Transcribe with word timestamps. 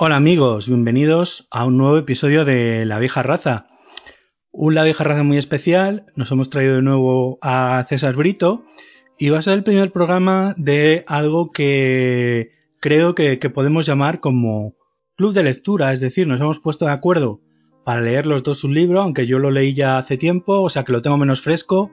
Hola 0.00 0.14
amigos, 0.14 0.68
bienvenidos 0.68 1.48
a 1.50 1.64
un 1.64 1.76
nuevo 1.76 1.98
episodio 1.98 2.44
de 2.44 2.86
La 2.86 3.00
vieja 3.00 3.24
raza. 3.24 3.66
Un 4.52 4.76
La 4.76 4.84
vieja 4.84 5.02
raza 5.02 5.24
muy 5.24 5.38
especial, 5.38 6.06
nos 6.14 6.30
hemos 6.30 6.50
traído 6.50 6.76
de 6.76 6.82
nuevo 6.82 7.40
a 7.42 7.84
César 7.88 8.14
Brito 8.14 8.64
y 9.18 9.30
va 9.30 9.40
a 9.40 9.42
ser 9.42 9.54
el 9.54 9.64
primer 9.64 9.90
programa 9.90 10.54
de 10.56 11.02
algo 11.08 11.50
que 11.50 12.52
creo 12.78 13.16
que, 13.16 13.38
podemos 13.52 13.86
llamar 13.86 14.20
como 14.20 14.76
club 15.16 15.34
de 15.34 15.42
lectura, 15.42 15.92
es 15.92 15.98
decir, 15.98 16.28
nos 16.28 16.40
hemos 16.40 16.60
puesto 16.60 16.84
de 16.84 16.92
acuerdo 16.92 17.40
para 17.84 18.00
leer 18.00 18.24
los 18.24 18.44
dos 18.44 18.62
un 18.62 18.74
libro, 18.74 19.00
aunque 19.00 19.26
yo 19.26 19.40
lo 19.40 19.50
leí 19.50 19.74
ya 19.74 19.98
hace 19.98 20.16
tiempo, 20.16 20.62
o 20.62 20.68
sea 20.68 20.84
que 20.84 20.92
lo 20.92 21.02
tengo 21.02 21.16
menos 21.16 21.40
fresco. 21.40 21.90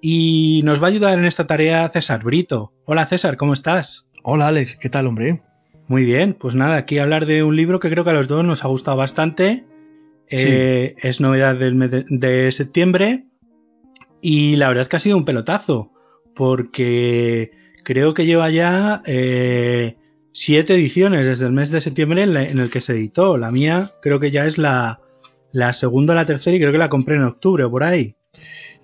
Y 0.00 0.60
nos 0.62 0.80
va 0.80 0.86
a 0.86 0.90
ayudar 0.90 1.18
en 1.18 1.24
esta 1.24 1.48
tarea 1.48 1.88
César 1.88 2.22
Brito. 2.22 2.72
Hola 2.84 3.04
César, 3.04 3.36
¿cómo 3.36 3.52
estás? 3.52 4.08
Hola 4.22 4.46
Alex, 4.46 4.76
¿qué 4.80 4.88
tal 4.88 5.08
hombre? 5.08 5.42
Muy 5.88 6.04
bien, 6.04 6.34
pues 6.34 6.54
nada, 6.56 6.76
aquí 6.76 6.98
hablar 6.98 7.26
de 7.26 7.44
un 7.44 7.54
libro 7.54 7.78
que 7.78 7.90
creo 7.90 8.02
que 8.02 8.10
a 8.10 8.14
los 8.14 8.26
dos 8.26 8.44
nos 8.44 8.64
ha 8.64 8.68
gustado 8.68 8.96
bastante. 8.96 9.64
Eh, 10.28 10.96
es 11.00 11.20
novedad 11.20 11.54
del 11.54 11.76
mes 11.76 11.90
de, 12.08 12.50
septiembre. 12.50 13.26
Y 14.20 14.56
la 14.56 14.68
verdad 14.68 14.82
es 14.82 14.88
que 14.88 14.96
ha 14.96 15.00
sido 15.00 15.16
un 15.16 15.24
pelotazo. 15.24 15.92
Porque 16.34 17.52
creo 17.84 18.14
que 18.14 18.26
lleva 18.26 18.50
ya 18.50 19.00
eh, 19.06 19.96
siete 20.32 20.74
ediciones 20.74 21.26
desde 21.26 21.46
el 21.46 21.52
mes 21.52 21.70
de 21.70 21.80
septiembre 21.80 22.24
en, 22.24 22.58
el 22.58 22.70
que 22.70 22.80
se 22.80 22.94
editó. 22.94 23.38
La 23.38 23.52
mía 23.52 23.90
creo 24.02 24.18
que 24.18 24.32
ya 24.32 24.44
es 24.44 24.58
la, 24.58 25.00
la 25.52 25.72
segunda 25.72 26.14
o 26.14 26.16
la 26.16 26.26
tercera 26.26 26.56
y 26.56 26.60
creo 26.60 26.72
que 26.72 26.78
la 26.78 26.90
compré 26.90 27.14
en 27.14 27.22
octubre 27.22 27.62
o 27.62 27.70
por 27.70 27.84
ahí. 27.84 28.16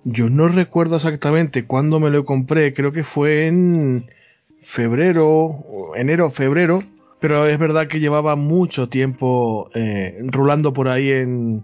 Yo 0.05 0.29
no 0.29 0.47
recuerdo 0.47 0.95
exactamente 0.95 1.65
cuándo 1.65 1.99
me 1.99 2.09
lo 2.09 2.25
compré, 2.25 2.73
creo 2.73 2.91
que 2.91 3.03
fue 3.03 3.47
en 3.47 4.09
febrero, 4.61 5.63
enero, 5.95 6.29
febrero, 6.29 6.83
pero 7.23 7.47
es 7.47 7.57
verdad 7.57 7.87
que 7.87 8.01
llevaba 8.01 8.35
mucho 8.35 8.89
tiempo 8.89 9.69
eh, 9.75 10.19
rulando 10.23 10.73
por 10.73 10.89
ahí 10.89 11.09
en, 11.09 11.63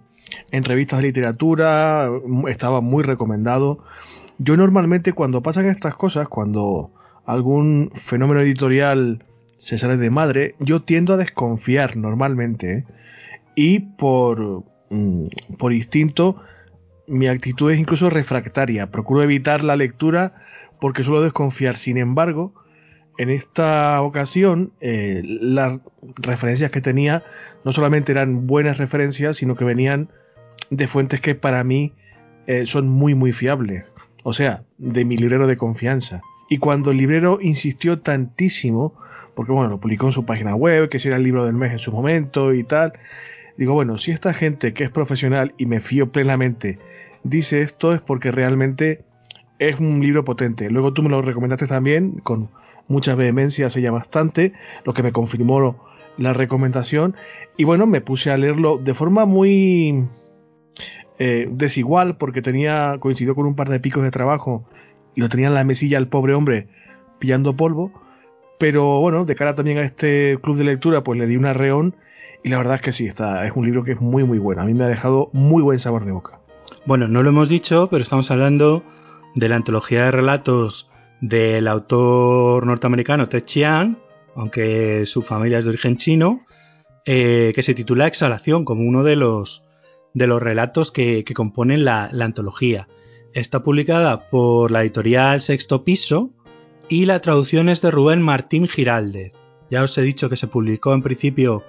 en 0.51 0.63
revistas 0.63 0.99
de 0.99 1.07
literatura, 1.07 2.09
estaba 2.47 2.79
muy 2.79 3.03
recomendado. 3.03 3.83
Yo 4.37 4.55
normalmente 4.55 5.11
cuando 5.11 5.43
pasan 5.43 5.65
estas 5.65 5.95
cosas, 5.95 6.29
cuando 6.29 6.93
algún 7.25 7.91
fenómeno 7.93 8.39
editorial 8.39 9.25
se 9.57 9.77
sale 9.77 9.97
de 9.97 10.09
madre, 10.09 10.55
yo 10.59 10.81
tiendo 10.81 11.15
a 11.15 11.17
desconfiar 11.17 11.97
normalmente. 11.97 12.71
¿eh? 12.71 12.85
Y 13.53 13.79
por, 13.81 14.63
mm, 14.89 15.25
por 15.57 15.73
instinto, 15.73 16.41
mi 17.05 17.27
actitud 17.27 17.69
es 17.69 17.79
incluso 17.79 18.09
refractaria. 18.09 18.91
Procuro 18.91 19.23
evitar 19.23 19.65
la 19.65 19.75
lectura 19.75 20.35
porque 20.79 21.03
suelo 21.03 21.21
desconfiar. 21.21 21.75
Sin 21.75 21.97
embargo, 21.97 22.53
en 23.19 23.29
esta 23.29 24.01
ocasión 24.01 24.71
eh, 24.79 25.21
las 25.25 25.81
referencias 26.15 26.71
que 26.71 26.79
tenía 26.79 27.25
no 27.65 27.73
solamente 27.73 28.13
eran 28.13 28.47
buenas 28.47 28.77
referencias, 28.77 29.35
sino 29.35 29.55
que 29.55 29.65
venían 29.65 30.09
de 30.69 30.87
fuentes 30.87 31.19
que 31.19 31.35
para 31.35 31.65
mí 31.65 31.91
eh, 32.47 32.65
son 32.65 32.87
muy 32.87 33.15
muy 33.15 33.33
fiables. 33.33 33.83
O 34.23 34.31
sea, 34.31 34.63
de 34.77 35.03
mi 35.03 35.17
librero 35.17 35.47
de 35.47 35.57
confianza. 35.57 36.21
Y 36.49 36.59
cuando 36.59 36.91
el 36.91 36.97
librero 36.97 37.39
insistió 37.41 37.99
tantísimo, 37.99 38.93
porque 39.35 39.51
bueno, 39.51 39.69
lo 39.69 39.81
publicó 39.81 40.05
en 40.05 40.13
su 40.13 40.25
página 40.25 40.55
web, 40.55 40.87
que 40.87 40.97
si 40.97 41.09
era 41.09 41.17
el 41.17 41.23
libro 41.23 41.45
del 41.45 41.55
mes 41.55 41.73
en 41.73 41.79
su 41.79 41.91
momento 41.91 42.53
y 42.53 42.63
tal, 42.63 42.93
digo, 43.57 43.73
bueno, 43.73 43.97
si 43.97 44.11
esta 44.11 44.33
gente 44.33 44.73
que 44.73 44.85
es 44.85 44.91
profesional 44.91 45.53
y 45.57 45.65
me 45.65 45.81
fío 45.81 46.09
plenamente 46.09 46.79
dice 47.23 47.63
esto 47.63 47.93
es 47.93 47.99
porque 47.99 48.31
realmente 48.31 49.03
es 49.59 49.77
un 49.77 49.99
libro 49.99 50.23
potente. 50.23 50.69
Luego 50.69 50.93
tú 50.93 51.03
me 51.03 51.09
lo 51.09 51.21
recomendaste 51.21 51.67
también 51.67 52.19
con 52.23 52.49
mucha 52.89 53.15
vehemencia 53.15 53.67
hace 53.67 53.89
bastante, 53.89 54.51
lo 54.83 54.93
que 54.93 55.03
me 55.03 55.13
confirmó 55.13 55.77
la 56.17 56.33
recomendación. 56.33 57.15
Y 57.55 57.63
bueno, 57.63 57.87
me 57.87 58.01
puse 58.01 58.31
a 58.31 58.37
leerlo 58.37 58.77
de 58.77 58.93
forma 58.93 59.25
muy 59.25 60.05
eh, 61.17 61.47
desigual, 61.49 62.17
porque 62.17 62.41
tenía, 62.41 62.97
coincidió 62.99 63.35
con 63.35 63.45
un 63.45 63.55
par 63.55 63.69
de 63.69 63.79
picos 63.79 64.03
de 64.03 64.11
trabajo 64.11 64.65
y 65.15 65.21
lo 65.21 65.29
tenía 65.29 65.47
en 65.47 65.53
la 65.53 65.63
mesilla 65.63 65.97
el 65.97 66.07
pobre 66.07 66.33
hombre 66.33 66.67
pillando 67.19 67.55
polvo. 67.55 67.91
Pero 68.57 68.99
bueno, 68.99 69.23
de 69.23 69.35
cara 69.35 69.55
también 69.55 69.77
a 69.77 69.83
este 69.83 70.37
club 70.41 70.57
de 70.57 70.65
lectura, 70.65 71.03
pues 71.03 71.17
le 71.17 71.27
di 71.27 71.37
un 71.37 71.45
arreón. 71.45 71.95
Y 72.43 72.49
la 72.49 72.57
verdad 72.57 72.75
es 72.75 72.81
que 72.81 72.91
sí, 72.91 73.07
está, 73.07 73.45
es 73.45 73.53
un 73.55 73.65
libro 73.65 73.83
que 73.83 73.93
es 73.93 74.01
muy 74.01 74.23
muy 74.23 74.39
bueno. 74.39 74.61
A 74.61 74.65
mí 74.65 74.73
me 74.73 74.83
ha 74.83 74.87
dejado 74.87 75.29
muy 75.33 75.61
buen 75.61 75.79
sabor 75.79 76.05
de 76.05 76.11
boca. 76.11 76.39
Bueno, 76.85 77.07
no 77.07 77.23
lo 77.23 77.29
hemos 77.29 77.49
dicho, 77.49 77.87
pero 77.89 78.01
estamos 78.01 78.31
hablando 78.31 78.83
de 79.35 79.49
la 79.49 79.55
antología 79.55 80.05
de 80.05 80.11
relatos 80.11 80.91
del 81.21 81.67
autor 81.67 82.65
norteamericano 82.65 83.29
Ted 83.29 83.43
Chiang, 83.45 83.97
aunque 84.35 85.05
su 85.05 85.21
familia 85.21 85.59
es 85.59 85.65
de 85.65 85.71
origen 85.71 85.97
chino, 85.97 86.45
eh, 87.05 87.51
que 87.55 87.63
se 87.63 87.73
titula 87.73 88.07
Exhalación, 88.07 88.65
como 88.65 88.83
uno 88.83 89.03
de 89.03 89.15
los, 89.15 89.65
de 90.13 90.27
los 90.27 90.41
relatos 90.41 90.91
que, 90.91 91.23
componen 91.35 91.85
la, 91.85 92.05
antología. 92.19 92.87
Está 93.33 93.63
publicada 93.63 94.29
por 94.29 94.71
la 94.71 94.81
editorial 94.81 95.41
Sexto 95.41 95.83
Piso 95.83 96.31
y 96.87 97.05
la 97.05 97.19
traducción 97.19 97.69
es 97.69 97.81
de 97.81 97.91
Rubén 97.91 98.21
Martín 98.21 98.67
Giraldez. 98.67 99.33
Ya 99.69 99.83
os 99.83 99.97
he 99.97 100.01
dicho 100.01 100.29
que 100.29 100.37
se 100.37 100.47
publicó 100.47 100.93
en 100.93 101.03
principio 101.03 101.63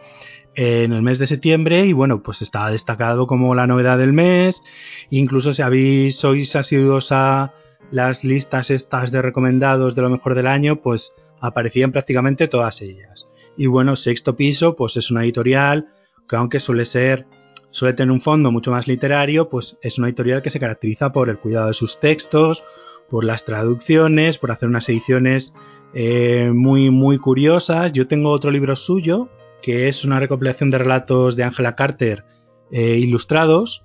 en 0.55 0.93
el 0.93 1.03
mes 1.03 1.19
de 1.19 1.27
septiembre 1.27 1.87
y 1.87 1.93
bueno, 1.93 2.23
pues 2.23 2.43
está 2.43 2.69
destacado 2.71 3.27
como 3.27 3.55
la 3.55 3.67
novedad 3.67 3.99
del 3.99 4.13
mes. 4.13 4.63
Incluso 5.11 5.53
si 5.53 5.63
habéis, 5.63 6.17
sois 6.17 6.57
asiduos 6.57 7.13
a 7.13 7.53
las 7.91 8.25
listas 8.25 8.71
estas 8.71 9.11
de 9.11 9.23
recomendados 9.23 9.95
de 9.95 10.03
lo 10.03 10.11
mejor 10.11 10.35
del 10.35 10.47
año, 10.47 10.81
pues 10.81 11.15
aparecían 11.41 11.93
prácticamente 11.93 12.49
todas 12.49 12.83
ellas. 12.83 13.29
Y 13.57 13.67
bueno, 13.67 13.97
Sexto 13.97 14.37
Piso, 14.37 14.77
pues 14.77 14.97
es 14.97 15.11
una 15.11 15.25
editorial 15.25 15.89
que 16.29 16.37
aunque 16.37 16.61
suele 16.61 16.85
ser, 16.85 17.27
suele 17.71 17.95
tener 17.95 18.13
un 18.13 18.21
fondo 18.21 18.53
mucho 18.53 18.71
más 18.71 18.87
literario, 18.87 19.49
pues 19.49 19.79
es 19.83 19.99
una 19.99 20.09
editorial 20.09 20.43
que 20.43 20.51
se 20.51 20.61
caracteriza 20.61 21.13
por 21.13 21.29
el 21.29 21.39
cuidado 21.39 21.69
de 21.69 21.75
sus 21.75 21.99
textos, 21.99 22.65
por 23.09 23.25
las 23.25 23.45
traducciones, 23.45 24.39
por 24.39 24.53
hacer 24.53 24.69
unas 24.69 24.89
ediciones 24.89 25.53
eh, 25.93 26.53
muy, 26.55 26.91
muy 26.91 27.19
curiosas. 27.19 27.93
Yo 27.93 28.07
tengo 28.07 28.31
otro 28.31 28.51
libro 28.51 28.77
suyo, 28.77 29.29
que 29.63 29.89
es 29.89 30.05
una 30.05 30.21
recopilación 30.21 30.71
de 30.71 30.79
relatos 30.79 31.35
de 31.37 31.45
Angela 31.45 31.75
Carter 31.75 32.25
eh, 32.71 32.99
ilustrados, 32.99 33.85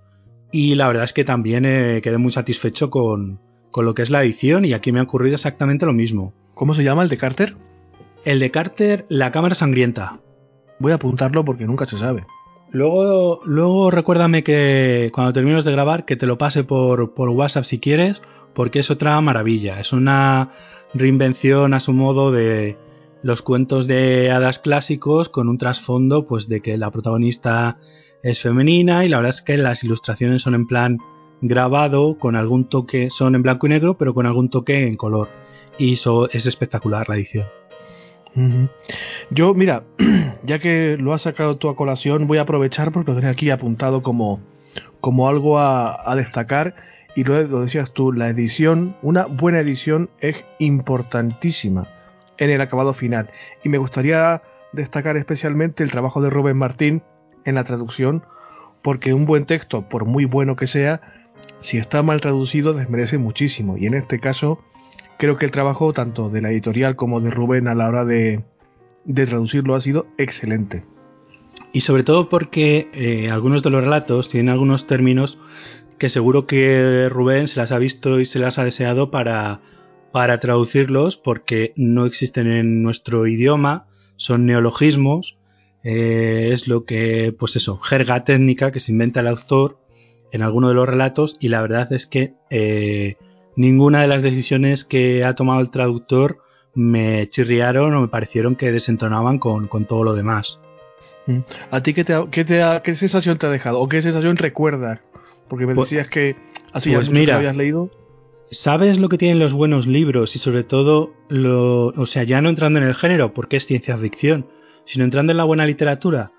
y 0.52 0.76
la 0.76 0.88
verdad 0.88 1.06
es 1.06 1.14
que 1.14 1.26
también 1.26 1.66
eh, 1.66 2.00
quedé 2.04 2.18
muy 2.18 2.32
satisfecho 2.32 2.90
con, 2.90 3.42
con 3.76 3.84
lo 3.84 3.94
que 3.94 4.04
es 4.04 4.10
la 4.10 4.24
edición 4.24 4.64
y 4.64 4.72
aquí 4.72 4.94
me 4.94 5.02
ha 5.02 5.04
ocurrido 5.04 5.36
exactamente 5.36 5.86
lo 5.86 5.92
mismo. 5.92 6.34
¿Cómo 6.54 6.74
se 6.74 6.86
llama 6.86 7.04
el 7.04 7.10
de 7.10 7.18
Carter? 7.18 7.58
El 8.24 8.40
de 8.40 8.50
Carter, 8.50 9.06
La 9.10 9.34
Cámara 9.34 9.54
Sangrienta. 9.54 10.22
Voy 10.80 10.94
a 10.94 10.96
apuntarlo 10.96 11.44
porque 11.44 11.66
nunca 11.66 11.86
se 11.86 11.98
sabe. 11.98 12.24
Luego, 12.72 13.42
luego 13.44 13.92
recuérdame 13.92 14.46
que 14.46 15.12
cuando 15.14 15.34
termines 15.34 15.66
de 15.66 15.74
grabar 15.74 16.06
que 16.06 16.16
te 16.16 16.26
lo 16.26 16.38
pase 16.38 16.64
por, 16.64 17.14
por 17.16 17.28
WhatsApp 17.28 17.66
si 17.66 17.80
quieres, 17.80 18.22
porque 18.54 18.80
es 18.80 18.90
otra 18.92 19.20
maravilla. 19.20 19.78
Es 19.82 19.92
una 19.92 20.54
reinvención 20.94 21.74
a 21.74 21.82
su 21.82 21.92
modo 21.92 22.32
de 22.32 22.78
los 23.24 23.42
cuentos 23.42 23.88
de 23.88 24.32
hadas 24.32 24.60
clásicos 24.60 25.28
con 25.28 25.50
un 25.50 25.58
trasfondo 25.58 26.26
pues 26.28 26.48
de 26.48 26.62
que 26.62 26.78
la 26.78 26.92
protagonista 26.92 27.78
es 28.24 28.42
femenina 28.42 29.04
y 29.04 29.10
la 29.10 29.18
verdad 29.18 29.36
es 29.36 29.42
que 29.42 29.58
las 29.58 29.84
ilustraciones 29.84 30.44
son 30.44 30.56
en 30.56 30.66
plan 30.66 30.98
grabado 31.48 32.18
con 32.18 32.36
algún 32.36 32.70
toque, 32.70 33.10
son 33.10 33.36
en 33.36 33.42
blanco 33.42 33.68
y 33.68 33.72
negro, 33.72 33.98
pero 33.98 34.14
con 34.14 34.26
algún 34.26 34.50
toque 34.50 34.88
en 34.88 34.96
color. 34.96 35.30
Y 35.78 35.94
eso 35.94 36.30
es 36.30 36.46
espectacular 36.46 37.10
la 37.10 37.16
edición. 37.16 37.48
Yo, 39.30 39.54
mira, 39.54 39.84
ya 40.44 40.60
que 40.60 40.98
lo 41.00 41.14
has 41.14 41.22
sacado 41.22 41.58
tú 41.58 41.70
a 41.70 41.76
colación, 41.76 42.28
voy 42.28 42.38
a 42.38 42.42
aprovechar 42.42 42.92
porque 42.92 43.12
lo 43.12 43.16
tenía 43.16 43.32
aquí 43.32 43.50
apuntado 43.50 44.02
como, 44.02 44.42
como 45.00 45.30
algo 45.30 45.60
a, 45.60 46.14
destacar. 46.16 46.76
Y 47.16 47.24
lo, 47.24 47.42
lo, 47.44 47.62
decías 47.62 47.94
tú, 47.94 48.12
la 48.12 48.28
edición, 48.30 48.98
una 49.02 49.26
buena 49.26 49.60
edición 49.60 50.10
es 50.20 50.44
importantísima 50.60 51.88
en 52.38 52.50
el 52.50 52.60
acabado 52.60 52.94
final. 52.94 53.30
Y 53.64 53.70
me 53.70 53.78
gustaría 53.78 54.42
destacar 54.74 55.16
especialmente 55.16 55.84
el 55.84 55.92
trabajo 55.92 56.22
de 56.22 56.30
Rubén 56.30 56.58
Martín 56.58 57.04
en 57.46 57.56
la 57.56 57.64
traducción, 57.64 58.24
porque 58.82 59.14
un 59.14 59.26
buen 59.26 59.46
texto, 59.46 59.88
por 59.88 60.06
muy 60.06 60.26
bueno 60.26 60.58
que 60.58 60.68
sea, 60.68 61.02
si 61.66 61.80
está 61.80 62.04
mal 62.04 62.22
traducido 62.22 62.74
desmerece 62.74 63.18
muchísimo 63.18 63.76
y 63.76 63.88
en 63.88 63.96
este 63.96 64.20
caso 64.20 64.60
creo 65.18 65.38
que 65.38 65.46
el 65.46 65.52
trabajo 65.52 65.94
tanto 65.94 66.30
de 66.30 66.42
la 66.42 66.52
editorial 66.52 66.96
como 66.96 67.22
de 67.22 67.32
Rubén 67.32 67.68
a 67.68 67.74
la 67.74 67.88
hora 67.88 68.06
de, 68.06 68.44
traducirlo 69.14 69.74
ha 69.74 69.82
sido 69.82 70.06
excelente. 70.18 70.84
Y 71.72 71.82
sobre 71.82 72.04
todo 72.04 72.30
porque 72.30 72.88
eh, 72.94 73.32
algunos 73.32 73.64
de 73.64 73.72
los 73.72 73.84
relatos 73.84 74.30
tienen 74.30 74.50
algunos 74.50 74.86
términos 74.86 75.40
que 75.98 76.10
seguro 76.10 76.46
que 76.46 77.10
Rubén 77.10 77.48
se 77.48 77.60
las 77.60 77.72
ha 77.72 77.80
visto 77.80 78.20
y 78.20 78.26
se 78.26 78.40
las 78.40 78.60
ha 78.60 78.64
deseado 78.64 79.10
para, 79.10 79.62
traducirlos 80.40 81.18
porque 81.18 81.74
no 81.76 82.06
existen 82.06 82.48
en 82.48 82.84
nuestro 82.84 83.26
idioma, 83.26 83.88
son 84.18 84.46
neologismos, 84.46 85.40
eh, 85.84 86.50
es 86.54 86.68
lo 86.68 86.86
que, 86.86 87.36
pues 87.38 87.56
eso, 87.56 87.80
jerga 87.80 88.24
técnica 88.24 88.72
que 88.72 88.80
se 88.80 88.92
inventa 88.92 89.22
el 89.22 89.28
autor 89.28 89.85
en 90.36 90.42
alguno 90.42 90.68
de 90.68 90.74
los 90.74 90.88
relatos 90.88 91.38
y 91.40 91.48
la 91.48 91.62
verdad 91.62 91.94
es 91.94 92.08
que 92.08 92.34
eh, 92.50 93.16
ninguna 93.56 94.02
de 94.02 94.10
las 94.10 94.22
decisiones 94.22 94.84
que 94.84 95.24
ha 95.24 95.34
tomado 95.34 95.62
el 95.62 95.72
traductor 95.72 96.40
me 96.74 97.30
chirriaron 97.30 97.94
o 97.94 98.02
me 98.02 98.10
parecieron 98.10 98.58
que 98.58 98.70
desentonaban 98.70 99.40
con, 99.40 99.70
todo 99.88 100.04
lo 100.04 100.14
demás. 100.14 100.60
Mm. 101.26 101.40
¿A 101.72 101.82
ti 101.82 101.94
qué, 101.94 102.04
te 102.04 102.22
qué, 102.32 102.46
qué 102.84 102.94
sensación 102.96 103.38
te 103.38 103.48
ha 103.48 103.50
dejado? 103.50 103.80
¿O 103.80 103.88
qué 103.88 104.02
sensación 104.02 104.36
recuerdas? 104.36 105.00
Porque 105.48 105.66
me 105.66 105.74
pues 105.74 105.90
decías 105.90 106.10
que 106.10 106.36
así 106.74 106.94
pues 106.94 107.10
mira, 107.10 107.36
que 107.36 107.38
habías 107.38 107.56
leído. 107.56 107.90
¿Sabes 108.52 109.00
lo 109.00 109.08
que 109.08 109.18
tienen 109.18 109.40
los 109.40 109.54
buenos 109.54 109.88
libros? 109.88 110.36
Y 110.36 110.40
sobre 110.40 110.66
todo, 110.66 111.14
lo, 111.30 111.88
o 111.88 112.06
sea, 112.06 112.24
ya 112.24 112.42
no 112.42 112.50
entrando 112.50 112.80
en 112.80 112.86
el 112.86 112.96
género, 112.96 113.34
porque 113.34 113.56
es 113.56 113.66
ciencia 113.66 113.98
ficción, 113.98 114.48
sino 114.84 115.06
entrando 115.06 115.32
en 115.32 115.38
la 115.38 115.46
buena 115.46 115.66
literatura, 115.66 116.34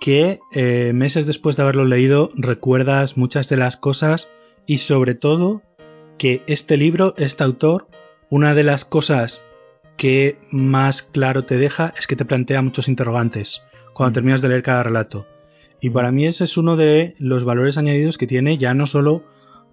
que 0.00 0.40
eh, 0.52 0.92
meses 0.94 1.26
después 1.26 1.56
de 1.56 1.62
haberlo 1.62 1.84
leído 1.84 2.30
recuerdas 2.34 3.16
muchas 3.16 3.48
de 3.48 3.58
las 3.58 3.76
cosas 3.76 4.30
y 4.66 4.78
sobre 4.78 5.14
todo 5.14 5.62
que 6.18 6.42
este 6.46 6.76
libro, 6.76 7.14
este 7.18 7.44
autor, 7.44 7.86
una 8.30 8.54
de 8.54 8.64
las 8.64 8.84
cosas 8.84 9.46
que 9.96 10.38
más 10.50 11.02
claro 11.02 11.44
te 11.44 11.58
deja 11.58 11.92
es 11.98 12.06
que 12.06 12.16
te 12.16 12.24
plantea 12.24 12.62
muchos 12.62 12.88
interrogantes 12.88 13.64
cuando 13.92 14.12
mm. 14.12 14.14
terminas 14.14 14.42
de 14.42 14.48
leer 14.48 14.62
cada 14.62 14.82
relato. 14.82 15.26
Y 15.80 15.90
para 15.90 16.10
mí 16.10 16.26
ese 16.26 16.44
es 16.44 16.56
uno 16.56 16.76
de 16.76 17.14
los 17.18 17.44
valores 17.44 17.76
añadidos 17.76 18.18
que 18.18 18.26
tiene 18.26 18.58
ya 18.58 18.74
no 18.74 18.86
solo 18.86 19.22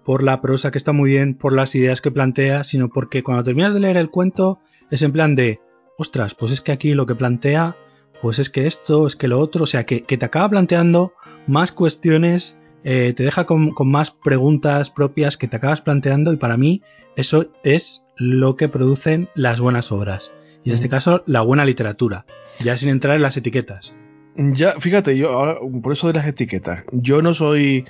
por 0.04 0.22
la 0.22 0.40
prosa 0.40 0.70
que 0.70 0.78
está 0.78 0.92
muy 0.92 1.10
bien, 1.10 1.34
por 1.34 1.52
las 1.52 1.74
ideas 1.74 2.00
que 2.00 2.10
plantea, 2.10 2.64
sino 2.64 2.88
porque 2.88 3.22
cuando 3.22 3.44
terminas 3.44 3.74
de 3.74 3.80
leer 3.80 3.96
el 3.96 4.10
cuento 4.10 4.58
es 4.90 5.02
en 5.02 5.12
plan 5.12 5.34
de, 5.34 5.60
ostras, 5.98 6.34
pues 6.34 6.52
es 6.52 6.60
que 6.60 6.72
aquí 6.72 6.94
lo 6.94 7.06
que 7.06 7.14
plantea, 7.14 7.76
pues 8.22 8.38
es 8.38 8.50
que 8.50 8.66
esto, 8.66 9.06
es 9.06 9.16
que 9.16 9.28
lo 9.28 9.38
otro, 9.38 9.64
o 9.64 9.66
sea, 9.66 9.84
que, 9.84 10.00
te 10.00 10.24
acaba 10.24 10.48
planteando 10.48 11.12
más 11.46 11.72
cuestiones, 11.72 12.60
eh, 12.84 13.12
te 13.16 13.22
deja 13.22 13.44
con, 13.44 13.74
más 13.84 14.10
preguntas 14.10 14.90
propias 14.90 15.36
que 15.36 15.48
te 15.48 15.56
acabas 15.56 15.80
planteando 15.80 16.32
y 16.32 16.36
para 16.36 16.56
mí 16.56 16.82
eso 17.16 17.52
es 17.64 18.04
lo 18.16 18.56
que 18.56 18.68
producen 18.68 19.28
las 19.34 19.60
buenas 19.60 19.92
obras. 19.92 20.32
Y 20.64 20.70
en 20.70 20.74
este 20.74 20.88
caso, 20.88 21.22
la 21.26 21.42
buena 21.42 21.64
literatura, 21.64 22.26
ya 22.60 22.76
sin 22.76 22.88
entrar 22.88 23.16
en 23.16 23.22
las 23.22 23.36
etiquetas. 23.36 23.94
Ya, 24.36 24.72
fíjate, 24.78 25.16
yo 25.16 25.30
ahora, 25.30 25.58
por 25.82 25.92
eso 25.92 26.08
de 26.08 26.14
las 26.14 26.26
etiquetas, 26.26 26.84
yo 26.92 27.22
no 27.22 27.34
soy 27.34 27.86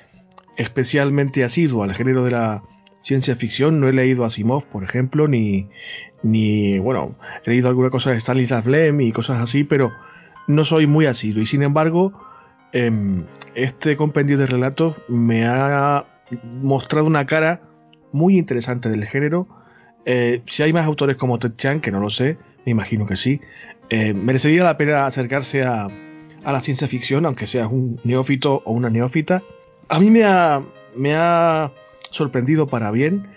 especialmente 0.56 1.44
asiduo 1.44 1.82
al 1.82 1.94
género 1.94 2.25
de 2.25 2.32
la 2.32 2.62
ciencia 3.00 3.36
ficción. 3.36 3.80
No 3.80 3.88
he 3.88 3.92
leído 3.92 4.25
a 4.25 4.26
Asimov, 4.26 4.66
por 4.66 4.84
ejemplo, 4.84 5.28
ni, 5.28 5.69
ni 6.22 6.78
bueno, 6.78 7.16
he 7.44 7.50
leído 7.50 7.69
alguna 7.69 7.90
cosa 7.90 8.10
de 8.10 8.20
Stanislas 8.20 8.66
Lem 8.66 9.00
y 9.00 9.12
cosas 9.12 9.38
así, 9.38 9.64
pero 9.64 9.92
no 10.48 10.64
soy 10.64 10.88
muy 10.88 11.06
asiduo. 11.06 11.42
Y 11.42 11.46
sin 11.46 11.62
embargo, 11.62 12.12
em, 12.72 13.26
este 13.54 13.96
compendio 13.96 14.36
de 14.36 14.46
relatos 14.46 14.96
me 15.06 15.46
ha 15.46 16.06
mostrado 16.60 17.06
una 17.06 17.26
cara 17.26 17.62
muy 18.12 18.36
interesante 18.36 18.88
del 18.88 19.04
género. 19.04 19.46
Eh, 20.04 20.42
si 20.46 20.64
hay 20.64 20.72
más 20.72 20.86
autores 20.86 21.16
como 21.16 21.38
Ted 21.38 21.52
Chan, 21.56 21.80
que 21.80 21.92
no 21.92 22.00
lo 22.00 22.10
sé, 22.10 22.38
me 22.66 22.72
imagino 22.72 23.06
que 23.06 23.14
sí, 23.14 23.40
eh, 23.90 24.12
merecería 24.12 24.64
la 24.64 24.76
pena 24.76 25.06
acercarse 25.06 25.62
a, 25.62 25.86
a 26.44 26.52
la 26.52 26.60
ciencia 26.60 26.88
ficción, 26.88 27.24
aunque 27.26 27.46
seas 27.46 27.68
un 27.70 28.00
neófito 28.02 28.62
o 28.64 28.72
una 28.72 28.90
neófita 28.90 29.42
a 29.88 29.98
mí 29.98 30.10
me 30.10 30.24
ha, 30.24 30.62
me 30.94 31.14
ha 31.14 31.72
sorprendido 32.10 32.66
para 32.66 32.90
bien. 32.90 33.28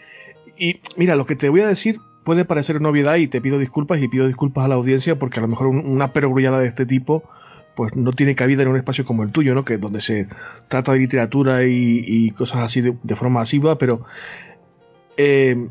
Y 0.57 0.79
mira, 0.97 1.15
lo 1.15 1.25
que 1.25 1.35
te 1.35 1.49
voy 1.49 1.61
a 1.61 1.67
decir 1.67 1.99
puede 2.23 2.45
parecer 2.45 2.81
novedad 2.81 3.15
y 3.15 3.27
te 3.27 3.41
pido 3.41 3.57
disculpas 3.57 4.01
y 4.01 4.07
pido 4.07 4.27
disculpas 4.27 4.65
a 4.65 4.67
la 4.67 4.75
audiencia 4.75 5.17
porque 5.17 5.39
a 5.39 5.41
lo 5.41 5.47
mejor 5.47 5.67
una 5.67 6.13
perogrullada 6.13 6.59
de 6.59 6.67
este 6.67 6.85
tipo 6.85 7.23
pues 7.75 7.95
no 7.95 8.11
tiene 8.11 8.35
cabida 8.35 8.63
en 8.63 8.67
un 8.67 8.77
espacio 8.77 9.05
como 9.05 9.23
el 9.23 9.31
tuyo, 9.31 9.55
¿no? 9.55 9.63
Que 9.63 9.77
donde 9.77 10.01
se 10.01 10.27
trata 10.67 10.91
de 10.93 10.99
literatura 10.99 11.63
y, 11.63 12.31
cosas 12.31 12.59
así 12.59 12.81
de, 12.81 13.15
forma 13.15 13.41
asidua, 13.41 13.77
pero 13.77 14.03
eh, 15.17 15.67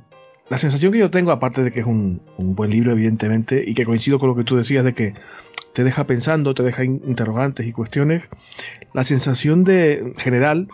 la 0.48 0.58
sensación 0.58 0.92
que 0.92 0.98
yo 0.98 1.10
tengo, 1.10 1.30
aparte 1.30 1.62
de 1.62 1.70
que 1.70 1.80
es 1.80 1.86
un, 1.86 2.22
buen 2.38 2.70
libro, 2.70 2.92
evidentemente, 2.92 3.62
y 3.64 3.74
que 3.74 3.84
coincido 3.84 4.18
con 4.18 4.28
lo 4.28 4.34
que 4.34 4.44
tú 4.44 4.56
decías 4.56 4.84
de 4.84 4.94
que 4.94 5.14
te 5.72 5.84
deja 5.84 6.06
pensando, 6.06 6.54
te 6.54 6.62
deja 6.62 6.84
interrogantes 6.84 7.66
y 7.66 7.72
cuestiones, 7.72 8.24
la 8.92 9.04
sensación 9.04 9.62
de 9.62 10.14
general 10.16 10.68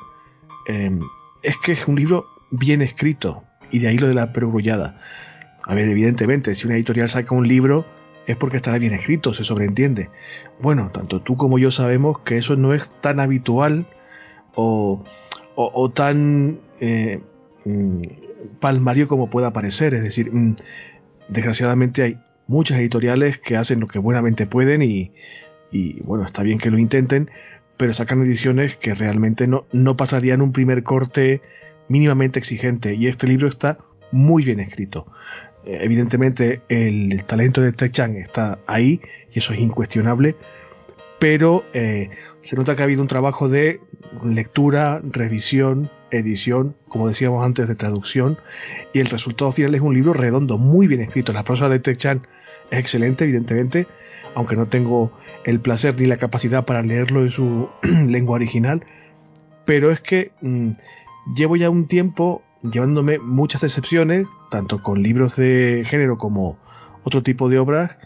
em, 0.68 1.00
es 1.42 1.56
que 1.58 1.72
es 1.72 1.86
un 1.86 1.96
libro 1.96 2.24
bien 2.50 2.80
escrito 2.80 3.44
y 3.70 3.80
de 3.80 3.88
ahí 3.88 3.98
lo 3.98 4.08
de 4.08 4.14
la 4.14 4.32
perogrullada. 4.32 4.98
A 5.66 5.74
ver, 5.74 5.88
evidentemente, 5.88 6.54
si 6.54 6.66
una 6.66 6.76
editorial 6.76 7.08
saca 7.08 7.34
un 7.34 7.46
libro 7.46 7.84
es 8.26 8.36
porque 8.36 8.56
estará 8.56 8.78
bien 8.78 8.92
escrito, 8.92 9.34
se 9.34 9.44
sobreentiende. 9.44 10.10
Bueno, 10.60 10.90
tanto 10.92 11.20
tú 11.20 11.36
como 11.36 11.58
yo 11.58 11.70
sabemos 11.72 12.20
que 12.20 12.36
eso 12.36 12.56
no 12.56 12.72
es 12.72 12.90
tan 13.00 13.18
habitual 13.20 13.86
o, 14.54 15.04
tan 15.94 16.60
eh, 16.80 17.20
mm, 17.64 18.02
palmario 18.60 19.08
como 19.08 19.28
pueda 19.28 19.52
parecer. 19.52 19.92
Es 19.94 20.04
decir, 20.04 20.32
mm, 20.32 20.56
desgraciadamente 21.28 22.02
hay 22.02 22.18
muchas 22.46 22.78
editoriales 22.78 23.38
que 23.38 23.56
hacen 23.56 23.80
lo 23.80 23.88
que 23.88 23.98
buenamente 23.98 24.46
pueden 24.46 24.82
y, 24.82 25.12
y 25.72 26.00
bueno, 26.02 26.24
está 26.24 26.44
bien 26.44 26.58
que 26.58 26.70
lo 26.70 26.78
intenten, 26.78 27.28
pero 27.76 27.92
sacan 27.92 28.22
ediciones 28.22 28.76
que 28.76 28.94
realmente 28.94 29.48
no 29.48 29.96
pasarían 29.96 30.42
un 30.42 30.52
primer 30.52 30.84
corte 30.84 31.42
mínimamente 31.88 32.38
exigente. 32.38 32.94
Y 32.94 33.08
este 33.08 33.26
libro 33.26 33.48
está 33.48 33.78
muy 34.12 34.44
bien 34.44 34.60
escrito. 34.60 35.06
Eh, 35.66 35.80
evidentemente 35.82 36.62
el 36.68 37.24
talento 37.24 37.60
de 37.60 37.72
Tai 37.72 37.90
Chang 37.90 38.16
está 38.16 38.58
ahí 38.66 39.00
y 39.32 39.40
eso 39.40 39.52
es 39.52 39.58
incuestionable, 39.58 40.36
pero 41.18 41.64
eh, 41.74 42.10
se 42.42 42.56
nota 42.56 42.76
que 42.76 42.82
ha 42.82 42.84
habido 42.84 43.02
un 43.02 43.08
trabajo 43.08 43.48
de 43.48 43.80
lectura, 44.24 45.00
revisión, 45.02 45.90
edición, 46.10 46.76
como 46.88 47.08
decíamos 47.08 47.44
antes, 47.44 47.66
de 47.66 47.74
traducción, 47.74 48.38
y 48.92 49.00
el 49.00 49.06
resultado 49.06 49.50
final 49.50 49.74
es 49.74 49.80
un 49.80 49.94
libro 49.94 50.12
redondo, 50.12 50.56
muy 50.56 50.86
bien 50.86 51.00
escrito. 51.00 51.32
La 51.32 51.42
prosa 51.42 51.68
de 51.68 51.80
Tai 51.80 51.96
Chang 51.96 52.20
es 52.70 52.78
excelente, 52.78 53.24
evidentemente, 53.24 53.88
aunque 54.34 54.54
no 54.54 54.66
tengo 54.66 55.12
el 55.44 55.60
placer 55.60 55.98
ni 55.98 56.06
la 56.06 56.16
capacidad 56.16 56.64
para 56.64 56.82
leerlo 56.82 57.22
en 57.22 57.30
su 57.30 57.68
lengua 57.82 58.36
original, 58.36 58.84
pero 59.64 59.90
es 59.90 60.00
que 60.00 60.30
mm, 60.40 60.70
llevo 61.34 61.56
ya 61.56 61.70
un 61.70 61.88
tiempo 61.88 62.42
llevándome 62.62 63.18
muchas 63.18 63.62
decepciones, 63.62 64.26
tanto 64.50 64.82
con 64.82 65.02
libros 65.02 65.36
de 65.36 65.84
género 65.86 66.18
como 66.18 66.58
otro 67.04 67.22
tipo 67.22 67.48
de 67.48 67.58
obras, 67.58 67.96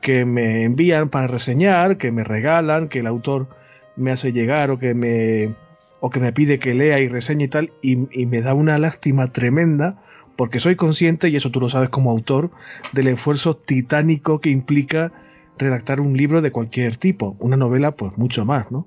que 0.00 0.24
me 0.24 0.64
envían 0.64 1.08
para 1.08 1.26
reseñar, 1.26 1.96
que 1.98 2.12
me 2.12 2.24
regalan, 2.24 2.88
que 2.88 3.00
el 3.00 3.06
autor 3.06 3.48
me 3.96 4.12
hace 4.12 4.32
llegar 4.32 4.70
o 4.70 4.78
que 4.78 4.94
me 4.94 5.54
o 6.00 6.10
que 6.10 6.20
me 6.20 6.32
pide 6.32 6.60
que 6.60 6.74
lea 6.74 7.00
y 7.00 7.08
reseñe 7.08 7.44
y 7.44 7.48
tal, 7.48 7.72
y 7.82 7.96
me 7.96 8.40
da 8.40 8.54
una 8.54 8.78
lástima 8.78 9.32
tremenda 9.32 10.00
porque 10.36 10.60
soy 10.60 10.76
consciente, 10.76 11.28
y 11.28 11.34
eso 11.34 11.50
tú 11.50 11.58
lo 11.58 11.68
sabes 11.68 11.88
como 11.88 12.12
autor, 12.12 12.52
del 12.92 13.08
esfuerzo 13.08 13.56
titánico 13.56 14.40
que 14.40 14.50
implica 14.50 15.10
redactar 15.58 16.00
un 16.00 16.16
libro 16.16 16.40
de 16.42 16.52
cualquier 16.52 16.96
tipo, 16.96 17.36
una 17.40 17.56
novela 17.56 17.90
pues 17.90 18.16
mucho 18.16 18.46
más, 18.46 18.70
¿no? 18.70 18.86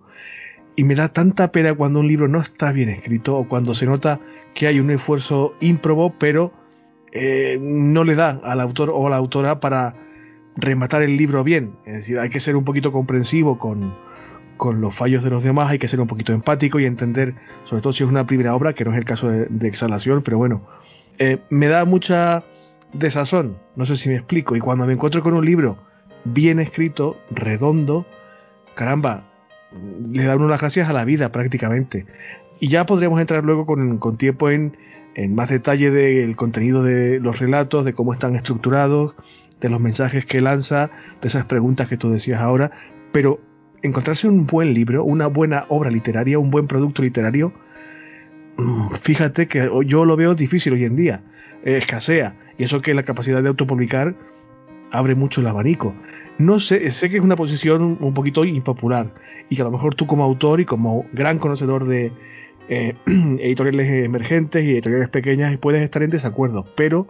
Y 0.75 0.83
me 0.83 0.95
da 0.95 1.09
tanta 1.09 1.51
pena 1.51 1.73
cuando 1.73 1.99
un 1.99 2.07
libro 2.07 2.27
no 2.27 2.39
está 2.39 2.71
bien 2.71 2.89
escrito 2.89 3.37
o 3.37 3.47
cuando 3.47 3.73
se 3.73 3.85
nota 3.85 4.19
que 4.53 4.67
hay 4.67 4.79
un 4.79 4.89
esfuerzo 4.91 5.53
ímprobo, 5.59 6.13
pero 6.17 6.53
eh, 7.11 7.57
no 7.61 8.03
le 8.03 8.15
da 8.15 8.39
al 8.43 8.61
autor 8.61 8.89
o 8.93 9.07
a 9.07 9.09
la 9.09 9.17
autora 9.17 9.59
para 9.59 9.95
rematar 10.55 11.03
el 11.03 11.17
libro 11.17 11.43
bien. 11.43 11.75
Es 11.85 11.93
decir, 11.93 12.19
hay 12.19 12.29
que 12.29 12.39
ser 12.39 12.55
un 12.55 12.63
poquito 12.63 12.91
comprensivo 12.91 13.57
con, 13.57 13.93
con 14.57 14.81
los 14.81 14.95
fallos 14.95 15.23
de 15.23 15.29
los 15.29 15.43
demás, 15.43 15.69
hay 15.69 15.79
que 15.79 15.87
ser 15.87 15.99
un 15.99 16.07
poquito 16.07 16.33
empático 16.33 16.79
y 16.79 16.85
entender, 16.85 17.35
sobre 17.63 17.81
todo 17.81 17.93
si 17.93 18.03
es 18.03 18.09
una 18.09 18.25
primera 18.25 18.55
obra, 18.55 18.73
que 18.73 18.85
no 18.85 18.91
es 18.91 18.97
el 18.97 19.05
caso 19.05 19.29
de 19.29 19.67
exhalación, 19.67 20.21
pero 20.21 20.37
bueno, 20.37 20.61
eh, 21.17 21.39
me 21.49 21.67
da 21.67 21.85
mucha 21.85 22.43
desazón, 22.93 23.57
no 23.75 23.85
sé 23.85 23.97
si 23.97 24.09
me 24.09 24.15
explico, 24.15 24.55
y 24.55 24.59
cuando 24.59 24.85
me 24.85 24.93
encuentro 24.93 25.21
con 25.21 25.33
un 25.33 25.45
libro 25.45 25.77
bien 26.25 26.59
escrito, 26.59 27.17
redondo, 27.29 28.05
caramba, 28.75 29.23
le 30.11 30.23
da 30.23 30.35
uno 30.35 30.47
las 30.47 30.59
gracias 30.59 30.89
a 30.89 30.93
la 30.93 31.05
vida 31.05 31.31
prácticamente. 31.31 32.05
Y 32.59 32.67
ya 32.67 32.85
podríamos 32.85 33.19
entrar 33.19 33.43
luego 33.43 33.65
con, 33.65 34.17
tiempo 34.17 34.49
en, 34.49 34.77
en, 35.15 35.33
más 35.33 35.49
detalle 35.49 35.89
del 35.91 36.35
contenido 36.35 36.83
de 36.83 37.19
los 37.19 37.39
relatos, 37.39 37.85
de 37.85 37.93
cómo 37.93 38.13
están 38.13 38.35
estructurados, 38.35 39.15
de 39.59 39.69
los 39.69 39.79
mensajes 39.79 40.25
que 40.25 40.41
lanza, 40.41 40.91
de 41.21 41.27
esas 41.27 41.45
preguntas 41.45 41.87
que 41.87 41.97
tú 41.97 42.11
decías 42.11 42.41
ahora, 42.41 42.71
pero 43.11 43.39
encontrarse 43.81 44.27
un 44.27 44.45
buen 44.45 44.73
libro, 44.73 45.03
una 45.03 45.27
buena 45.27 45.65
obra 45.69 45.89
literaria, 45.89 46.37
un 46.39 46.51
buen 46.51 46.67
producto 46.67 47.01
literario, 47.01 47.53
fíjate 49.01 49.47
que 49.47 49.69
yo 49.85 50.05
lo 50.05 50.15
veo 50.15 50.35
difícil 50.35 50.73
hoy 50.73 50.85
en 50.85 50.95
día, 50.95 51.23
escasea, 51.63 52.35
y 52.57 52.63
eso 52.63 52.81
que 52.81 52.93
la 52.93 53.03
capacidad 53.03 53.41
de 53.41 53.49
autopublicar 53.49 54.15
abre 54.91 55.15
mucho 55.15 55.41
el 55.41 55.47
abanico. 55.47 55.95
No 56.41 56.59
sé, 56.59 56.89
sé 56.89 57.09
que 57.09 57.17
es 57.17 57.23
una 57.23 57.35
posición 57.35 57.97
un 58.01 58.13
poquito 58.13 58.43
impopular, 58.43 59.13
y 59.47 59.55
que 59.55 59.61
a 59.61 59.65
lo 59.65 59.71
mejor 59.71 59.93
tú 59.93 60.07
como 60.07 60.23
autor 60.23 60.59
y 60.59 60.65
como 60.65 61.05
gran 61.13 61.37
conocedor 61.37 61.85
de 61.85 62.11
eh, 62.67 62.95
editoriales 63.05 64.05
emergentes 64.05 64.65
y 64.65 64.71
editoriales 64.71 65.09
pequeñas 65.09 65.55
puedes 65.59 65.83
estar 65.83 66.01
en 66.01 66.09
desacuerdo, 66.09 66.65
pero 66.75 67.07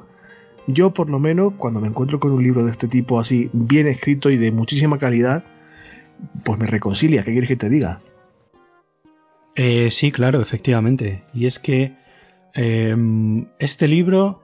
yo 0.67 0.93
por 0.93 1.09
lo 1.09 1.19
menos 1.19 1.53
cuando 1.57 1.79
me 1.79 1.87
encuentro 1.87 2.19
con 2.19 2.31
un 2.31 2.43
libro 2.43 2.65
de 2.65 2.71
este 2.71 2.89
tipo 2.89 3.19
así, 3.19 3.49
bien 3.53 3.87
escrito 3.87 4.29
y 4.29 4.37
de 4.37 4.51
muchísima 4.51 4.99
calidad, 4.99 5.45
pues 6.43 6.59
me 6.59 6.67
reconcilia, 6.67 7.23
¿qué 7.23 7.31
quieres 7.31 7.47
que 7.47 7.55
te 7.55 7.69
diga? 7.69 8.01
Eh, 9.55 9.91
sí, 9.91 10.11
claro, 10.11 10.41
efectivamente. 10.41 11.23
Y 11.33 11.45
es 11.45 11.59
que 11.59 11.93
em, 12.53 13.47
este 13.59 13.87
libro, 13.87 14.40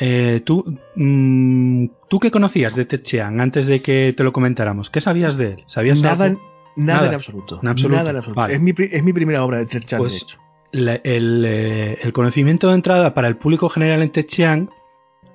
eh, 0.00 0.40
tú, 0.44 0.64
mm, 0.96 1.86
¿tú 2.08 2.18
qué 2.18 2.30
conocías 2.30 2.74
de 2.74 2.86
Ted 2.86 3.02
Chiang 3.02 3.40
antes 3.40 3.66
de 3.66 3.82
que 3.82 4.14
te 4.16 4.24
lo 4.24 4.32
comentáramos? 4.32 4.88
¿Qué 4.88 5.00
sabías 5.00 5.36
de 5.36 5.52
él? 5.52 5.64
¿Sabías 5.66 6.02
nada, 6.02 6.34
Nada, 6.76 7.08
en 7.08 7.14
absoluto. 7.14 7.56
Nada 7.62 8.10
en 8.10 8.16
absoluto. 8.16 8.46
Es, 8.46 8.60
mi, 8.60 8.72
primera 9.12 9.44
obra 9.44 9.58
de 9.58 9.66
Ted 9.66 9.82
Chiang, 9.82 10.00
pues, 10.00 10.12
de 10.12 10.18
hecho. 10.18 10.38
Eh, 10.72 11.98
el, 12.02 12.12
conocimiento 12.14 12.68
de 12.68 12.74
entrada 12.74 13.12
para 13.12 13.28
el 13.28 13.36
público 13.36 13.68
general 13.68 14.00
en 14.00 14.10
Ted 14.10 14.26
Chiang 14.26 14.70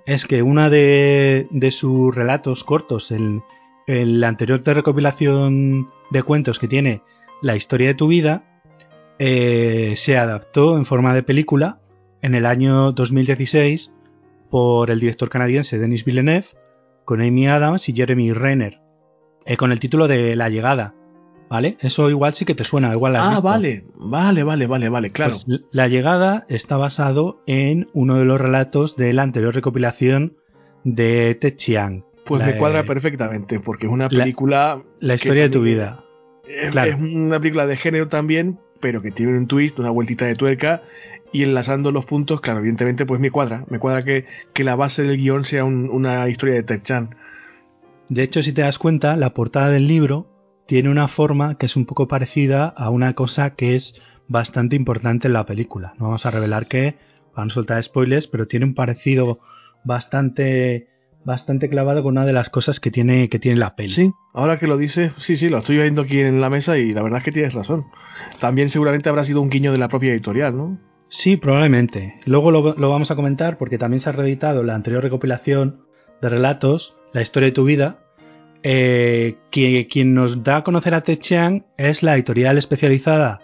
es 0.07 0.25
que 0.25 0.41
una 0.41 0.69
de, 0.69 1.48
sus 1.72 2.15
relatos 2.15 2.63
cortos, 2.63 3.12
el, 3.12 3.41
el 3.86 4.24
anterior 4.24 4.62
de 4.62 4.74
recopilación 4.74 5.89
de 6.10 6.24
cuentos 6.24 6.57
que 6.57 6.67
tiene 6.67 7.01
La 7.41 7.55
historia 7.55 7.88
de 7.88 7.93
tu 7.93 8.07
vida, 8.07 8.62
eh, 9.19 9.93
se 9.95 10.17
adaptó 10.17 10.75
en 10.75 10.86
forma 10.86 11.13
de 11.13 11.22
película 11.22 11.79
en 12.22 12.34
el 12.34 12.45
año 12.48 12.91
2016 12.93 13.91
por 14.49 14.91
el 14.91 14.99
director 14.99 15.29
canadiense 15.29 15.79
Denis 15.79 16.05
Villeneuve 16.05 16.47
con 17.05 17.21
Amy 17.21 17.47
Adams 17.47 17.87
y 17.87 17.93
Jeremy 17.93 18.33
Renner, 18.33 18.79
eh, 19.45 19.57
con 19.57 19.71
el 19.71 19.79
título 19.79 20.07
de 20.07 20.35
La 20.35 20.49
llegada. 20.49 20.95
¿Vale? 21.47 21.77
Eso 21.79 22.09
igual 22.09 22.33
sí 22.33 22.43
que 22.43 22.55
te 22.55 22.63
suena, 22.63 22.91
igual 22.91 23.15
Ah, 23.17 23.39
vale, 23.41 23.85
vale, 23.95 24.43
vale, 24.43 24.65
vale, 24.65 24.89
vale, 24.89 25.11
claro. 25.11 25.33
Pues 25.45 25.61
la 25.71 25.87
llegada 25.87 26.43
está 26.49 26.75
basado 26.75 27.43
en 27.45 27.87
uno 27.93 28.15
de 28.15 28.25
los 28.25 28.41
relatos 28.41 28.97
de 28.97 29.13
la 29.13 29.21
anterior 29.21 29.53
recopilación 29.53 30.37
de 30.83 31.35
Ted 31.35 31.55
Chiang. 31.55 32.03
Pues 32.25 32.43
me 32.43 32.57
cuadra 32.57 32.83
perfectamente, 32.83 33.59
porque 33.59 33.85
es 33.85 33.91
una 33.91 34.09
película. 34.09 34.81
La, 34.99 35.13
historia 35.13 35.43
de 35.43 35.49
tu 35.49 35.61
vida. 35.61 36.03
Es, 36.47 36.71
claro. 36.71 36.93
es 36.93 36.99
una 36.99 37.39
película 37.39 37.67
de 37.67 37.77
género 37.77 38.07
también, 38.07 38.59
pero 38.79 39.03
que 39.03 39.11
tiene 39.11 39.37
un 39.37 39.45
twist, 39.45 39.77
una 39.77 39.91
vueltita 39.91 40.25
de 40.25 40.33
tuerca, 40.33 40.81
y 41.35 41.43
enlazando 41.43 41.91
los 41.91 42.05
puntos, 42.05 42.39
claro, 42.39 42.59
evidentemente, 42.59 43.05
pues 43.05 43.19
me 43.19 43.29
cuadra. 43.29 43.65
Me 43.69 43.77
cuadra 43.77 44.03
que, 44.03 44.25
la 44.63 44.77
base 44.77 45.03
del 45.03 45.17
guion 45.17 45.43
sea 45.43 45.65
una 45.65 46.29
historia 46.29 46.55
de 46.55 46.63
Ted 46.63 46.81
Chiang. 46.81 47.09
De 48.07 48.23
hecho, 48.23 48.41
si 48.41 48.53
te 48.53 48.61
das 48.61 48.79
cuenta, 48.79 49.17
la 49.17 49.33
portada 49.33 49.69
del 49.69 49.87
libro 49.87 50.27
tiene 50.65 50.89
una 50.89 51.09
forma 51.09 51.57
que 51.57 51.65
es 51.65 51.75
un 51.75 51.85
poco 51.85 52.07
parecida 52.07 52.67
a 52.67 52.89
una 52.89 53.13
cosa 53.13 53.55
que 53.55 53.75
es 53.75 54.01
bastante 54.29 54.77
importante 54.77 55.27
en 55.27 55.33
la 55.33 55.45
película. 55.45 55.93
No 55.99 56.05
vamos 56.05 56.25
a 56.25 56.31
revelar 56.31 56.67
qué, 56.67 56.95
van 57.35 57.49
a 57.49 57.53
soltar 57.53 57.83
spoilers, 57.83 58.27
pero 58.27 58.47
tiene 58.47 58.65
un 58.65 58.73
parecido 58.73 59.39
bastante 59.83 60.87
bastante 61.25 61.69
clavado 61.69 62.03
con 62.03 62.13
una 62.13 62.25
de 62.25 62.33
las 62.33 62.51
cosas 62.51 62.79
que 62.79 62.91
tiene 62.91 63.27
que 63.29 63.39
tiene 63.39 63.59
la 63.59 63.75
peli. 63.75 63.89
Sí, 63.89 64.11
ahora 64.33 64.59
que 64.59 64.67
lo 64.67 64.77
dices, 64.77 65.11
sí, 65.17 65.35
sí, 65.35 65.49
lo 65.49 65.57
estoy 65.57 65.77
viendo 65.77 66.03
aquí 66.03 66.19
en 66.19 66.39
la 66.39 66.49
mesa 66.49 66.77
y 66.77 66.93
la 66.93 67.01
verdad 67.01 67.19
es 67.19 67.25
que 67.25 67.31
tienes 67.31 67.53
razón. 67.53 67.87
También 68.39 68.69
seguramente 68.69 69.09
habrá 69.09 69.25
sido 69.25 69.41
un 69.41 69.49
guiño 69.49 69.71
de 69.71 69.79
la 69.79 69.89
propia 69.89 70.11
editorial, 70.11 70.55
¿no? 70.55 70.79
Sí, 71.07 71.38
probablemente. 71.38 72.19
Luego 72.25 72.51
lo, 72.51 72.75
lo 72.75 72.89
vamos 72.89 73.12
a 73.12 73.15
comentar 73.15 73.57
porque 73.57 73.77
también 73.77 74.00
se 74.00 74.09
ha 74.09 74.13
reeditado 74.13 74.63
la 74.63 74.75
anterior 74.75 75.03
recopilación 75.03 75.85
de 76.21 76.29
relatos, 76.29 77.01
La 77.13 77.21
historia 77.21 77.47
de 77.47 77.53
tu 77.53 77.65
vida, 77.65 78.05
eh, 78.67 79.38
que, 79.51 79.88
quien 79.88 80.15
nos 80.15 80.43
da 80.43 80.57
a 80.57 80.63
conocer 80.63 80.95
a 80.95 81.03
Chiang 81.03 81.65
es 81.77 82.01
la 82.01 82.15
editorial 82.15 82.57
especializada 82.57 83.39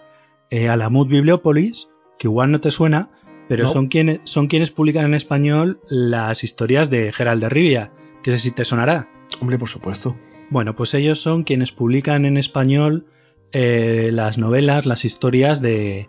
eh, 0.50 0.68
Alamut 0.68 1.08
Bibliopolis, 1.08 1.90
que 2.18 2.26
igual 2.26 2.50
no 2.50 2.60
te 2.60 2.72
suena, 2.72 3.10
pero 3.48 3.68
son, 3.68 3.86
quienes, 3.86 4.18
son 4.24 4.48
quienes 4.48 4.72
publican 4.72 5.04
en 5.04 5.14
español 5.14 5.80
las 5.88 6.42
historias 6.42 6.90
de 6.90 7.12
Gerald 7.12 7.40
de 7.40 7.48
Rivia, 7.48 7.92
que 8.24 8.32
sé 8.32 8.38
si 8.38 8.50
te 8.50 8.64
sonará. 8.64 9.08
Hombre, 9.40 9.58
por 9.58 9.68
supuesto. 9.68 10.16
Bueno, 10.50 10.74
pues 10.74 10.92
ellos 10.94 11.20
son 11.20 11.44
quienes 11.44 11.70
publican 11.70 12.24
en 12.24 12.36
español 12.36 13.06
eh, 13.52 14.10
las 14.12 14.38
novelas, 14.38 14.86
las 14.86 15.04
historias 15.04 15.62
de, 15.62 16.08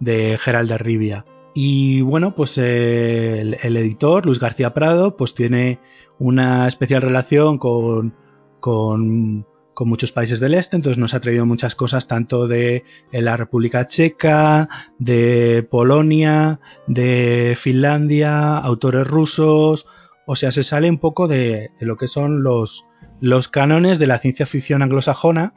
de 0.00 0.38
Gerald 0.38 0.70
de 0.70 0.78
Rivia. 0.78 1.26
Y 1.54 2.00
bueno, 2.00 2.34
pues 2.34 2.58
el, 2.58 3.56
el, 3.62 3.76
editor, 3.76 4.26
Luis 4.26 4.40
García 4.40 4.74
Prado, 4.74 5.16
pues 5.16 5.34
tiene 5.34 5.78
una 6.18 6.66
especial 6.68 7.02
relación 7.02 7.58
con, 7.58 8.14
con, 8.60 9.46
muchos 9.80 10.12
países 10.12 10.40
del 10.40 10.54
este, 10.54 10.76
entonces 10.76 10.98
nos 10.98 11.14
ha 11.14 11.20
traído 11.20 11.44
muchas 11.46 11.74
cosas 11.74 12.06
tanto 12.06 12.48
de 12.48 12.84
la 13.12 13.36
República 13.36 13.86
Checa, 13.86 14.68
de 14.98 15.66
Polonia, 15.70 16.60
de 16.86 17.54
Finlandia, 17.58 18.56
autores 18.56 19.06
rusos, 19.06 19.86
o 20.26 20.36
sea, 20.36 20.52
se 20.52 20.64
sale 20.64 20.88
un 20.88 20.98
poco 20.98 21.28
de, 21.28 21.70
lo 21.80 21.96
que 21.96 22.08
son 22.08 22.42
los, 22.42 22.88
los 23.20 23.48
cánones 23.48 23.98
de 23.98 24.06
la 24.06 24.18
ciencia 24.18 24.46
ficción 24.46 24.82
anglosajona 24.82 25.52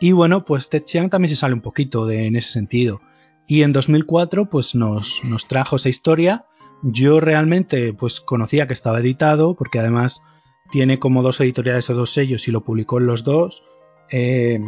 y 0.00 0.12
bueno, 0.12 0.44
pues 0.44 0.68
Ted 0.68 0.84
Chiang 0.84 1.10
también 1.10 1.30
se 1.30 1.36
sale 1.36 1.54
un 1.54 1.60
poquito 1.60 2.06
de, 2.06 2.26
en 2.26 2.36
ese 2.36 2.52
sentido. 2.52 3.00
Y 3.48 3.62
en 3.62 3.72
2004 3.72 4.50
pues 4.50 4.74
nos, 4.74 5.24
nos 5.24 5.48
trajo 5.48 5.76
esa 5.76 5.88
historia. 5.88 6.44
Yo 6.82 7.18
realmente 7.18 7.94
pues 7.94 8.20
conocía 8.20 8.68
que 8.68 8.74
estaba 8.74 9.00
editado 9.00 9.56
porque 9.56 9.80
además 9.80 10.22
tiene 10.70 10.98
como 10.98 11.22
dos 11.22 11.40
editoriales 11.40 11.88
o 11.88 11.94
dos 11.94 12.10
sellos 12.10 12.46
y 12.46 12.52
lo 12.52 12.62
publicó 12.62 12.98
en 12.98 13.06
los 13.06 13.24
dos. 13.24 13.66
Eh, 14.10 14.60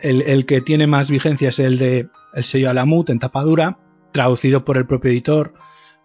el, 0.00 0.46
que 0.46 0.60
tiene 0.60 0.86
más 0.86 1.10
vigencia 1.10 1.48
es 1.48 1.58
el 1.58 1.78
de 1.78 2.08
el 2.34 2.44
sello 2.44 2.68
Alamut 2.68 3.08
en 3.08 3.18
tapadura, 3.18 3.78
traducido 4.12 4.64
por 4.64 4.76
el 4.76 4.86
propio 4.86 5.10
editor 5.10 5.54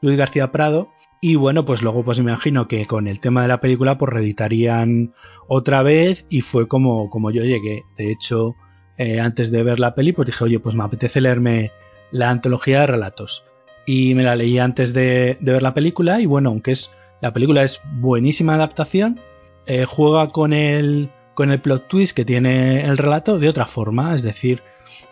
Luis 0.01 0.17
García 0.17 0.51
Prado. 0.51 0.89
Y 1.21 1.35
bueno, 1.35 1.65
pues 1.65 1.81
luego 1.81 2.05
pues 2.05 2.19
me 2.19 2.31
imagino 2.31 2.69
que 2.69 2.85
con 2.85 3.07
el 3.07 3.19
tema 3.19 3.41
de 3.41 3.49
la 3.49 3.59
película 3.59 3.97
pues 3.97 4.13
reeditarían 4.13 5.13
otra 5.49 5.83
vez 5.83 6.25
y 6.29 6.39
fue 6.39 6.69
como, 6.69 7.09
como 7.09 7.31
yo 7.31 7.43
llegué. 7.43 7.83
De 7.97 8.11
hecho, 8.11 8.55
eh, 8.97 9.19
antes 9.19 9.51
de 9.51 9.61
ver 9.63 9.79
la 9.79 9.93
peli 9.93 10.13
pues 10.13 10.25
dije, 10.27 10.43
oye, 10.45 10.59
pues 10.59 10.73
me 10.73 10.85
apetece 10.85 11.19
leerme 11.19 11.71
la 12.13 12.29
antología 12.29 12.81
de 12.81 12.87
relatos. 12.87 13.45
Y 13.85 14.15
me 14.15 14.23
la 14.23 14.37
leí 14.37 14.59
antes 14.59 14.93
de, 14.93 15.37
de 15.41 15.51
ver 15.51 15.61
la 15.61 15.73
película 15.73 16.21
y 16.21 16.25
bueno, 16.25 16.49
aunque 16.49 16.71
es 16.71 16.95
la 17.23 17.31
película 17.31 17.63
es 17.63 17.79
buenísima 17.85 18.55
adaptación, 18.55 19.17
eh, 19.65 19.85
juega 19.87 20.27
con 20.31 20.51
el, 20.51 21.09
con 21.35 21.51
el 21.51 21.61
plot 21.61 21.87
twist 21.87 22.13
que 22.13 22.25
tiene 22.25 22.83
el 22.83 22.97
relato 22.97 23.39
de 23.39 23.47
otra 23.47 23.65
forma, 23.65 24.13
es 24.13 24.23
decir, 24.23 24.61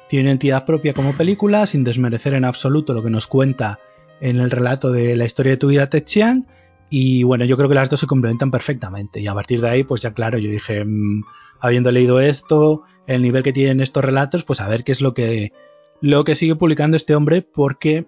tiene 0.10 0.32
entidad 0.32 0.66
propia 0.66 0.94
como 0.94 1.16
película, 1.16 1.66
sin 1.66 1.86
desmerecer 1.86 2.34
en 2.34 2.44
absoluto 2.44 2.94
lo 2.94 3.02
que 3.02 3.10
nos 3.10 3.28
cuenta 3.28 3.80
en 4.20 4.42
el 4.42 4.52
relato 4.52 4.92
de 4.92 5.16
la 5.16 5.24
historia 5.24 5.54
de 5.54 5.58
tu 5.58 5.70
vida, 5.70 5.90
Ted 5.90 6.04
Chiang. 6.04 6.48
Y 6.90 7.24
bueno, 7.24 7.46
yo 7.46 7.56
creo 7.56 7.70
que 7.70 7.76
las 7.76 7.90
dos 7.90 8.02
se 8.02 8.08
complementan 8.08 8.52
perfectamente. 8.52 9.22
Y 9.22 9.28
a 9.28 9.34
partir 9.34 9.62
de 9.62 9.70
ahí, 9.70 9.86
pues 9.86 10.02
ya 10.02 10.14
claro, 10.14 10.38
yo 10.38 10.52
dije, 10.52 10.84
mm, 10.84 11.24
habiendo 11.62 11.94
leído 11.94 12.20
esto, 12.20 12.84
el 13.08 13.22
nivel 13.22 13.42
que 13.42 13.54
tienen 13.54 13.80
estos 13.80 14.04
relatos, 14.04 14.44
pues 14.44 14.60
a 14.60 14.68
ver 14.68 14.84
qué 14.84 14.92
es 14.92 15.00
lo 15.00 15.14
que, 15.14 15.54
lo 16.02 16.24
que 16.24 16.36
sigue 16.36 16.56
publicando 16.56 16.98
este 16.98 17.16
hombre, 17.16 17.42
porque 17.42 18.08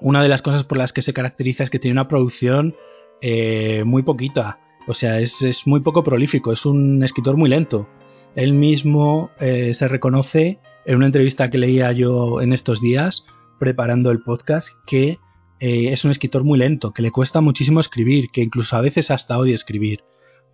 una 0.00 0.22
de 0.22 0.28
las 0.28 0.42
cosas 0.42 0.64
por 0.64 0.78
las 0.78 0.92
que 0.92 1.02
se 1.02 1.12
caracteriza 1.12 1.64
es 1.64 1.70
que 1.70 1.78
tiene 1.78 1.92
una 1.92 2.08
producción 2.08 2.76
eh, 3.20 3.82
muy 3.84 4.02
poquita. 4.02 4.60
O 4.86 4.94
sea, 4.94 5.20
es, 5.20 5.66
muy 5.66 5.80
poco 5.80 6.02
prolífico, 6.02 6.52
es 6.52 6.64
un 6.64 7.02
escritor 7.02 7.36
muy 7.36 7.50
lento. 7.50 7.88
Él 8.34 8.52
mismo 8.52 9.30
eh, 9.40 9.74
se 9.74 9.88
reconoce 9.88 10.60
en 10.86 10.96
una 10.96 11.06
entrevista 11.06 11.50
que 11.50 11.58
leía 11.58 11.92
yo 11.92 12.40
en 12.40 12.52
estos 12.52 12.80
días, 12.80 13.26
preparando 13.58 14.10
el 14.10 14.22
podcast, 14.22 14.70
que 14.86 15.18
eh, 15.60 15.92
es 15.92 16.04
un 16.04 16.12
escritor 16.12 16.44
muy 16.44 16.58
lento, 16.58 16.92
que 16.92 17.02
le 17.02 17.10
cuesta 17.10 17.40
muchísimo 17.40 17.80
escribir, 17.80 18.30
que 18.32 18.42
incluso 18.42 18.76
a 18.76 18.80
veces 18.80 19.10
hasta 19.10 19.38
odia 19.38 19.54
escribir, 19.54 20.04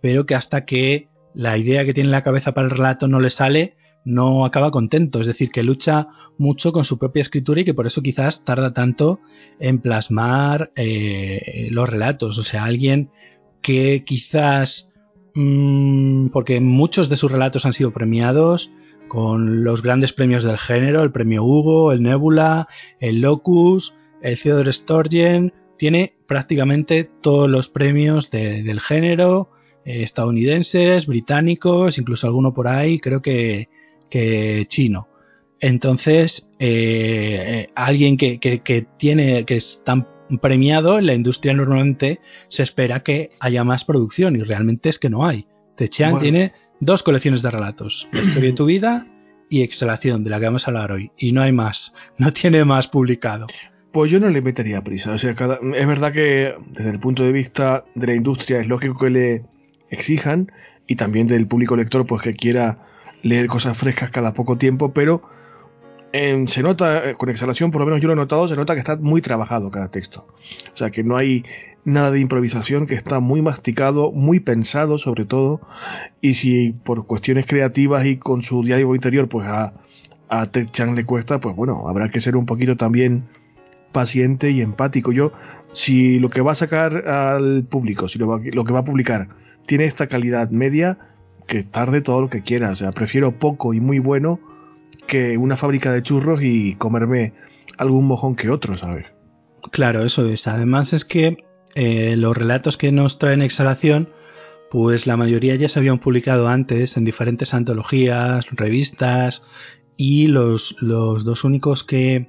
pero 0.01 0.25
que 0.25 0.35
hasta 0.35 0.65
que 0.65 1.09
la 1.33 1.57
idea 1.57 1.85
que 1.85 1.93
tiene 1.93 2.07
en 2.07 2.11
la 2.11 2.23
cabeza 2.23 2.53
para 2.53 2.67
el 2.67 2.71
relato 2.71 3.07
no 3.07 3.19
le 3.19 3.29
sale, 3.29 3.77
no 4.05 4.45
acaba 4.45 4.71
contento. 4.71 5.19
Es 5.19 5.27
decir, 5.27 5.51
que 5.51 5.63
lucha 5.63 6.07
mucho 6.37 6.71
con 6.71 6.83
su 6.83 6.97
propia 6.97 7.21
escritura 7.21 7.61
y 7.61 7.65
que 7.65 7.73
por 7.73 7.87
eso 7.87 8.01
quizás 8.01 8.45
tarda 8.45 8.73
tanto 8.73 9.19
en 9.59 9.79
plasmar 9.79 10.71
eh, 10.75 11.67
los 11.71 11.89
relatos. 11.89 12.37
O 12.37 12.43
sea, 12.43 12.63
alguien 12.63 13.09
que 13.61 14.03
quizás, 14.05 14.93
mmm, 15.33 16.27
porque 16.27 16.61
muchos 16.61 17.09
de 17.09 17.17
sus 17.17 17.31
relatos 17.31 17.65
han 17.65 17.73
sido 17.73 17.91
premiados 17.91 18.71
con 19.07 19.63
los 19.63 19.81
grandes 19.81 20.13
premios 20.13 20.43
del 20.43 20.57
género, 20.57 21.03
el 21.03 21.11
premio 21.11 21.43
Hugo, 21.43 21.91
el 21.91 22.03
Nebula, 22.03 22.67
el 22.99 23.21
Locus, 23.21 23.93
el 24.21 24.39
Theodore 24.39 24.73
Sturgeon, 24.73 25.53
tiene 25.77 26.15
prácticamente 26.27 27.03
todos 27.21 27.49
los 27.49 27.69
premios 27.69 28.31
del 28.31 28.79
género, 28.79 29.51
eh, 29.83 30.03
estadounidenses, 30.03 31.05
británicos, 31.05 31.97
incluso 31.97 32.27
alguno 32.27 32.53
por 32.53 32.67
ahí, 32.67 32.99
creo 32.99 33.21
que, 33.21 33.69
que 34.09 34.65
chino. 34.67 35.07
Entonces, 35.59 36.51
eh, 36.59 37.69
alguien 37.75 38.17
que, 38.17 38.39
que, 38.39 38.59
que, 38.59 38.85
tiene, 38.97 39.45
que 39.45 39.55
es 39.55 39.83
tan 39.83 40.07
premiado, 40.41 40.99
en 40.99 41.05
la 41.05 41.13
industria 41.13 41.53
normalmente 41.53 42.19
se 42.47 42.63
espera 42.63 43.03
que 43.03 43.31
haya 43.39 43.63
más 43.63 43.85
producción 43.85 44.35
y 44.35 44.43
realmente 44.43 44.89
es 44.89 44.99
que 44.99 45.09
no 45.09 45.25
hay. 45.25 45.47
Techean 45.75 46.19
tiene 46.19 46.53
dos 46.79 47.03
colecciones 47.03 47.41
de 47.41 47.51
relatos, 47.51 48.07
La 48.11 48.21
historia 48.21 48.49
de 48.49 48.55
tu 48.55 48.65
vida 48.65 49.07
y 49.49 49.61
Exhalación, 49.61 50.23
de 50.23 50.29
la 50.29 50.39
que 50.39 50.45
vamos 50.45 50.67
a 50.67 50.71
hablar 50.71 50.91
hoy, 50.91 51.11
y 51.17 51.31
no 51.31 51.41
hay 51.41 51.51
más, 51.51 51.95
no 52.17 52.31
tiene 52.33 52.65
más 52.65 52.87
publicado. 52.87 53.47
Pues 53.91 54.11
yo 54.11 54.19
no 54.19 54.29
le 54.29 54.41
metería 54.41 54.83
prisa, 54.83 55.13
o 55.13 55.17
sea, 55.17 55.31
es 55.31 55.87
verdad 55.87 56.11
que 56.11 56.55
desde 56.71 56.89
el 56.89 56.99
punto 56.99 57.23
de 57.23 57.31
vista 57.31 57.85
de 57.95 58.07
la 58.07 58.15
industria 58.15 58.59
es 58.59 58.67
lógico 58.67 58.99
que 58.99 59.09
le 59.09 59.45
exijan 59.89 60.51
y 60.87 60.95
también 60.95 61.27
del 61.27 61.47
público 61.47 61.75
lector 61.75 62.05
pues 62.05 62.21
que 62.21 62.33
quiera 62.33 62.79
leer 63.21 63.47
cosas 63.47 63.77
frescas 63.77 64.11
cada 64.11 64.33
poco 64.33 64.57
tiempo, 64.57 64.93
pero 64.93 65.23
se 66.47 66.63
nota, 66.63 67.09
eh, 67.09 67.15
con 67.15 67.29
exhalación, 67.29 67.71
por 67.71 67.81
lo 67.81 67.87
menos 67.87 68.01
yo 68.01 68.07
lo 68.07 68.13
he 68.13 68.15
notado, 68.15 68.47
se 68.47 68.55
nota 68.55 68.73
que 68.73 68.79
está 68.79 68.95
muy 68.95 69.21
trabajado 69.21 69.69
cada 69.69 69.89
texto. 69.89 70.25
O 70.73 70.77
sea, 70.77 70.89
que 70.89 71.03
no 71.03 71.17
hay 71.17 71.43
nada 71.83 72.11
de 72.11 72.21
improvisación, 72.21 72.87
que 72.87 72.95
está 72.95 73.19
muy 73.19 73.41
masticado, 73.41 74.13
muy 74.13 74.39
pensado 74.39 74.97
sobre 74.97 75.25
todo. 75.25 75.59
Y 76.21 76.35
si 76.35 76.71
por 76.71 77.05
cuestiones 77.05 77.45
creativas 77.45 78.05
y 78.05 78.15
con 78.15 78.43
su 78.43 78.63
diálogo 78.63 78.95
interior, 78.95 79.27
pues 79.27 79.45
a, 79.47 79.73
a 80.29 80.45
Ted 80.51 80.69
Chang 80.71 80.95
le 80.95 81.05
cuesta, 81.05 81.41
pues 81.41 81.53
bueno, 81.55 81.85
habrá 81.89 82.09
que 82.09 82.21
ser 82.21 82.37
un 82.37 82.45
poquito 82.45 82.77
también 82.77 83.27
paciente 83.91 84.51
y 84.51 84.61
empático. 84.61 85.11
Yo, 85.11 85.33
si 85.73 86.19
lo 86.19 86.29
que 86.29 86.39
va 86.39 86.53
a 86.53 86.55
sacar 86.55 87.09
al 87.09 87.63
público, 87.63 88.07
si 88.07 88.19
lo 88.19 88.39
que 88.39 88.73
va 88.73 88.79
a 88.79 88.85
publicar 88.85 89.27
tiene 89.65 89.83
esta 89.83 90.07
calidad 90.07 90.49
media, 90.49 90.97
que 91.45 91.63
tarde 91.63 92.01
todo 92.01 92.21
lo 92.21 92.29
que 92.29 92.43
quiera. 92.43 92.71
O 92.71 92.75
sea, 92.75 92.91
prefiero 92.91 93.37
poco 93.39 93.73
y 93.73 93.79
muy 93.79 93.99
bueno 93.99 94.39
que 95.07 95.37
una 95.37 95.57
fábrica 95.57 95.91
de 95.91 96.03
churros 96.03 96.41
y 96.41 96.75
comerme 96.75 97.33
algún 97.77 98.05
mojón 98.05 98.35
que 98.35 98.49
otro, 98.49 98.77
¿sabes? 98.77 99.05
Claro, 99.71 100.03
eso 100.03 100.27
es. 100.27 100.47
Además 100.47 100.93
es 100.93 101.05
que 101.05 101.37
eh, 101.75 102.15
los 102.17 102.35
relatos 102.35 102.77
que 102.77 102.91
nos 102.91 103.19
traen 103.19 103.41
exhalación, 103.41 104.09
pues 104.71 105.07
la 105.07 105.17
mayoría 105.17 105.55
ya 105.55 105.69
se 105.69 105.79
habían 105.79 105.99
publicado 105.99 106.47
antes 106.47 106.97
en 106.97 107.05
diferentes 107.05 107.53
antologías, 107.53 108.47
revistas, 108.51 109.43
y 109.97 110.27
los, 110.27 110.75
los 110.81 111.23
dos 111.23 111.43
únicos 111.43 111.83
que, 111.83 112.27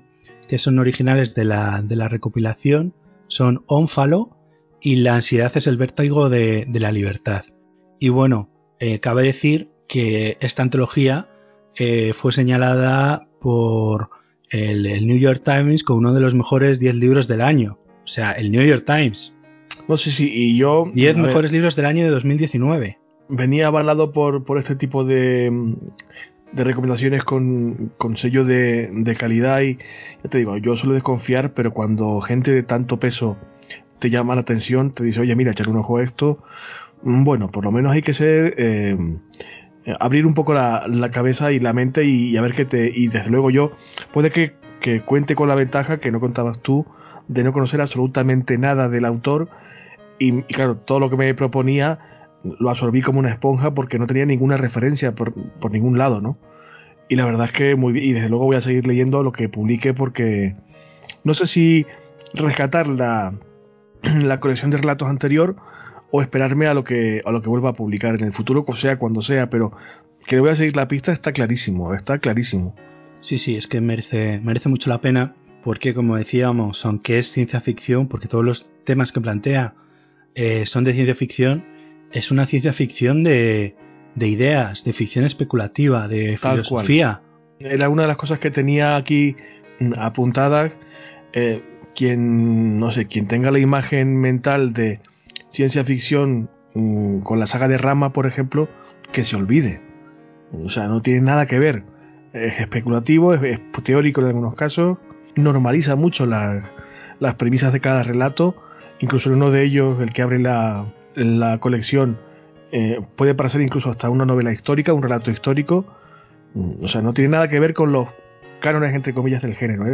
que, 0.49 0.59
son 0.59 0.79
originales 0.79 1.35
de 1.35 1.45
la, 1.45 1.83
de 1.83 1.97
la 1.97 2.09
recopilación 2.09 2.95
son 3.29 3.65
Ónfalo 3.67 4.37
y 4.81 4.97
La 4.97 5.17
ansiedad 5.17 5.51
es 5.57 5.67
el 5.67 5.77
vértigo 5.77 6.29
de, 6.29 6.65
de 6.69 6.81
la 6.81 6.93
libertad. 6.93 7.45
Y 7.99 8.11
bueno, 8.11 8.51
eh, 8.79 9.01
cabe 9.01 9.23
decir 9.23 9.71
que 9.89 10.37
esta 10.41 10.63
antología 10.63 11.29
eh, 11.77 12.13
fue 12.15 12.33
señalada 12.33 13.29
por 13.41 14.11
el, 14.51 15.07
New 15.07 15.19
York 15.19 15.43
Times 15.45 15.83
como 15.83 15.99
uno 15.99 16.13
de 16.13 16.21
los 16.21 16.35
mejores 16.35 16.79
10 16.79 16.95
libros 16.97 17.29
del 17.29 17.43
año. 17.43 17.79
O 18.05 18.07
sea, 18.07 18.33
el 18.33 18.51
New 18.51 18.65
York 18.65 18.85
Times. 18.87 19.35
No 19.89 19.97
sé 19.97 20.11
si, 20.11 20.31
y 20.33 20.57
yo... 20.57 20.91
10 20.95 21.17
mejores 21.17 21.53
libros 21.53 21.77
del 21.77 21.87
año 21.87 22.05
de 22.05 22.11
2019. 22.11 22.99
Venía 23.29 23.67
avalado 23.67 24.13
por, 24.13 24.45
por 24.45 24.59
este 24.59 24.77
tipo 24.77 25.05
de, 25.05 25.51
de 26.53 26.65
recomendaciones 26.65 27.25
con, 27.25 27.93
con 27.99 28.17
sello 28.17 28.45
de, 28.45 28.91
de, 28.93 29.17
calidad 29.17 29.61
y 29.63 29.79
ya 30.23 30.31
te 30.31 30.39
digo, 30.39 30.57
yo 30.59 30.77
suelo 30.77 30.95
desconfiar, 30.95 31.53
pero 31.53 31.73
cuando 31.73 32.21
gente 32.21 32.53
de 32.53 32.63
tanto 32.63 32.99
peso 32.99 33.37
te 33.99 34.11
llama 34.11 34.35
la 34.35 34.43
atención, 34.43 34.93
te 34.93 35.05
dice, 35.05 35.21
oye, 35.21 35.35
mira, 35.35 35.53
echar 35.53 35.69
un 35.69 35.79
ojo 35.79 35.99
a 35.99 36.03
esto, 36.03 36.43
bueno, 37.03 37.51
por 37.51 37.65
lo 37.65 37.73
menos 37.73 37.93
hay 37.93 38.03
que 38.03 38.13
ser... 38.13 38.55
Eh, 38.59 38.97
eh, 39.87 39.95
abrir 40.01 40.27
un 40.27 40.35
poco 40.35 40.53
la, 40.53 41.11
cabeza 41.13 41.53
y 41.53 41.61
la 41.61 41.73
mente 41.73 42.05
y, 42.05 42.37
a 42.37 42.43
ver 42.43 42.55
qué 42.55 42.65
te. 42.65 42.91
Y 42.93 43.07
desde 43.07 43.31
luego 43.31 43.51
yo, 43.51 43.71
puede 44.13 44.31
que, 44.31 44.55
cuente 45.05 45.35
con 45.35 45.49
la 45.49 45.55
ventaja 45.55 45.99
que 45.99 46.13
no 46.13 46.21
contabas 46.21 46.61
tú 46.61 46.87
de 47.29 47.43
no 47.43 47.53
conocer 47.53 47.81
absolutamente 47.81 48.59
nada 48.59 48.89
del 48.89 49.05
autor. 49.05 49.49
Y, 50.19 50.43
claro, 50.43 50.77
todo 50.77 50.99
lo 50.99 51.09
que 51.09 51.17
me 51.17 51.33
proponía 51.35 52.01
lo 52.43 52.69
absorbí 52.69 53.01
como 53.03 53.21
una 53.21 53.31
esponja 53.31 53.75
porque 53.75 53.99
no 53.99 54.07
tenía 54.07 54.27
ninguna 54.27 54.57
referencia 54.57 55.15
por, 55.15 55.35
ningún 55.71 55.99
lado, 55.99 56.21
¿no? 56.21 56.37
Y 57.09 57.15
la 57.15 57.25
verdad 57.25 57.47
es 57.47 57.53
que 57.53 57.77
muy 57.77 57.93
bien. 57.93 58.07
Y 58.07 58.13
desde 58.13 58.29
luego 58.29 58.45
voy 58.45 58.57
a 58.57 58.61
seguir 58.61 58.87
leyendo 58.87 59.23
lo 59.23 59.31
que 59.31 59.49
publique 59.49 59.95
porque 59.95 60.57
no 61.23 61.33
sé 61.33 61.47
si 61.47 61.87
rescatar 62.35 62.89
la, 62.89 63.35
la 64.03 64.41
colección 64.41 64.73
de 64.73 64.79
relatos 64.79 65.09
anterior 65.09 65.55
o 66.11 66.23
esperarme 66.23 66.67
a 66.67 66.75
lo 66.75 66.85
que 66.85 67.23
a 67.25 67.33
lo 67.33 67.43
que 67.43 67.49
vuelva 67.49 67.71
a 67.71 67.75
publicar 67.75 68.15
en 68.15 68.25
el 68.25 68.33
futuro, 68.33 68.65
o 68.67 68.77
sea 68.77 68.99
cuando 68.99 69.23
sea, 69.23 69.51
pero 69.51 69.73
que 70.27 70.37
le 70.37 70.41
voy 70.41 70.51
a 70.51 70.57
seguir 70.57 70.77
la 70.77 70.89
pista 70.89 71.13
está 71.13 71.33
clarísimo, 71.33 71.95
está 71.95 72.19
clarísimo. 72.19 72.75
Sí, 73.21 73.39
sí, 73.39 73.57
es 73.57 73.67
que 73.67 73.81
merece, 73.81 74.41
merece 74.43 74.69
mucho 74.69 74.91
la 74.91 75.01
pena, 75.01 75.35
porque 75.63 75.95
como 75.95 76.17
decíamos, 76.17 76.85
aunque 76.85 77.19
es 77.19 77.31
ciencia 77.31 77.61
ficción, 77.61 78.09
porque 78.09 78.29
todos 78.29 78.45
los 78.45 78.71
temas 78.85 79.13
que 79.13 79.21
plantea 79.21 79.75
eh, 80.35 80.67
son 80.67 80.85
de 80.85 80.93
ciencia 80.93 81.15
ficción, 81.15 81.65
es 82.13 82.31
una 82.31 82.47
ciencia 82.47 82.73
ficción 82.73 83.25
de, 83.25 83.77
de 84.15 84.29
ideas, 84.29 84.85
de 84.85 84.93
ficción 84.93 85.25
especulativa, 85.25 86.09
de 86.09 86.39
filosofía. 86.39 87.23
Era 87.59 87.89
una 87.89 88.03
de 88.03 88.09
las 88.09 88.17
cosas 88.17 88.39
que 88.39 88.51
tenía 88.51 88.97
aquí 88.97 89.37
mm, 89.81 89.93
apuntadas. 89.97 90.73
Eh, 91.33 91.63
quien, 91.95 92.79
no 92.79 92.93
sé, 92.93 93.07
quien 93.07 93.27
tenga 93.27 93.51
la 93.51 93.59
imagen 93.59 94.21
mental 94.21 94.73
de 94.73 95.01
ciencia 95.49 95.85
ficción 95.85 96.51
mm, 96.75 97.21
con 97.21 97.39
la 97.39 97.47
saga 97.47 97.69
de 97.69 97.79
Rama, 97.79 98.13
por 98.13 98.27
ejemplo, 98.27 98.69
que 99.13 99.25
se 99.25 99.37
olvide. 99.37 99.81
O 100.53 100.69
sea, 100.69 100.89
no 100.89 101.03
tiene 101.03 101.23
nada 101.23 101.47
que 101.47 101.59
ver. 101.59 101.85
Es 102.33 102.61
especulativo, 102.61 103.35
es, 103.35 103.61
teórico 103.83 104.21
en 104.21 104.29
algunos 104.29 104.55
casos, 104.55 104.99
normaliza 105.37 105.97
mucho 105.97 106.27
las 106.27 107.35
premisas 107.37 107.73
de 107.73 107.81
cada 107.81 108.03
relato. 108.03 108.57
Incluso 108.99 109.31
en 109.31 109.37
uno 109.37 109.51
de 109.51 109.63
ellos, 109.63 110.01
el 110.01 110.13
que 110.13 110.23
abre 110.23 110.39
la, 110.39 110.87
colección, 111.61 112.19
eh, 112.73 113.01
puede 113.17 113.35
parecer 113.35 113.61
incluso 113.61 113.91
hasta 113.91 114.11
una 114.11 114.25
novela 114.25 114.53
histórica, 114.53 114.93
un 114.93 115.03
relato 115.03 115.31
histórico. 115.31 115.87
Mm, 116.55 116.85
o 116.85 116.89
sea, 116.89 117.03
no 117.03 117.13
tiene 117.13 117.31
nada 117.31 117.49
que 117.49 117.61
ver 117.61 117.75
con 117.75 117.93
los 117.93 118.09
cánones, 118.61 118.95
entre 118.95 119.15
comillas, 119.15 119.43
del 119.43 119.55
género. 119.55 119.87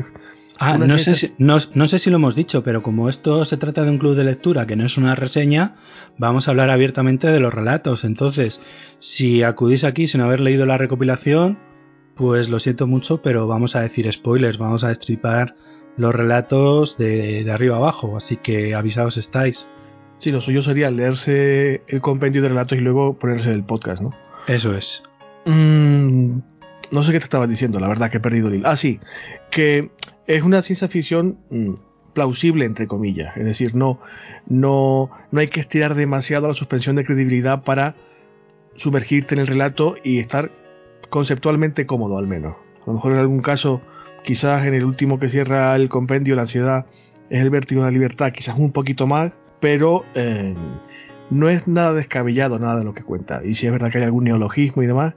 Ah, 0.64 0.78
no 0.78 0.96
sé, 0.98 1.16
si, 1.16 1.32
no, 1.38 1.58
sé 1.58 1.98
si 1.98 2.08
lo 2.08 2.16
hemos 2.16 2.36
dicho, 2.36 2.62
pero 2.62 2.84
como 2.84 3.08
esto 3.08 3.44
se 3.44 3.56
trata 3.56 3.82
de 3.82 3.90
un 3.90 3.98
club 3.98 4.14
de 4.14 4.22
lectura 4.22 4.64
que 4.64 4.76
no 4.76 4.86
es 4.86 4.96
una 4.96 5.16
reseña, 5.16 5.74
vamos 6.18 6.46
a 6.46 6.52
hablar 6.52 6.70
abiertamente 6.70 7.26
de 7.26 7.40
los 7.40 7.52
relatos. 7.52 8.04
Entonces, 8.04 8.62
si 9.00 9.42
acudís 9.42 9.82
aquí 9.82 10.06
sin 10.06 10.20
haber 10.20 10.38
leído 10.38 10.64
la 10.64 10.78
recopilación, 10.78 11.58
pues 12.14 12.48
lo 12.48 12.60
siento 12.60 12.86
mucho, 12.86 13.22
pero 13.22 13.48
vamos 13.48 13.74
a 13.74 13.80
decir 13.80 14.10
spoilers, 14.12 14.58
vamos 14.58 14.84
a 14.84 14.88
destripar 14.88 15.56
los 15.96 16.14
relatos 16.14 16.96
de, 16.96 17.44
arriba 17.52 17.76
abajo, 17.76 18.16
así 18.16 18.36
que 18.36 18.76
avisados 18.76 19.16
estáis. 19.16 19.68
Sí, 20.18 20.30
lo 20.30 20.40
suyo 20.40 20.62
sería 20.62 20.92
leerse 20.92 21.82
el 21.88 22.00
compendio 22.00 22.40
de 22.40 22.50
relatos 22.50 22.78
y 22.78 22.82
luego 22.82 23.18
ponerse 23.18 23.50
el 23.50 23.64
podcast, 23.64 24.00
¿no? 24.00 24.10
Eso 24.46 24.76
es. 24.76 25.02
Mm, 25.44 26.38
no 26.92 27.02
sé 27.02 27.12
qué 27.12 27.18
te 27.18 27.24
estaba 27.24 27.48
diciendo, 27.48 27.80
la 27.80 27.88
verdad 27.88 28.10
que 28.10 28.18
he 28.18 28.20
perdido 28.20 28.48
el 28.48 28.54
hilo. 28.54 28.68
Ah, 28.68 28.76
sí, 28.76 29.00
que 29.50 29.90
es 30.26 30.42
una 30.42 30.62
ciencia 30.62 30.88
ficción 30.88 31.38
mm, 31.50 31.74
plausible, 32.12 32.64
entre 32.64 32.86
comillas. 32.86 33.36
Es 33.36 33.44
decir, 33.44 33.74
no, 33.74 34.00
no, 34.46 35.10
no 35.30 35.40
hay 35.40 35.48
que 35.48 35.60
estirar 35.60 35.94
demasiado 35.94 36.48
la 36.48 36.54
suspensión 36.54 36.96
de 36.96 37.04
credibilidad 37.04 37.64
para 37.64 37.96
sumergirte 38.74 39.34
en 39.34 39.40
el 39.40 39.46
relato 39.46 39.96
y 40.02 40.18
estar 40.18 40.50
conceptualmente 41.10 41.86
cómodo, 41.86 42.18
al 42.18 42.26
menos. 42.26 42.56
A 42.82 42.86
lo 42.86 42.94
mejor 42.94 43.12
en 43.12 43.18
algún 43.18 43.40
caso, 43.40 43.82
quizás 44.22 44.66
en 44.66 44.74
el 44.74 44.84
último 44.84 45.18
que 45.18 45.28
cierra 45.28 45.74
el 45.76 45.88
compendio, 45.88 46.34
la 46.34 46.42
ansiedad 46.42 46.86
es 47.30 47.40
el 47.40 47.50
vértigo 47.50 47.82
de 47.82 47.88
la 47.88 47.92
libertad, 47.92 48.32
quizás 48.32 48.58
un 48.58 48.72
poquito 48.72 49.06
más, 49.06 49.32
pero 49.60 50.04
eh, 50.14 50.54
no 51.30 51.48
es 51.48 51.66
nada 51.66 51.94
descabellado, 51.94 52.58
nada 52.58 52.78
de 52.78 52.84
lo 52.84 52.94
que 52.94 53.02
cuenta. 53.02 53.42
Y 53.44 53.54
si 53.54 53.66
es 53.66 53.72
verdad 53.72 53.90
que 53.90 53.98
hay 53.98 54.04
algún 54.04 54.24
neologismo 54.24 54.82
y 54.82 54.86
demás, 54.86 55.14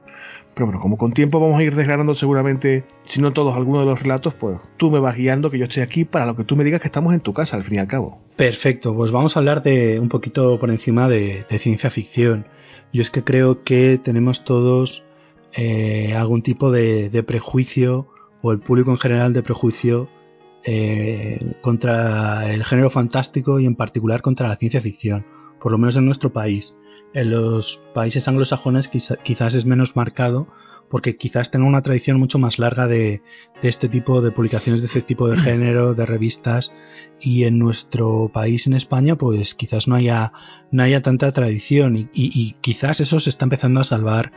pero 0.56 0.68
bueno, 0.68 0.80
como 0.80 0.98
con 0.98 1.12
tiempo 1.12 1.42
vamos 1.42 1.60
a 1.60 1.64
ir 1.64 1.76
desgranando 1.76 2.16
seguramente, 2.16 2.86
si 3.04 3.22
no 3.22 3.34
todos, 3.34 3.56
algunos 3.56 3.82
de 3.82 3.92
los 3.92 4.02
relatos, 4.02 4.34
pues 4.36 4.58
tú 4.78 4.90
me 4.90 5.00
vas 5.00 5.18
guiando, 5.18 5.52
que 5.52 5.60
yo 5.60 5.66
estoy 5.66 5.84
aquí 5.84 6.06
para 6.06 6.26
lo 6.26 6.38
que 6.38 6.46
tú 6.46 6.56
me 6.56 6.64
digas 6.64 6.80
que 6.80 6.88
estamos 6.88 7.14
en 7.14 7.20
tu 7.20 7.34
casa, 7.34 7.58
al 7.58 7.64
fin 7.64 7.76
y 7.76 7.80
al 7.80 7.88
cabo. 7.88 8.22
Perfecto, 8.38 8.96
pues 8.96 9.12
vamos 9.12 9.36
a 9.36 9.40
hablar 9.40 9.62
de 9.62 10.00
un 10.00 10.08
poquito 10.08 10.58
por 10.58 10.70
encima 10.70 11.10
de, 11.10 11.46
ciencia 11.60 11.90
ficción. 11.90 12.48
Yo 12.94 13.02
es 13.02 13.12
que 13.12 13.24
creo 13.24 13.64
que 13.66 14.00
tenemos 14.02 14.46
todos 14.46 15.06
eh, 15.52 16.14
algún 16.16 16.42
tipo 16.42 16.72
de, 16.72 17.24
prejuicio, 17.28 18.08
o 18.42 18.54
el 18.54 18.60
público 18.60 18.92
en 18.92 18.98
general 18.98 19.34
de 19.34 19.44
prejuicio, 19.44 20.08
eh, 20.64 21.54
contra 21.62 22.54
el 22.54 22.64
género 22.64 22.90
fantástico 22.90 23.60
y 23.60 23.66
en 23.66 23.76
particular 23.76 24.22
contra 24.22 24.48
la 24.48 24.56
ciencia 24.56 24.80
ficción, 24.80 25.26
por 25.60 25.74
lo 25.74 25.78
menos 25.78 25.98
en 25.98 26.06
nuestro 26.06 26.32
país. 26.32 26.78
En 27.16 27.32
los 27.32 27.88
países 27.94 28.28
anglosajones 28.28 28.90
quizás 28.90 29.56
es 29.56 29.66
menos 29.66 29.96
marcado 29.96 30.50
porque 30.90 31.16
quizás 31.16 31.50
tenga 31.50 31.66
una 31.66 31.82
tradición 31.82 32.20
mucho 32.20 32.40
más 32.40 32.60
larga 32.60 32.88
de, 32.88 33.22
este 33.64 33.90
tipo 33.90 34.22
de 34.22 34.32
publicaciones 34.32 34.82
de 34.82 34.88
este 34.88 35.02
tipo 35.02 35.30
de 35.30 35.38
género, 35.42 35.96
de 35.96 36.06
revistas. 36.06 36.74
Y 37.20 37.46
en 37.46 37.58
nuestro 37.58 38.30
país 38.34 38.68
en 38.68 38.74
España 38.74 39.16
pues 39.16 39.56
quizás 39.56 39.88
no 39.88 39.96
haya, 39.96 40.34
no 40.72 40.84
haya 40.84 41.02
tanta 41.02 41.32
tradición. 41.32 41.96
Y, 41.96 42.10
y 42.14 42.58
quizás 42.60 43.00
eso 43.00 43.22
se 43.22 43.30
está 43.30 43.46
empezando 43.46 43.80
a 43.80 43.86
salvar 43.86 44.34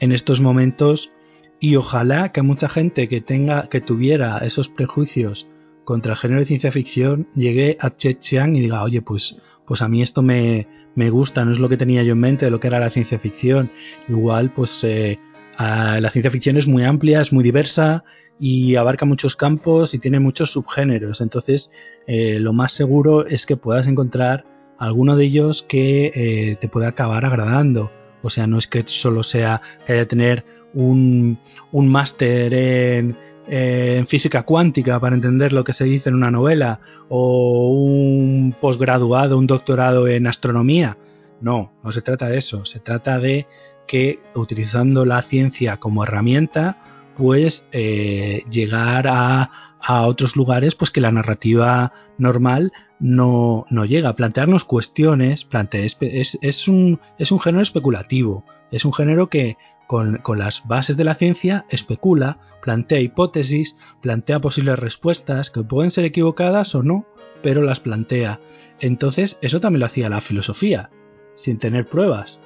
en 0.00 0.10
estos 0.10 0.40
momentos. 0.40 1.12
Y 1.60 1.76
ojalá 1.76 2.32
que 2.32 2.42
mucha 2.42 2.68
gente 2.68 3.08
que 3.08 3.20
tenga 3.20 3.68
que 3.68 3.82
tuviera 3.82 4.38
esos 4.38 4.70
prejuicios 4.70 5.48
contra 5.84 6.12
el 6.12 6.18
género 6.18 6.40
de 6.40 6.46
ciencia 6.46 6.72
ficción 6.72 7.28
llegue 7.34 7.76
a 7.78 7.94
Che 7.94 8.18
Chiang 8.18 8.56
y 8.56 8.60
diga 8.60 8.82
oye 8.82 9.02
pues 9.02 9.40
pues 9.66 9.82
a 9.82 9.88
mí 9.88 10.02
esto 10.02 10.22
me, 10.22 10.66
me 10.94 11.10
gusta, 11.10 11.44
no 11.44 11.52
es 11.52 11.58
lo 11.58 11.68
que 11.68 11.76
tenía 11.76 12.02
yo 12.02 12.12
en 12.12 12.20
mente 12.20 12.44
de 12.44 12.50
lo 12.50 12.60
que 12.60 12.68
era 12.68 12.78
la 12.78 12.90
ciencia 12.90 13.18
ficción. 13.18 13.70
Igual, 14.08 14.52
pues 14.52 14.84
eh, 14.84 15.18
la 15.58 16.10
ciencia 16.10 16.30
ficción 16.30 16.56
es 16.56 16.66
muy 16.66 16.84
amplia, 16.84 17.20
es 17.20 17.32
muy 17.32 17.44
diversa 17.44 18.04
y 18.38 18.76
abarca 18.76 19.04
muchos 19.04 19.36
campos 19.36 19.94
y 19.94 19.98
tiene 19.98 20.20
muchos 20.20 20.50
subgéneros. 20.50 21.20
Entonces, 21.20 21.70
eh, 22.06 22.38
lo 22.40 22.52
más 22.52 22.72
seguro 22.72 23.26
es 23.26 23.46
que 23.46 23.56
puedas 23.56 23.86
encontrar 23.86 24.44
alguno 24.78 25.16
de 25.16 25.24
ellos 25.24 25.62
que 25.62 26.10
eh, 26.14 26.56
te 26.60 26.68
pueda 26.68 26.88
acabar 26.88 27.24
agradando. 27.24 27.92
O 28.22 28.30
sea, 28.30 28.46
no 28.46 28.58
es 28.58 28.66
que 28.66 28.82
solo 28.86 29.22
sea 29.22 29.62
que 29.86 29.94
haya 29.94 30.08
tener 30.08 30.44
un, 30.74 31.38
un 31.70 31.88
máster 31.88 32.54
en, 32.54 33.16
eh, 33.48 33.96
en 33.98 34.06
física 34.06 34.44
cuántica 34.44 35.00
para 35.00 35.16
entender 35.16 35.52
lo 35.52 35.64
que 35.64 35.72
se 35.72 35.84
dice 35.84 36.08
en 36.08 36.14
una 36.14 36.30
novela 36.30 36.80
o 37.08 37.70
un 37.70 38.54
posgraduado, 38.60 39.38
un 39.38 39.46
doctorado 39.46 40.06
en 40.06 40.26
astronomía. 40.26 40.96
No, 41.40 41.72
no 41.82 41.92
se 41.92 42.02
trata 42.02 42.28
de 42.28 42.38
eso, 42.38 42.64
se 42.64 42.78
trata 42.78 43.18
de 43.18 43.48
que 43.86 44.20
utilizando 44.34 45.04
la 45.04 45.22
ciencia 45.22 45.78
como 45.78 46.04
herramienta, 46.04 46.78
pues 47.16 47.66
eh, 47.72 48.44
llegar 48.50 49.06
a, 49.08 49.50
otros 49.84 50.36
lugares 50.36 50.76
pues 50.76 50.92
que 50.92 51.00
la 51.00 51.10
narrativa 51.10 51.92
normal 52.16 52.72
no, 53.00 53.66
no 53.68 53.84
llega. 53.84 54.10
A 54.10 54.14
plantearnos 54.14 54.64
cuestiones, 54.64 55.48
es, 55.72 56.38
es, 56.40 56.68
un, 56.68 57.00
es 57.18 57.32
un 57.32 57.40
género 57.40 57.62
especulativo, 57.62 58.44
es 58.70 58.84
un 58.84 58.92
género 58.92 59.28
que 59.28 59.56
con, 59.86 60.18
con, 60.18 60.38
las 60.38 60.66
bases 60.66 60.96
de 60.96 61.04
la 61.04 61.14
ciencia 61.14 61.66
especula, 61.70 62.38
plantea 62.62 63.00
hipótesis, 63.00 63.76
plantea 64.00 64.40
posibles 64.40 64.78
respuestas 64.78 65.50
que 65.50 65.62
pueden 65.62 65.90
ser 65.90 66.04
equivocadas 66.04 66.74
o 66.74 66.82
no, 66.82 67.06
pero 67.42 67.62
las 67.62 67.80
plantea. 67.80 68.40
Entonces, 68.80 69.38
eso 69.42 69.60
también 69.60 69.80
lo 69.80 69.86
hacía 69.86 70.08
la 70.08 70.20
filosofía, 70.20 70.90
sin 71.34 71.58
tener 71.58 71.88
pruebas. 71.88 72.40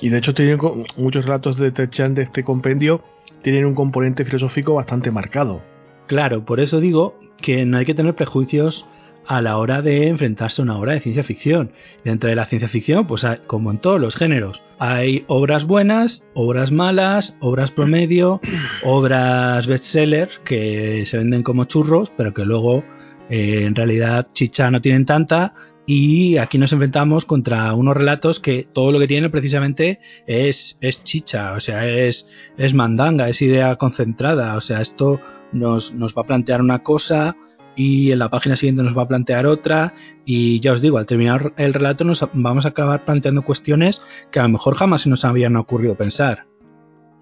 Y 0.00 0.08
de 0.08 0.18
hecho, 0.18 0.34
tienen 0.34 0.58
muchos 0.96 1.24
relatos 1.24 1.56
de 1.56 1.72
Techan 1.72 2.14
de 2.14 2.22
este 2.22 2.44
compendio 2.44 3.02
tienen 3.42 3.64
un 3.66 3.74
componente 3.74 4.24
filosófico 4.24 4.74
bastante 4.74 5.10
marcado. 5.10 5.62
Claro, 6.06 6.44
por 6.44 6.60
eso 6.60 6.80
digo 6.80 7.18
que 7.36 7.64
no 7.64 7.78
hay 7.78 7.84
que 7.84 7.94
tener 7.94 8.14
prejuicios 8.14 8.88
a 9.28 9.42
la 9.42 9.58
hora 9.58 9.82
de 9.82 10.08
enfrentarse 10.08 10.62
a 10.62 10.64
una 10.64 10.78
obra 10.78 10.94
de 10.94 11.00
ciencia 11.00 11.22
ficción. 11.22 11.70
Dentro 12.02 12.30
de 12.30 12.36
la 12.36 12.46
ciencia 12.46 12.68
ficción, 12.68 13.06
pues 13.06 13.26
como 13.46 13.70
en 13.70 13.78
todos 13.78 14.00
los 14.00 14.16
géneros, 14.16 14.64
hay 14.78 15.24
obras 15.28 15.66
buenas, 15.66 16.26
obras 16.34 16.72
malas, 16.72 17.36
obras 17.40 17.70
promedio, 17.70 18.40
obras 18.84 19.66
bestseller 19.66 20.30
que 20.44 21.04
se 21.04 21.18
venden 21.18 21.42
como 21.42 21.66
churros, 21.66 22.10
pero 22.16 22.32
que 22.32 22.44
luego 22.44 22.84
eh, 23.28 23.64
en 23.64 23.74
realidad 23.74 24.28
chicha 24.32 24.70
no 24.70 24.80
tienen 24.80 25.04
tanta 25.04 25.54
y 25.84 26.38
aquí 26.38 26.58
nos 26.58 26.72
enfrentamos 26.72 27.24
contra 27.24 27.74
unos 27.74 27.96
relatos 27.96 28.40
que 28.40 28.66
todo 28.70 28.92
lo 28.92 28.98
que 28.98 29.06
tienen 29.06 29.30
precisamente 29.30 30.00
es, 30.26 30.78
es 30.80 31.04
chicha, 31.04 31.52
o 31.52 31.60
sea, 31.60 31.86
es, 31.88 32.28
es 32.56 32.74
mandanga, 32.74 33.28
es 33.28 33.40
idea 33.42 33.76
concentrada, 33.76 34.54
o 34.54 34.60
sea, 34.60 34.80
esto 34.80 35.20
nos, 35.52 35.92
nos 35.92 36.14
va 36.14 36.22
a 36.22 36.26
plantear 36.26 36.60
una 36.60 36.82
cosa 36.82 37.36
y 37.78 38.10
en 38.10 38.18
la 38.18 38.28
página 38.28 38.56
siguiente 38.56 38.82
nos 38.82 38.98
va 38.98 39.02
a 39.02 39.08
plantear 39.08 39.46
otra 39.46 39.94
y 40.24 40.58
ya 40.58 40.72
os 40.72 40.82
digo, 40.82 40.98
al 40.98 41.06
terminar 41.06 41.54
el 41.56 41.72
relato 41.72 42.02
nos 42.02 42.28
vamos 42.32 42.66
a 42.66 42.70
acabar 42.70 43.04
planteando 43.04 43.42
cuestiones 43.42 44.02
que 44.32 44.40
a 44.40 44.42
lo 44.42 44.48
mejor 44.48 44.74
jamás 44.74 45.02
se 45.02 45.08
nos 45.08 45.24
habían 45.24 45.54
ocurrido 45.54 45.94
pensar. 45.94 46.46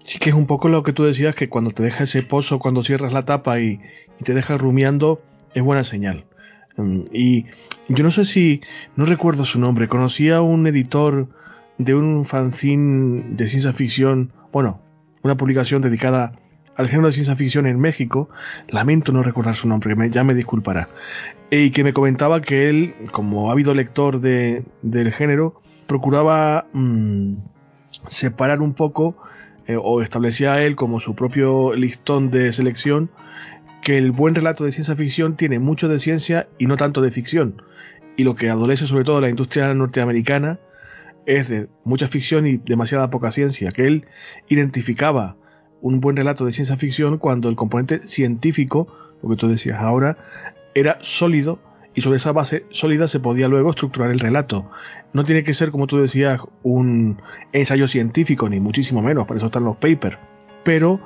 Sí 0.03 0.17
que 0.17 0.31
es 0.31 0.35
un 0.35 0.47
poco 0.47 0.67
lo 0.67 0.81
que 0.81 0.93
tú 0.93 1.03
decías, 1.03 1.35
que 1.35 1.47
cuando 1.47 1.69
te 1.71 1.83
deja 1.83 2.05
ese 2.05 2.23
pozo, 2.23 2.57
cuando 2.57 2.81
cierras 2.81 3.13
la 3.13 3.23
tapa 3.23 3.59
y, 3.59 3.79
te 4.23 4.33
deja 4.33 4.57
rumiando, 4.57 5.21
es 5.53 5.61
buena 5.61 5.83
señal. 5.83 6.25
Mm, 6.75 7.01
y 7.13 7.45
yo 7.87 8.03
no 8.03 8.09
sé 8.09 8.25
si, 8.25 8.61
no 8.95 9.05
recuerdo 9.05 9.45
su 9.45 9.59
nombre, 9.59 9.87
conocía 9.87 10.37
a 10.37 10.41
un 10.41 10.65
editor 10.65 11.27
de 11.77 11.93
un 11.93 12.25
fanzine 12.25 13.25
de 13.35 13.45
ciencia 13.45 13.73
ficción, 13.73 14.33
bueno, 14.51 14.81
una 15.21 15.37
publicación 15.37 15.83
dedicada 15.83 16.31
al 16.77 16.87
género 16.87 17.07
de 17.07 17.13
ciencia 17.13 17.35
ficción 17.35 17.65
en 17.65 17.79
México, 17.79 18.29
lamento 18.69 19.11
no 19.11 19.23
recordar 19.23 19.55
su 19.55 19.67
nombre, 19.67 19.95
ya 20.09 20.23
me 20.23 20.33
disculpará, 20.33 20.89
y 21.49 21.71
que 21.71 21.83
me 21.83 21.93
comentaba 21.93 22.41
que 22.41 22.69
él, 22.69 22.95
como 23.11 23.51
ávido 23.51 23.73
lector 23.73 24.21
de, 24.21 24.63
del 24.81 25.11
género, 25.11 25.61
procuraba 25.87 26.67
mm, 26.73 27.33
separar 28.07 28.61
un 28.61 28.73
poco, 28.73 29.17
eh, 29.67 29.77
o 29.81 30.01
establecía 30.01 30.61
él 30.63 30.75
como 30.75 30.99
su 30.99 31.15
propio 31.15 31.73
listón 31.73 32.31
de 32.31 32.53
selección, 32.53 33.09
que 33.81 33.97
el 33.97 34.11
buen 34.11 34.35
relato 34.35 34.63
de 34.63 34.71
ciencia 34.71 34.95
ficción 34.95 35.35
tiene 35.35 35.59
mucho 35.59 35.89
de 35.89 35.99
ciencia 35.99 36.47
y 36.57 36.67
no 36.67 36.77
tanto 36.77 37.01
de 37.01 37.11
ficción 37.11 37.61
y 38.17 38.23
lo 38.23 38.35
que 38.35 38.49
adolece 38.49 38.87
sobre 38.87 39.05
todo 39.05 39.21
la 39.21 39.29
industria 39.29 39.73
norteamericana 39.73 40.59
es 41.25 41.47
de 41.47 41.69
mucha 41.85 42.07
ficción 42.07 42.47
y 42.47 42.57
demasiada 42.57 43.09
poca 43.09 43.31
ciencia, 43.31 43.69
que 43.69 43.85
él 43.85 44.05
identificaba 44.49 45.37
un 45.81 45.99
buen 46.01 46.15
relato 46.15 46.45
de 46.45 46.53
ciencia 46.53 46.77
ficción 46.77 47.17
cuando 47.17 47.49
el 47.49 47.55
componente 47.55 48.07
científico, 48.07 48.87
lo 49.21 49.29
que 49.29 49.35
tú 49.35 49.47
decías 49.47 49.79
ahora, 49.79 50.17
era 50.73 50.97
sólido 51.01 51.59
y 51.93 52.01
sobre 52.01 52.17
esa 52.17 52.31
base 52.31 52.65
sólida 52.69 53.07
se 53.07 53.19
podía 53.19 53.47
luego 53.47 53.71
estructurar 53.71 54.11
el 54.11 54.19
relato. 54.19 54.69
No 55.13 55.25
tiene 55.25 55.43
que 55.43 55.53
ser, 55.53 55.71
como 55.71 55.87
tú 55.87 55.97
decías, 55.97 56.41
un 56.61 57.21
ensayo 57.53 57.87
científico, 57.87 58.49
ni 58.49 58.59
muchísimo 58.59 59.01
menos, 59.01 59.25
para 59.25 59.37
eso 59.37 59.47
están 59.47 59.63
los 59.63 59.77
papers, 59.77 60.19
pero 60.63 61.01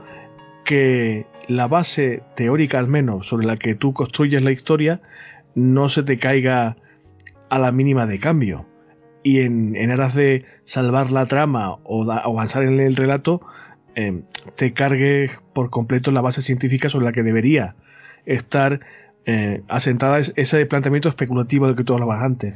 que 0.65 1.27
la 1.47 1.67
base 1.67 2.23
teórica 2.35 2.77
al 2.77 2.87
menos 2.87 3.27
sobre 3.27 3.47
la 3.47 3.57
que 3.57 3.75
tú 3.75 3.93
construyes 3.93 4.43
la 4.43 4.51
historia 4.51 5.01
no 5.55 5.89
se 5.89 6.03
te 6.03 6.17
caiga 6.17 6.77
a 7.49 7.59
la 7.59 7.71
mínima 7.71 8.05
de 8.05 8.19
cambio. 8.19 8.65
Y 9.23 9.41
en, 9.41 9.91
aras 9.91 10.15
de 10.15 10.45
salvar 10.63 11.11
la 11.11 11.25
trama 11.25 11.77
o 11.83 12.11
avanzar 12.11 12.63
en 12.63 12.79
el 12.79 12.95
relato, 12.95 13.41
em, 13.95 14.23
te 14.55 14.73
cargue 14.73 15.31
por 15.53 15.69
completo 15.69 16.11
la 16.11 16.21
base 16.21 16.41
científica 16.41 16.89
sobre 16.89 17.05
la 17.05 17.11
que 17.11 17.23
debería 17.23 17.75
estar 18.25 18.81
eh, 19.25 19.61
asentada 19.67 20.19
ese 20.19 20.65
planteamiento 20.65 21.09
especulativo 21.09 21.67
del 21.67 21.75
que 21.75 21.83
tú 21.83 21.93
hablabas 21.93 22.23
antes. 22.23 22.55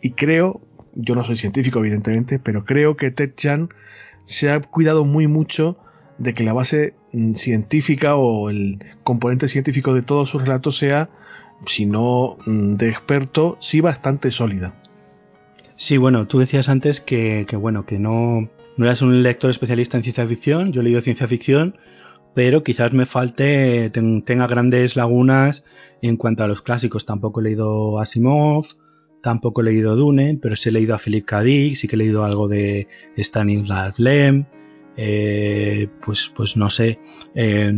Y 0.00 0.10
creo, 0.10 0.60
yo 0.94 1.14
no 1.14 1.24
soy 1.24 1.36
científico 1.36 1.78
evidentemente, 1.80 2.38
pero 2.38 2.64
creo 2.64 2.96
que 2.96 3.10
Ted 3.10 3.34
Chan 3.34 3.68
se 4.24 4.50
ha 4.50 4.60
cuidado 4.60 5.04
muy 5.04 5.26
mucho 5.26 5.78
de 6.18 6.34
que 6.34 6.44
la 6.44 6.52
base 6.52 6.94
mm, 7.12 7.34
científica 7.34 8.16
o 8.16 8.50
el 8.50 8.84
componente 9.04 9.48
científico 9.48 9.94
de 9.94 10.02
todos 10.02 10.30
sus 10.30 10.42
relatos 10.42 10.78
sea 10.78 11.10
si 11.66 11.86
no 11.86 12.36
mm, 12.46 12.74
de 12.74 12.88
experto, 12.88 13.56
sí 13.60 13.80
bastante 13.80 14.30
sólida. 14.30 14.74
Sí, 15.76 15.98
bueno, 15.98 16.26
tú 16.26 16.38
decías 16.38 16.68
antes 16.70 17.00
que, 17.00 17.46
bueno, 17.58 17.84
que 17.84 17.98
no, 17.98 18.48
no 18.76 18.84
eras 18.84 19.02
un 19.02 19.22
lector 19.22 19.50
especialista 19.50 19.96
en 19.96 20.02
ciencia 20.02 20.26
ficción, 20.26 20.72
yo 20.72 20.80
he 20.80 20.84
leído 20.84 21.00
ciencia 21.00 21.26
ficción, 21.26 21.76
pero 22.34 22.62
quizás 22.62 22.92
me 22.92 23.06
falte, 23.06 23.90
tenga 23.90 24.46
grandes 24.46 24.94
lagunas 24.94 25.64
en 26.02 26.18
cuanto 26.18 26.44
a 26.44 26.46
los 26.46 26.60
clásicos. 26.60 27.06
Tampoco 27.06 27.40
he 27.40 27.44
leído 27.44 27.98
Asimov, 27.98 28.66
tampoco 29.22 29.62
he 29.62 29.64
leído 29.64 29.96
Dune, 29.96 30.38
pero 30.40 30.54
sí 30.54 30.68
he 30.68 30.72
leído 30.72 30.94
a 30.94 30.98
Philip 30.98 31.24
K. 31.24 31.42
Dick, 31.42 31.76
sí 31.76 31.88
que 31.88 31.96
he 31.96 31.98
leído 31.98 32.24
algo 32.24 32.46
de 32.46 32.88
Stanislav 33.16 33.94
Lem, 33.96 34.44
eh, 34.98 35.88
pues, 36.04 36.30
pues 36.34 36.56
no 36.56 36.68
sé, 36.68 36.98
eh, 37.34 37.72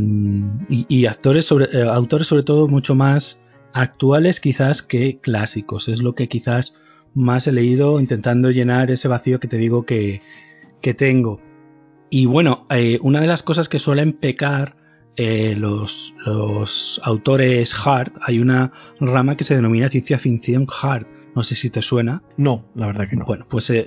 y, 0.69 1.07
actores 1.07 1.45
sobre, 1.45 1.67
eh, 1.73 1.83
autores 1.83 2.27
sobre 2.27 2.43
todo 2.43 2.69
mucho 2.69 2.95
más 2.95 3.41
actuales 3.73 4.41
quizás 4.41 4.83
que 4.83 5.21
clásicos. 5.21 5.89
Es 5.89 6.03
lo 6.03 6.15
que 6.15 6.29
quizás 6.29 6.75
más 7.15 7.47
he 7.47 7.53
leído 7.53 8.01
intentando 8.01 8.51
llenar 8.51 8.91
ese 8.91 9.09
vacío 9.09 9.41
que 9.41 9.49
te 9.49 9.57
digo 9.57 9.85
que, 9.85 10.21
tengo. 10.97 11.41
Y 12.11 12.27
bueno, 12.27 12.67
eh, 12.71 12.99
una 13.03 13.21
de 13.21 13.27
las 13.27 13.43
cosas 13.43 13.69
que 13.69 13.79
suelen 13.79 14.13
pecar 14.13 14.77
eh, 15.17 15.55
los, 15.57 16.15
los, 16.25 17.01
autores 17.05 17.75
hard, 17.75 18.13
hay 18.23 18.39
una 18.39 18.73
rama 19.01 19.37
que 19.37 19.45
se 19.45 19.55
denomina 19.55 19.91
ciencia 19.91 20.19
ficción 20.19 20.67
hard. 20.83 21.07
No 21.35 21.43
sé 21.43 21.55
si 21.55 21.71
te 21.71 21.83
suena. 21.83 22.23
No, 22.37 22.65
la 22.75 22.87
verdad 22.87 23.09
que 23.09 23.17
no. 23.17 23.25
Bueno, 23.25 23.47
pues 23.49 23.69
eh, 23.71 23.87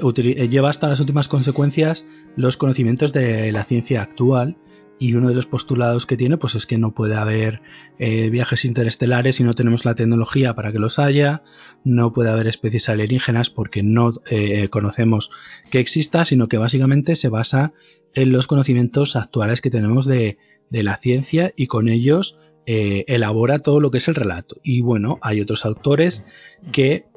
lleva 0.50 0.70
hasta 0.70 0.88
las 0.88 1.00
últimas 1.00 1.28
consecuencias 1.28 2.06
los 2.36 2.56
conocimientos 2.56 3.12
de 3.12 3.52
la 3.52 3.64
ciencia 3.64 4.02
actual 4.04 4.58
y 5.02 5.16
uno 5.16 5.30
de 5.30 5.34
los 5.34 5.48
postulados 5.48 6.06
que 6.06 6.16
tiene 6.16 6.38
pues 6.38 6.54
es 6.54 6.68
que 6.68 6.78
no 6.78 6.94
puede 6.94 7.16
haber 7.16 7.64
eh, 7.98 8.30
viajes 8.30 8.66
interestelares 8.66 9.38
si 9.38 9.44
no 9.44 9.56
tenemos 9.56 9.84
la 9.84 9.96
tecnología 9.96 10.54
para 10.54 10.72
que 10.72 10.78
los 10.78 11.00
haya, 11.00 11.42
no 11.84 12.14
puede 12.14 12.30
haber 12.30 12.46
especies 12.46 12.88
alienígenas 12.88 13.50
porque 13.50 13.82
no 13.82 14.14
eh, 14.30 14.70
conocemos 14.70 15.32
que 15.72 15.80
exista, 15.80 16.24
sino 16.24 16.48
que 16.48 16.60
básicamente 16.60 17.16
se 17.16 17.30
basa 17.30 17.74
en 18.14 18.32
los 18.32 18.46
conocimientos 18.46 19.16
actuales 19.16 19.60
que 19.60 19.72
tenemos 19.72 20.06
de, 20.06 20.38
la 20.70 20.96
ciencia 20.98 21.52
y 21.58 21.66
con 21.66 21.90
ellos 21.90 22.38
eh, 22.68 23.04
elabora 23.08 23.58
todo 23.58 23.80
lo 23.80 23.90
que 23.90 23.98
es 23.98 24.08
el 24.08 24.14
relato. 24.14 24.58
Y 24.64 24.82
bueno, 24.82 25.18
hay 25.24 25.42
otros 25.42 25.66
autores 25.66 26.26
que 26.72 27.08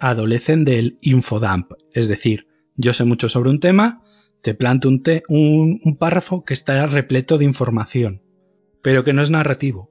adolecen 0.00 0.64
del 0.64 0.96
infodump, 1.02 1.72
es 1.92 2.08
decir, 2.08 2.46
yo 2.74 2.94
sé 2.94 3.04
mucho 3.04 3.28
sobre 3.28 3.50
un 3.50 3.60
tema, 3.60 4.02
te 4.46 4.54
planto 4.54 4.88
un, 4.88 5.80
un, 5.82 5.96
párrafo 5.96 6.44
que 6.44 6.54
está 6.54 6.86
repleto 6.86 7.36
de 7.36 7.44
información, 7.44 8.22
pero 8.80 9.02
que 9.02 9.12
no 9.12 9.20
es 9.20 9.28
narrativo. 9.28 9.90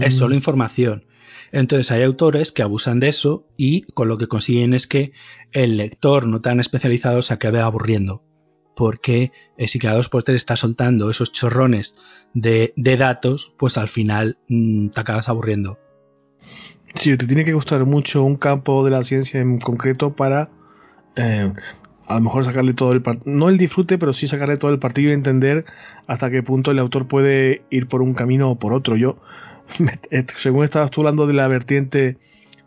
Es 0.00 0.16
mm. 0.16 0.18
solo 0.18 0.34
información. 0.34 1.06
Entonces 1.52 1.92
hay 1.92 2.02
autores 2.02 2.50
que 2.50 2.64
abusan 2.64 2.98
de 2.98 3.06
eso 3.06 3.46
y 3.56 3.82
con 3.82 4.08
lo 4.08 4.18
que 4.18 4.26
consiguen 4.26 4.74
es 4.74 4.88
que 4.88 5.12
el 5.52 5.76
lector 5.76 6.26
no 6.26 6.40
tan 6.40 6.58
especializado 6.58 7.22
se 7.22 7.34
acabe 7.34 7.60
aburriendo. 7.60 8.24
Porque 8.74 9.30
eh, 9.58 9.68
si 9.68 9.78
cada 9.78 9.94
dos 9.94 10.08
por 10.08 10.24
tres 10.24 10.38
está 10.38 10.56
soltando 10.56 11.08
esos 11.08 11.30
chorrones 11.30 11.94
de, 12.32 12.72
datos, 12.98 13.54
pues 13.56 13.78
al 13.78 13.86
final 13.86 14.38
mm, 14.48 14.88
te 14.88 15.00
acabas 15.00 15.28
aburriendo. 15.28 15.78
Sí, 16.96 17.16
te 17.16 17.28
tiene 17.28 17.44
que 17.44 17.52
gustar 17.52 17.84
mucho 17.84 18.24
un 18.24 18.34
campo 18.34 18.84
de 18.84 18.90
la 18.90 19.04
ciencia 19.04 19.40
en 19.40 19.60
concreto 19.60 20.16
para 20.16 20.50
eh, 21.14 21.52
a 22.06 22.14
lo 22.14 22.20
mejor 22.20 22.44
sacarle 22.44 22.74
todo 22.74 22.92
el 22.92 23.02
no 23.24 23.48
el 23.48 23.58
disfrute, 23.58 23.98
pero 23.98 24.12
sí 24.12 24.26
sacarle 24.26 24.56
todo 24.56 24.70
el 24.70 24.78
partido 24.78 25.10
y 25.10 25.14
entender 25.14 25.64
hasta 26.06 26.30
qué 26.30 26.42
punto 26.42 26.70
el 26.70 26.78
autor 26.78 27.06
puede 27.06 27.62
ir 27.70 27.88
por 27.88 28.02
un 28.02 28.14
camino 28.14 28.50
o 28.50 28.58
por 28.58 28.72
otro. 28.72 28.96
Yo, 28.96 29.18
según 30.36 30.64
estabas 30.64 30.90
tú 30.90 31.00
hablando 31.00 31.26
de 31.26 31.34
la 31.34 31.48
vertiente 31.48 32.18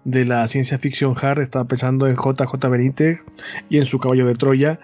de 0.03 0.25
la 0.25 0.47
ciencia 0.47 0.77
ficción 0.77 1.15
hard, 1.21 1.41
estaba 1.41 1.65
pensando 1.65 2.07
en 2.07 2.15
JJ 2.15 2.69
Benítez 2.69 3.23
y 3.69 3.77
en 3.77 3.85
su 3.85 3.99
caballo 3.99 4.25
de 4.25 4.35
Troya, 4.35 4.79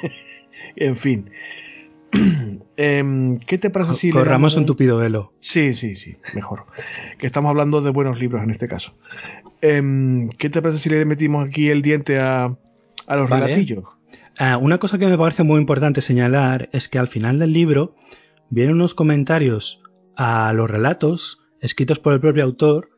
en 0.76 0.96
fin. 0.96 1.30
Em, 2.76 3.38
¿Qué 3.40 3.58
te 3.58 3.68
parece 3.68 3.92
si 3.92 4.10
corramos 4.10 4.56
un 4.56 4.64
tupido 4.64 4.96
velo? 4.96 5.34
Sí, 5.38 5.74
sí, 5.74 5.94
sí, 5.94 6.16
mejor. 6.34 6.64
Que 7.18 7.26
estamos 7.26 7.50
hablando 7.50 7.82
de 7.82 7.90
buenos 7.90 8.18
libros 8.18 8.42
en 8.42 8.50
este 8.50 8.68
caso. 8.68 8.96
Em, 9.60 10.30
¿Qué 10.30 10.48
te 10.48 10.62
parece 10.62 10.78
si 10.78 10.88
le 10.88 11.04
metimos 11.04 11.46
aquí 11.46 11.68
el 11.68 11.82
diente 11.82 12.18
a, 12.18 12.56
a 13.10 13.16
los 13.16 13.28
relatillos. 13.28 13.84
Ah, 14.38 14.56
una 14.56 14.78
cosa 14.78 14.96
que 14.96 15.08
me 15.08 15.18
parece 15.18 15.42
muy 15.42 15.60
importante 15.60 16.00
señalar 16.00 16.68
es 16.72 16.88
que 16.88 17.00
al 17.00 17.08
final 17.08 17.40
del 17.40 17.52
libro 17.52 17.96
vienen 18.50 18.76
unos 18.76 18.94
comentarios 18.94 19.82
a 20.16 20.52
los 20.52 20.70
relatos 20.70 21.40
escritos 21.60 21.98
por 21.98 22.12
el 22.12 22.20
propio 22.20 22.44
autor 22.44 22.88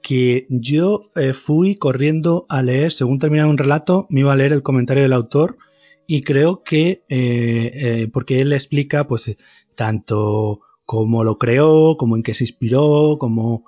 que 0.00 0.46
yo 0.48 1.02
eh, 1.16 1.34
fui 1.34 1.74
corriendo 1.74 2.46
a 2.48 2.62
leer, 2.62 2.92
según 2.92 3.18
terminaba 3.18 3.50
un 3.50 3.58
relato, 3.58 4.06
me 4.08 4.20
iba 4.20 4.32
a 4.32 4.36
leer 4.36 4.54
el 4.54 4.62
comentario 4.62 5.02
del 5.02 5.12
autor 5.12 5.58
y 6.06 6.22
creo 6.22 6.62
que, 6.62 7.02
eh, 7.10 7.70
eh, 7.74 8.08
porque 8.10 8.40
él 8.40 8.54
explica 8.54 9.06
pues 9.06 9.36
tanto 9.74 10.60
cómo 10.86 11.24
lo 11.24 11.36
creó, 11.36 11.98
como 11.98 12.16
en 12.16 12.22
qué 12.22 12.32
se 12.32 12.44
inspiró, 12.44 13.18
como 13.18 13.64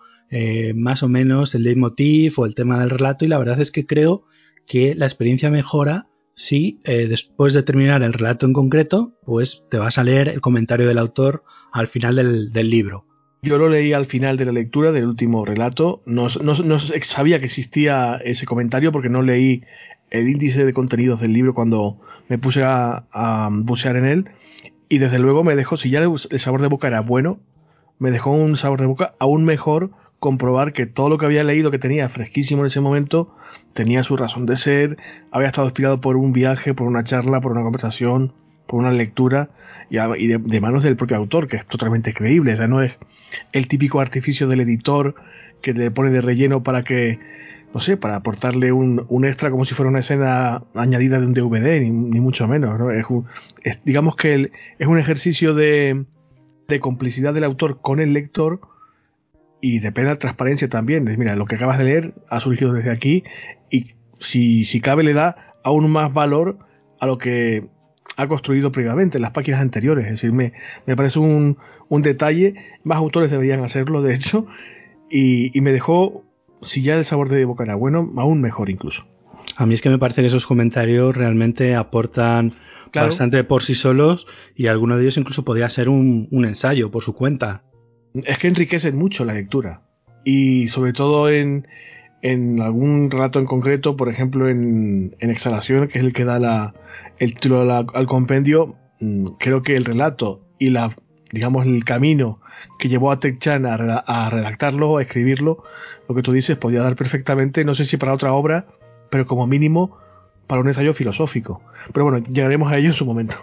más 0.77 1.03
o 1.03 1.09
menos 1.09 1.57
el 1.57 1.65
leitmotiv 1.65 2.39
o 2.39 2.47
el 2.47 2.55
tema 2.55 2.79
del 2.79 2.91
relato 2.91 3.25
y 3.25 3.29
la 3.29 3.39
verdad 3.39 3.61
es 3.61 3.73
que 3.73 3.85
creo 3.85 4.23
que 4.71 4.95
la 4.95 5.07
experiencia 5.07 5.51
mejora 5.51 6.07
si 6.33 6.79
eh, 6.85 7.09
después 7.09 7.55
de 7.55 7.65
terminar 7.65 8.05
el 8.05 8.13
relato 8.13 8.47
en 8.47 8.53
concreto, 8.53 9.13
pues 9.25 9.67
te 9.69 9.79
vas 9.79 9.99
a 9.99 10.05
leer 10.05 10.29
el 10.29 10.41
comentario 10.41 10.87
del 10.87 10.99
autor 10.99 11.43
al 11.73 11.89
final 11.89 12.15
del, 12.15 12.71
libro. 12.71 13.05
Yo 13.43 13.59
lo 13.59 13.69
leí 13.69 13.93
al 13.93 14.07
final 14.07 14.37
de 14.37 14.45
la 14.45 14.53
lectura 14.53 14.93
del 14.93 15.07
último 15.07 15.45
relato. 15.45 16.03
No, 16.07 16.29
sabía 16.29 17.41
que 17.41 17.47
existía 17.47 18.21
ese 18.25 18.47
comentario 18.47 18.93
porque 18.93 19.09
no 19.09 19.23
leí 19.23 19.65
el 20.11 20.29
índice 20.29 20.65
de 20.65 20.73
contenidos 20.73 21.21
del 21.21 21.33
libro 21.33 21.53
cuando 21.53 21.99
me 22.29 22.39
puse 22.39 22.63
a, 22.63 23.07
a 23.11 23.49
bucear 23.51 23.97
en 23.97 24.07
él. 24.07 24.31
Y 24.89 24.99
desde 24.99 25.19
luego 25.19 25.43
me 25.43 25.57
dejó, 25.57 25.77
si 25.77 25.91
ya 25.91 25.99
el 25.99 26.39
sabor 26.39 26.63
de 26.63 26.69
boca 26.69 26.87
era 26.87 27.01
bueno, 27.01 27.41
me 27.99 28.13
dejó 28.13 28.31
un 28.31 28.57
sabor 28.57 28.81
de 28.81 28.87
boca 28.87 29.13
aún 29.19 29.45
mejor 29.45 29.91
comprobar 30.21 30.75
que 30.75 30.87
todo 30.87 31.09
lo 31.09 31.19
que 31.19 31.25
había 31.25 31.43
leído 31.43 31.71
que 31.71 31.79
tenía 31.79 32.09
fresquísimo 32.09 32.63
en 32.63 32.67
ese 32.67 32.81
momento 32.81 33.35
tenía 33.73 34.03
su 34.03 34.17
razón 34.17 34.47
de 34.47 34.57
ser, 34.57 34.99
había 35.33 35.49
estado 35.49 35.67
inspirado 35.67 36.01
por 36.01 36.17
un 36.17 36.33
viaje, 36.33 36.75
por 36.75 36.87
una 36.87 37.03
charla, 37.03 37.41
por 37.41 37.53
una 37.53 37.63
conversación, 37.63 38.35
por 38.67 38.81
una 38.81 38.93
lectura 38.93 39.51
y, 39.89 40.27
de, 40.29 40.61
manos 40.61 40.83
del 40.83 40.97
propio 40.97 41.17
autor, 41.17 41.49
que 41.49 41.57
es 41.57 41.67
totalmente 41.67 42.13
creíble, 42.13 42.53
o 42.53 42.57
sea, 42.57 42.69
no 42.69 42.83
es 42.83 42.93
el 43.53 43.67
típico 43.67 44.01
artificio 44.01 44.47
del 44.47 44.61
editor 44.61 45.15
que 45.63 45.73
le 45.73 45.91
pone 45.91 46.11
de 46.11 46.21
relleno 46.21 46.63
para 46.63 46.83
que, 46.83 47.19
no 47.73 47.81
sé, 47.81 47.97
para 47.97 48.17
aportarle 48.17 48.73
un, 48.73 49.25
extra 49.25 49.51
como 49.51 49.65
si 49.65 49.75
fuera 49.75 49.89
una 49.89 50.01
escena 50.01 50.63
añadida 50.75 51.19
de 51.19 51.27
un 51.27 51.35
DVD, 51.35 51.81
ni, 51.81 52.21
mucho 52.21 52.47
menos, 52.47 52.79
¿no? 52.79 52.91
Es, 52.91 53.85
digamos 53.85 54.17
que 54.17 54.53
es 54.79 54.87
un 54.87 54.99
ejercicio 54.99 55.55
de, 55.55 56.05
de 56.69 56.81
complicidad 56.81 57.33
del 57.33 57.45
autor 57.45 57.81
con 57.81 58.01
el 58.01 58.13
lector, 58.13 58.61
y 59.61 59.81
de 59.81 59.93
plena 59.93 60.17
transparencia 60.17 60.69
también. 60.69 61.05
mira, 61.19 61.37
lo 61.37 61.47
que 61.47 61.57
acabas 61.57 61.79
de 61.79 61.85
leer 61.85 62.15
ha 62.29 62.41
surgido 62.41 62.73
desde 62.73 62.91
aquí 62.91 63.25
y 63.71 63.95
si, 64.19 64.65
si 64.65 64.81
cabe 64.81 65.03
le 65.03 65.15
da 65.15 65.55
aún 65.63 65.91
más 65.91 66.13
valor 66.13 66.59
a 66.99 67.07
lo 67.07 67.19
que 67.19 67.69
ha 68.17 68.29
construido 68.29 68.73
previamente 68.73 69.19
en 69.19 69.23
las 69.23 69.33
páginas 69.33 69.61
anteriores. 69.61 70.05
Es 70.07 70.13
decir, 70.13 70.33
me, 70.33 70.53
me 70.87 70.97
parece 70.97 71.19
un, 71.19 71.59
un, 71.89 72.03
detalle, 72.03 72.55
más 72.85 72.99
autores 72.99 73.31
deberían 73.31 73.63
hacerlo, 73.63 74.03
de 74.03 74.15
hecho, 74.15 74.47
y, 75.11 75.57
y, 75.57 75.61
me 75.63 75.73
dejó, 75.73 76.25
si 76.61 76.83
ya 76.83 76.97
el 76.97 77.05
sabor 77.05 77.29
de 77.29 77.45
boca 77.45 77.65
era 77.65 77.75
bueno, 77.75 78.13
aún 78.17 78.41
mejor 78.41 78.69
incluso. 78.69 79.07
A 79.57 79.67
mí 79.67 79.75
es 79.75 79.81
que 79.81 79.89
me 79.89 79.99
parece 79.99 80.21
que 80.21 80.29
esos 80.29 80.47
comentarios 80.47 81.17
realmente 81.17 81.75
aportan 81.75 82.53
bastante 82.93 83.43
por 83.45 83.63
sí 83.63 83.75
solos 83.75 84.27
y 84.55 84.67
alguno 84.67 84.97
de 84.97 85.03
ellos 85.03 85.17
incluso 85.17 85.45
podría 85.45 85.69
ser 85.69 85.89
un, 85.89 86.29
un 86.31 86.45
ensayo 86.45 86.91
por 86.91 87.03
su 87.03 87.15
cuenta 87.15 87.63
es 88.15 88.39
que 88.39 88.49
enriquecen 88.49 88.97
mucho 88.97 89.25
la 89.25 89.35
lectura. 89.35 89.83
Y 90.25 90.69
sobre 90.69 90.93
todo 90.93 91.31
en, 91.31 91.67
en 92.23 92.61
algún 92.61 93.11
relato 93.11 93.39
en 93.39 93.47
concreto, 93.47 93.97
por 93.97 94.09
ejemplo 94.09 94.49
en, 94.49 95.17
Exhalación, 95.21 95.89
que 95.89 95.99
es 95.99 96.05
el 96.05 96.13
que 96.13 96.25
da 96.25 96.75
el 97.19 97.35
título 97.35 97.73
al 97.73 98.07
compendio, 98.07 98.77
mm, 99.01 99.27
creo 99.39 99.63
que 99.63 99.77
el 99.77 99.85
relato 99.85 100.43
y 100.59 100.71
la, 100.71 100.91
digamos, 101.33 101.67
el 101.67 101.85
camino 101.85 102.41
que 102.79 102.89
llevó 102.89 103.11
a 103.11 103.21
Tech 103.21 103.39
Chan 103.39 103.65
a, 103.65 103.75
a, 103.75 104.31
redactarlo, 104.31 104.99
a 104.99 105.03
escribirlo, 105.03 105.65
lo 106.09 106.15
que 106.15 106.23
tú 106.23 106.33
dices, 106.33 106.59
podía 106.59 106.83
dar 106.83 106.97
perfectamente, 106.97 107.65
no 107.65 107.75
sé 107.75 107.85
si 107.85 107.97
para 107.97 108.13
otra 108.13 108.35
obra, 108.35 108.67
pero 109.11 109.27
como 109.27 109.47
mínimo 109.47 109.97
para 110.47 110.61
un 110.61 110.69
ensayo 110.69 110.93
filosófico. 110.93 111.63
Pero 111.93 112.05
bueno, 112.05 112.27
llegaremos 112.27 112.71
a 112.71 112.77
ello 112.77 112.89
en 112.89 112.95
su 112.95 113.07
momento. 113.07 113.37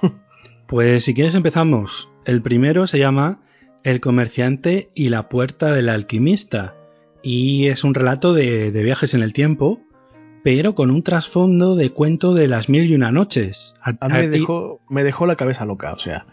Pues 0.67 1.05
si 1.05 1.13
quieres 1.13 1.33
empezamos. 1.33 2.11
El 2.25 2.41
primero 2.41 2.87
se 2.87 2.99
llama 2.99 3.39
el 3.83 3.99
comerciante 3.99 4.89
y 4.95 5.09
la 5.09 5.29
puerta 5.29 5.73
del 5.73 5.89
alquimista. 5.89 6.75
Y 7.21 7.67
es 7.67 7.83
un 7.83 7.93
relato 7.93 8.33
de, 8.33 8.69
viajes 8.69 9.13
en 9.13 9.21
el 9.21 9.33
tiempo, 9.33 9.81
pero 10.43 10.75
con 10.75 10.91
un 10.91 11.03
trasfondo 11.03 11.75
de 11.75 11.91
cuento 11.91 12.33
de 12.33 12.47
las 12.47 12.69
mil 12.69 12.85
y 12.85 12.95
una 12.95 13.11
noches. 13.11 13.75
A, 13.81 13.91
mí 13.91 13.97
me, 14.09 14.27
dejó, 14.27 14.79
me 14.89 15.03
dejó 15.03 15.25
la 15.25 15.35
cabeza 15.35 15.65
loca, 15.65 15.93
o 15.93 15.99
sea, 15.99 16.25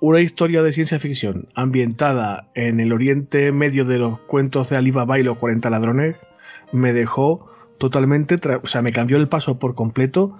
una 0.00 0.20
historia 0.20 0.62
de 0.62 0.72
ciencia 0.72 0.98
ficción 0.98 1.48
ambientada 1.54 2.48
en 2.54 2.80
el 2.80 2.92
oriente 2.92 3.52
medio 3.52 3.84
de 3.84 3.98
los 3.98 4.18
cuentos 4.20 4.70
de 4.70 4.76
Alibaba 4.76 5.18
y 5.18 5.22
los 5.22 5.38
40 5.38 5.70
ladrones, 5.70 6.16
me 6.72 6.92
dejó 6.92 7.50
totalmente, 7.78 8.36
o 8.62 8.66
sea, 8.66 8.82
me 8.82 8.92
cambió 8.92 9.16
el 9.16 9.28
paso 9.28 9.58
por 9.58 9.74
completo. 9.74 10.38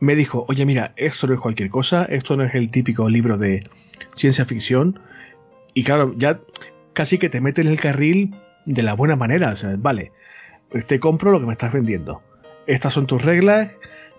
Me 0.00 0.16
dijo, 0.16 0.44
oye, 0.48 0.64
mira, 0.66 0.92
esto 0.96 1.26
no 1.26 1.34
es 1.34 1.40
cualquier 1.40 1.70
cosa, 1.70 2.04
esto 2.04 2.36
no 2.36 2.44
es 2.44 2.54
el 2.54 2.70
típico 2.70 3.08
libro 3.08 3.38
de 3.38 3.64
ciencia 4.14 4.44
ficción, 4.44 5.00
y 5.74 5.84
claro, 5.84 6.14
ya 6.16 6.40
casi 6.92 7.18
que 7.18 7.28
te 7.28 7.40
mete 7.40 7.60
en 7.60 7.68
el 7.68 7.80
carril 7.80 8.34
de 8.64 8.82
la 8.82 8.94
buena 8.94 9.16
manera. 9.16 9.52
O 9.52 9.56
sea, 9.56 9.74
vale, 9.76 10.12
te 10.86 11.00
compro 11.00 11.32
lo 11.32 11.40
que 11.40 11.46
me 11.46 11.52
estás 11.52 11.72
vendiendo. 11.72 12.22
Estas 12.66 12.94
son 12.94 13.06
tus 13.06 13.22
reglas. 13.22 13.70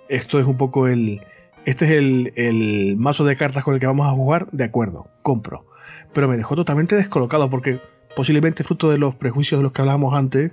Esto 0.10 0.40
es 0.40 0.46
un 0.46 0.58
poco 0.58 0.88
el. 0.88 1.22
Este 1.66 1.86
es 1.86 1.92
el, 1.92 2.34
el 2.36 2.96
mazo 2.98 3.26
de 3.26 3.36
cartas 3.36 3.64
con 3.64 3.74
el 3.74 3.80
que 3.80 3.88
vamos 3.88 4.08
a 4.08 4.12
jugar. 4.12 4.48
De 4.52 4.66
acuerdo, 4.66 5.08
compro. 5.24 5.66
Pero 6.14 6.28
me 6.28 6.38
dejó 6.38 6.56
totalmente 6.56 6.96
descolocado 6.96 7.50
porque 7.50 7.80
posiblemente 8.16 8.64
fruto 8.64 8.90
de 8.90 8.98
los 8.98 9.16
prejuicios 9.16 9.60
de 9.60 9.64
los 9.64 9.72
que 9.72 9.82
hablábamos 9.82 10.14
antes, 10.14 10.52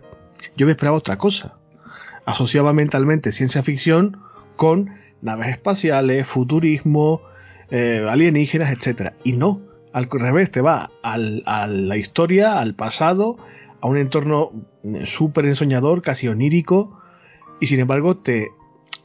yo 0.56 0.66
me 0.66 0.72
esperaba 0.72 0.96
otra 0.96 1.18
cosa. 1.18 1.56
Asociaba 2.24 2.72
mentalmente 2.72 3.32
ciencia 3.32 3.62
ficción 3.62 4.18
con 4.56 4.94
naves 5.20 5.48
espaciales, 5.48 6.26
futurismo, 6.26 7.22
eh, 7.70 8.06
alienígenas, 8.08 8.72
etc. 8.72 9.12
Y 9.24 9.32
no, 9.32 9.60
al 9.92 10.08
revés, 10.10 10.50
te 10.50 10.60
va 10.60 10.90
a 11.02 11.16
la 11.18 11.96
historia, 11.96 12.60
al 12.60 12.74
pasado, 12.74 13.36
a 13.80 13.86
un 13.88 13.98
entorno 13.98 14.52
súper 15.04 15.46
ensoñador, 15.46 16.02
casi 16.02 16.28
onírico, 16.28 17.00
y 17.60 17.66
sin 17.66 17.80
embargo 17.80 18.16
te 18.16 18.50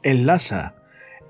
enlaza 0.04 0.76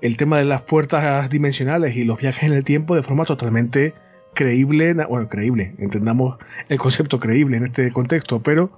el 0.00 0.16
tema 0.16 0.38
de 0.38 0.44
las 0.44 0.62
puertas 0.62 1.28
dimensionales 1.30 1.96
y 1.96 2.04
los 2.04 2.18
viajes 2.18 2.44
en 2.50 2.56
el 2.56 2.64
tiempo 2.64 2.94
de 2.94 3.02
forma 3.02 3.24
totalmente 3.24 3.94
creíble, 4.34 4.94
bueno, 4.94 5.28
creíble, 5.28 5.74
entendamos 5.78 6.38
el 6.68 6.78
concepto 6.78 7.18
creíble 7.18 7.56
en 7.56 7.64
este 7.64 7.90
contexto, 7.90 8.40
pero 8.40 8.70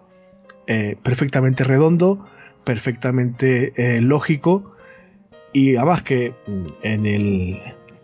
eh, 0.66 0.96
perfectamente 1.02 1.64
redondo, 1.64 2.24
perfectamente 2.64 3.72
eh, 3.76 4.00
lógico, 4.00 4.74
y 5.52 5.76
además 5.76 6.02
que 6.02 6.32
mm, 6.46 6.66
en 6.82 7.06
el, 7.06 7.58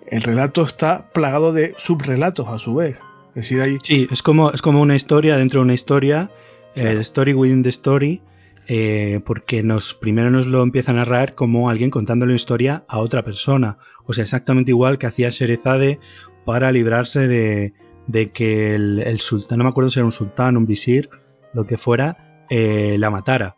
el 0.09 0.23
relato 0.23 0.63
está 0.63 1.11
plagado 1.13 1.53
de 1.53 1.75
subrelatos 1.77 2.49
a 2.49 2.59
su 2.59 2.75
vez. 2.77 2.99
Es 3.35 3.51
decir, 3.51 3.79
Sí, 3.83 4.09
es 4.11 4.23
como, 4.23 4.51
es 4.51 4.63
como 4.63 4.81
una 4.81 4.97
historia 4.97 5.37
dentro 5.37 5.61
de 5.61 5.65
una 5.65 5.75
historia, 5.75 6.31
el 6.75 6.99
story 6.99 7.35
within 7.35 7.63
the 7.63 7.71
story, 7.71 8.23
eh, 8.69 9.21
porque 9.25 9.63
nos 9.63 9.95
primero 9.95 10.31
nos 10.31 10.47
lo 10.47 10.63
empieza 10.63 10.91
a 10.91 10.95
narrar 10.95 11.35
como 11.35 11.71
alguien 11.71 11.91
contándole 11.91 12.31
una 12.31 12.37
historia 12.37 12.85
a 12.89 12.99
otra 12.99 13.23
persona. 13.23 13.79
O 14.05 14.13
sea, 14.13 14.23
exactamente 14.23 14.71
igual 14.71 14.99
que 14.99 15.07
hacía 15.07 15.31
Sherezade 15.31 16.01
para 16.45 16.73
librarse 16.73 17.29
de, 17.29 17.75
de 18.07 18.31
que 18.31 18.75
el, 18.75 19.21
sultán, 19.21 19.59
no 19.59 19.65
me 19.65 19.71
acuerdo 19.71 19.91
si 19.91 19.99
era 19.99 20.07
un 20.07 20.13
sultán, 20.13 20.57
un 20.57 20.67
visir, 20.67 21.11
lo 21.53 21.67
que 21.67 21.77
fuera, 21.77 22.45
eh, 22.51 22.97
la 22.99 23.11
matara. 23.11 23.57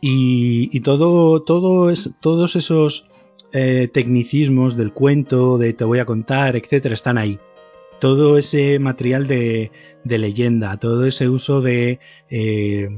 Y, 0.00 0.70
y 0.72 0.80
todo, 0.80 1.42
todo 1.42 1.90
es, 1.90 2.14
todos 2.20 2.56
esos 2.56 3.08
eh, 3.52 3.88
tecnicismos 3.92 4.76
del 4.76 4.92
cuento, 4.92 5.58
de 5.58 5.72
te 5.72 5.84
voy 5.84 6.00
a 6.00 6.04
contar, 6.04 6.56
etcétera, 6.56 6.94
están 6.94 7.18
ahí. 7.18 7.38
Todo 7.98 8.38
ese 8.38 8.78
material 8.78 9.26
de, 9.26 9.70
leyenda, 10.04 10.76
todo 10.76 11.04
ese 11.06 11.28
uso 11.28 11.60
de, 11.60 11.98
eh, 12.30 12.88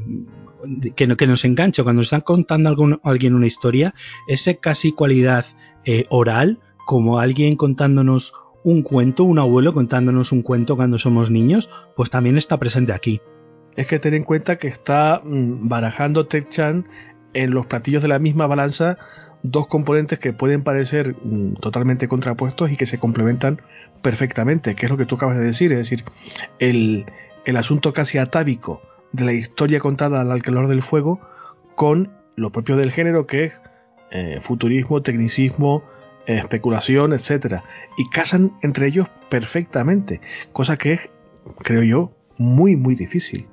que, 0.97 1.07
nos 1.07 1.45
engancha 1.45 1.85
cuando 1.85 2.03
están 2.03 2.23
contando 2.23 3.01
alguien 3.03 3.35
una 3.35 3.47
historia, 3.47 3.95
esa 4.29 4.55
casi 4.55 4.93
cualidad 4.93 5.47
eh, 5.85 6.05
oral, 6.11 6.59
como 6.85 7.21
alguien 7.21 7.57
contándonos 7.57 8.35
un 8.63 8.83
cuento, 8.83 9.25
un 9.25 9.39
abuelo 9.39 9.73
contándonos 9.73 10.33
un 10.33 10.43
cuento 10.43 10.77
cuando 10.77 10.99
somos 10.99 11.31
niños, 11.31 11.71
pues 11.97 12.11
también 12.11 12.37
está 12.37 12.59
presente 12.59 12.93
aquí. 12.93 13.21
Es 13.77 13.87
que 13.87 13.99
ten 13.99 14.15
en 14.15 14.25
cuenta 14.25 14.59
que 14.59 14.69
está 14.69 15.23
mm, 15.25 15.69
barajando 15.69 16.27
Ted 16.27 16.49
Chan 16.49 16.87
en 17.33 17.53
los 17.53 17.67
platillos 17.67 18.03
de 18.03 18.09
la 18.09 18.19
misma 18.19 18.47
balanza 18.47 18.99
dos 19.43 19.67
componentes 19.67 20.19
que 20.19 20.33
pueden 20.33 20.63
parecer 20.63 21.17
mm, 21.23 21.55
totalmente 21.55 22.09
contrapuestos 22.09 22.71
y 22.71 22.77
que 22.77 22.87
se 22.87 22.99
complementan 22.99 23.61
perfectamente, 24.03 24.75
que 24.75 24.87
es 24.87 24.91
lo 24.91 24.97
que 24.97 25.07
tú 25.07 25.17
acabas 25.17 25.39
de 25.39 25.45
decir, 25.45 25.73
es 25.73 25.79
decir, 25.79 26.05
el, 26.59 27.07
asunto 27.57 27.93
casi 27.93 28.19
atávico 28.19 28.81
de 29.13 29.25
la 29.25 29.33
historia 29.33 29.81
contada 29.81 30.21
al 30.21 30.43
calor 30.43 30.69
del 30.69 30.83
fuego 30.83 31.21
con 31.75 32.13
lo 32.37 32.53
propio 32.53 32.77
del 32.77 32.93
género 32.93 33.27
que 33.27 33.47
es 33.47 33.53
eh, 34.13 34.39
futurismo, 34.41 35.03
tecnicismo, 35.03 35.83
especulación, 36.27 37.13
etcétera, 37.13 37.65
y 37.97 38.09
casan 38.09 38.53
entre 38.63 38.87
ellos 38.87 39.09
perfectamente, 39.29 40.21
cosa 40.53 40.77
que 40.77 40.93
es, 40.93 41.11
creo 41.59 41.83
yo, 41.83 42.13
muy 42.39 42.77
muy 42.77 42.95
difícil. 42.95 43.49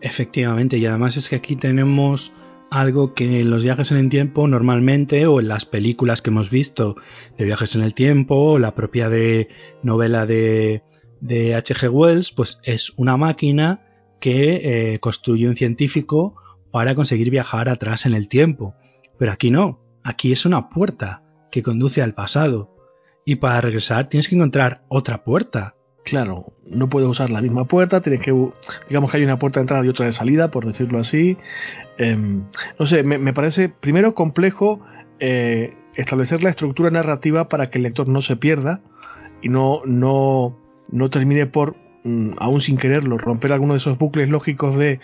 Efectivamente, 0.00 0.76
y 0.78 0.86
además 0.86 1.16
es 1.16 1.28
que 1.28 1.36
aquí 1.36 1.56
tenemos 1.56 2.34
algo 2.80 3.14
que 3.14 3.40
en 3.40 3.50
los 3.50 3.62
viajes 3.62 3.90
en 3.90 3.98
el 3.98 4.08
tiempo 4.08 4.46
normalmente 4.48 5.26
o 5.26 5.40
en 5.40 5.48
las 5.48 5.64
películas 5.64 6.20
que 6.20 6.30
hemos 6.30 6.50
visto 6.50 6.96
de 7.38 7.44
viajes 7.44 7.74
en 7.74 7.82
el 7.82 7.94
tiempo 7.94 8.36
o 8.36 8.58
la 8.58 8.74
propia 8.74 9.08
de 9.08 9.48
novela 9.82 10.26
de, 10.26 10.82
de 11.20 11.54
H.G. 11.54 11.90
Wells, 11.90 12.32
pues 12.32 12.60
es 12.64 12.92
una 12.96 13.16
máquina 13.16 13.82
que 14.20 14.94
eh, 14.94 14.98
construye 14.98 15.48
un 15.48 15.56
científico 15.56 16.36
para 16.70 16.94
conseguir 16.94 17.30
viajar 17.30 17.68
atrás 17.68 18.06
en 18.06 18.14
el 18.14 18.28
tiempo. 18.28 18.74
Pero 19.18 19.32
aquí 19.32 19.50
no, 19.50 19.80
aquí 20.04 20.32
es 20.32 20.44
una 20.44 20.68
puerta 20.68 21.22
que 21.50 21.62
conduce 21.62 22.02
al 22.02 22.14
pasado. 22.14 22.76
Y 23.24 23.36
para 23.36 23.60
regresar 23.60 24.08
tienes 24.08 24.28
que 24.28 24.34
encontrar 24.34 24.84
otra 24.88 25.24
puerta. 25.24 25.76
Claro, 26.06 26.52
no 26.64 26.88
puedes 26.88 27.08
usar 27.08 27.30
la 27.30 27.42
misma 27.42 27.64
puerta, 27.64 28.00
tienes 28.00 28.20
que, 28.20 28.30
digamos 28.88 29.10
que 29.10 29.16
hay 29.16 29.24
una 29.24 29.40
puerta 29.40 29.58
de 29.58 29.62
entrada 29.62 29.84
y 29.84 29.88
otra 29.88 30.06
de 30.06 30.12
salida, 30.12 30.52
por 30.52 30.64
decirlo 30.64 31.00
así. 31.00 31.36
Em, 31.98 32.44
no 32.78 32.86
sé, 32.86 33.02
me, 33.02 33.32
parece 33.32 33.68
primero 33.68 34.14
complejo 34.14 34.78
eh, 35.18 35.74
establecer 35.96 36.44
la 36.44 36.50
estructura 36.50 36.92
narrativa 36.92 37.48
para 37.48 37.70
que 37.70 37.78
el 37.78 37.82
lector 37.82 38.06
no 38.06 38.22
se 38.22 38.36
pierda 38.36 38.82
y 39.42 39.48
no, 39.48 39.82
no, 39.84 40.56
no 40.92 41.10
termine 41.10 41.46
por, 41.46 41.74
mm, 42.04 42.34
aún 42.38 42.60
sin 42.60 42.76
quererlo, 42.76 43.18
romper 43.18 43.52
alguno 43.52 43.74
de 43.74 43.78
esos 43.78 43.98
bucles 43.98 44.28
lógicos 44.28 44.76
de 44.76 45.00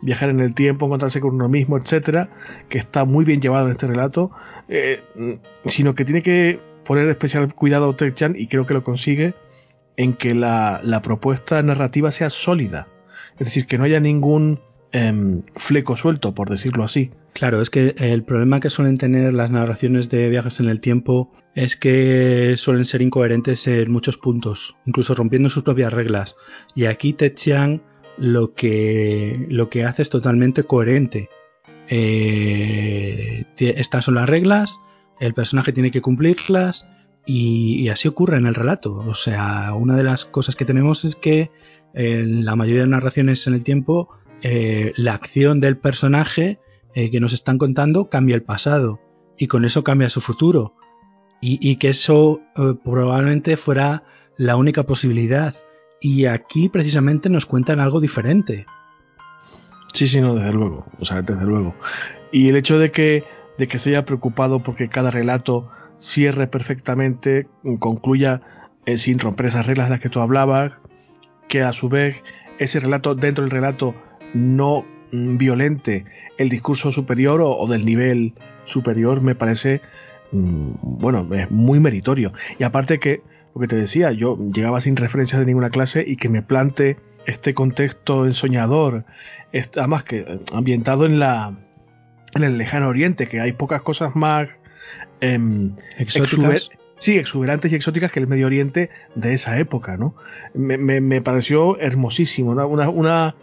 viajar 0.00 0.30
en 0.30 0.40
el 0.40 0.54
tiempo, 0.54 0.86
encontrarse 0.86 1.20
con 1.20 1.34
uno 1.34 1.50
mismo, 1.50 1.76
etcétera, 1.76 2.30
que 2.70 2.78
está 2.78 3.04
muy 3.04 3.26
bien 3.26 3.42
llevado 3.42 3.66
en 3.66 3.72
este 3.72 3.88
relato, 3.88 4.30
eh, 4.68 5.02
mm, 5.16 5.32
sino 5.66 5.94
que 5.94 6.06
tiene 6.06 6.22
que 6.22 6.60
poner 6.86 7.10
especial 7.10 7.52
cuidado 7.52 7.94
Ted 7.94 8.14
Chan 8.14 8.36
y 8.38 8.46
creo 8.46 8.64
que 8.64 8.72
lo 8.72 8.82
consigue 8.82 9.34
en 9.96 10.14
que 10.14 10.34
la, 10.34 11.00
propuesta 11.02 11.62
narrativa 11.62 12.10
sea 12.10 12.30
sólida. 12.30 12.88
Es 13.38 13.46
decir, 13.46 13.66
que 13.66 13.78
no 13.78 13.84
haya 13.84 14.00
ningún 14.00 14.60
em, 14.92 15.42
fleco 15.54 15.96
suelto, 15.96 16.34
por 16.34 16.48
decirlo 16.48 16.84
así. 16.84 17.10
Claro, 17.32 17.60
es 17.60 17.70
que 17.70 17.94
el 17.98 18.24
problema 18.24 18.60
que 18.60 18.70
suelen 18.70 18.98
tener 18.98 19.34
las 19.34 19.50
narraciones 19.50 20.08
de 20.08 20.28
viajes 20.30 20.60
en 20.60 20.68
el 20.68 20.80
tiempo 20.80 21.32
es 21.54 21.76
que 21.76 22.54
suelen 22.56 22.84
ser 22.84 23.02
incoherentes 23.02 23.66
en 23.66 23.90
muchos 23.90 24.18
puntos, 24.18 24.76
incluso 24.86 25.14
rompiendo 25.14 25.48
sus 25.48 25.62
propias 25.62 25.92
reglas. 25.92 26.36
Y 26.74 26.86
aquí 26.86 27.12
Ted 27.12 27.34
Chiang 27.34 27.82
lo 28.18 28.54
que, 28.54 29.46
lo 29.50 29.68
que 29.68 29.84
hace 29.84 30.02
es 30.02 30.10
totalmente 30.10 30.64
coherente. 30.64 31.28
Eh, 31.88 33.44
estas 33.58 34.04
son 34.04 34.14
las 34.16 34.28
reglas, 34.28 34.80
el 35.20 35.34
personaje 35.34 35.72
tiene 35.72 35.90
que 35.90 36.00
cumplirlas 36.02 36.88
y, 37.26 37.88
así 37.88 38.06
ocurre 38.06 38.38
en 38.38 38.46
el 38.46 38.54
relato. 38.54 38.94
O 38.94 39.14
sea, 39.14 39.74
una 39.74 39.96
de 39.96 40.04
las 40.04 40.24
cosas 40.24 40.54
que 40.54 40.64
tenemos 40.64 41.04
es 41.04 41.16
que 41.16 41.50
en 41.92 42.44
la 42.44 42.54
mayoría 42.54 42.82
de 42.82 42.88
narraciones 42.88 43.46
en 43.46 43.54
el 43.54 43.64
tiempo, 43.64 44.10
eh, 44.42 44.92
la 44.96 45.14
acción 45.14 45.60
del 45.60 45.76
personaje 45.76 46.60
eh, 46.94 47.10
que 47.10 47.20
nos 47.20 47.32
están 47.32 47.58
contando 47.58 48.08
cambia 48.08 48.36
el 48.36 48.42
pasado 48.42 49.00
y 49.36 49.48
con 49.48 49.64
eso 49.64 49.82
cambia 49.82 50.08
su 50.08 50.20
futuro. 50.20 50.74
Y, 51.48 51.76
que 51.76 51.90
eso 51.90 52.40
eh, 52.56 52.74
probablemente 52.82 53.56
fuera 53.56 54.02
la 54.36 54.56
única 54.56 54.82
posibilidad. 54.82 55.54
Y 56.00 56.24
aquí 56.24 56.68
precisamente 56.68 57.28
nos 57.28 57.46
cuentan 57.46 57.78
algo 57.78 58.00
diferente. 58.00 58.66
Sí, 59.92 60.08
sí, 60.08 60.20
no, 60.20 60.34
desde 60.34 60.54
luego. 60.54 60.86
O 60.98 61.04
sea, 61.04 61.22
desde 61.22 61.44
luego. 61.44 61.76
Y 62.32 62.48
el 62.48 62.56
hecho 62.56 62.80
de 62.80 62.90
que, 62.90 63.22
de 63.58 63.68
que 63.68 63.78
se 63.78 63.90
haya 63.90 64.04
preocupado 64.04 64.60
porque 64.60 64.88
cada 64.88 65.12
relato 65.12 65.70
cierre 65.98 66.46
perfectamente, 66.46 67.46
concluya 67.78 68.42
eh, 68.86 68.98
sin 68.98 69.18
romper 69.18 69.46
esas 69.46 69.66
reglas 69.66 69.88
de 69.88 69.90
las 69.90 70.00
que 70.00 70.08
tú 70.08 70.20
hablabas, 70.20 70.72
que 71.48 71.62
a 71.62 71.72
su 71.72 71.88
vez 71.88 72.22
ese 72.58 72.80
relato 72.80 73.14
dentro 73.14 73.44
del 73.44 73.50
relato 73.50 73.94
no 74.34 74.84
mm, 75.12 75.36
violente 75.36 76.04
el 76.38 76.48
discurso 76.48 76.92
superior 76.92 77.40
o, 77.42 77.66
del 77.66 77.84
nivel 77.84 78.34
superior 78.64 79.20
me 79.20 79.34
parece 79.34 79.80
mm, 80.32 80.70
bueno 80.82 81.26
es 81.34 81.50
muy 81.50 81.80
meritorio. 81.80 82.32
Y 82.58 82.64
aparte 82.64 82.98
que 82.98 83.22
lo 83.54 83.60
que 83.60 83.68
te 83.68 83.76
decía 83.76 84.12
yo 84.12 84.38
llegaba 84.52 84.80
sin 84.80 84.96
referencias 84.96 85.40
de 85.40 85.46
ninguna 85.46 85.70
clase 85.70 86.04
y 86.06 86.16
que 86.16 86.28
me 86.28 86.42
plante 86.42 86.96
este 87.26 87.54
contexto 87.54 88.26
ensoñador 88.26 89.04
además 89.76 90.04
que 90.04 90.18
eh, 90.18 90.40
ambientado 90.52 91.06
en 91.06 91.18
la 91.18 91.56
en 92.34 92.44
el 92.44 92.58
lejano 92.58 92.88
oriente 92.88 93.26
que 93.28 93.40
hay 93.40 93.52
pocas 93.52 93.82
cosas 93.82 94.14
más 94.14 94.48
Em, 95.20 95.74
sí, 96.98 97.16
exuberantes 97.16 97.72
y 97.72 97.74
exóticas 97.74 98.10
que 98.12 98.20
el 98.20 98.26
Medio 98.26 98.46
Oriente 98.46 98.90
de 99.14 99.34
esa 99.34 99.58
época, 99.58 99.96
¿no? 99.96 100.14
Me, 100.54 101.20
pareció 101.22 101.78
hermosísimo, 101.78 102.50
una, 102.52 102.66
una, 102.66 103.36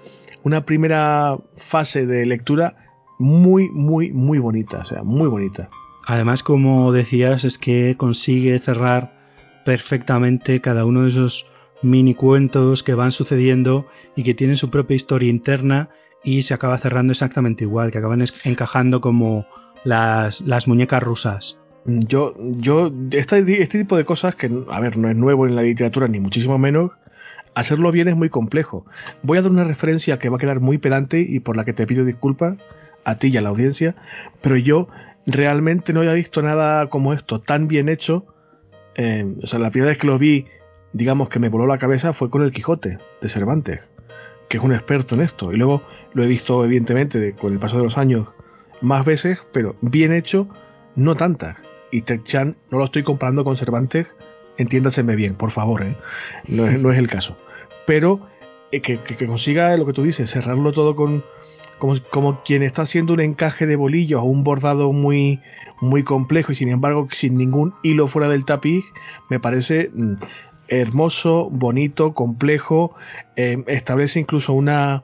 una, 0.44 0.66
primera 0.66 1.38
fase 1.56 2.06
de 2.06 2.26
lectura 2.26 2.76
muy, 3.20 3.70
muy, 3.70 4.12
muy 4.12 4.40
bonita, 4.40 4.80
o 4.80 4.86
sea, 4.86 5.04
muy 5.04 5.28
bonita. 5.28 5.70
Además, 6.06 6.44
como 6.44 6.92
decías, 6.92 7.44
es 7.46 7.58
que 7.58 7.96
consigue 7.98 8.60
cerrar 8.60 9.24
perfectamente 9.66 10.60
cada 10.62 10.86
uno 10.86 11.04
de 11.04 11.10
esos 11.10 11.50
mini 11.82 12.16
cuentos 12.16 12.84
que 12.84 12.94
van 12.94 13.12
sucediendo 13.12 13.88
y 14.16 14.24
que 14.24 14.34
tienen 14.34 14.58
su 14.58 14.70
propia 14.70 14.96
historia 14.96 15.30
interna 15.30 15.90
y 16.24 16.44
se 16.44 16.54
acaba 16.54 16.78
cerrando 16.78 17.12
exactamente 17.12 17.64
igual, 17.66 17.92
que 17.92 17.98
acaban 17.98 18.24
encajando 18.44 19.02
como 19.02 19.46
las, 19.84 20.42
las 20.42 20.68
muñecas 20.68 21.04
rusas. 21.04 21.60
Yo, 21.86 22.34
yo, 22.38 22.92
este, 23.12 23.44
tipo 23.68 23.98
de 23.98 24.06
cosas 24.06 24.36
que, 24.36 24.50
a 24.70 24.80
ver, 24.80 24.98
no 24.98 25.10
es 25.10 25.16
nuevo 25.16 25.46
en 25.46 25.56
la 25.56 25.64
literatura, 25.64 26.08
ni 26.08 26.20
muchísimo 26.20 26.58
menos, 26.58 26.92
hacerlo 27.56 27.92
bien 27.92 28.08
es 28.08 28.16
muy 28.16 28.30
complejo. 28.30 28.86
Voy 29.22 29.38
a 29.38 29.42
dar 29.42 29.52
una 29.52 29.66
referencia 29.66 30.18
que 30.18 30.30
va 30.30 30.38
a 30.38 30.40
quedar 30.40 30.62
muy 30.62 30.78
pedante 30.78 31.20
y 31.20 31.40
por 31.40 31.58
la 31.58 31.66
que 31.66 31.74
te 31.74 31.86
pido 31.86 32.06
disculpas 32.06 32.56
a 33.04 33.20
ti 33.20 33.28
y 33.28 33.38
a 33.38 33.42
la 33.42 33.50
audiencia, 33.50 33.96
pero 34.42 34.56
yo 34.56 34.88
realmente 35.26 35.92
no 35.92 36.00
había 36.00 36.14
visto 36.14 36.42
nada 36.42 36.88
como 36.88 37.14
esto 37.14 37.42
tan 37.42 37.68
bien 37.68 37.90
hecho. 37.90 38.28
Eh, 38.96 39.36
o 39.42 39.48
sea, 39.48 39.60
la 39.60 39.70
primera 39.70 39.92
vez 39.92 40.00
que 40.00 40.08
lo 40.08 40.18
vi, 40.18 40.46
digamos 40.94 41.28
que 41.28 41.40
me 41.40 41.50
voló 41.50 41.68
la 41.68 41.78
cabeza 41.78 42.14
fue 42.14 42.30
con 42.30 42.44
el 42.44 42.52
Quijote 42.52 42.98
de 43.22 43.30
Cervantes, 43.30 43.82
que 44.48 44.56
es 44.58 44.64
un 44.64 44.74
experto 44.74 45.16
en 45.16 45.22
esto. 45.22 45.52
Y 45.52 45.58
luego 45.58 45.84
lo 46.14 46.24
he 46.24 46.28
visto, 46.28 46.64
evidentemente, 46.64 47.34
con 47.34 47.52
el 47.52 47.60
paso 47.60 47.76
de 47.76 47.84
los 47.84 47.98
años 47.98 48.30
más 48.80 49.04
veces, 49.06 49.40
pero 49.52 49.76
bien 49.82 50.14
hecho, 50.14 50.48
no 50.96 51.16
tantas 51.16 51.58
y 51.94 52.02
Ted 52.02 52.24
Chan 52.24 52.58
no 52.72 52.80
lo 52.80 52.86
estoy 52.86 53.04
comparando 53.04 53.44
con 53.44 53.56
Cervantes, 53.56 54.08
entiéndaseme 54.58 55.16
bien, 55.16 55.36
por 55.36 55.52
favor, 55.52 55.84
¿eh? 55.84 55.96
no, 56.48 56.92
es, 56.92 56.98
el 56.98 57.08
caso. 57.08 57.38
Pero 57.86 58.28
eh, 58.72 58.82
que, 58.82 58.98
consiga 59.28 59.78
lo 59.78 59.86
que 59.86 59.94
tú 59.94 60.02
dices, 60.02 60.32
cerrarlo 60.32 60.72
todo 60.72 60.96
con 60.96 61.24
como, 61.78 62.42
quien 62.44 62.64
está 62.64 62.82
haciendo 62.82 63.14
un 63.14 63.20
encaje 63.20 63.68
de 63.68 63.76
bolillos 63.76 64.22
o 64.22 64.26
un 64.26 64.44
bordado 64.44 64.92
muy, 64.92 65.40
muy 65.82 66.04
complejo 66.04 66.52
y 66.52 66.56
sin 66.56 66.70
embargo 66.70 67.08
sin 67.12 67.38
ningún 67.38 67.76
hilo 67.84 68.08
fuera 68.08 68.28
del 68.28 68.44
tapiz, 68.44 68.86
me 69.30 69.40
parece 69.40 69.92
mm, 69.94 70.14
hermoso, 70.70 71.52
bonito, 71.52 72.14
complejo, 72.14 72.96
eh, 73.36 73.64
establece 73.68 74.20
incluso 74.20 74.54
una, 74.54 75.04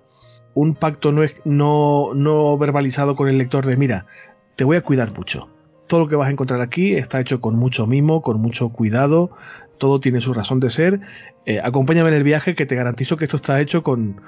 un 0.56 0.74
pacto 0.74 1.12
no, 1.12 1.22
no, 1.46 2.16
no 2.16 2.58
verbalizado 2.58 3.16
con 3.16 3.28
el 3.28 3.38
lector 3.38 3.68
de 3.68 3.78
mira, 3.78 4.08
te 4.56 4.64
voy 4.64 4.78
a 4.78 4.82
cuidar 4.82 5.12
mucho 5.12 5.50
todo 5.90 6.02
lo 6.02 6.08
que 6.08 6.16
vas 6.16 6.30
a 6.30 6.32
encontrar 6.32 6.62
aquí 6.62 6.96
está 6.96 7.20
hecho 7.20 7.42
con 7.42 7.56
mucho 7.56 7.88
mimo, 7.88 8.22
con 8.22 8.40
mucho 8.40 8.70
cuidado, 8.70 9.32
todo 9.80 10.00
tiene 10.00 10.22
su 10.22 10.34
razón 10.34 10.60
de 10.60 10.70
ser. 10.70 11.02
Eh, 11.46 11.60
acompáñame 11.62 12.10
en 12.10 12.16
el 12.16 12.24
viaje 12.24 12.56
que 12.56 12.68
te 12.68 12.76
garantizo 12.76 13.18
que 13.18 13.26
esto 13.26 13.38
está 13.38 13.60
hecho 13.60 13.82
con, 13.82 14.22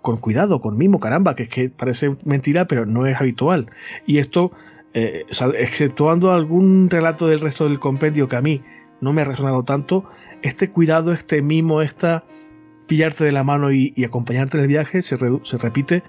con 0.00 0.16
cuidado, 0.16 0.62
con 0.62 0.78
mimo, 0.78 1.00
caramba, 1.00 1.36
que 1.36 1.44
es 1.44 1.48
que 1.50 1.68
parece 1.68 2.16
mentira, 2.24 2.66
pero 2.66 2.86
no 2.86 3.06
es 3.06 3.20
habitual. 3.20 3.70
Y 4.06 4.18
esto, 4.18 4.52
eh, 4.94 5.26
exceptuando 5.58 6.32
algún 6.32 6.88
relato 6.88 7.28
del 7.28 7.40
resto 7.40 7.64
del 7.68 7.78
compendio 7.78 8.26
que 8.26 8.36
a 8.36 8.40
mí 8.40 8.62
no 9.02 9.12
me 9.12 9.20
ha 9.20 9.26
resonado 9.26 9.64
tanto, 9.64 10.08
este 10.40 10.70
cuidado, 10.70 11.12
este 11.12 11.42
mimo, 11.42 11.82
esta 11.82 12.24
pillarte 12.86 13.22
de 13.22 13.32
la 13.32 13.44
mano 13.44 13.70
y, 13.70 13.92
acompañarte 14.02 14.56
en 14.56 14.62
el 14.62 14.68
viaje 14.68 15.02
se, 15.02 15.18
se 15.18 15.58
repite 15.58 16.02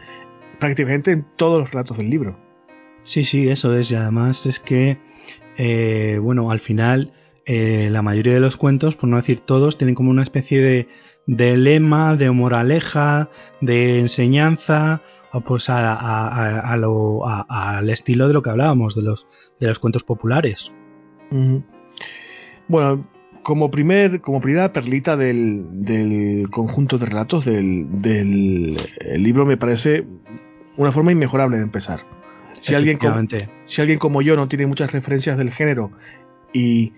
prácticamente 0.59 1.11
en 1.11 1.25
todos 1.35 1.59
los 1.59 1.71
relatos 1.71 1.97
del 1.97 2.09
libro. 2.09 2.37
Sí, 3.03 3.23
sí, 3.23 3.49
eso 3.49 3.75
es. 3.77 3.91
Y 3.91 3.95
además 3.95 4.45
es 4.45 4.59
que 4.59 4.97
eh, 5.57 6.19
bueno, 6.21 6.51
al 6.51 6.59
final 6.59 7.13
eh, 7.45 7.89
la 7.91 8.01
mayoría 8.01 8.33
de 8.33 8.39
los 8.39 8.57
cuentos, 8.57 8.95
por 8.95 9.09
no 9.09 9.17
decir 9.17 9.39
todos, 9.39 9.77
tienen 9.77 9.95
como 9.95 10.11
una 10.11 10.23
especie 10.23 10.87
de, 11.27 11.57
lema, 11.57 12.15
de 12.15 12.31
moraleja, 12.31 13.29
de 13.61 13.99
enseñanza, 13.99 15.01
pues 15.45 15.69
al 15.69 16.83
estilo 17.89 18.27
de 18.27 18.33
lo 18.33 18.41
que 18.41 18.49
hablábamos, 18.49 18.95
de 18.95 19.03
los, 19.03 19.27
de 19.59 19.67
los 19.67 19.79
cuentos 19.79 20.03
populares. 20.03 20.71
Bueno, 22.67 23.07
como, 23.41 23.71
primer, 23.71 24.21
como 24.21 24.41
primera 24.41 24.71
perlita 24.73 25.17
del, 25.17 26.47
conjunto 26.51 26.97
de 26.97 27.05
relatos 27.05 27.45
del, 27.45 28.77
libro 29.17 29.45
me 29.45 29.57
parece 29.57 30.05
una 30.77 30.91
forma 30.91 31.11
inmejorable 31.11 31.57
de 31.57 31.63
empezar. 31.63 32.22
Si 32.63 32.75
alguien, 32.75 32.97
como, 32.97 33.19
si 33.65 33.81
alguien 33.81 33.99
como 33.99 34.21
yo 34.21 34.37
no 34.37 34.47
tiene 34.47 34.67
muchas 34.67 34.93
referencias 34.93 35.37
del 35.37 35.51
género 35.51 35.91
y 36.53 36.93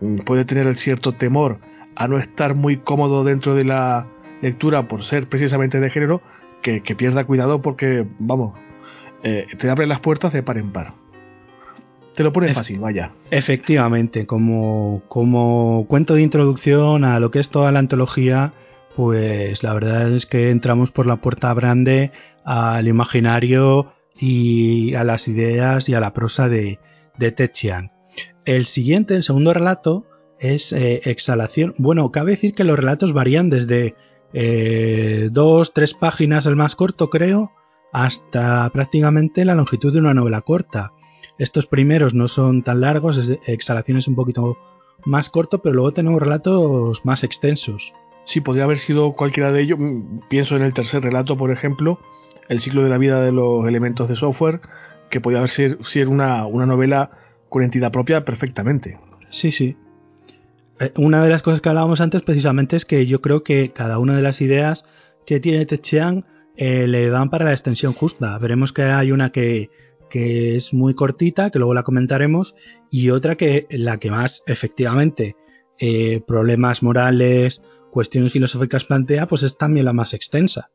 mm, 0.00 0.18
puede 0.18 0.44
tener 0.44 0.66
el 0.66 0.76
cierto 0.76 1.12
temor 1.12 1.60
a 1.94 2.08
no 2.08 2.18
estar 2.18 2.56
muy 2.56 2.76
cómodo 2.76 3.22
dentro 3.22 3.54
de 3.54 3.62
la 3.62 4.08
lectura 4.42 4.88
por 4.88 5.04
ser 5.04 5.28
precisamente 5.28 5.78
de 5.78 5.90
género, 5.90 6.22
que, 6.60 6.80
pierda 6.80 7.22
cuidado 7.22 7.62
porque, 7.62 8.04
vamos, 8.18 8.58
eh, 9.22 9.46
te 9.56 9.70
abre 9.70 9.86
las 9.86 10.00
puertas 10.00 10.32
de 10.32 10.42
par 10.42 10.58
en 10.58 10.72
par. 10.72 10.92
Te 12.16 12.24
lo 12.24 12.32
pone 12.32 12.48
fácil, 12.48 12.80
vaya. 12.80 13.12
Efectivamente, 13.30 14.26
como, 14.26 15.02
como 15.08 15.86
cuento 15.86 16.14
de 16.14 16.22
introducción 16.22 17.04
a 17.04 17.20
lo 17.20 17.30
que 17.30 17.38
es 17.38 17.50
toda 17.50 17.70
la 17.70 17.78
antología, 17.78 18.52
pues 18.96 19.62
la 19.62 19.72
verdad 19.72 20.12
es 20.12 20.26
que 20.26 20.50
entramos 20.50 20.90
por 20.90 21.06
la 21.06 21.16
puerta 21.16 21.54
grande 21.54 22.10
al 22.44 22.88
imaginario 22.88 23.92
y 24.20 24.94
a 24.94 25.02
las 25.02 25.26
ideas 25.28 25.88
y 25.88 25.94
a 25.94 26.00
la 26.00 26.12
prosa 26.12 26.48
de, 26.48 26.78
de. 27.18 27.90
El 28.44 28.66
siguiente, 28.66 29.16
el 29.16 29.24
segundo 29.24 29.54
relato, 29.54 30.06
es 30.38 30.72
eh, 30.72 31.00
Exhalación. 31.04 31.74
Bueno, 31.78 32.12
cabe 32.12 32.32
decir 32.32 32.54
que 32.54 32.64
los 32.64 32.78
relatos 32.78 33.12
varían 33.12 33.50
desde 33.50 33.94
eh, 34.32 35.28
dos, 35.32 35.72
tres 35.72 35.94
páginas 35.94 36.46
el 36.46 36.56
más 36.56 36.76
corto, 36.76 37.10
creo, 37.10 37.52
hasta 37.92 38.70
prácticamente 38.70 39.44
la 39.44 39.54
longitud 39.54 39.92
de 39.92 40.00
una 40.00 40.14
novela 40.14 40.42
corta. 40.42 40.92
Estos 41.38 41.66
primeros 41.66 42.14
no 42.14 42.28
son 42.28 42.62
tan 42.62 42.80
largos, 42.82 43.30
Exhalación 43.46 43.98
es 43.98 44.08
un 44.08 44.14
poquito 44.14 44.58
más 45.04 45.30
corto, 45.30 45.62
pero 45.62 45.74
luego 45.74 45.92
tenemos 45.92 46.20
relatos 46.20 47.04
más 47.04 47.24
extensos. 47.24 47.94
Sí, 48.24 48.40
podría 48.40 48.64
haber 48.64 48.78
sido 48.78 49.12
cualquiera 49.12 49.50
de 49.50 49.62
ellos. 49.62 49.78
Mm, 49.78 50.20
pienso 50.28 50.56
en 50.56 50.62
el 50.62 50.74
tercer 50.74 51.02
relato, 51.02 51.36
por 51.36 51.50
ejemplo, 51.50 51.98
El 52.50 52.60
ciclo 52.60 52.82
de 52.82 52.90
la 52.90 52.98
vida 52.98 53.22
de 53.22 53.32
los 53.32 53.66
elementos 53.66 54.08
de 54.08 54.16
software, 54.16 54.60
que 55.08 55.22
podría 55.22 55.40
haber 55.40 55.78
una 56.08 56.66
novela 56.66 57.10
con 57.48 57.62
entidad 57.64 57.90
propia 57.90 58.26
perfectamente. 58.26 58.98
Sí, 59.30 59.52
sí. 59.52 59.78
Eh, 60.78 60.92
una 60.96 61.24
de 61.24 61.30
las 61.30 61.42
cosas 61.42 61.62
que 61.62 61.70
hablábamos 61.70 62.02
antes 62.02 62.20
precisamente 62.20 62.76
es 62.76 62.84
que 62.84 63.06
yo 63.06 63.22
creo 63.22 63.42
que 63.42 63.70
cada 63.70 63.98
una 63.98 64.14
de 64.14 64.22
las 64.22 64.42
ideas 64.42 64.84
que 65.24 65.40
tiene 65.40 65.64
Techean 65.64 66.26
eh, 66.56 66.86
le 66.86 67.08
dan 67.08 67.30
para 67.30 67.46
la 67.46 67.52
extensión 67.52 67.94
justa. 67.94 68.36
Veremos 68.38 68.74
que 68.74 68.82
hay 68.82 69.12
una 69.12 69.32
que 69.32 69.70
que 70.10 70.56
es 70.56 70.74
muy 70.74 70.94
cortita, 70.94 71.50
que 71.50 71.58
luego 71.58 71.72
la 71.72 71.84
comentaremos, 71.84 72.54
y 72.90 73.10
otra 73.10 73.36
que 73.36 73.66
la 73.70 73.98
que 73.98 74.10
más 74.10 74.42
efectivamente 74.46 75.36
eh, 75.78 76.20
problemas 76.26 76.82
morales, 76.82 77.62
cuestiones 77.90 78.32
filosóficas 78.32 78.84
plantea, 78.84 79.26
pues 79.26 79.42
es 79.44 79.56
también 79.56 79.86
la 79.86 79.94
más 79.94 80.12
extensa. 80.12 80.70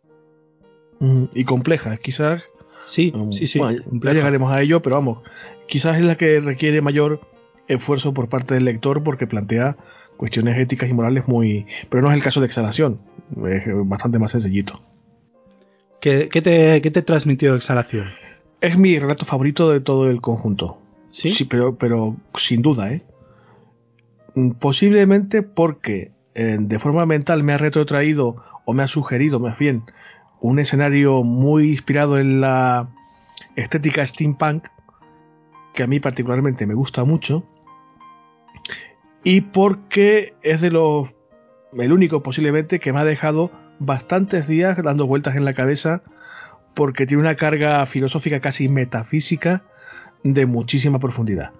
Mm, 0.99 1.25
y 1.33 1.43
compleja, 1.43 1.97
quizás. 1.97 2.43
Sí, 2.85 3.13
sí, 3.31 3.47
sí. 3.47 3.59
ya 3.59 4.13
llegaremos 4.13 4.51
a 4.51 4.61
ello, 4.61 4.81
pero 4.81 4.97
vamos, 4.97 5.19
quizás 5.67 5.97
es 5.97 6.05
la 6.05 6.17
que 6.17 6.39
requiere 6.39 6.81
mayor 6.81 7.19
esfuerzo 7.67 8.13
por 8.13 8.29
parte 8.29 8.53
del 8.53 8.65
lector 8.65 9.03
porque 9.03 9.25
plantea 9.25 9.75
cuestiones 10.17 10.57
éticas 10.59 10.89
y 10.89 10.93
morales 10.93 11.27
muy... 11.27 11.65
Pero 11.89 12.03
no 12.03 12.11
es 12.11 12.15
el 12.15 12.23
caso 12.23 12.41
de 12.41 12.45
Exhalación, 12.45 13.01
es 13.47 13.63
bastante 13.85 14.19
más 14.19 14.31
sencillito. 14.31 14.81
¿Qué, 15.99 16.27
te, 16.27 16.81
qué 16.81 16.91
te 16.91 17.01
transmitió 17.01 17.55
Exhalación? 17.55 18.09
Es 18.61 18.77
mi 18.77 18.99
relato 18.99 19.25
favorito 19.25 19.71
de 19.71 19.79
todo 19.79 20.09
el 20.09 20.21
conjunto. 20.21 20.79
Sí. 21.09 21.31
Sí, 21.31 21.45
pero, 21.45 21.75
pero 21.75 22.15
sin 22.35 22.61
duda, 22.61 22.93
¿eh? 22.93 23.01
Mm, 24.35 24.51
posiblemente 24.51 25.41
porque 25.41 26.11
eh, 26.35 26.57
de 26.59 26.79
forma 26.79 27.05
mental 27.05 27.41
me 27.41 27.53
ha 27.53 27.57
retrotraído 27.57 28.35
o 28.65 28.73
me 28.73 28.83
ha 28.83 28.87
sugerido 28.87 29.39
más 29.39 29.57
bien 29.57 29.83
un 30.39 30.59
escenario 30.59 31.23
muy 31.23 31.71
inspirado 31.71 32.19
en 32.19 32.41
la 32.41 32.89
estética 33.55 34.05
steampunk 34.05 34.67
que 35.73 35.83
a 35.83 35.87
mí 35.87 35.99
particularmente 35.99 36.65
me 36.65 36.73
gusta 36.73 37.03
mucho 37.03 37.45
y 39.23 39.41
porque 39.41 40.35
es 40.43 40.61
de 40.61 40.71
los 40.71 41.09
el 41.77 41.91
único 41.91 42.23
posiblemente 42.23 42.79
que 42.79 42.93
me 42.93 42.99
ha 42.99 43.05
dejado 43.05 43.51
bastantes 43.79 44.47
días 44.47 44.81
dando 44.81 45.07
vueltas 45.07 45.35
en 45.35 45.45
la 45.45 45.53
cabeza 45.53 46.03
porque 46.73 47.05
tiene 47.05 47.21
una 47.21 47.35
carga 47.35 47.85
filosófica 47.85 48.39
casi 48.39 48.69
metafísica 48.69 49.63
de 50.23 50.45
muchísima 50.45 50.99
profundidad. 50.99 51.53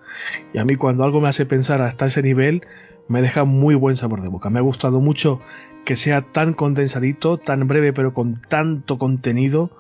Y 0.53 0.59
a 0.59 0.65
mí 0.65 0.76
cuando 0.76 1.03
algo 1.03 1.21
me 1.21 1.30
hace 1.30 1.45
pensar 1.45 1.82
hasta 1.82 2.07
ese 2.07 2.21
nivel, 2.21 2.65
me 3.07 3.21
deja 3.21 3.45
muy 3.45 3.76
buen 3.76 3.95
sabor 3.95 4.21
de 4.21 4.30
boca. 4.30 4.49
Me 4.49 4.59
ha 4.59 4.63
gustado 4.63 5.01
mucho 5.01 5.41
que 5.86 5.95
sea 5.95 6.21
tan 6.21 6.53
condensadito, 6.53 7.38
tan 7.38 7.67
breve, 7.67 7.93
pero 7.93 8.13
con 8.13 8.41
tanto 8.41 8.97
contenido 8.97 9.71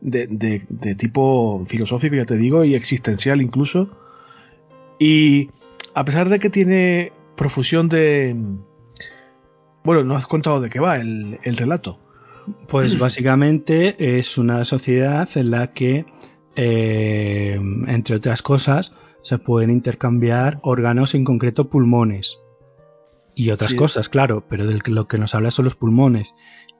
de, 0.00 0.28
tipo 0.98 1.64
filosófico, 1.66 2.14
ya 2.14 2.26
te 2.26 2.36
digo, 2.36 2.64
y 2.64 2.74
existencial 2.74 3.42
incluso. 3.42 3.90
Y 4.98 5.50
a 5.94 6.04
pesar 6.04 6.28
de 6.28 6.38
que 6.38 6.50
tiene 6.50 7.12
profusión 7.36 7.88
de... 7.88 8.36
Bueno, 9.82 10.04
no 10.04 10.14
has 10.14 10.26
contado 10.26 10.60
de 10.60 10.70
qué 10.70 10.80
va 10.80 10.96
el 10.96 11.56
relato. 11.56 11.98
Pues 12.68 12.98
básicamente 12.98 14.18
es 14.18 14.38
una 14.38 14.64
sociedad 14.64 15.28
en 15.34 15.50
la 15.50 15.72
que, 15.72 16.06
eh, 16.56 17.58
entre 17.86 18.16
otras 18.16 18.42
cosas, 18.42 18.94
se 19.22 19.38
pueden 19.38 19.70
intercambiar 19.70 20.58
órganos, 20.62 21.14
en 21.14 21.24
concreto 21.24 21.68
pulmones. 21.70 22.40
Y 23.34 23.50
otras 23.50 23.74
cosas, 23.74 24.08
claro, 24.08 24.44
pero 24.48 24.66
de 24.66 24.80
lo 24.86 25.08
que 25.08 25.18
nos 25.18 25.34
habla 25.34 25.50
son 25.50 25.64
los 25.64 25.74
pulmones. 25.74 26.34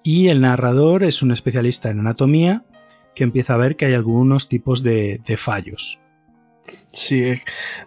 Y 0.04 0.28
el 0.28 0.40
narrador 0.40 1.02
es 1.02 1.22
un 1.22 1.32
especialista 1.32 1.90
en 1.90 2.00
anatomía 2.00 2.64
que 3.14 3.24
empieza 3.24 3.54
a 3.54 3.58
ver 3.58 3.76
que 3.76 3.86
hay 3.86 3.94
algunos 3.94 4.48
tipos 4.48 4.82
de, 4.82 5.20
fallos. 5.36 6.00
Sí, 6.92 7.40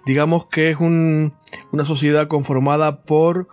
digamos 0.05 0.47
que 0.47 0.71
es 0.71 0.79
una 0.79 1.85
sociedad 1.85 2.27
conformada 2.27 3.01
por 3.03 3.47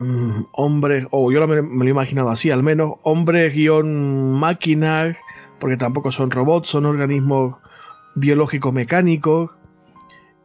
Mm, 0.00 0.46
hombres, 0.52 1.06
o 1.10 1.30
yo 1.30 1.46
me, 1.46 1.56
lo 1.56 1.84
he 1.84 1.90
imaginado 1.90 2.30
así, 2.30 2.50
al 2.50 2.62
menos 2.62 2.94
hombres 3.02 3.52
guion 3.52 4.32
máquinas, 4.32 5.14
porque 5.58 5.76
tampoco 5.76 6.10
son 6.10 6.30
robots, 6.30 6.68
son 6.68 6.86
organismos 6.86 7.56
biológicos 8.14 8.72
mecánicos. 8.72 9.50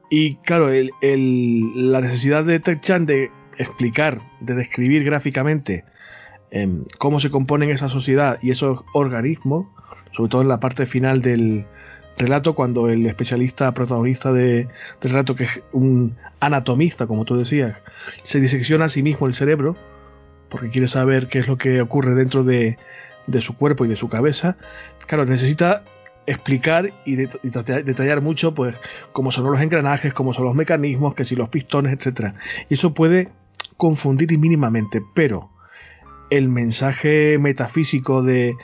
Y 0.10 0.36
claro, 0.38 0.70
la 0.72 2.02
necesidad 2.02 2.44
de 2.44 2.60
Ted 2.60 2.82
Chan 2.82 3.06
de 3.06 3.32
explicar, 3.58 4.22
de 4.40 4.56
describir 4.56 5.04
gráficamente 5.04 5.86
em, 6.52 6.86
cómo 6.98 7.20
se 7.20 7.30
componen 7.32 7.70
esa 7.70 7.90
sociedad 7.90 8.40
y 8.42 8.52
esos 8.52 8.84
organismos, 8.94 9.68
sobre 10.12 10.30
todo 10.30 10.42
en 10.42 10.48
la 10.48 10.60
parte 10.60 10.86
final 10.86 11.22
del, 11.22 11.66
relato 12.18 12.56
cuando 12.56 12.90
el 12.90 13.06
especialista 13.06 13.74
protagonista 13.74 14.32
de, 14.32 14.68
del 15.02 15.12
relato, 15.12 15.36
que 15.36 15.46
es 15.46 15.62
un 15.72 16.16
anatomista, 16.40 17.08
como 17.08 17.26
tú 17.26 17.38
decías, 17.38 17.78
se 18.24 18.40
disecciona 18.40 18.86
a 18.86 18.90
sí 18.90 19.04
mismo 19.04 19.28
el 19.28 19.34
cerebro, 19.34 19.76
porque 20.50 20.70
quiere 20.70 20.88
saber 20.88 21.28
qué 21.28 21.40
es 21.40 21.48
lo 21.48 21.58
que 21.58 21.82
ocurre 21.82 22.16
dentro 22.16 22.44
de, 22.44 22.78
su 23.40 23.58
cuerpo 23.58 23.86
y 23.86 23.88
de 23.88 23.96
su 23.96 24.08
cabeza, 24.10 24.58
claro, 25.08 25.26
necesita 25.26 25.84
explicar 26.28 26.92
y, 27.06 27.16
detallar 27.16 28.22
mucho 28.22 28.56
pues 28.56 28.76
cómo 29.12 29.32
son 29.32 29.52
los 29.52 29.62
engranajes, 29.62 30.14
cómo 30.14 30.34
son 30.34 30.46
los 30.46 30.56
mecanismos, 30.56 31.14
que 31.14 31.26
si 31.26 31.36
los 31.36 31.50
pistones, 31.50 31.94
etcétera. 31.94 32.36
Y 32.70 32.76
eso 32.76 32.94
puede 32.94 33.30
confundir 33.78 34.38
mínimamente, 34.38 35.02
pero 35.14 35.52
el 36.30 36.50
mensaje 36.50 37.38
metafísico 37.38 38.24
de 38.24 38.56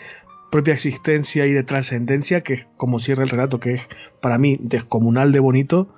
propia 0.51 0.73
existencia 0.73 1.45
y 1.45 1.53
de 1.53 1.63
trascendencia, 1.63 2.41
que 2.41 2.53
es 2.53 2.67
como 2.77 2.99
cierra 2.99 3.23
el 3.23 3.29
relato, 3.29 3.59
que 3.59 3.75
es 3.75 3.81
para 4.21 4.37
mí 4.37 4.57
descomunal 4.61 5.31
de 5.31 5.39
bonito, 5.39 5.93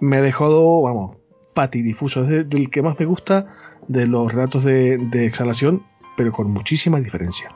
me 0.00 0.20
dejó, 0.20 0.82
vamos, 0.82 1.16
patidifuso. 1.54 2.24
Es 2.24 2.48
del 2.48 2.70
que 2.70 2.82
más 2.82 2.98
me 2.98 3.06
gusta 3.06 3.46
de 3.88 4.06
los 4.06 4.32
relatos 4.32 4.64
de, 4.64 5.26
exhalación, 5.26 5.82
pero 6.16 6.32
con 6.32 6.50
muchísima 6.50 7.00
diferencia. 7.00 7.48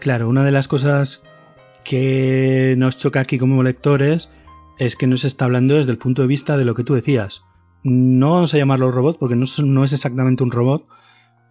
Claro, 0.00 0.28
una 0.28 0.44
de 0.44 0.52
las 0.52 0.68
cosas 0.68 1.22
que 1.84 2.74
nos 2.76 2.96
choca 2.98 3.20
aquí 3.20 3.38
como 3.38 3.62
lectores 3.62 4.30
es 4.78 4.96
que 4.96 5.06
nos 5.06 5.24
está 5.24 5.46
hablando 5.46 5.76
desde 5.76 5.92
el 5.92 5.98
punto 5.98 6.22
de 6.22 6.28
vista 6.28 6.56
de 6.56 6.64
lo 6.64 6.74
que 6.74 6.84
tú 6.84 6.94
decías. 6.94 7.44
No 7.84 8.32
vamos 8.32 8.54
a 8.54 8.56
llamarlo 8.56 8.90
robot 8.90 9.18
porque 9.18 9.36
no, 9.36 9.84
es 9.84 9.92
exactamente 9.92 10.42
un 10.42 10.50
robot, 10.50 10.86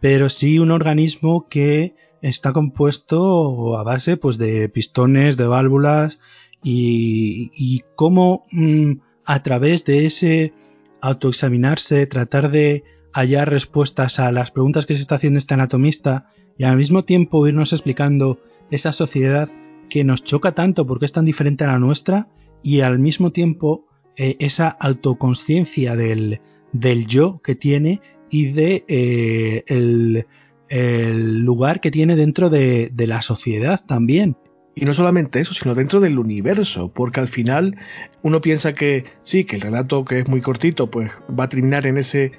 pero 0.02 0.30
sí 0.30 0.58
un 0.58 0.72
organismo 0.72 1.48
que 1.48 1.96
está 2.22 2.54
compuesto 2.54 3.78
a 3.78 3.84
base 3.84 4.18
pues, 4.18 4.40
de 4.40 4.68
pistones, 4.68 5.38
de 5.38 5.46
válvulas 5.46 6.20
y, 6.64 7.84
cómo 7.96 8.44
mm, 8.52 8.94
a 9.26 9.44
través 9.44 9.86
de 9.86 10.08
ese 10.08 10.54
autoexaminarse, 11.02 12.08
tratar 12.08 12.50
de 12.50 12.84
hallar 13.14 13.52
respuestas 13.52 14.20
a 14.20 14.32
las 14.32 14.50
preguntas 14.50 14.88
que 14.88 14.96
se 14.96 15.02
está 15.02 15.16
haciendo 15.16 15.38
este 15.38 15.54
anatomista 15.54 16.32
y 16.58 16.64
al 16.64 16.78
mismo 16.78 17.04
tiempo 17.04 17.48
irnos 17.48 17.74
explicando 17.74 18.40
esa 18.72 18.92
sociedad 18.92 19.52
que 19.88 20.04
nos 20.04 20.24
choca 20.24 20.54
tanto 20.54 20.88
porque 20.88 21.06
es 21.06 21.14
tan 21.14 21.26
diferente 21.26 21.64
a 21.64 21.68
la 21.68 21.80
nuestra 21.80 22.28
y 22.64 22.80
al 22.80 22.98
mismo 22.98 23.32
tiempo 23.32 23.86
eh, 24.18 24.36
esa 24.40 24.70
autoconciencia 24.70 25.96
del, 25.96 26.42
del, 26.72 27.08
yo 27.08 27.42
que 27.44 27.56
tiene 27.56 28.02
y 28.30 28.52
de 28.52 28.86
eh, 28.88 29.64
el, 29.68 30.28
el, 30.70 31.40
lugar 31.44 31.80
que 31.82 31.92
tiene 31.92 32.16
dentro 32.16 32.50
de, 32.50 32.90
de 32.94 33.08
la 33.08 33.22
sociedad 33.22 33.84
también. 33.86 34.38
Y 34.76 34.86
no 34.86 34.94
solamente 34.94 35.40
eso, 35.40 35.54
sino 35.54 35.76
dentro 35.76 36.00
del 36.00 36.18
universo, 36.18 36.92
porque 36.92 37.20
al 37.20 37.28
final 37.28 37.78
uno 38.24 38.42
piensa 38.42 38.74
que 38.74 39.06
sí, 39.22 39.44
que 39.44 39.58
el 39.58 39.62
relato 39.62 40.04
que 40.04 40.20
es 40.20 40.28
muy 40.28 40.42
cortito, 40.42 40.90
pues 40.90 41.12
va 41.40 41.44
a 41.44 41.50
terminar 41.50 41.86
en 41.86 41.98
ese 41.98 42.32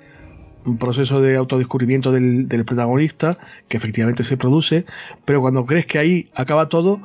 proceso 0.79 1.20
de 1.20 1.37
autodescubrimiento 1.37 2.11
del, 2.11 2.49
del, 2.49 2.64
protagonista, 2.64 3.39
que 3.68 3.77
efectivamente 3.77 4.25
se 4.25 4.37
produce, 4.37 4.85
pero 5.25 5.41
cuando 5.41 5.66
crees 5.66 5.87
que 5.87 5.99
ahí 5.99 6.31
acaba 6.35 6.68
todo, 6.68 7.01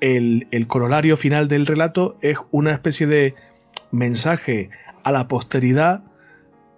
el, 0.00 0.46
el, 0.50 0.66
corolario 0.66 1.16
final 1.16 1.48
del 1.48 1.66
relato 1.66 2.18
es 2.20 2.36
una 2.50 2.72
especie 2.72 3.06
de 3.06 3.34
mensaje 3.90 4.70
a 5.04 5.12
la 5.12 5.28
posteridad 5.28 6.04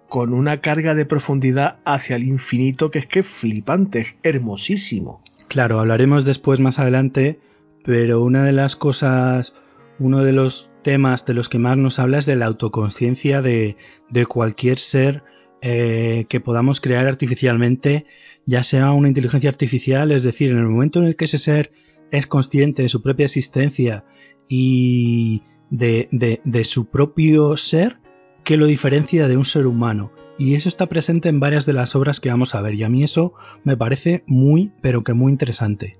con 0.07 0.33
una 0.33 0.59
carga 0.59 0.95
de 0.95 1.05
profundidad 1.05 1.79
hacia 1.85 2.15
el 2.15 2.23
infinito 2.23 2.91
que 2.91 2.99
es 2.99 3.05
que 3.05 3.23
flipante, 3.23 3.99
es 3.99 4.15
hermosísimo. 4.23 5.23
Claro, 5.47 5.79
hablaremos 5.79 6.25
después 6.25 6.59
más 6.59 6.79
adelante, 6.79 7.39
pero 7.83 8.23
una 8.23 8.43
de 8.43 8.51
las 8.51 8.75
cosas, 8.75 9.55
uno 9.99 10.23
de 10.23 10.33
los 10.33 10.71
temas 10.83 11.25
de 11.25 11.33
los 11.33 11.49
que 11.49 11.59
más 11.59 11.77
nos 11.77 11.99
habla 11.99 12.17
es 12.17 12.25
de 12.25 12.35
la 12.35 12.45
autoconciencia 12.45 13.41
de, 13.41 13.77
de 14.09 14.25
cualquier 14.25 14.79
ser 14.79 15.23
eh, 15.61 16.25
que 16.29 16.39
podamos 16.39 16.81
crear 16.81 17.07
artificialmente, 17.07 18.05
ya 18.45 18.63
sea 18.63 18.91
una 18.91 19.09
inteligencia 19.09 19.49
artificial, 19.49 20.11
es 20.11 20.23
decir, 20.23 20.51
en 20.51 20.57
el 20.57 20.67
momento 20.67 20.99
en 20.99 21.05
el 21.05 21.15
que 21.15 21.25
ese 21.25 21.37
ser 21.37 21.71
es 22.11 22.27
consciente 22.27 22.81
de 22.81 22.89
su 22.89 23.01
propia 23.01 23.25
existencia 23.25 24.05
y 24.47 25.43
de, 25.69 26.07
de, 26.11 26.41
de 26.43 26.63
su 26.63 26.85
propio 26.85 27.57
ser, 27.57 27.99
que 28.43 28.57
lo 28.57 28.65
diferencia 28.65 29.27
de 29.27 29.37
un 29.37 29.45
ser 29.45 29.67
humano. 29.67 30.11
Y 30.37 30.55
eso 30.55 30.69
está 30.69 30.87
presente 30.87 31.27
en 31.27 31.41
varias 31.41 31.65
de 31.65 31.73
las 31.73 31.95
obras 31.95 32.19
que 32.19 32.29
vamos 32.29 32.55
a 32.55 32.61
ver. 32.61 32.73
Y 32.73 32.83
a 32.83 32.89
mí 32.89 33.03
eso 33.03 33.33
me 33.63 33.75
parece 33.75 34.23
muy, 34.25 34.71
pero 34.81 35.03
que 35.03 35.13
muy 35.13 35.31
interesante. 35.31 35.97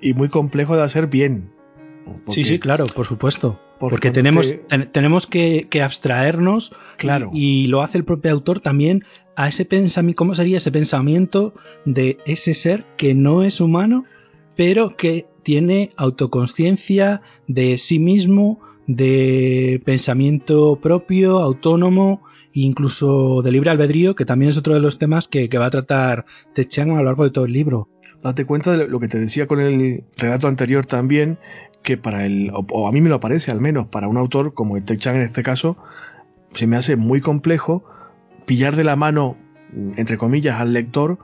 Y 0.00 0.14
muy 0.14 0.28
complejo 0.28 0.76
de 0.76 0.82
hacer 0.82 1.08
bien. 1.08 1.52
Porque, 2.04 2.32
sí, 2.32 2.44
sí, 2.44 2.58
claro, 2.60 2.86
por 2.86 3.06
supuesto. 3.06 3.60
Porque, 3.80 3.94
porque 3.94 4.10
tenemos, 4.12 4.48
te... 4.48 4.58
ten, 4.58 4.90
tenemos 4.92 5.26
que, 5.26 5.66
que, 5.68 5.82
abstraernos. 5.82 6.72
Claro. 6.98 7.30
Y, 7.32 7.64
y, 7.64 7.66
lo 7.66 7.82
hace 7.82 7.98
el 7.98 8.04
propio 8.04 8.30
autor 8.30 8.60
también 8.60 9.04
a 9.34 9.48
ese 9.48 9.64
pensamiento. 9.64 10.18
¿Cómo 10.18 10.34
sería 10.34 10.58
ese 10.58 10.70
pensamiento 10.70 11.54
de 11.84 12.18
ese 12.26 12.54
ser 12.54 12.86
que 12.96 13.14
no 13.14 13.42
es 13.42 13.60
humano, 13.60 14.04
pero 14.54 14.96
que 14.96 15.26
tiene 15.42 15.90
autoconciencia 15.96 17.22
de 17.48 17.78
sí 17.78 17.98
mismo, 17.98 18.60
de 18.86 19.80
pensamiento 19.84 20.76
propio, 20.80 21.38
autónomo, 21.38 22.22
incluso 22.52 23.42
de 23.42 23.52
libre 23.52 23.70
albedrío, 23.70 24.14
que 24.14 24.24
también 24.24 24.50
es 24.50 24.56
otro 24.56 24.74
de 24.74 24.80
los 24.80 24.98
temas 24.98 25.28
que, 25.28 25.48
que 25.48 25.58
va 25.58 25.66
a 25.66 25.70
tratar 25.70 26.24
Techang 26.54 26.90
a 26.90 26.96
lo 26.96 27.04
largo 27.04 27.24
de 27.24 27.30
todo 27.30 27.44
el 27.44 27.52
libro. 27.52 27.88
Date 28.22 28.46
cuenta 28.46 28.76
de 28.76 28.88
lo 28.88 29.00
que 29.00 29.08
te 29.08 29.18
decía 29.18 29.46
con 29.46 29.60
el 29.60 30.04
relato 30.16 30.48
anterior 30.48 30.86
también, 30.86 31.38
que 31.82 31.98
para 31.98 32.24
el, 32.24 32.50
o, 32.54 32.88
a 32.88 32.92
mí 32.92 33.00
me 33.00 33.10
lo 33.10 33.20
parece 33.20 33.50
al 33.50 33.60
menos, 33.60 33.88
para 33.88 34.08
un 34.08 34.16
autor 34.16 34.54
como 34.54 34.76
el 34.76 34.84
Techang 34.84 35.16
en 35.16 35.22
este 35.22 35.42
caso, 35.42 35.76
se 36.54 36.66
me 36.66 36.76
hace 36.76 36.96
muy 36.96 37.20
complejo 37.20 37.84
pillar 38.46 38.76
de 38.76 38.84
la 38.84 38.96
mano, 38.96 39.36
entre 39.96 40.16
comillas, 40.16 40.60
al 40.60 40.72
lector 40.72 41.18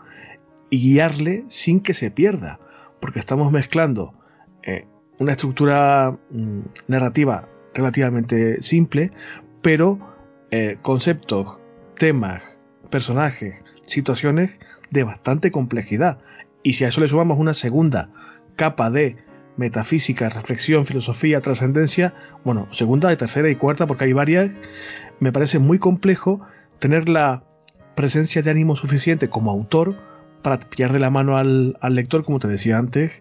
y 0.69 0.79
guiarle 0.79 1.45
sin 1.49 1.81
que 1.81 1.95
se 1.95 2.11
pierda, 2.11 2.61
porque 3.01 3.19
estamos 3.19 3.53
mezclando 3.53 4.15
eh, 4.63 4.87
una 5.21 5.33
estructura 5.33 6.19
mm, 6.31 6.61
narrativa 6.89 7.49
relativamente 7.75 8.63
simple, 8.63 9.13
pero 9.63 10.01
eh, 10.51 10.79
conceptos, 10.83 11.59
temas, 11.97 12.43
personajes, 12.91 13.55
situaciones 13.85 14.51
de 14.91 15.05
bastante 15.05 15.53
complejidad. 15.53 16.19
Y 16.63 16.73
si 16.73 16.85
a 16.85 16.89
eso 16.89 17.03
le 17.03 17.09
sumamos 17.09 17.39
una 17.39 17.55
segunda 17.55 18.11
capa 18.57 18.91
de 18.91 19.19
metafísica, 19.57 20.31
reflexión, 20.31 20.87
filosofía, 20.87 21.43
trascendencia, 21.43 22.15
bueno, 22.45 22.67
segunda, 22.73 23.15
tercera 23.15 23.51
y 23.51 23.57
cuarta, 23.57 23.87
porque 23.87 24.05
hay 24.05 24.15
varias, 24.15 24.51
me 25.21 25.33
parece 25.33 25.59
muy 25.59 25.79
complejo 25.79 26.41
tener 26.79 27.11
la 27.11 27.45
presencia 27.95 28.41
de 28.41 28.51
ánimo 28.51 28.75
suficiente 28.75 29.29
como 29.29 29.51
autor 29.51 29.97
para 30.43 30.61
pillar 30.61 30.93
de 30.93 30.99
la 30.99 31.11
mano 31.11 31.37
al, 31.37 31.77
lector, 31.91 32.25
como 32.25 32.39
te 32.39 32.49
decía 32.49 32.79
antes, 32.79 33.13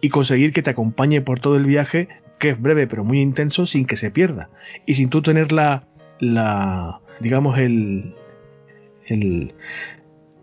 y 0.00 0.08
conseguir 0.10 0.52
que 0.52 0.62
te 0.62 0.70
acompañe 0.70 1.20
por 1.20 1.40
todo 1.40 1.56
el 1.56 1.64
viaje, 1.64 2.08
que 2.38 2.50
es 2.50 2.60
breve 2.60 2.86
pero 2.86 3.04
muy 3.04 3.20
intenso, 3.20 3.66
sin 3.66 3.86
que 3.86 3.96
se 3.96 4.10
pierda. 4.10 4.50
Y 4.86 4.94
sin 4.94 5.10
tú 5.10 5.22
tener 5.22 5.52
la, 5.52 5.84
la 6.20 7.00
digamos, 7.20 7.58
el, 7.58 8.14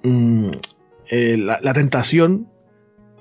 mm, 0.04 0.50
eh, 1.10 1.38
la, 1.38 1.60
la, 1.62 1.74
tentación 1.74 2.48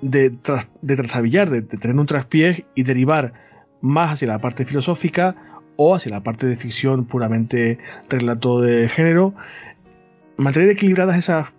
de, 0.02 0.30
tras, 0.30 0.68
de 0.82 0.96
trazabillar, 0.96 1.50
de, 1.50 1.62
de, 1.62 1.78
tener 1.78 1.96
un 1.98 2.06
traspié 2.06 2.66
y 2.74 2.82
derivar 2.82 3.32
más 3.80 4.12
hacia 4.12 4.28
la 4.28 4.40
parte 4.40 4.64
filosófica 4.64 5.36
o 5.76 5.94
hacia 5.94 6.10
la 6.10 6.22
parte 6.22 6.46
de 6.46 6.56
ficción 6.56 7.04
puramente 7.04 7.78
relato 8.08 8.60
de 8.60 8.88
género. 8.88 9.34
Mantener 10.36 10.70
equilibradas 10.70 11.16
esas 11.16 11.53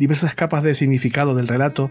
diversas 0.00 0.34
capas 0.34 0.62
de 0.62 0.74
significado 0.74 1.34
del 1.34 1.46
relato 1.46 1.90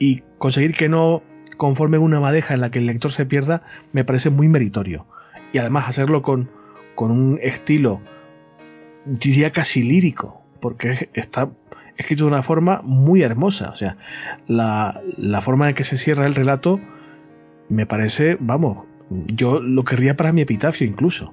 y 0.00 0.24
conseguir 0.38 0.74
que 0.74 0.88
no 0.88 1.22
conformen 1.56 2.00
una 2.00 2.18
madeja 2.18 2.52
en 2.52 2.60
la 2.60 2.72
que 2.72 2.80
el 2.80 2.86
lector 2.86 3.12
se 3.12 3.26
pierda 3.26 3.62
me 3.92 4.04
parece 4.04 4.28
muy 4.28 4.48
meritorio. 4.48 5.06
Y 5.52 5.58
además 5.58 5.88
hacerlo 5.88 6.20
con, 6.22 6.50
con 6.96 7.12
un 7.12 7.38
estilo, 7.40 8.02
diría 9.06 9.52
casi 9.52 9.84
lírico, 9.84 10.42
porque 10.60 11.10
está 11.14 11.52
escrito 11.96 12.24
de 12.24 12.32
una 12.32 12.42
forma 12.42 12.82
muy 12.82 13.22
hermosa. 13.22 13.70
O 13.70 13.76
sea, 13.76 13.98
la, 14.48 15.00
la 15.16 15.40
forma 15.40 15.68
en 15.68 15.76
que 15.76 15.84
se 15.84 15.96
cierra 15.96 16.26
el 16.26 16.34
relato 16.34 16.80
me 17.68 17.86
parece, 17.86 18.36
vamos, 18.40 18.84
yo 19.28 19.60
lo 19.60 19.84
querría 19.84 20.16
para 20.16 20.32
mi 20.32 20.40
epitafio 20.40 20.88
incluso. 20.88 21.32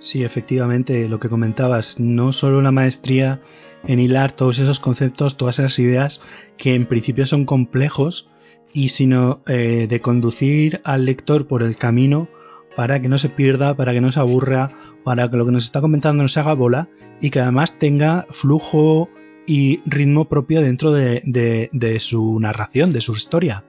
Sí, 0.00 0.22
efectivamente, 0.22 1.08
lo 1.08 1.18
que 1.18 1.30
comentabas, 1.30 1.98
no 1.98 2.34
solo 2.34 2.60
la 2.60 2.72
maestría 2.72 3.40
en 3.86 4.00
hilar 4.00 4.32
todos 4.32 4.58
esos 4.58 4.80
conceptos, 4.80 5.36
todas 5.36 5.58
esas 5.58 5.78
ideas 5.78 6.20
que 6.56 6.74
en 6.74 6.86
principio 6.86 7.26
son 7.26 7.44
complejos, 7.44 8.28
y 8.74 8.88
sino 8.88 9.40
eh, 9.46 9.86
de 9.88 10.00
conducir 10.00 10.80
al 10.84 11.06
lector 11.06 11.46
por 11.46 11.62
el 11.62 11.76
camino 11.76 12.28
para 12.76 13.00
que 13.00 13.08
no 13.08 13.18
se 13.18 13.28
pierda, 13.28 13.74
para 13.76 13.92
que 13.92 14.00
no 14.00 14.10
se 14.10 14.20
aburra, 14.20 14.70
para 15.04 15.30
que 15.30 15.36
lo 15.36 15.46
que 15.46 15.52
nos 15.52 15.64
está 15.64 15.80
comentando 15.80 16.24
no 16.24 16.28
se 16.28 16.40
haga 16.40 16.54
bola 16.54 16.88
y 17.20 17.30
que 17.30 17.40
además 17.40 17.78
tenga 17.78 18.26
flujo 18.30 19.08
y 19.46 19.80
ritmo 19.86 20.28
propio 20.28 20.60
dentro 20.60 20.90
de, 20.90 21.22
de, 21.24 22.00
su 22.00 22.40
narración, 22.40 22.92
de 22.92 23.00
su 23.00 23.12
historia. 23.12 23.64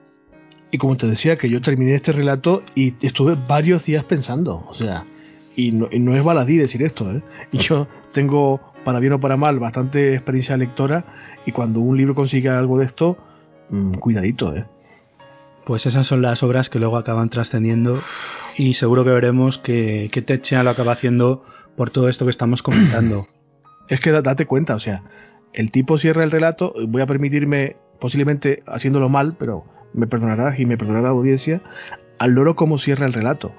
Y 0.72 0.78
como 0.78 0.96
te 0.96 1.06
decía, 1.06 1.36
que 1.36 1.48
yo 1.48 1.60
terminé 1.60 1.94
este 1.94 2.12
relato 2.12 2.60
y 2.74 2.94
estuve 3.00 3.36
varios 3.46 3.84
días 3.84 4.04
pensando, 4.04 4.66
o 4.68 4.74
sea, 4.74 5.04
y 5.54 5.70
no, 5.70 5.88
no 5.92 6.16
es 6.16 6.24
baladí 6.24 6.56
decir 6.56 6.82
esto, 6.82 7.10
¿eh? 7.12 7.22
Y 7.52 7.58
yo 7.58 7.86
tengo, 8.12 8.60
para 8.86 9.00
bien 9.00 9.14
o 9.14 9.20
para 9.20 9.36
mal, 9.36 9.58
bastante 9.58 10.14
experiencia 10.14 10.56
lectora 10.56 11.04
y 11.44 11.50
cuando 11.50 11.80
un 11.80 11.96
libro 11.96 12.14
consigue 12.14 12.50
algo 12.50 12.78
de 12.78 12.84
esto, 12.84 13.18
mmm, 13.68 13.94
cuidadito, 13.94 14.54
¿eh? 14.54 14.64
Pues 15.64 15.86
esas 15.86 16.06
son 16.06 16.22
las 16.22 16.44
obras 16.44 16.70
que 16.70 16.78
luego 16.78 16.96
acaban 16.96 17.28
trascendiendo 17.28 18.00
y 18.56 18.74
seguro 18.74 19.02
que 19.02 19.10
veremos 19.10 19.58
que, 19.58 20.08
que 20.12 20.22
Techea 20.22 20.62
lo 20.62 20.70
acaba 20.70 20.92
haciendo 20.92 21.42
por 21.74 21.90
todo 21.90 22.08
esto 22.08 22.26
que 22.26 22.30
estamos 22.30 22.62
comentando. 22.62 23.26
Es 23.88 23.98
que 23.98 24.12
date 24.12 24.46
cuenta, 24.46 24.74
o 24.76 24.80
sea, 24.80 25.02
el 25.52 25.72
tipo 25.72 25.98
cierra 25.98 26.22
el 26.24 26.30
relato, 26.30 26.74
voy 26.88 27.02
a 27.02 27.06
permitirme, 27.06 27.76
posiblemente 28.00 28.62
haciéndolo 28.66 29.08
mal, 29.08 29.36
pero 29.36 29.64
me 29.94 30.06
perdonarás 30.06 30.58
y 30.58 30.64
me 30.64 30.76
perdonará 30.76 31.08
la 31.08 31.10
audiencia, 31.10 31.60
al 32.18 32.32
loro 32.32 32.54
cómo 32.56 32.78
cierra 32.78 33.06
el 33.06 33.12
relato. 33.12 33.52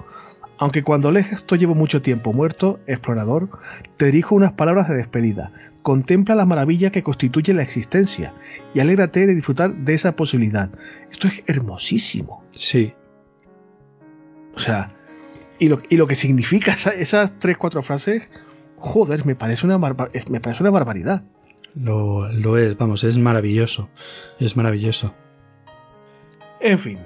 Aunque 0.58 0.82
cuando 0.82 1.12
lees 1.12 1.32
esto 1.32 1.54
llevo 1.54 1.76
mucho 1.76 2.02
tiempo 2.02 2.32
muerto, 2.32 2.80
explorador, 2.86 3.48
te 3.96 4.06
dirijo 4.06 4.34
unas 4.34 4.52
palabras 4.52 4.88
de 4.88 4.96
despedida. 4.96 5.52
Contempla 5.82 6.34
la 6.34 6.44
maravilla 6.44 6.90
que 6.90 7.04
constituye 7.04 7.54
la 7.54 7.62
existencia 7.62 8.34
y 8.74 8.80
alégrate 8.80 9.26
de 9.26 9.34
disfrutar 9.34 9.72
de 9.72 9.94
esa 9.94 10.16
posibilidad. 10.16 10.70
Esto 11.10 11.28
es 11.28 11.44
hermosísimo. 11.46 12.42
Sí. 12.50 12.92
O 14.54 14.58
sea, 14.58 14.92
y 15.60 15.68
lo, 15.68 15.80
y 15.88 15.96
lo 15.96 16.08
que 16.08 16.16
significa 16.16 16.72
esa, 16.72 16.90
esas 16.90 17.38
tres, 17.38 17.56
cuatro 17.56 17.82
frases, 17.82 18.24
joder, 18.78 19.24
me 19.24 19.36
parece 19.36 19.64
una, 19.64 19.78
me 19.78 20.40
parece 20.40 20.62
una 20.62 20.70
barbaridad. 20.70 21.22
Lo, 21.76 22.30
lo 22.32 22.58
es, 22.58 22.76
vamos, 22.76 23.04
es 23.04 23.16
maravilloso. 23.16 23.90
Es 24.40 24.56
maravilloso. 24.56 25.14
En 26.60 26.80
fin, 26.80 26.98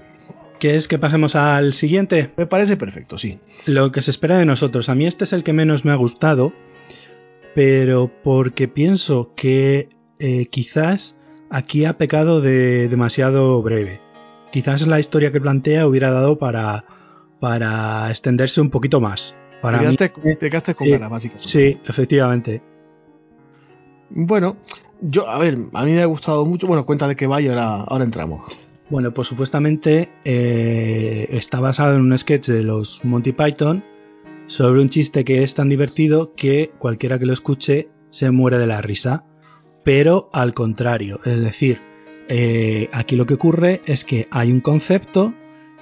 ¿Quieres 0.63 0.87
que 0.87 0.99
pasemos 0.99 1.35
al 1.35 1.73
siguiente? 1.73 2.31
Me 2.37 2.47
parece 2.47 2.77
perfecto, 2.77 3.19
sí. 3.19 3.41
Lo 3.67 3.91
que 3.91 4.01
se 4.01 4.13
espera 4.13 4.39
de 4.39 4.45
nosotros. 4.45 4.89
A 4.89 4.95
mí 4.95 5.07
este 5.07 5.25
es 5.25 5.33
el 5.33 5.43
que 5.43 5.53
menos 5.53 5.85
me 5.85 5.91
ha 5.91 5.97
gustado 5.97 6.53
pero 7.55 8.11
porque 8.23 8.69
pienso 8.69 9.33
que 9.35 9.89
eh, 10.19 10.47
quizás 10.47 11.19
aquí 11.51 11.85
ha 11.85 11.99
pecado 11.99 12.41
de 12.41 12.89
demasiado 12.89 13.61
breve. 13.63 14.01
Quizás 14.53 14.87
la 14.87 15.01
historia 15.01 15.33
que 15.33 15.41
plantea 15.41 15.87
hubiera 15.87 16.11
dado 16.11 16.39
para, 16.39 16.85
para 17.41 18.11
extenderse 18.11 18.61
un 18.61 18.71
poquito 18.71 19.01
más. 19.01 19.37
Para 19.61 19.79
te, 19.81 19.87
mí, 19.87 19.97
quedaste, 19.97 20.37
te 20.37 20.51
quedaste 20.51 20.75
con 20.75 20.87
Sí, 20.87 20.93
ganas, 20.93 21.11
básicamente. 21.11 21.49
sí, 21.49 21.81
efectivamente. 21.87 22.63
Bueno, 24.11 24.57
yo, 25.01 25.29
a 25.29 25.39
ver, 25.39 25.59
a 25.73 25.85
mí 25.85 25.93
me 25.93 26.03
ha 26.03 26.07
gustado 26.07 26.45
mucho. 26.45 26.67
Bueno, 26.67 26.85
cuenta 26.85 27.09
de 27.09 27.17
que 27.17 27.27
va 27.27 27.41
y 27.41 27.49
ahora, 27.49 27.83
ahora 27.83 28.05
entramos. 28.05 28.43
Bueno, 28.93 29.15
pues 29.15 29.29
supuestamente 29.29 30.11
eh, 30.23 31.27
está 31.31 31.61
basado 31.61 31.95
en 31.95 32.03
un 32.03 32.19
sketch 32.19 32.49
de 32.49 32.63
los 32.63 33.07
Monty 33.07 33.33
Python 33.33 33.83
sobre 34.45 34.83
un 34.83 34.91
chiste 34.91 35.25
que 35.25 35.43
es 35.43 35.55
tan 35.55 35.71
divertido 35.71 36.35
que 36.35 36.73
cualquiera 36.79 37.19
que 37.19 37.25
lo 37.25 37.33
escuche 37.33 37.89
se 38.11 38.31
muere 38.31 38.59
de 38.59 38.67
la 38.67 38.83
risa. 38.83 39.25
Pero 39.83 40.29
al 40.35 40.53
contrario, 40.53 41.21
es 41.25 41.41
decir, 41.41 41.81
eh, 42.29 42.91
aquí 42.93 43.17
lo 43.17 43.25
que 43.25 43.33
ocurre 43.33 43.81
es 43.87 44.05
que 44.05 44.29
hay 44.31 44.53
un 44.53 44.61
concepto 44.61 45.33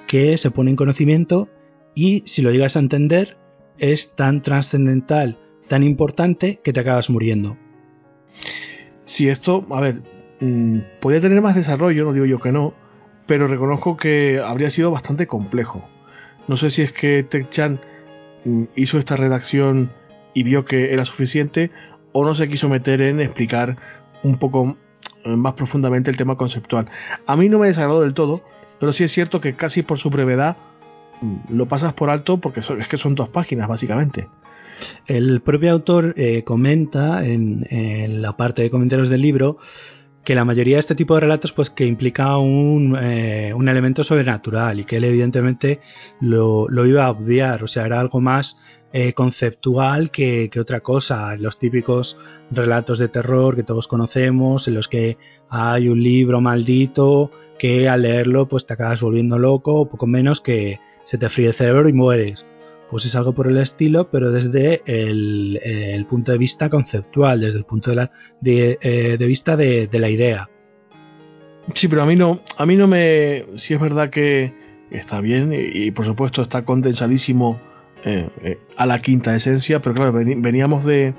que 0.06 0.38
se 0.38 0.52
pone 0.52 0.70
en 0.70 0.76
conocimiento 0.76 1.48
y 1.96 2.22
si 2.26 2.42
lo 2.42 2.52
llegas 2.52 2.76
a 2.76 2.78
entender 2.78 3.36
es 3.78 4.14
tan 4.14 4.40
trascendental, 4.40 5.36
tan 5.66 5.82
importante 5.82 6.60
que 6.62 6.72
te 6.72 6.78
acabas 6.78 7.10
muriendo. 7.10 7.56
Si 9.02 9.28
esto, 9.28 9.66
a 9.70 9.80
ver, 9.80 10.00
mm, 10.38 10.78
podría 11.00 11.20
tener 11.20 11.42
más 11.42 11.56
desarrollo, 11.56 12.04
no 12.04 12.12
digo 12.12 12.26
yo 12.26 12.38
que 12.38 12.52
no, 12.52 12.72
pero 13.30 13.46
reconozco 13.46 13.96
que 13.96 14.42
habría 14.44 14.70
sido 14.70 14.90
bastante 14.90 15.28
complejo. 15.28 15.88
No 16.48 16.56
sé 16.56 16.68
si 16.68 16.82
es 16.82 16.90
que 16.90 17.22
Tech 17.22 17.48
Chan 17.48 17.80
mm, 18.44 18.64
hizo 18.74 18.98
esta 18.98 19.14
redacción 19.14 19.92
y 20.34 20.42
vio 20.42 20.64
que 20.64 20.92
era 20.92 21.04
suficiente 21.04 21.70
o 22.10 22.24
no 22.24 22.34
se 22.34 22.48
quiso 22.48 22.68
meter 22.68 23.00
en 23.00 23.20
explicar 23.20 23.76
un 24.24 24.36
poco 24.36 24.76
eh, 25.22 25.36
más 25.36 25.54
profundamente 25.54 26.10
el 26.10 26.16
tema 26.16 26.36
conceptual. 26.36 26.88
A 27.24 27.36
mí 27.36 27.48
no 27.48 27.60
me 27.60 27.68
desagradó 27.68 28.00
del 28.00 28.14
todo, 28.14 28.42
pero 28.80 28.92
sí 28.92 29.04
es 29.04 29.12
cierto 29.12 29.40
que 29.40 29.54
casi 29.54 29.82
por 29.82 29.98
su 29.98 30.10
brevedad 30.10 30.56
mm, 31.20 31.54
lo 31.56 31.68
pasas 31.68 31.92
por 31.92 32.10
alto 32.10 32.38
porque 32.38 32.58
es 32.58 32.88
que 32.88 32.96
son 32.96 33.14
dos 33.14 33.28
páginas 33.28 33.68
básicamente. 33.68 34.26
El 35.06 35.40
propio 35.40 35.70
autor 35.70 36.14
eh, 36.16 36.42
comenta 36.42 37.24
en, 37.24 37.64
en 37.70 38.22
la 38.22 38.36
parte 38.36 38.62
de 38.62 38.70
comentarios 38.72 39.08
del 39.08 39.22
libro 39.22 39.58
que 40.24 40.34
la 40.34 40.44
mayoría 40.44 40.76
de 40.76 40.80
este 40.80 40.94
tipo 40.94 41.14
de 41.14 41.20
relatos 41.20 41.52
pues 41.52 41.70
que 41.70 41.86
implica 41.86 42.36
un, 42.36 42.96
eh, 43.00 43.52
un 43.54 43.68
elemento 43.68 44.04
sobrenatural 44.04 44.80
y 44.80 44.84
que 44.84 44.96
él 44.96 45.04
evidentemente 45.04 45.80
lo, 46.20 46.68
lo 46.68 46.86
iba 46.86 47.06
a 47.06 47.10
obviar, 47.10 47.64
o 47.64 47.66
sea, 47.66 47.86
era 47.86 48.00
algo 48.00 48.20
más 48.20 48.58
eh, 48.92 49.12
conceptual 49.12 50.10
que, 50.10 50.50
que 50.50 50.60
otra 50.60 50.80
cosa, 50.80 51.36
los 51.36 51.58
típicos 51.58 52.18
relatos 52.50 52.98
de 52.98 53.08
terror 53.08 53.56
que 53.56 53.62
todos 53.62 53.88
conocemos, 53.88 54.68
en 54.68 54.74
los 54.74 54.88
que 54.88 55.16
hay 55.48 55.88
un 55.88 56.02
libro 56.02 56.40
maldito 56.40 57.30
que 57.58 57.88
al 57.88 58.02
leerlo 58.02 58.48
pues 58.48 58.66
te 58.66 58.74
acabas 58.74 59.00
volviendo 59.00 59.38
loco, 59.38 59.74
o 59.74 59.88
poco 59.88 60.06
menos 60.06 60.40
que 60.40 60.80
se 61.04 61.18
te 61.18 61.28
fríe 61.28 61.48
el 61.48 61.54
cerebro 61.54 61.88
y 61.88 61.92
mueres 61.92 62.46
pues 62.90 63.06
es 63.06 63.14
algo 63.14 63.32
por 63.34 63.46
el 63.46 63.56
estilo, 63.58 64.10
pero 64.10 64.32
desde 64.32 64.82
el, 64.86 65.60
el 65.62 66.04
punto 66.06 66.32
de 66.32 66.38
vista 66.38 66.68
conceptual, 66.68 67.40
desde 67.40 67.58
el 67.58 67.64
punto 67.64 67.90
de, 67.90 67.96
la- 67.96 68.10
de, 68.40 68.78
eh, 68.82 69.16
de 69.18 69.26
vista 69.26 69.56
de, 69.56 69.86
de 69.86 69.98
la 69.98 70.08
idea. 70.10 70.50
Sí, 71.74 71.88
pero 71.88 72.02
a 72.02 72.06
mí 72.06 72.16
no, 72.16 72.40
a 72.58 72.66
mí 72.66 72.74
no 72.76 72.88
me. 72.88 73.46
Sí 73.56 73.74
es 73.74 73.80
verdad 73.80 74.10
que 74.10 74.52
está 74.90 75.20
bien 75.20 75.52
y, 75.52 75.56
y 75.86 75.90
por 75.92 76.04
supuesto 76.04 76.42
está 76.42 76.62
condensadísimo 76.64 77.60
eh, 78.04 78.28
eh, 78.42 78.58
a 78.76 78.86
la 78.86 79.00
quinta 79.00 79.34
esencia, 79.36 79.80
pero 79.80 79.94
claro, 79.94 80.12
veníamos 80.12 80.84
de 80.84 81.14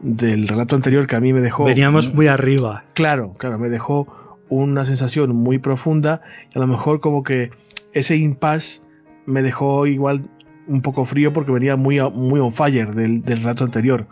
del 0.00 0.48
relato 0.48 0.76
anterior 0.76 1.06
que 1.06 1.16
a 1.16 1.20
mí 1.20 1.32
me 1.32 1.40
dejó. 1.40 1.64
Veníamos 1.64 2.14
muy 2.14 2.28
arriba. 2.28 2.84
Claro, 2.94 3.34
claro, 3.38 3.58
me 3.58 3.68
dejó 3.68 4.06
una 4.48 4.84
sensación 4.84 5.34
muy 5.34 5.58
profunda 5.58 6.22
y 6.54 6.58
a 6.58 6.60
lo 6.60 6.66
mejor 6.66 7.00
como 7.00 7.22
que 7.22 7.50
ese 7.92 8.16
impasse 8.16 8.80
me 9.26 9.42
dejó 9.42 9.86
igual 9.86 10.28
un 10.66 10.80
poco 10.82 11.04
frío 11.04 11.32
porque 11.32 11.52
venía 11.52 11.76
muy, 11.76 12.00
muy 12.12 12.40
on 12.40 12.52
fire 12.52 12.94
del, 12.94 13.22
del 13.22 13.38
relato 13.38 13.64
anterior. 13.64 14.06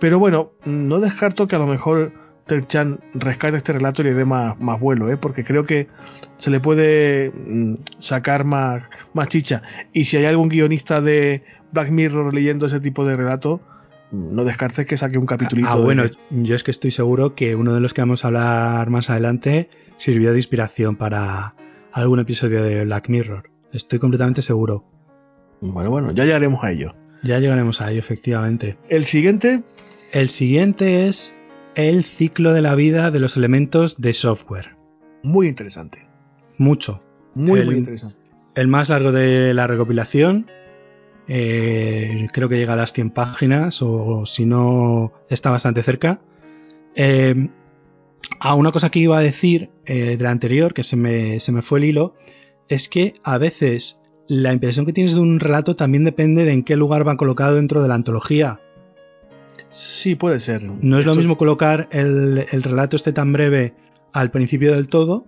Pero 0.00 0.18
bueno, 0.18 0.52
no 0.64 1.00
descarto 1.00 1.46
que 1.48 1.56
a 1.56 1.58
lo 1.58 1.66
mejor 1.66 2.12
Ted 2.46 2.64
Chan 2.66 3.00
rescate 3.14 3.56
este 3.56 3.72
relato 3.72 4.02
y 4.02 4.06
le 4.06 4.14
dé 4.14 4.24
más, 4.24 4.58
más 4.60 4.78
vuelo, 4.78 5.10
¿eh? 5.10 5.16
porque 5.16 5.44
creo 5.44 5.64
que 5.64 5.88
se 6.36 6.50
le 6.50 6.60
puede 6.60 7.30
mm, 7.30 7.74
sacar 7.98 8.44
más, 8.44 8.82
más 9.14 9.28
chicha. 9.28 9.62
Y 9.92 10.04
si 10.04 10.16
hay 10.18 10.26
algún 10.26 10.48
guionista 10.48 11.00
de 11.00 11.42
Black 11.72 11.90
Mirror 11.90 12.34
leyendo 12.34 12.66
ese 12.66 12.80
tipo 12.80 13.04
de 13.06 13.14
relato, 13.14 13.60
no 14.12 14.44
descartes 14.44 14.86
que 14.86 14.96
saque 14.96 15.16
un 15.18 15.26
capitulito. 15.26 15.68
Ah, 15.70 15.76
de- 15.76 15.82
bueno, 15.82 16.02
yo 16.30 16.54
es 16.54 16.62
que 16.64 16.70
estoy 16.70 16.90
seguro 16.90 17.34
que 17.34 17.54
uno 17.56 17.72
de 17.72 17.80
los 17.80 17.94
que 17.94 18.02
vamos 18.02 18.24
a 18.24 18.28
hablar 18.28 18.90
más 18.90 19.10
adelante 19.10 19.70
sirvió 19.96 20.32
de 20.32 20.38
inspiración 20.38 20.96
para 20.96 21.54
algún 21.92 22.18
episodio 22.20 22.62
de 22.62 22.84
Black 22.84 23.08
Mirror. 23.08 23.50
Estoy 23.72 23.98
completamente 24.00 24.42
seguro. 24.42 24.84
Bueno, 25.60 25.90
bueno, 25.90 26.12
ya 26.12 26.24
llegaremos 26.24 26.62
a 26.64 26.70
ello. 26.72 26.94
Ya 27.22 27.38
llegaremos 27.38 27.80
a 27.80 27.90
ello, 27.90 28.00
efectivamente. 28.00 28.76
El 28.88 29.04
siguiente, 29.04 29.62
El 30.12 30.28
siguiente 30.28 31.06
es 31.08 31.36
el 31.74 32.04
ciclo 32.04 32.52
de 32.52 32.62
la 32.62 32.74
vida 32.74 33.10
de 33.10 33.18
los 33.20 33.36
elementos 33.36 34.00
de 34.00 34.12
software. 34.12 34.76
muy 35.22 35.48
interesante. 35.48 36.06
Mucho. 36.58 37.02
Muy, 37.34 37.60
El- 37.60 37.66
muy 37.66 37.76
interesante. 37.76 38.16
El 38.54 38.68
más 38.68 38.90
largo 38.90 39.10
de 39.10 39.54
la 39.54 39.66
recopilación. 39.66 40.46
eh, 41.26 42.28
creo 42.32 42.48
que 42.50 42.56
llega 42.58 42.74
a 42.74 42.76
las 42.76 42.92
100 42.92 43.10
páginas 43.10 43.80
o 43.82 44.26
si 44.26 44.44
no 44.44 45.12
está 45.30 45.50
bastante 45.50 45.82
cerca. 45.82 46.20
Eh, 46.94 47.48
a 48.40 48.54
una 48.54 48.70
cosa 48.72 48.90
que 48.90 48.98
iba 49.00 49.16
a 49.18 49.22
decir 49.22 49.70
eh, 49.86 50.16
de 50.16 50.22
la 50.24 50.30
anterior, 50.30 50.74
que 50.74 50.84
se 50.84 50.96
me, 50.96 51.40
se 51.40 51.50
me 51.52 51.62
fue 51.62 51.78
el 51.78 51.86
hilo, 51.86 52.14
es 52.68 52.88
que 52.88 53.14
a 53.24 53.38
veces 53.38 54.00
la 54.26 54.52
impresión 54.52 54.86
que 54.86 54.92
tienes 54.92 55.14
de 55.14 55.20
un 55.20 55.40
relato 55.40 55.76
también 55.76 56.04
depende 56.04 56.44
de 56.44 56.52
en 56.52 56.64
qué 56.64 56.76
lugar 56.76 57.06
va 57.06 57.16
colocado 57.16 57.56
dentro 57.56 57.82
de 57.82 57.88
la 57.88 57.94
antología. 57.94 58.60
Sí, 59.68 60.14
puede 60.14 60.40
ser. 60.40 60.62
No 60.62 60.98
es 60.98 61.06
lo 61.06 61.14
mismo 61.14 61.36
colocar 61.36 61.88
el, 61.90 62.46
el 62.50 62.62
relato 62.62 62.96
este 62.96 63.12
tan 63.12 63.32
breve 63.32 63.74
al 64.12 64.30
principio 64.30 64.74
del 64.74 64.88
todo 64.88 65.24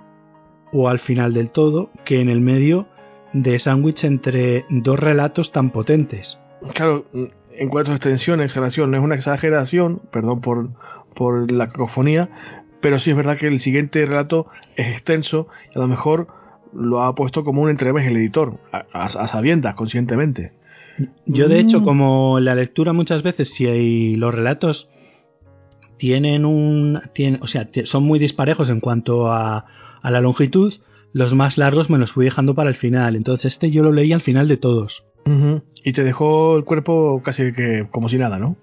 o 0.73 0.89
al 0.89 0.99
final 0.99 1.35
del 1.35 1.51
todo 1.51 1.91
que 2.05 2.21
en 2.21 2.29
el 2.29 2.41
medio 2.41 2.87
de 3.33 3.59
sándwich 3.59 4.05
entre 4.05 4.65
dos 4.71 4.99
relatos 4.99 5.53
tan 5.53 5.71
potentes. 5.71 6.39
Claro, 6.75 7.07
en 7.13 7.69
cuanto 7.69 7.93
a 7.93 7.95
extensión, 7.95 8.41
exageración, 8.41 8.91
no 8.91 8.97
es 8.97 9.03
una 9.03 9.15
exageración, 9.15 10.01
perdón 10.11 10.41
por, 10.41 10.71
por 11.15 11.51
la 11.51 11.69
cacofonía, 11.69 12.31
pero 12.81 12.99
sí 12.99 13.11
es 13.11 13.17
verdad 13.17 13.37
que 13.37 13.47
el 13.47 13.61
siguiente 13.61 14.05
relato 14.07 14.47
es 14.77 14.89
extenso 14.89 15.49
y 15.75 15.79
a 15.79 15.83
lo 15.83 15.89
mejor 15.89 16.29
lo 16.79 17.03
ha 17.03 17.15
puesto 17.15 17.45
como 17.45 17.63
un 17.63 17.71
entrevés 17.71 18.07
el 18.07 18.17
editor, 18.17 18.59
a, 18.73 18.85
a- 18.93 19.05
a 19.05 19.27
sabiendas, 19.29 19.75
conscientemente. 19.75 20.53
Yo 21.27 21.49
de 21.49 21.59
hecho, 21.59 21.81
Mm. 21.81 21.85
como 21.85 22.41
la 22.41 22.55
lectura 22.55 22.93
muchas 22.93 23.23
veces, 23.23 23.51
si 23.53 23.67
hay- 23.67 24.17
los 24.17 24.35
relatos 24.35 24.91
tienen 25.99 26.45
un, 26.45 27.01
tienen, 27.15 27.43
o 27.43 27.47
sea, 27.47 27.69
son 27.85 28.05
muy 28.05 28.19
disparejos 28.19 28.69
en 28.71 28.81
cuanto 28.81 29.31
a, 29.33 29.67
a 30.03 30.11
la 30.11 30.21
longitud, 30.21 30.73
los 31.13 31.35
más 31.35 31.57
largos 31.59 31.89
me 31.89 31.99
los 31.99 32.13
fui 32.13 32.25
dejando 32.27 32.55
para 32.55 32.69
el 32.69 32.77
final. 32.77 33.17
Entonces 33.17 33.55
este 33.55 33.71
yo 33.71 33.83
lo 33.83 33.93
leí 33.93 34.13
al 34.13 34.21
final 34.21 34.49
de 34.49 34.57
todos. 34.59 35.07
Y 35.85 35.93
te 35.93 36.05
dejó 36.05 36.57
el 36.57 36.65
cuerpo 36.65 37.21
casi 37.25 37.53
que 37.53 37.89
como 37.91 38.09
si 38.09 38.17
nada, 38.17 38.39
¿no? 38.39 38.57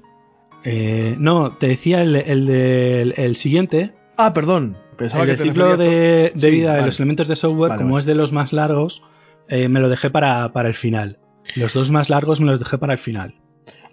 Eh, 0.64 1.16
no, 1.20 1.52
te 1.58 1.68
decía 1.68 2.02
el, 2.04 2.16
el 2.16 2.46
del 2.46 3.14
el 3.18 3.36
siguiente, 3.36 3.94
Ah, 4.16 4.34
perdón. 4.34 4.78
Pensaba 4.98 5.24
el 5.24 5.30
que 5.36 5.44
ciclo 5.44 5.78
de, 5.78 6.32
tú- 6.34 6.40
de 6.40 6.50
Sí, 6.50 6.56
vida 6.56 6.76
de 6.76 6.82
los 6.84 7.00
elementos 7.00 7.28
de 7.28 7.36
software, 7.36 7.70
Vale, 7.70 7.82
como 7.82 7.94
vale. 7.96 8.02
es 8.02 8.06
de 8.06 8.16
los 8.16 8.32
más 8.32 8.54
largos, 8.54 9.04
eh, 9.50 9.68
me 9.70 9.80
lo 9.80 9.90
dejé 9.90 10.10
para, 10.10 10.52
para 10.54 10.70
el 10.70 10.76
final. 10.76 11.20
Los 11.56 11.74
dos 11.74 11.92
más 11.92 12.10
largos 12.10 12.40
me 12.40 12.48
los 12.48 12.60
dejé 12.60 12.78
para 12.78 12.94
el 12.94 13.00
final. 13.00 13.36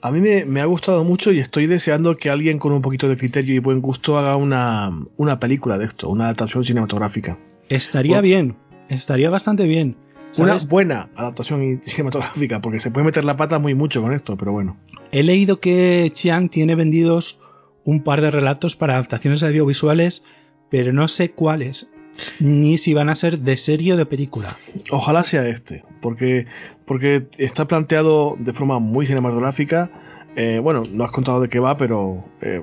A 0.03 0.11
mí 0.11 0.21
me, 0.21 0.45
me 0.47 0.61
ha 0.61 0.65
gustado 0.65 1.05
mucho 1.05 1.31
y 1.33 1.41
estoy 1.41 1.67
deseando 1.67 2.17
que 2.17 2.31
alguien 2.31 2.59
con 2.59 2.73
un 2.73 2.81
poquito 2.81 3.09
de 3.09 3.17
criterio 3.19 3.55
y 3.55 3.59
buen 3.59 3.81
gusto 3.83 4.17
haga 4.19 4.37
una, 4.37 4.91
una 5.17 5.39
película 5.39 5.77
de 5.77 5.85
esto, 5.85 6.09
una 6.09 6.25
adaptación 6.25 6.65
cinematográfica. 6.65 7.37
Estaría 7.69 8.21
bien, 8.23 8.57
estaría 8.89 9.29
bastante 9.31 9.65
bien. 9.67 9.97
Una 10.39 10.57
buena 10.69 11.09
adaptación 11.17 11.81
cinematográfica, 11.85 12.61
porque 12.61 12.79
se 12.81 12.91
puede 12.91 13.05
meter 13.05 13.25
la 13.25 13.37
pata 13.37 13.59
muy 13.59 13.75
mucho 13.75 14.01
con 14.01 14.15
esto, 14.15 14.37
pero 14.37 14.53
bueno. 14.53 14.77
He 15.13 15.23
leído 15.25 15.61
que 15.61 16.09
Chiang 16.15 16.49
tiene 16.49 16.77
vendidos 16.77 17.41
un 17.85 18.03
par 18.03 18.21
de 18.21 18.31
relatos 18.31 18.77
para 18.77 18.95
adaptaciones 18.95 19.43
audiovisuales, 19.43 20.25
pero 20.71 20.93
no 20.93 21.09
sé 21.09 21.31
cuáles, 21.33 21.91
ni 22.39 22.79
si 22.79 22.95
van 22.95 23.09
a 23.09 23.15
ser 23.15 23.39
de 23.41 23.57
serie 23.57 23.93
o 23.95 23.97
de 23.97 24.07
película. 24.07 24.57
Ojalá 24.91 25.23
sea 25.23 25.47
este, 25.49 25.85
porque, 26.01 26.47
porque 26.85 27.27
está 27.39 27.67
planteado 27.67 28.37
de 28.39 28.53
forma 28.53 28.79
muy 28.79 29.07
cinematográfica. 29.07 29.91
Eh, 30.37 30.61
bueno, 30.63 30.83
no 30.93 31.05
has 31.05 31.11
contado 31.11 31.41
de 31.41 31.49
qué 31.49 31.59
va, 31.59 31.77
pero... 31.77 32.25
eh. 32.41 32.63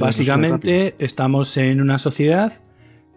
Básicamente 0.00 0.96
estamos 0.98 1.56
en 1.56 1.80
una 1.80 1.98
sociedad 2.00 2.52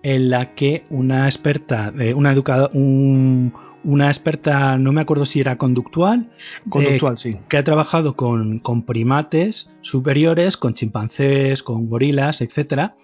en 0.04 0.30
la 0.30 0.54
que 0.54 0.84
una 0.92 1.26
experta, 1.26 1.90
de 1.92 2.14
una 2.14 2.32
educada, 2.32 2.70
un- 2.74 3.54
una 3.84 4.08
experta, 4.08 4.78
no 4.78 4.92
me 4.92 5.02
acuerdo 5.02 5.26
si 5.26 5.40
era 5.40 5.58
conductual. 5.58 6.30
Conductual, 6.70 7.18
sí. 7.18 7.38
Que 7.48 7.58
ha 7.58 7.64
trabajado 7.64 8.16
con, 8.16 8.60
con, 8.60 8.84
primates 8.84 9.74
superiores, 9.82 10.58
con 10.58 10.74
chimpancés, 10.74 11.64
con 11.64 11.90
gorilas, 11.90 12.42
etcétera. 12.42 12.96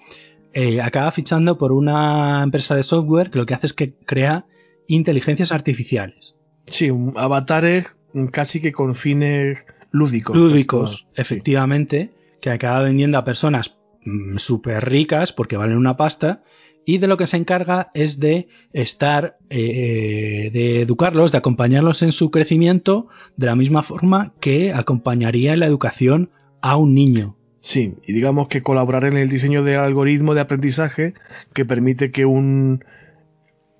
Eh, 0.57 0.81
acaba 0.81 1.11
fichando 1.11 1.57
por 1.57 1.73
una 1.73 2.41
empresa 2.41 2.77
de 2.77 2.83
software 2.83 3.29
que 3.29 3.37
lo 3.37 3.45
que 3.45 3.53
hace 3.53 3.67
es 3.67 3.73
que 3.73 3.93
crea 3.93 4.47
inteligencias 4.87 5.51
artificiales. 5.51 6.37
Sí, 6.65 6.89
avatares 7.17 7.93
casi 8.31 8.61
que 8.61 8.71
con 8.71 8.95
fines 8.95 9.57
lúdicos. 9.91 10.37
Lúdicos, 10.37 11.07
efectivamente, 11.15 12.13
que 12.39 12.51
acaba 12.51 12.83
vendiendo 12.83 13.17
a 13.17 13.25
personas 13.25 13.77
mm, 14.05 14.37
súper 14.37 14.89
ricas 14.89 15.33
porque 15.33 15.57
valen 15.57 15.75
una 15.75 15.97
pasta 15.97 16.41
y 16.85 16.99
de 16.99 17.07
lo 17.07 17.17
que 17.17 17.27
se 17.27 17.35
encarga 17.35 17.89
es 17.93 18.21
de 18.21 18.47
estar, 18.71 19.37
eh, 19.49 20.51
de 20.53 20.81
educarlos, 20.81 21.33
de 21.33 21.39
acompañarlos 21.39 22.01
en 22.01 22.13
su 22.13 22.31
crecimiento 22.31 23.09
de 23.35 23.47
la 23.47 23.57
misma 23.57 23.83
forma 23.83 24.33
que 24.39 24.71
acompañaría 24.71 25.51
en 25.51 25.59
la 25.59 25.65
educación 25.65 26.29
a 26.61 26.77
un 26.77 26.93
niño. 26.93 27.35
Sí, 27.65 27.95
y 28.05 28.13
digamos 28.13 28.47
que 28.47 28.61
colaborar 28.61 29.05
en 29.05 29.17
el 29.17 29.27
diseño 29.27 29.63
de 29.63 29.75
algoritmo 29.75 30.35
de 30.35 30.41
aprendizaje 30.41 31.15
que 31.51 31.65
permite 31.65 32.11
que 32.11 32.23
un... 32.27 32.85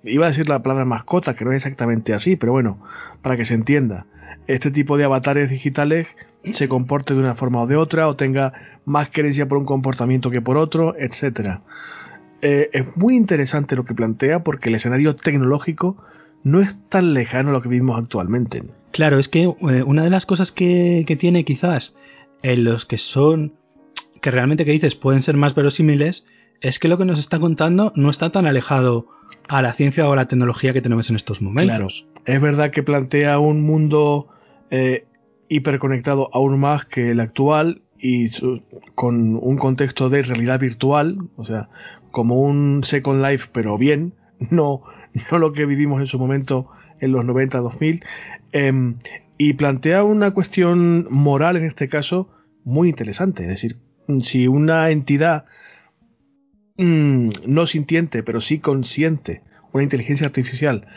Iba 0.04 0.26
a 0.26 0.30
decir 0.30 0.50
la 0.50 0.64
palabra 0.64 0.86
mascota, 0.86 1.36
que 1.36 1.46
no 1.46 1.52
es 1.52 1.58
exactamente 1.58 2.12
así, 2.12 2.36
pero 2.36 2.52
bueno, 2.52 2.82
para 3.22 3.38
que 3.38 3.46
se 3.46 3.54
entienda. 3.54 4.08
Este 4.48 4.72
tipo 4.72 4.98
de 4.98 5.04
avatares 5.04 5.52
digitales 5.52 6.08
se 6.44 6.68
comporte 6.68 7.14
de 7.14 7.20
una 7.20 7.36
forma 7.36 7.62
o 7.62 7.68
de 7.68 7.76
otra, 7.76 8.08
o 8.08 8.16
tenga 8.16 8.54
más 8.86 9.10
creencia 9.12 9.48
por 9.48 9.60
un 9.60 9.66
comportamiento 9.66 10.32
que 10.32 10.42
por 10.42 10.58
otro, 10.58 10.96
etcétera. 10.98 11.62
Eh, 12.42 12.72
es 12.74 12.98
muy 12.98 13.16
interesante 13.16 13.76
lo 13.76 13.86
que 13.86 13.94
plantea 13.94 14.44
porque 14.44 14.70
el 14.70 14.76
escenario 14.76 15.16
tecnológico 15.16 15.96
no 16.42 16.60
es 16.60 16.80
tan 16.90 17.14
lejano 17.14 17.50
a 17.50 17.54
lo 17.54 17.62
que 17.62 17.70
vivimos 17.70 18.00
actualmente. 18.00 18.64
Claro, 18.90 19.20
es 19.20 19.30
que 19.30 19.44
eh, 19.44 19.84
una 19.86 20.04
de 20.04 20.10
las 20.10 20.26
cosas 20.26 20.52
que, 20.52 21.06
tiene 21.20 21.46
quizás 21.46 21.98
en 22.42 22.64
los 22.64 22.88
que 22.88 22.98
son, 22.98 23.54
que 24.26 24.32
realmente 24.32 24.66
que 24.66 24.72
dices 24.72 24.96
pueden 24.96 25.22
ser 25.22 25.38
más 25.38 25.54
verosímiles, 25.54 26.26
es 26.60 26.80
que 26.80 26.88
lo 26.88 26.98
que 26.98 27.06
nos 27.06 27.20
está 27.20 27.38
contando 27.38 27.94
no 27.96 28.10
está 28.10 28.32
tan 28.32 28.48
alejado 28.48 29.06
a 29.48 29.62
la 29.62 29.72
ciencia 29.72 30.10
o 30.10 30.14
a 30.14 30.16
la 30.16 30.28
tecnología 30.28 30.74
que 30.74 30.82
tenemos 30.82 31.12
en 31.12 31.16
estos 31.16 31.44
momentos. 31.44 32.10
es 32.26 32.42
verdad 32.42 32.72
que 32.72 32.82
plantea 32.82 33.38
un 33.38 33.62
mundo 33.62 34.30
eh, 34.72 35.06
hiperconectado 35.48 36.32
aún 36.34 36.60
más 36.60 36.86
que 36.86 37.12
el 37.12 37.20
actual 37.20 37.84
y 38.00 38.26
con 38.96 39.38
un 39.40 39.58
contexto 39.58 40.10
de 40.10 40.24
realidad 40.24 40.60
virtual, 40.60 41.30
o 41.36 41.46
sea, 41.46 41.70
como 42.10 42.42
un 42.42 42.82
Second 42.84 43.24
Life, 43.24 43.50
pero 43.52 43.78
bien, 43.78 44.16
no, 44.50 44.82
no 45.30 45.38
lo 45.38 45.54
que 45.54 45.68
vivimos 45.68 46.00
en 46.00 46.08
su 46.08 46.18
momento 46.18 46.72
en 47.00 47.12
los 47.12 47.24
90-2000, 47.26 48.04
em, 48.54 48.98
y 49.38 49.54
plantea 49.54 50.04
una 50.04 50.32
cuestión 50.32 51.06
moral 51.12 51.58
en 51.58 51.66
este 51.66 51.90
caso 51.90 52.32
muy 52.64 52.90
interesante, 52.90 53.44
es 53.44 53.50
decir, 53.50 53.78
si 54.22 54.48
una 54.48 54.90
entidad 54.90 55.46
mm, 56.78 57.30
no 57.48 57.66
sintiente, 57.66 58.24
pero 58.24 58.42
sí 58.42 58.60
consciente, 58.60 59.42
una 59.72 59.84
inteligencia 59.84 60.26
artificial, 60.26 60.88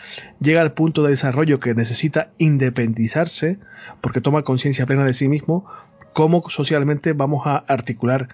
llega 0.41 0.61
al 0.61 0.73
punto 0.73 1.03
de 1.03 1.11
desarrollo 1.11 1.61
que 1.61 1.75
necesita 1.75 2.33
independizarse, 2.39 3.59
porque 4.01 4.21
toma 4.21 4.43
conciencia 4.43 4.87
plena 4.87 5.05
de 5.05 5.15
sí 5.15 5.29
mismo, 5.29 5.67
¿cómo 6.13 6.49
socialmente 6.49 7.13
vamos 7.13 7.47
a 7.47 7.57
articular 7.57 8.29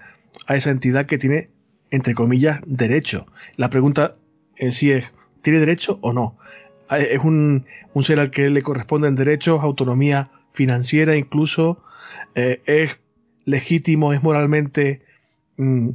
a 0.47 0.55
esa 0.55 0.69
entidad 0.69 1.05
que 1.05 1.17
tiene 1.17 1.49
entre 1.91 2.13
comillas, 2.13 2.59
derecho. 2.65 3.27
La 3.55 3.69
pregunta 3.69 4.15
en 4.57 4.71
sí 4.71 4.91
es, 4.91 5.05
¿tiene 5.41 5.59
derecho 5.59 5.97
o 6.01 6.13
no? 6.13 6.37
Ah, 6.87 6.99
es 6.99 7.23
un, 7.23 7.65
ser 8.01 8.19
al 8.19 8.31
que 8.31 8.49
le 8.49 8.61
corresponden 8.61 9.15
derechos, 9.15 9.63
autonomía 9.63 10.29
financiera 10.51 11.15
incluso, 11.15 11.83
eh, 12.35 12.61
es 12.65 12.99
legítimo, 13.45 14.13
es 14.13 14.21
moralmente 14.21 15.01
mm, 15.57 15.89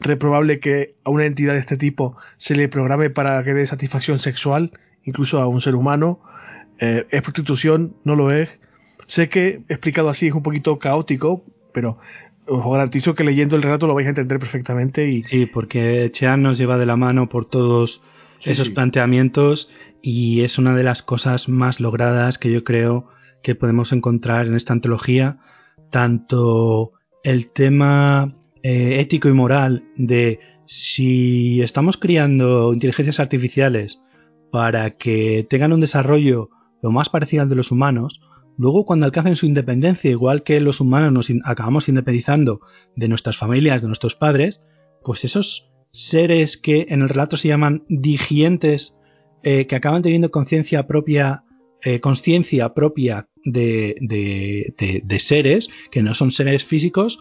reprobable 0.00 0.60
que 0.60 0.94
a 1.04 1.10
una 1.10 1.26
entidad 1.26 1.54
de 1.54 1.60
este 1.60 1.76
tipo 1.76 2.16
se 2.36 2.54
le 2.54 2.68
programe 2.68 3.10
para 3.10 3.42
que 3.44 3.54
dé 3.54 3.66
satisfacción 3.66 4.18
sexual, 4.18 4.72
incluso 5.04 5.40
a 5.40 5.46
un 5.46 5.60
ser 5.60 5.74
humano. 5.74 6.20
Eh, 6.78 7.06
¿Es 7.10 7.22
prostitución? 7.22 7.96
No 8.04 8.14
lo 8.16 8.30
es. 8.30 8.48
Sé 9.06 9.28
que 9.28 9.62
explicado 9.68 10.08
así 10.08 10.28
es 10.28 10.34
un 10.34 10.42
poquito 10.42 10.78
caótico, 10.78 11.44
pero 11.72 11.98
os 12.46 12.64
garantizo 12.64 13.14
que 13.14 13.24
leyendo 13.24 13.56
el 13.56 13.62
relato 13.62 13.86
lo 13.86 13.94
vais 13.94 14.06
a 14.06 14.10
entender 14.10 14.38
perfectamente. 14.38 15.08
Y... 15.08 15.22
Sí, 15.22 15.46
porque 15.46 16.10
Chean 16.12 16.42
nos 16.42 16.58
lleva 16.58 16.78
de 16.78 16.86
la 16.86 16.96
mano 16.96 17.28
por 17.28 17.44
todos 17.44 18.02
esos 18.44 18.70
planteamientos 18.70 19.70
y 20.02 20.42
es 20.42 20.58
una 20.58 20.74
de 20.74 20.82
las 20.82 21.02
cosas 21.02 21.48
más 21.48 21.78
logradas 21.78 22.38
que 22.38 22.50
yo 22.50 22.64
creo 22.64 23.08
que 23.42 23.54
podemos 23.54 23.92
encontrar 23.92 24.46
en 24.46 24.54
esta 24.54 24.72
antología. 24.72 25.38
Tanto 25.92 26.94
el 27.22 27.52
tema 27.52 28.28
eh, 28.64 28.98
ético 28.98 29.28
y 29.28 29.32
moral 29.32 29.84
de 29.96 30.40
si 30.66 31.62
estamos 31.62 31.96
criando 31.96 32.72
inteligencias 32.72 33.20
artificiales 33.20 34.02
para 34.50 34.96
que 34.96 35.46
tengan 35.48 35.72
un 35.72 35.80
desarrollo 35.80 36.50
lo 36.82 36.90
más 36.90 37.08
parecido 37.08 37.44
al 37.44 37.48
de 37.48 37.54
los 37.54 37.70
humanos, 37.70 38.20
Luego, 38.58 38.84
cuando 38.84 39.06
alcancen 39.06 39.36
su 39.36 39.46
independencia, 39.46 40.10
igual 40.10 40.42
que 40.42 40.60
los 40.60 40.80
humanos 40.80 41.12
nos 41.12 41.32
acabamos 41.44 41.88
independizando 41.88 42.60
de 42.96 43.08
nuestras 43.08 43.36
familias, 43.36 43.82
de 43.82 43.88
nuestros 43.88 44.14
padres, 44.14 44.60
pues 45.02 45.24
esos 45.24 45.74
seres 45.90 46.56
que 46.56 46.86
en 46.90 47.02
el 47.02 47.08
relato 47.08 47.36
se 47.36 47.48
llaman 47.48 47.84
digientes, 47.88 48.96
eh, 49.42 49.66
que 49.66 49.76
acaban 49.76 50.02
teniendo 50.02 50.30
conciencia 50.30 50.86
propia, 50.86 51.44
eh, 51.82 52.00
conciencia 52.00 52.74
propia 52.74 53.28
de, 53.44 53.96
de, 54.00 55.18
seres, 55.18 55.68
que 55.90 56.02
no 56.02 56.14
son 56.14 56.30
seres 56.30 56.64
físicos, 56.64 57.20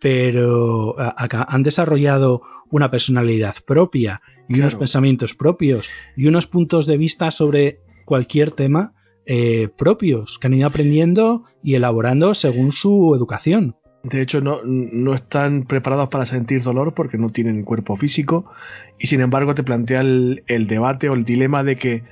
pero 0.00 0.96
han 0.98 1.62
desarrollado 1.62 2.42
una 2.70 2.90
personalidad 2.90 3.54
propia 3.66 4.20
y 4.48 4.58
unos 4.58 4.74
pensamientos 4.74 5.34
propios 5.34 5.88
y 6.16 6.26
unos 6.26 6.46
puntos 6.46 6.86
de 6.86 6.96
vista 6.96 7.30
sobre 7.30 7.78
cualquier 8.04 8.50
tema 8.50 8.94
eh, 9.24 9.68
propios 9.76 10.38
que 10.38 10.48
han 10.48 10.54
ido 10.54 10.66
aprendiendo 10.66 11.44
y 11.62 11.74
elaborando 11.74 12.34
según 12.34 12.72
su 12.72 13.14
educación. 13.14 13.76
De 14.02 14.20
hecho, 14.20 14.40
no, 14.40 14.60
no, 14.64 15.14
están 15.14 15.62
preparados 15.62 16.08
para 16.08 16.26
sentir 16.26 16.60
dolor 16.62 16.92
porque 16.92 17.18
no 17.18 17.28
tienen 17.28 17.62
cuerpo 17.62 17.96
físico 17.96 18.50
y 18.98 19.06
sin 19.06 19.20
embargo 19.20 19.54
te 19.54 19.62
plantea 19.62 20.00
el, 20.00 20.66
debate 20.66 21.08
o 21.08 21.14
el 21.14 21.24
dilema 21.24 21.62
de 21.62 21.76
que 21.76 22.02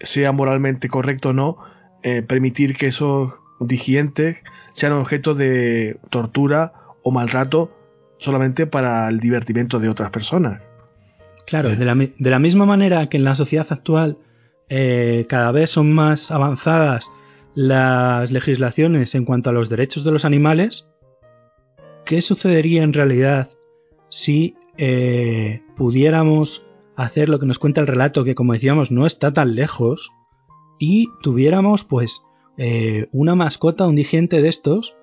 sea 0.00 0.32
moralmente 0.32 0.88
correcto 0.88 1.30
o 1.30 1.32
no 1.32 1.58
eh, 2.02 2.22
permitir 2.22 2.76
que 2.76 2.88
esos 2.88 3.32
digientes 3.60 4.36
sean 4.72 4.92
objeto 4.92 5.34
de 5.34 5.98
tortura 6.10 6.72
o 7.02 7.10
maltrato 7.10 7.70
solamente 8.18 8.66
para 8.66 9.08
el 9.08 9.20
divertimiento 9.20 9.80
de 9.80 9.88
otras 9.88 10.10
personas. 10.10 10.60
Claro, 11.46 11.70
de, 11.70 11.84
la, 11.84 11.94
de 11.94 12.30
la 12.30 12.38
misma 12.38 12.64
manera 12.66 13.08
que 13.08 13.18
en 13.18 13.24
la 13.24 13.36
sociedad 13.36 13.66
actual 13.70 14.18
eh, 14.68 15.26
cada 15.28 15.52
vez 15.52 15.70
son 15.70 15.92
más 15.92 16.30
avanzadas 16.30 17.10
las 17.54 18.32
legislaciones 18.32 19.14
en 19.14 19.24
cuanto 19.24 19.50
a 19.50 19.52
los 19.52 19.68
derechos 19.68 20.04
de 20.04 20.10
los 20.10 20.24
animales, 20.24 20.90
¿qué 22.04 22.22
sucedería 22.22 22.82
en 22.82 22.92
realidad 22.92 23.50
si 24.08 24.56
eh, 24.76 25.62
pudiéramos 25.76 26.66
hacer 26.96 27.28
lo 27.28 27.38
que 27.38 27.46
nos 27.46 27.58
cuenta 27.58 27.80
el 27.80 27.86
relato, 27.86 28.24
que 28.24 28.34
como 28.34 28.52
decíamos 28.52 28.90
no 28.90 29.06
está 29.06 29.32
tan 29.32 29.54
lejos, 29.54 30.12
y 30.78 31.08
tuviéramos 31.22 31.84
pues 31.84 32.24
eh, 32.56 33.08
una 33.12 33.34
mascota, 33.34 33.86
un 33.86 33.96
digente 33.96 34.42
de 34.42 34.48
estos, 34.48 34.96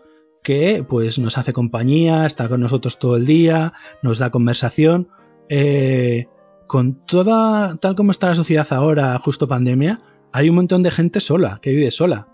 que 0.43 0.85
pues 0.87 1.19
nos 1.19 1.37
hace 1.37 1.53
compañía, 1.53 2.25
está 2.25 2.49
con 2.49 2.61
nosotros 2.61 2.99
todo 2.99 3.17
el 3.17 3.25
día, 3.25 3.73
nos 4.01 4.19
da 4.19 4.31
conversación, 4.31 5.09
con 6.67 7.05
toda, 7.05 7.75
tal 7.75 7.95
como 7.95 8.11
está 8.11 8.29
la 8.29 8.35
sociedad 8.35 8.65
ahora, 8.71 9.19
justo 9.19 9.47
pandemia, 9.47 10.01
hay 10.31 10.49
un 10.49 10.55
montón 10.55 10.83
de 10.83 10.91
gente 10.91 11.19
sola, 11.19 11.59
que 11.61 11.71
vive 11.71 11.91
sola. 11.91 12.27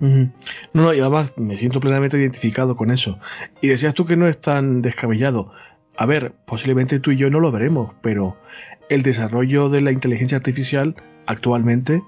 No, 0.00 0.32
no, 0.72 0.94
y 0.94 1.00
además 1.00 1.34
me 1.36 1.56
siento 1.56 1.80
plenamente 1.80 2.18
identificado 2.18 2.76
con 2.76 2.90
eso. 2.90 3.18
Y 3.60 3.68
decías 3.68 3.94
tú 3.94 4.06
que 4.06 4.16
no 4.16 4.26
es 4.26 4.40
tan 4.40 4.82
descabellado. 4.82 5.52
A 5.96 6.06
ver, 6.06 6.34
posiblemente 6.46 6.98
tú 6.98 7.12
y 7.12 7.16
yo 7.16 7.30
no 7.30 7.40
lo 7.40 7.52
veremos, 7.52 7.94
pero 8.02 8.36
el 8.88 9.02
desarrollo 9.02 9.68
de 9.68 9.80
la 9.80 9.92
inteligencia 9.92 10.36
artificial 10.36 10.96
actualmente 11.26 12.02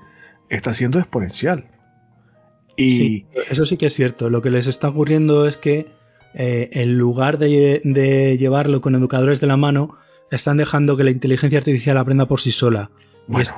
está 0.48 0.74
siendo 0.74 0.98
exponencial. 0.98 1.66
Y 2.76 2.90
sí, 2.90 3.26
eso 3.48 3.66
sí 3.66 3.76
que 3.76 3.86
es 3.86 3.94
cierto. 3.94 4.28
Lo 4.30 4.42
que 4.42 4.50
les 4.50 4.66
está 4.66 4.88
ocurriendo 4.88 5.46
es 5.46 5.56
que 5.56 5.86
eh, 6.38 6.68
en 6.72 6.98
lugar 6.98 7.38
de, 7.38 8.36
llevarlo 8.38 8.82
con 8.82 8.94
educadores 8.94 9.40
de 9.40 9.46
la 9.46 9.56
mano, 9.56 9.96
están 10.30 10.58
dejando 10.58 10.96
que 10.96 11.04
la 11.04 11.10
inteligencia 11.10 11.58
artificial 11.58 11.96
aprenda 11.96 12.26
por 12.26 12.40
sí 12.40 12.52
sola. 12.52 12.90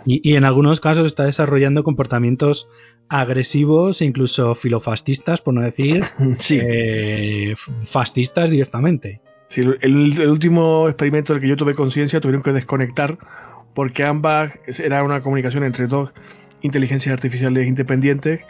Y, 0.07 0.35
en 0.35 0.45
algunos 0.45 0.81
casos 0.81 1.07
está 1.07 1.25
desarrollando 1.25 1.85
comportamientos 1.85 2.71
agresivos 3.09 4.01
e 4.01 4.07
incluso 4.07 4.55
filofascistas, 4.55 5.41
por 5.41 5.55
no 5.55 5.61
decir 5.61 6.05
eh, 6.51 7.55
fascistas 7.83 8.49
directamente. 8.49 9.21
Sí, 9.49 9.63
el, 9.63 10.29
último 10.29 10.89
experimento 10.89 11.33
del 11.33 11.41
que 11.41 11.49
yo 11.49 11.57
tuve 11.57 11.75
conciencia 11.75 12.21
tuvieron 12.21 12.43
que 12.43 12.53
desconectar 12.53 13.19
porque 13.75 14.05
ambas 14.05 14.53
era 14.79 15.03
una 15.03 15.23
comunicación 15.23 15.65
entre 15.65 15.87
dos 15.87 16.13
inteligencias 16.61 17.13
artificiales 17.13 17.67
independientes 17.67 18.41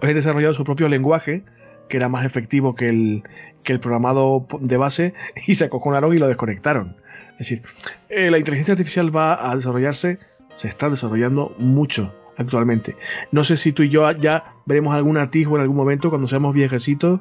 han 0.00 0.14
desarrollado 0.14 0.54
su 0.54 0.64
propio 0.64 0.88
lenguaje, 0.88 1.42
que 1.88 1.96
era 1.96 2.08
más 2.08 2.24
efectivo 2.24 2.74
que 2.74 2.88
el, 2.88 3.24
que 3.62 3.72
el 3.72 3.80
programado 3.80 4.46
de 4.60 4.76
base, 4.76 5.14
y 5.46 5.54
se 5.54 5.64
acojonaron 5.64 6.14
y 6.14 6.18
lo 6.18 6.28
desconectaron. 6.28 6.96
Es 7.32 7.38
decir, 7.38 7.62
eh, 8.08 8.30
la 8.30 8.38
inteligencia 8.38 8.72
artificial 8.72 9.14
va 9.14 9.50
a 9.50 9.54
desarrollarse, 9.54 10.18
se 10.54 10.68
está 10.68 10.90
desarrollando 10.90 11.54
mucho 11.58 12.12
actualmente. 12.36 12.96
No 13.32 13.44
sé 13.44 13.56
si 13.56 13.72
tú 13.72 13.82
y 13.82 13.88
yo 13.88 14.10
ya 14.12 14.54
veremos 14.66 14.94
algún 14.94 15.18
atisbo 15.18 15.56
en 15.56 15.62
algún 15.62 15.76
momento 15.76 16.10
cuando 16.10 16.26
seamos 16.26 16.54
viejecitos, 16.54 17.20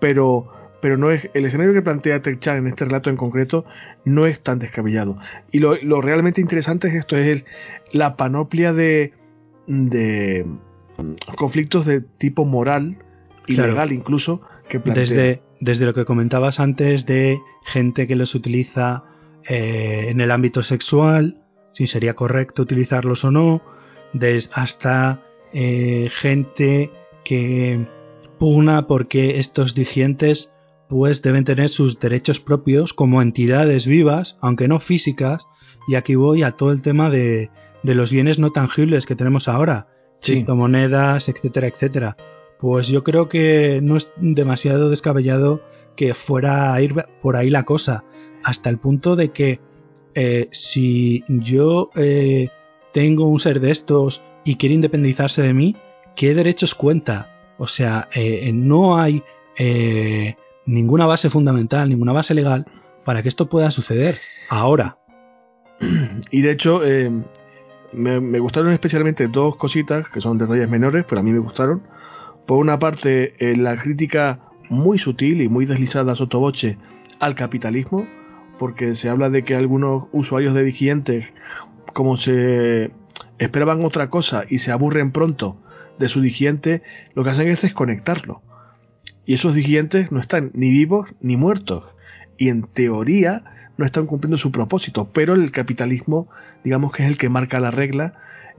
pero, 0.00 0.50
pero 0.84 0.98
no 0.98 1.10
es 1.10 1.30
el 1.32 1.46
escenario 1.46 1.72
que 1.72 1.80
plantea 1.80 2.20
TechChat 2.20 2.58
en 2.58 2.66
este 2.66 2.84
relato 2.84 3.08
en 3.08 3.16
concreto 3.16 3.64
no 4.04 4.26
es 4.26 4.42
tan 4.42 4.58
descabellado. 4.58 5.16
Y 5.50 5.60
lo, 5.60 6.02
realmente 6.02 6.42
interesante 6.42 6.88
es 6.88 6.94
esto, 6.94 7.16
es 7.16 7.42
la 7.90 8.18
panoplia 8.18 8.74
de, 8.74 9.14
de 9.66 10.44
conflictos 11.36 11.86
de 11.86 12.02
tipo 12.02 12.44
moral 12.44 12.98
y 13.46 13.56
legal 13.56 13.92
incluso 13.92 14.42
que 14.68 14.78
plantea. 14.78 15.04
Desde, 15.04 15.42
desde 15.58 15.86
lo 15.86 15.94
que 15.94 16.04
comentabas 16.04 16.60
antes 16.60 17.06
de 17.06 17.40
gente 17.64 18.06
que 18.06 18.14
los 18.14 18.34
utiliza 18.34 19.04
eh, 19.48 20.08
en 20.10 20.20
el 20.20 20.30
ámbito 20.30 20.62
sexual, 20.62 21.40
si 21.72 21.86
sería 21.86 22.12
correcto 22.12 22.60
utilizarlos 22.60 23.24
o 23.24 23.30
no, 23.30 23.62
hasta 24.52 25.22
eh, 25.54 26.10
gente 26.12 26.90
que 27.24 27.86
pugna 28.38 28.86
porque 28.86 29.38
estos 29.38 29.74
dirigentes 29.74 30.53
pues 30.94 31.22
deben 31.22 31.42
tener 31.42 31.70
sus 31.70 31.98
derechos 31.98 32.38
propios 32.38 32.92
como 32.92 33.20
entidades 33.20 33.84
vivas, 33.84 34.38
aunque 34.40 34.68
no 34.68 34.78
físicas, 34.78 35.48
y 35.88 35.96
aquí 35.96 36.14
voy 36.14 36.44
a 36.44 36.52
todo 36.52 36.70
el 36.70 36.82
tema 36.82 37.10
de, 37.10 37.50
de 37.82 37.94
los 37.96 38.12
bienes 38.12 38.38
no 38.38 38.52
tangibles 38.52 39.04
que 39.04 39.16
tenemos 39.16 39.48
ahora, 39.48 39.88
criptomonedas, 40.22 41.28
etcétera, 41.28 41.66
etcétera. 41.66 42.16
Pues 42.60 42.86
yo 42.86 43.02
creo 43.02 43.28
que 43.28 43.80
no 43.82 43.96
es 43.96 44.12
demasiado 44.18 44.88
descabellado 44.88 45.62
que 45.96 46.14
fuera 46.14 46.72
a 46.72 46.80
ir 46.80 46.94
por 47.20 47.34
ahí 47.34 47.50
la 47.50 47.64
cosa, 47.64 48.04
hasta 48.44 48.70
el 48.70 48.78
punto 48.78 49.16
de 49.16 49.32
que 49.32 49.58
eh, 50.14 50.46
si 50.52 51.24
yo 51.26 51.90
eh, 51.96 52.50
tengo 52.92 53.26
un 53.26 53.40
ser 53.40 53.58
de 53.58 53.72
estos 53.72 54.22
y 54.44 54.54
quiere 54.54 54.76
independizarse 54.76 55.42
de 55.42 55.54
mí, 55.54 55.74
¿qué 56.14 56.36
derechos 56.36 56.76
cuenta? 56.76 57.52
O 57.58 57.66
sea, 57.66 58.08
eh, 58.14 58.52
no 58.54 58.96
hay 58.96 59.24
eh, 59.58 60.36
ninguna 60.66 61.06
base 61.06 61.30
fundamental, 61.30 61.88
ninguna 61.88 62.12
base 62.12 62.34
legal 62.34 62.66
para 63.04 63.22
que 63.22 63.28
esto 63.28 63.48
pueda 63.48 63.70
suceder 63.70 64.18
ahora. 64.48 64.98
Y 66.30 66.42
de 66.42 66.50
hecho, 66.50 66.84
eh, 66.84 67.10
me, 67.92 68.38
gustaron 68.38 68.72
especialmente 68.72 69.28
dos 69.28 69.56
cositas 69.56 70.08
que 70.08 70.20
son 70.20 70.38
detalles 70.38 70.68
menores, 70.68 71.04
pero 71.08 71.20
a 71.20 71.24
mí 71.24 71.32
me 71.32 71.38
gustaron. 71.38 71.82
Por 72.46 72.58
una 72.58 72.78
parte, 72.78 73.34
la 73.56 73.76
crítica 73.76 74.40
muy 74.68 74.98
sutil 74.98 75.40
y 75.40 75.48
muy 75.48 75.66
deslizada 75.66 76.14
sotoboche 76.14 76.78
al 77.20 77.34
capitalismo, 77.34 78.06
porque 78.58 78.94
se 78.94 79.08
habla 79.08 79.30
de 79.30 79.44
que 79.44 79.54
algunos 79.54 80.08
usuarios 80.12 80.54
de 80.54 80.62
Digientes 80.62 81.26
como 81.94 82.16
se 82.18 82.90
esperaban 83.38 83.84
otra 83.84 84.10
cosa 84.10 84.44
y 84.48 84.58
se 84.58 84.72
aburren 84.72 85.12
pronto 85.12 85.56
de 85.98 86.08
su 86.08 86.20
digiente, 86.20 86.82
lo 87.14 87.24
que 87.24 87.30
hacen 87.30 87.48
es 87.48 87.62
desconectarlo. 87.62 88.42
Y 89.26 89.34
esos 89.34 89.54
digientes 89.54 90.12
no 90.12 90.20
están 90.20 90.50
ni 90.54 90.70
vivos 90.70 91.08
ni 91.20 91.36
muertos. 91.36 91.84
Y 92.36 92.48
en 92.48 92.62
teoría 92.62 93.44
no 93.76 93.84
están 93.84 94.06
cumpliendo 94.06 94.36
su 94.36 94.52
propósito. 94.52 95.10
Pero 95.12 95.34
el 95.34 95.50
capitalismo, 95.50 96.28
digamos 96.62 96.92
que 96.92 97.04
es 97.04 97.08
el 97.08 97.16
que 97.16 97.28
marca 97.28 97.60
la 97.60 97.70
regla. 97.70 98.14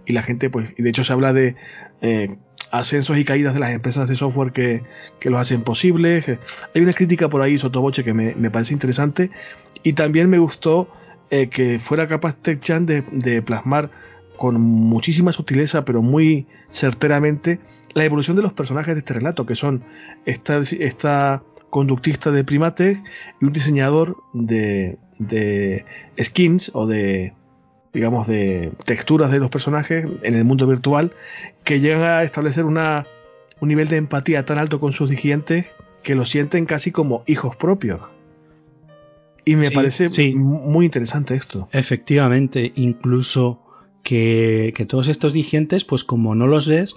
Y 0.05 0.13
la 0.13 0.23
gente, 0.23 0.49
pues, 0.49 0.71
y 0.77 0.83
de 0.83 0.89
hecho 0.89 1.03
se 1.03 1.13
habla 1.13 1.33
de 1.33 1.55
eh, 2.01 2.35
ascensos 2.71 3.17
y 3.17 3.25
caídas 3.25 3.53
de 3.53 3.59
las 3.59 3.71
empresas 3.71 4.07
de 4.07 4.15
software 4.15 4.51
que, 4.51 4.83
que 5.19 5.29
los 5.29 5.39
hacen 5.39 5.61
posibles. 5.61 6.25
Hay 6.73 6.81
una 6.81 6.93
crítica 6.93 7.29
por 7.29 7.41
ahí, 7.41 7.57
sotoboche, 7.57 8.03
que 8.03 8.13
me, 8.13 8.35
me 8.35 8.51
parece 8.51 8.73
interesante. 8.73 9.31
Y 9.83 9.93
también 9.93 10.29
me 10.29 10.37
gustó 10.37 10.89
eh, 11.31 11.49
que 11.49 11.79
fuera 11.79 12.07
capaz 12.07 12.35
TechChan 12.35 12.85
de, 12.85 13.03
de 13.11 13.41
plasmar 13.41 13.89
con 14.37 14.59
muchísima 14.59 15.31
sutileza, 15.31 15.85
pero 15.85 16.01
muy 16.01 16.47
certeramente, 16.69 17.59
la 17.95 18.03
evolución 18.03 18.35
de 18.35 18.43
los 18.43 18.53
personajes 18.53 18.93
de 18.93 18.99
este 18.99 19.15
relato, 19.15 19.47
que 19.47 19.55
son 19.55 19.83
esta, 20.25 20.59
esta 20.59 21.43
conductista 21.71 22.31
de 22.31 22.43
primates 22.43 22.99
y 23.41 23.45
un 23.45 23.53
diseñador 23.53 24.17
de, 24.33 24.99
de 25.17 25.85
skins 26.21 26.69
o 26.73 26.85
de 26.85 27.33
digamos 27.93 28.27
de 28.27 28.73
texturas 28.85 29.31
de 29.31 29.39
los 29.39 29.49
personajes 29.49 30.05
en 30.21 30.35
el 30.35 30.43
mundo 30.43 30.67
virtual 30.67 31.13
que 31.63 31.79
llegan 31.79 32.03
a 32.03 32.23
establecer 32.23 32.65
una, 32.65 33.07
un 33.61 33.69
nivel 33.69 33.87
de 33.87 33.95
empatía 33.95 34.45
tan 34.45 34.57
alto 34.57 34.81
con 34.81 34.91
sus 34.91 35.09
digientes 35.09 35.67
que 36.03 36.13
los 36.13 36.29
sienten 36.29 36.65
casi 36.65 36.91
como 36.91 37.23
hijos 37.25 37.55
propios. 37.55 38.01
Y 39.45 39.55
me 39.55 39.71
parece 39.71 40.09
muy 40.35 40.85
interesante 40.85 41.35
esto. 41.35 41.69
Efectivamente, 41.71 42.73
incluso 42.75 43.61
que, 44.03 44.85
todos 44.89 45.07
estos 45.07 45.33
dirigentes, 45.33 45.85
pues 45.85 46.03
como 46.03 46.35
no 46.35 46.47
los 46.47 46.67
ves, 46.67 46.95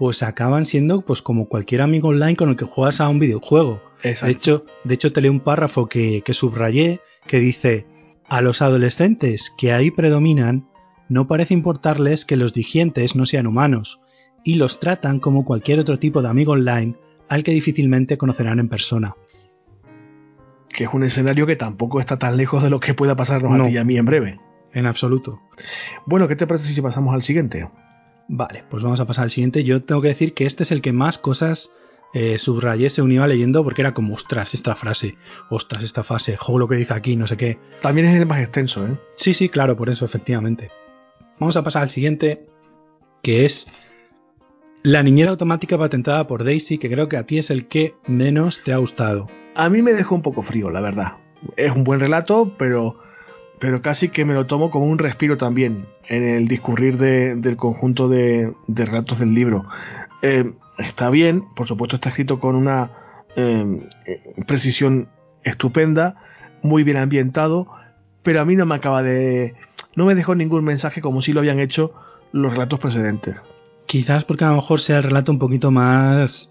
pues 0.00 0.22
acaban 0.22 0.64
siendo 0.64 1.02
pues 1.02 1.20
como 1.20 1.46
cualquier 1.46 1.82
amigo 1.82 2.08
online 2.08 2.34
con 2.34 2.48
el 2.48 2.56
que 2.56 2.64
juegas 2.64 3.02
a 3.02 3.10
un 3.10 3.18
videojuego. 3.18 3.82
De 4.02 4.30
hecho, 4.30 4.64
de 4.82 4.94
hecho 4.94 5.12
te 5.12 5.20
leo 5.20 5.30
un 5.30 5.40
párrafo 5.40 5.90
que, 5.90 6.22
que 6.24 6.32
subrayé 6.32 7.02
que 7.26 7.38
dice 7.38 7.86
a 8.26 8.40
los 8.40 8.62
adolescentes 8.62 9.54
que 9.58 9.74
ahí 9.74 9.90
predominan 9.90 10.70
no 11.10 11.26
parece 11.26 11.52
importarles 11.52 12.24
que 12.24 12.36
los 12.36 12.54
dirigentes 12.54 13.14
no 13.14 13.26
sean 13.26 13.46
humanos 13.46 14.00
y 14.42 14.54
los 14.54 14.80
tratan 14.80 15.20
como 15.20 15.44
cualquier 15.44 15.80
otro 15.80 15.98
tipo 15.98 16.22
de 16.22 16.28
amigo 16.28 16.52
online 16.52 16.96
al 17.28 17.42
que 17.42 17.52
difícilmente 17.52 18.16
conocerán 18.16 18.58
en 18.58 18.70
persona 18.70 19.16
que 20.70 20.84
es 20.84 20.94
un 20.94 21.02
escenario 21.02 21.46
que 21.46 21.56
tampoco 21.56 22.00
está 22.00 22.18
tan 22.18 22.38
lejos 22.38 22.62
de 22.62 22.70
lo 22.70 22.80
que 22.80 22.94
pueda 22.94 23.16
pasarnos 23.16 23.60
a 23.60 23.64
ti 23.64 23.74
y 23.74 23.76
a 23.76 23.84
mí 23.84 23.98
en 23.98 24.06
breve. 24.06 24.38
En 24.72 24.86
absoluto. 24.86 25.42
Bueno, 26.06 26.26
¿qué 26.26 26.36
te 26.36 26.46
parece 26.46 26.72
si 26.72 26.80
pasamos 26.80 27.12
al 27.12 27.22
siguiente? 27.22 27.68
Vale, 28.32 28.62
pues 28.70 28.84
vamos 28.84 29.00
a 29.00 29.06
pasar 29.06 29.24
al 29.24 29.30
siguiente. 29.32 29.64
Yo 29.64 29.82
tengo 29.82 30.00
que 30.00 30.08
decir 30.08 30.34
que 30.34 30.46
este 30.46 30.62
es 30.62 30.70
el 30.70 30.82
que 30.82 30.92
más 30.92 31.18
cosas 31.18 31.72
eh, 32.14 32.38
subrayé 32.38 32.88
según 32.88 33.10
iba 33.10 33.26
leyendo 33.26 33.64
porque 33.64 33.82
era 33.82 33.92
como, 33.92 34.14
ostras, 34.14 34.54
esta 34.54 34.76
frase, 34.76 35.16
ostras, 35.50 35.82
esta 35.82 36.04
fase, 36.04 36.36
jo, 36.36 36.56
lo 36.56 36.68
que 36.68 36.76
dice 36.76 36.94
aquí, 36.94 37.16
no 37.16 37.26
sé 37.26 37.36
qué. 37.36 37.58
También 37.82 38.06
es 38.06 38.20
el 38.20 38.26
más 38.26 38.40
extenso, 38.40 38.86
¿eh? 38.86 38.96
Sí, 39.16 39.34
sí, 39.34 39.48
claro, 39.48 39.76
por 39.76 39.90
eso, 39.90 40.04
efectivamente. 40.04 40.70
Vamos 41.40 41.56
a 41.56 41.64
pasar 41.64 41.82
al 41.82 41.90
siguiente, 41.90 42.46
que 43.20 43.44
es 43.44 43.72
la 44.84 45.02
niñera 45.02 45.32
automática 45.32 45.76
patentada 45.76 46.28
por 46.28 46.44
Daisy, 46.44 46.78
que 46.78 46.88
creo 46.88 47.08
que 47.08 47.16
a 47.16 47.26
ti 47.26 47.38
es 47.38 47.50
el 47.50 47.66
que 47.66 47.94
menos 48.06 48.62
te 48.62 48.72
ha 48.72 48.76
gustado 48.76 49.26
a 49.54 49.68
mí 49.68 49.82
me 49.82 49.92
dejó 49.92 50.14
un 50.14 50.22
poco 50.22 50.42
frío, 50.42 50.70
la 50.70 50.80
verdad. 50.80 51.16
Es 51.56 51.74
un 51.74 51.84
buen 51.84 52.00
relato, 52.00 52.54
pero, 52.58 52.98
pero 53.60 53.82
casi 53.82 54.08
que 54.08 54.24
me 54.24 54.34
lo 54.34 54.46
tomo 54.46 54.70
como 54.70 54.86
un 54.86 54.98
respiro 54.98 55.36
también 55.36 55.86
en 56.08 56.26
el 56.26 56.48
discurrir 56.48 56.96
del 56.96 57.56
conjunto 57.56 58.08
de, 58.08 58.52
relatos 58.66 59.20
del 59.20 59.34
libro. 59.34 59.66
Eh, 60.22 60.50
está 60.78 61.10
bien, 61.10 61.44
por 61.54 61.66
supuesto 61.66 61.96
está 61.96 62.08
escrito 62.08 62.40
con 62.40 62.56
una 62.56 62.90
eh, 63.36 63.88
precisión 64.46 65.08
estupenda, 65.44 66.16
muy 66.62 66.84
bien 66.84 66.96
ambientado, 66.96 67.68
pero 68.22 68.40
a 68.40 68.44
mí 68.44 68.56
no 68.56 68.64
me 68.64 68.74
acaba 68.74 69.02
de... 69.02 69.54
no 69.94 70.06
me 70.06 70.14
dejó 70.14 70.34
ningún 70.34 70.64
mensaje 70.64 71.02
como 71.02 71.20
si 71.20 71.34
lo 71.34 71.40
habían 71.40 71.60
hecho 71.60 71.92
los 72.32 72.52
relatos 72.52 72.80
precedentes. 72.80 73.36
Quizás 73.86 74.24
porque 74.24 74.44
a 74.44 74.48
lo 74.48 74.56
mejor 74.56 74.80
sea 74.80 74.98
el 74.98 75.04
relato 75.04 75.32
un 75.32 75.38
poquito 75.38 75.70
más 75.70 76.50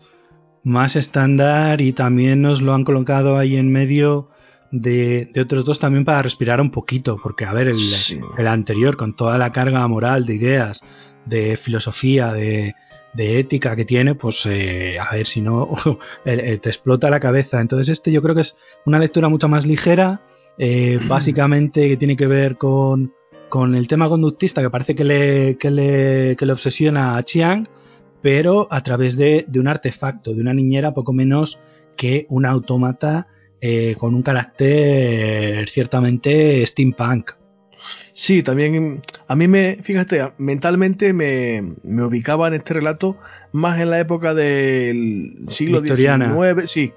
más 0.63 0.95
estándar 0.95 1.81
y 1.81 1.93
también 1.93 2.41
nos 2.41 2.61
lo 2.61 2.73
han 2.73 2.83
colocado 2.83 3.37
ahí 3.37 3.55
en 3.55 3.71
medio 3.71 4.29
de, 4.71 5.31
otros 5.39 5.65
dos 5.65 5.79
también 5.79 6.05
para 6.05 6.21
respirar 6.21 6.61
un 6.61 6.71
poquito, 6.71 7.17
porque 7.21 7.45
a 7.45 7.53
ver, 7.53 7.67
el, 7.67 8.47
anterior 8.47 8.97
con 8.97 9.15
toda 9.15 9.37
la 9.37 9.51
carga 9.51 9.87
moral 9.87 10.25
de 10.25 10.35
ideas, 10.35 10.83
de 11.25 11.57
filosofía, 11.57 12.33
de, 12.33 12.75
ética 13.15 13.75
que 13.75 13.85
tiene, 13.85 14.15
pues 14.15 14.45
eh, 14.45 14.97
a 14.99 15.13
ver 15.13 15.27
si 15.27 15.41
no 15.41 15.69
te 16.23 16.55
explota 16.55 17.09
la 17.09 17.19
cabeza. 17.19 17.59
Entonces 17.59 17.89
este 17.89 18.11
yo 18.11 18.21
creo 18.21 18.35
que 18.35 18.41
es 18.41 18.55
una 18.85 18.99
lectura 18.99 19.27
mucho 19.29 19.49
más 19.49 19.65
ligera, 19.65 20.21
eh, 20.57 20.99
básicamente 21.07 21.89
que 21.89 21.97
tiene 21.97 22.15
que 22.15 22.27
ver 22.27 22.57
con, 22.57 23.13
con 23.49 23.75
el 23.75 23.87
tema 23.87 24.07
conductista 24.07 24.61
que 24.61 24.69
parece 24.69 24.95
que 24.95 25.03
le, 25.03 25.57
que 25.57 25.71
le, 25.71 26.35
que 26.37 26.45
le 26.45 26.53
obsesiona 26.53 27.17
a 27.17 27.23
Chiang 27.23 27.67
pero 28.21 28.67
a 28.71 28.81
través 28.83 29.17
de, 29.17 29.45
un 29.55 29.67
artefacto, 29.67 30.33
de 30.33 30.41
una 30.41 30.53
niñera 30.53 30.93
poco 30.93 31.13
menos 31.13 31.59
que 31.95 32.25
un 32.29 32.45
autómata 32.45 33.27
eh, 33.61 33.95
con 33.97 34.15
un 34.15 34.23
carácter 34.23 35.67
ciertamente 35.69 36.65
steampunk. 36.65 37.31
Sí, 38.13 38.43
también 38.43 39.01
a 39.27 39.35
mí 39.35 39.47
me, 39.47 39.79
fíjate, 39.81 40.33
mentalmente 40.37 41.13
me, 41.13 41.61
ubicaba 42.03 42.47
en 42.47 42.55
este 42.55 42.73
relato 42.73 43.17
más 43.51 43.79
en 43.79 43.89
la 43.89 43.99
época 43.99 44.33
del 44.33 45.45
siglo 45.49 45.79
XIX, 45.81 46.69
sí, 46.69 46.91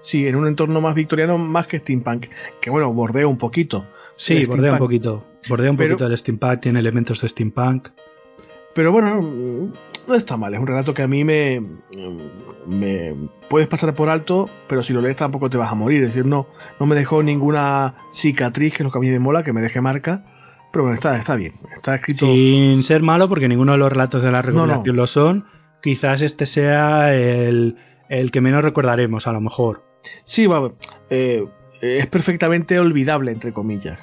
sí, 0.00 0.26
en 0.26 0.36
un 0.36 0.46
entorno 0.46 0.80
más 0.80 0.94
victoriano 0.94 1.38
más 1.38 1.66
que 1.66 1.78
steampunk, 1.78 2.26
que 2.60 2.70
bueno, 2.70 2.92
bordea 2.92 3.26
un 3.26 3.38
poquito. 3.38 3.86
Sí, 4.16 4.44
bordea 4.44 4.72
un 4.72 4.78
poquito, 4.78 5.26
bordea 5.48 5.70
un 5.70 5.76
poquito 5.76 6.06
el 6.06 6.16
steampunk, 6.16 6.60
tiene 6.60 6.78
elementos 6.78 7.20
de 7.22 7.28
steampunk. 7.28 7.88
Pero 8.74 8.92
bueno, 8.92 9.72
no 10.06 10.14
está 10.14 10.36
mal, 10.36 10.54
es 10.54 10.60
un 10.60 10.66
relato 10.66 10.94
que 10.94 11.02
a 11.02 11.08
mí 11.08 11.24
me, 11.24 11.62
me 12.66 13.14
puedes 13.48 13.68
pasar 13.68 13.94
por 13.94 14.08
alto, 14.08 14.48
pero 14.68 14.82
si 14.82 14.92
lo 14.92 15.00
lees 15.00 15.16
tampoco 15.16 15.50
te 15.50 15.56
vas 15.56 15.70
a 15.70 15.74
morir. 15.74 16.02
Es 16.02 16.08
decir, 16.08 16.26
no, 16.26 16.46
no 16.78 16.86
me 16.86 16.96
dejó 16.96 17.22
ninguna 17.22 17.94
cicatriz, 18.12 18.72
que 18.72 18.82
es 18.82 18.84
lo 18.84 18.90
que 18.90 18.98
a 18.98 19.00
mí 19.00 19.10
me 19.10 19.18
mola, 19.18 19.42
que 19.42 19.52
me 19.52 19.62
deje 19.62 19.80
marca. 19.80 20.24
Pero 20.72 20.84
bueno, 20.84 20.94
está, 20.94 21.16
está 21.16 21.34
bien. 21.34 21.54
Está 21.74 21.96
escrito. 21.96 22.26
Sin 22.26 22.82
ser 22.82 23.02
malo, 23.02 23.28
porque 23.28 23.48
ninguno 23.48 23.72
de 23.72 23.78
los 23.78 23.90
relatos 23.90 24.22
de 24.22 24.30
la 24.30 24.42
recopilación 24.42 24.96
lo 24.96 25.06
son. 25.06 25.46
Quizás 25.82 26.22
este 26.22 26.46
sea 26.46 27.14
el, 27.14 27.76
el, 28.08 28.30
que 28.30 28.40
menos 28.40 28.62
recordaremos, 28.62 29.26
a 29.26 29.32
lo 29.32 29.40
mejor. 29.40 29.84
Sí, 30.24 30.46
va, 30.46 30.72
eh, 31.08 31.44
es 31.80 32.06
perfectamente 32.06 32.78
olvidable, 32.78 33.32
entre 33.32 33.52
comillas. 33.52 33.98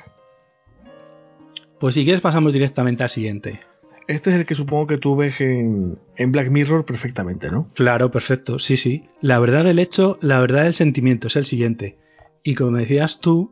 Pues 1.79 1.93
si 1.93 2.03
quieres, 2.03 2.21
pasamos 2.21 2.53
directamente 2.53 3.03
al 3.03 3.09
siguiente. 3.09 3.61
Este 4.07 4.29
es 4.29 4.37
el 4.37 4.45
que 4.45 4.55
supongo 4.55 4.87
que 4.87 4.97
tú 4.97 5.17
ves 5.17 5.41
en, 5.41 5.99
Black 6.31 6.49
Mirror 6.49 6.85
perfectamente, 6.85 7.51
¿no? 7.51 7.69
Claro, 7.73 8.09
perfecto, 8.09 8.57
sí, 8.57 8.77
sí. 8.77 9.09
La 9.21 9.37
verdad 9.39 9.65
del 9.65 9.79
hecho, 9.79 10.17
la 10.21 10.39
verdad 10.39 10.63
del 10.63 10.73
sentimiento 10.73 11.27
es 11.27 11.35
el 11.35 11.45
siguiente. 11.45 11.97
Y 12.41 12.55
como 12.55 12.77
decías 12.77 13.19
tú, 13.19 13.51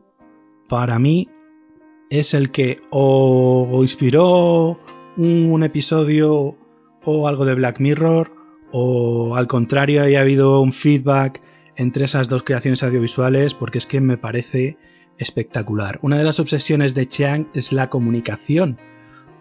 para 0.66 0.98
mí 0.98 1.28
es 2.08 2.32
el 2.32 2.50
que 2.50 2.80
o 2.90 3.78
inspiró 3.82 4.78
un 5.18 5.62
episodio 5.62 6.56
o 7.04 7.28
algo 7.28 7.44
de 7.44 7.54
Black 7.54 7.78
Mirror, 7.78 8.32
o 8.72 9.36
al 9.36 9.48
contrario 9.48 10.02
haya 10.02 10.22
habido 10.22 10.60
un 10.62 10.72
feedback 10.72 11.42
entre 11.76 12.06
esas 12.06 12.28
dos 12.28 12.42
creaciones 12.42 12.82
audiovisuales, 12.82 13.52
porque 13.52 13.76
es 13.76 13.86
que 13.86 14.00
me 14.00 14.16
parece 14.16 14.78
espectacular. 15.18 15.98
Una 16.00 16.16
de 16.16 16.24
las 16.24 16.40
obsesiones 16.40 16.94
de 16.94 17.06
Chiang 17.06 17.48
es 17.54 17.72
la 17.72 17.90
comunicación 17.90 18.78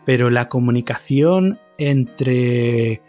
pero 0.06 0.30
la 0.30 0.50
comunicación 0.50 1.60
entre 1.78 3.02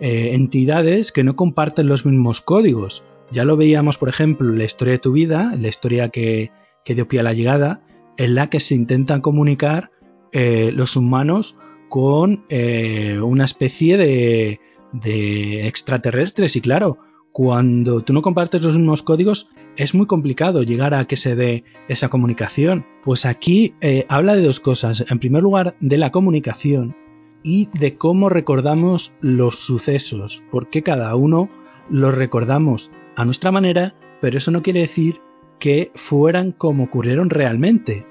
eh, 0.00 0.34
entidades 0.34 1.12
que 1.12 1.24
no 1.24 1.36
comparten 1.36 1.86
los 1.86 2.04
mismos 2.04 2.40
códigos. 2.40 3.04
Ya 3.30 3.44
lo 3.44 3.56
veíamos, 3.56 3.96
por 3.96 4.08
ejemplo, 4.08 4.52
la 4.52 4.64
historia 4.64 4.92
de 4.92 4.98
tu 4.98 5.12
vida, 5.12 5.54
la 5.58 5.68
historia 5.68 6.08
que, 6.08 6.50
dio 6.84 7.06
pie 7.06 7.20
a 7.20 7.22
la 7.22 7.34
llegada, 7.34 7.82
en 8.16 8.34
la 8.34 8.50
que 8.50 8.58
se 8.58 8.74
intentan 8.74 9.20
comunicar 9.20 9.92
eh, 10.32 10.72
los 10.74 10.96
humanos 10.96 11.56
con 11.88 12.44
eh, 12.48 13.20
una 13.22 13.44
especie 13.44 13.96
de, 13.96 14.60
de 14.92 15.68
extraterrestres. 15.68 16.56
Y 16.56 16.60
claro, 16.60 16.98
cuando 17.32 18.02
tú 18.02 18.12
no 18.12 18.22
compartes 18.22 18.62
los 18.62 18.76
mismos 18.76 19.02
códigos, 19.02 19.50
es 19.76 19.94
muy 19.94 20.06
complicado 20.06 20.62
llegar 20.62 20.94
a 20.94 21.04
que 21.06 21.16
se 21.16 21.34
dé 21.36 21.64
esa 21.88 22.08
comunicación. 22.08 22.86
Pues 23.02 23.26
aquí 23.26 23.74
eh, 23.80 24.06
habla 24.08 24.34
de 24.34 24.42
dos 24.42 24.60
cosas. 24.60 25.04
En 25.10 25.18
primer 25.18 25.42
lugar, 25.42 25.76
de 25.80 25.98
la 25.98 26.10
comunicación 26.10 26.96
y 27.42 27.68
de 27.78 27.96
cómo 27.96 28.28
recordamos 28.28 29.14
los 29.20 29.58
sucesos, 29.58 30.42
porque 30.50 30.82
cada 30.82 31.14
uno 31.14 31.48
los 31.88 32.14
recordamos 32.14 32.92
a 33.16 33.24
nuestra 33.24 33.50
manera, 33.50 33.94
pero 34.20 34.38
eso 34.38 34.50
no 34.50 34.62
quiere 34.62 34.80
decir 34.80 35.20
que 35.58 35.90
fueran 35.94 36.52
como 36.52 36.84
ocurrieron 36.84 37.30
realmente. 37.30 38.06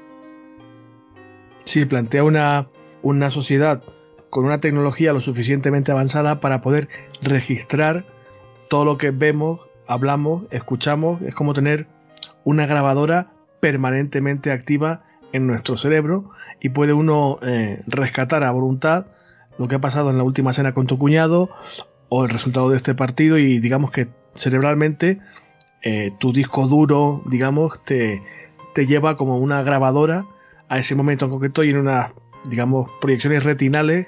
Sí, 1.66 1.86
plantea 1.86 2.24
una, 2.24 2.70
una 3.01 3.30
sociedad 3.30 3.84
con 4.30 4.45
una 4.45 4.60
tecnología 4.60 5.14
lo 5.14 5.20
suficientemente 5.20 5.91
avanzada 5.91 6.39
para 6.39 6.62
poder 6.62 6.88
registrar 7.22 8.05
todo 8.70 8.86
lo 8.86 8.97
que 8.97 9.12
vemos, 9.12 9.62
hablamos, 9.90 10.44
escuchamos, 10.52 11.20
es 11.24 11.34
como 11.34 11.56
tener 11.56 11.88
una 12.44 12.68
grabadora 12.68 13.32
permanentemente 13.60 14.52
activa 14.52 15.02
en 15.34 15.48
nuestro 15.48 15.78
cerebro 15.78 16.30
y 16.62 16.70
puede 16.70 16.94
uno 16.94 17.40
eh, 17.42 17.82
rescatar 17.88 18.44
a 18.44 18.52
voluntad 18.52 19.08
lo 19.58 19.68
que 19.68 19.76
ha 19.76 19.82
pasado 19.82 20.12
en 20.12 20.18
la 20.18 20.24
última 20.24 20.54
cena 20.54 20.76
con 20.76 20.86
tu 20.86 21.00
cuñado 21.00 21.50
o 22.08 22.24
el 22.24 22.30
resultado 22.30 22.70
de 22.70 22.78
este 22.78 22.94
partido 22.94 23.40
y 23.40 23.60
digamos 23.60 23.90
que 23.90 24.08
cerebralmente 24.36 25.20
eh, 25.82 26.12
tu 26.20 26.34
disco 26.34 26.68
duro, 26.68 27.24
digamos, 27.26 27.84
te, 27.84 28.22
lleva 28.76 29.18
como 29.18 29.40
una 29.40 29.62
grabadora 29.62 30.26
a 30.70 30.80
ese 30.80 30.96
momento 30.96 31.26
en 31.26 31.32
concreto 31.32 31.66
y 31.66 31.72
en 31.72 31.78
unas, 31.78 32.14
digamos, 32.46 32.90
proyecciones 33.02 33.44
retinales 33.44 34.08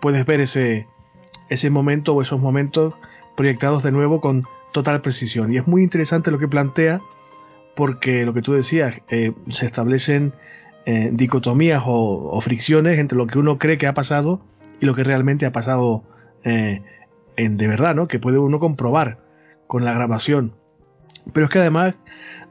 puedes 0.00 0.26
ver 0.26 0.40
ese, 0.40 0.86
ese 1.48 1.70
momento 1.70 2.14
o 2.14 2.20
esos 2.20 2.38
momentos 2.38 2.92
proyectados 3.34 3.82
de 3.82 3.92
nuevo 3.92 4.20
con 4.20 4.46
total 4.74 5.00
precisión. 5.00 5.52
Y 5.52 5.56
es 5.56 5.66
muy 5.68 5.82
interesante 5.82 6.32
lo 6.32 6.38
que 6.38 6.48
plantea 6.48 7.00
porque 7.76 8.24
lo 8.26 8.34
que 8.34 8.42
tú 8.42 8.52
decías, 8.52 9.00
eh, 9.08 9.32
se 9.48 9.66
establecen 9.66 10.34
eh, 10.84 11.10
dicotomías 11.12 11.82
o, 11.86 12.40
fricciones 12.40 12.98
entre 12.98 13.16
lo 13.16 13.26
que 13.26 13.38
uno 13.38 13.58
cree 13.58 13.78
que 13.78 13.86
ha 13.86 13.94
pasado 13.94 14.44
y 14.80 14.86
lo 14.86 14.94
que 14.94 15.04
realmente 15.04 15.46
ha 15.46 15.52
pasado 15.52 16.02
eh, 16.42 16.82
de 17.36 17.68
verdad, 17.68 17.94
¿no? 17.94 18.08
Que 18.08 18.18
puede 18.18 18.38
uno 18.38 18.58
comprobar 18.58 19.18
con 19.68 19.84
la 19.84 19.94
grabación. 19.94 20.54
Pero 21.32 21.46
es 21.46 21.52
que 21.52 21.60
además, 21.60 21.94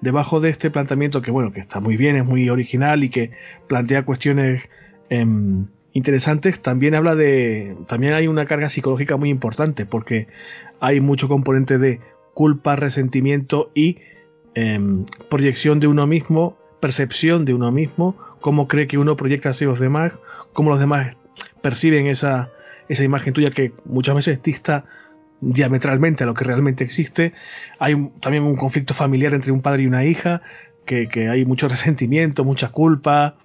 debajo 0.02 0.40
de 0.40 0.50
este 0.50 0.72
planteamiento, 0.72 1.22
que 1.22 1.30
bueno, 1.30 1.52
que 1.52 1.60
está 1.60 1.82
muy 1.82 1.98
bien, 1.98 2.16
es 2.16 2.26
muy 2.26 2.50
original 2.50 3.04
y 3.04 3.10
que 3.10 3.32
plantea 3.68 4.04
cuestiones 4.04 4.64
em, 5.10 5.68
interesantes, 5.92 6.62
también 6.62 6.96
habla 6.96 7.16
de. 7.16 7.78
también 7.88 8.14
hay 8.14 8.28
una 8.28 8.46
carga 8.46 8.70
psicológica 8.70 9.16
muy 9.16 9.30
importante, 9.30 9.86
porque 9.86 10.28
hay 10.80 11.00
mucho 11.00 11.30
componente 11.30 11.78
de 11.78 12.02
culpa, 12.34 12.76
resentimiento 12.76 13.72
y 13.74 14.00
em, 14.56 15.06
proyección 15.30 15.80
de 15.80 15.88
uno 15.88 16.08
mismo, 16.08 16.58
percepción 16.80 17.46
de 17.46 17.54
uno 17.54 17.72
mismo, 17.72 18.16
cómo 18.42 18.68
cree 18.68 18.88
que 18.88 18.98
uno 18.98 19.16
proyecta 19.16 19.50
hacia 19.50 19.68
los 19.68 19.80
demás, 19.80 20.14
cómo 20.52 20.70
los 20.70 20.80
demás 20.80 21.16
perciben 21.62 22.08
esa, 22.08 22.52
esa 22.90 23.04
imagen 23.04 23.34
tuya 23.34 23.52
que 23.52 23.74
muchas 23.86 24.16
veces 24.16 24.44
dista 24.44 24.86
diametralmente 25.42 26.24
a 26.24 26.28
lo 26.28 26.34
que 26.34 26.44
realmente 26.44 26.84
existe. 26.84 27.34
Hay 27.80 28.12
también 28.20 28.44
un 28.44 28.56
conflicto 28.56 28.94
familiar 28.94 29.34
entre 29.34 29.52
un 29.52 29.62
padre 29.62 29.84
y 29.84 29.88
una 29.88 30.06
hija, 30.06 30.42
que, 30.86 31.08
que, 31.08 31.30
hay 31.30 31.46
mucho 31.46 31.68
resentimiento, 31.70 32.44
mucha 32.44 32.70
culpa, 32.70 33.38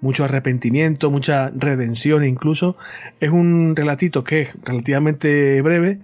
mucho 0.00 0.24
arrepentimiento, 0.24 1.10
mucha 1.10 1.50
redención 1.54 2.24
incluso. 2.24 2.76
Es 3.20 3.30
un 3.30 3.74
relatito 3.74 4.24
que 4.24 4.42
es 4.42 4.48
relativamente 4.62 5.62
breve, 5.62 6.00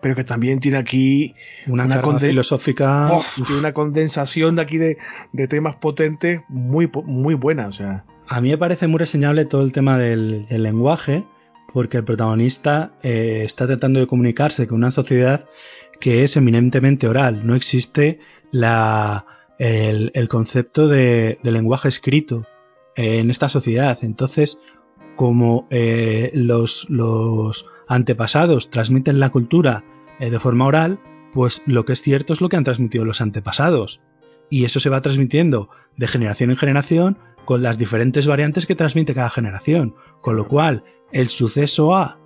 pero 0.00 0.14
que 0.14 0.24
también 0.24 0.60
tiene 0.60 0.78
aquí 0.78 1.34
una, 1.66 1.84
una 1.84 2.18
filosófica. 2.18 3.10
tiene 3.46 3.60
una 3.60 3.72
condensación 3.72 4.56
de 4.56 4.62
aquí 4.62 4.78
de, 4.78 4.96
temas 5.48 5.76
potentes 5.76 6.42
muy, 6.48 6.90
muy 7.04 7.34
buena. 7.34 7.66
O 7.68 7.72
sea. 7.72 8.04
A 8.26 8.40
mí 8.40 8.50
me 8.50 8.58
parece 8.58 8.86
muy 8.86 8.98
reseñable 8.98 9.44
todo 9.44 9.62
el 9.62 9.72
tema 9.72 9.98
del, 9.98 10.46
lenguaje, 10.50 11.24
porque 11.72 11.98
el 11.98 12.04
protagonista 12.04 12.92
eh, 13.02 13.42
está 13.44 13.66
tratando 13.66 14.00
de 14.00 14.06
comunicarse 14.06 14.66
con 14.66 14.78
una 14.78 14.90
sociedad 14.90 15.46
que 16.00 16.24
es 16.24 16.36
eminentemente 16.36 17.08
oral. 17.08 17.46
No 17.46 17.54
existe 17.54 18.20
la, 18.50 19.26
el, 19.58 20.28
concepto 20.28 20.88
de, 20.88 21.38
lenguaje 21.42 21.88
escrito 21.88 22.46
eh, 22.96 23.18
en 23.18 23.30
esta 23.30 23.48
sociedad. 23.48 23.98
Entonces, 24.02 24.60
como 25.16 25.66
eh, 25.70 26.30
los, 26.34 26.88
los 26.90 27.66
antepasados 27.88 28.70
transmiten 28.70 29.18
la 29.18 29.30
cultura 29.30 29.84
eh, 30.20 30.30
de 30.30 30.38
forma 30.38 30.66
oral, 30.66 31.00
pues 31.32 31.62
lo 31.66 31.84
que 31.84 31.94
es 31.94 32.02
cierto 32.02 32.32
es 32.32 32.40
lo 32.40 32.48
que 32.48 32.56
han 32.56 32.64
transmitido 32.64 33.04
los 33.04 33.20
antepasados. 33.20 34.02
Y 34.50 34.64
eso 34.64 34.80
se 34.80 34.90
va 34.90 35.00
transmitiendo 35.00 35.70
de 35.96 36.08
generación 36.08 36.50
en 36.50 36.56
generación 36.56 37.18
con 37.44 37.62
las 37.62 37.78
diferentes 37.78 38.26
variantes 38.26 38.66
que 38.66 38.74
transmite 38.74 39.14
cada 39.14 39.30
generación. 39.30 39.94
Con 40.20 40.36
lo 40.36 40.48
cual, 40.48 40.84
el 41.12 41.28
suceso 41.28 41.96
A 41.96 42.18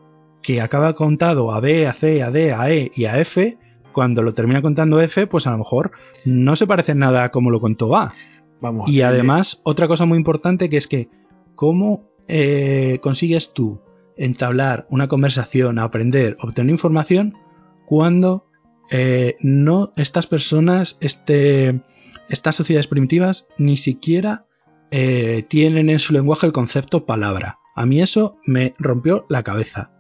que 0.43 0.61
acaba 0.61 0.95
contado 0.95 1.53
a 1.53 1.61
B, 1.61 1.87
a 1.87 1.93
C, 1.93 2.23
a 2.23 2.31
D, 2.31 2.53
a 2.53 2.71
E 2.71 2.91
y 2.95 3.05
a 3.05 3.19
F, 3.21 3.59
cuando 3.93 4.23
lo 4.23 4.35
termina 4.35 4.63
contando 4.63 5.01
F, 5.01 5.27
pues 5.27 5.47
a 5.47 5.53
lo 5.53 5.59
mejor 5.59 5.93
no 6.25 6.57
se 6.57 6.67
parece 6.67 6.95
nada 6.95 7.25
a 7.25 7.31
como 7.31 7.51
lo 7.51 7.61
contó 7.61 7.97
A. 7.97 8.15
Vamos, 8.61 8.91
y 8.91 9.03
además, 9.03 9.61
otra 9.65 9.89
cosa 9.89 10.07
muy 10.07 10.19
importante 10.19 10.69
que 10.69 10.77
es 10.77 10.87
que, 10.87 11.09
¿cómo 11.55 12.09
eh, 12.29 12.99
consigues 13.03 13.53
tú 13.53 13.81
entablar 14.17 14.87
una 14.91 15.09
conversación, 15.09 15.79
aprender, 15.79 16.37
obtener 16.41 16.71
información 16.71 17.37
cuando 17.87 18.47
eh, 18.91 19.37
no 19.41 19.93
estas 19.97 20.27
personas, 20.27 20.99
este, 21.01 21.81
estas 22.29 22.57
sociedades 22.57 22.87
primitivas, 22.87 23.49
ni 23.59 23.77
siquiera 23.77 24.47
eh, 24.91 25.45
tienen 25.49 25.89
en 25.89 25.99
su 25.99 26.13
lenguaje 26.13 26.47
el 26.47 26.53
concepto 26.53 27.07
palabra. 27.07 27.59
A 27.75 27.87
mí 27.87 28.03
eso 28.03 28.37
me 28.47 28.75
rompió 28.79 29.25
la 29.29 29.43
cabeza. 29.43 29.91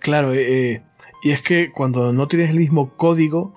Claro, 0.00 0.32
eh, 0.34 0.82
y 1.22 1.30
es 1.30 1.42
que 1.42 1.70
cuando 1.72 2.12
no 2.12 2.28
tienes 2.28 2.50
el 2.50 2.58
mismo 2.58 2.96
código, 2.96 3.54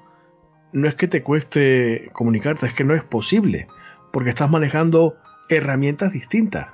no 0.74 0.88
es 0.88 0.96
que 0.96 1.08
te 1.08 1.24
cueste 1.24 2.10
comunicarte, 2.14 2.68
es 2.68 2.74
que 2.74 2.84
no 2.84 2.94
es 2.94 3.04
posible, 3.04 3.68
porque 4.12 4.30
estás 4.30 4.50
manejando 4.50 5.16
herramientas 5.50 6.14
distintas. 6.14 6.68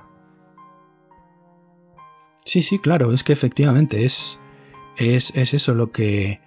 Sí, 2.48 2.62
sí, 2.62 2.78
claro, 2.78 3.12
es 3.12 3.24
que 3.24 3.34
efectivamente 3.34 4.06
es, 4.06 4.40
es, 4.96 5.36
eso 5.36 5.74
lo 5.74 5.92
que, 5.92 6.40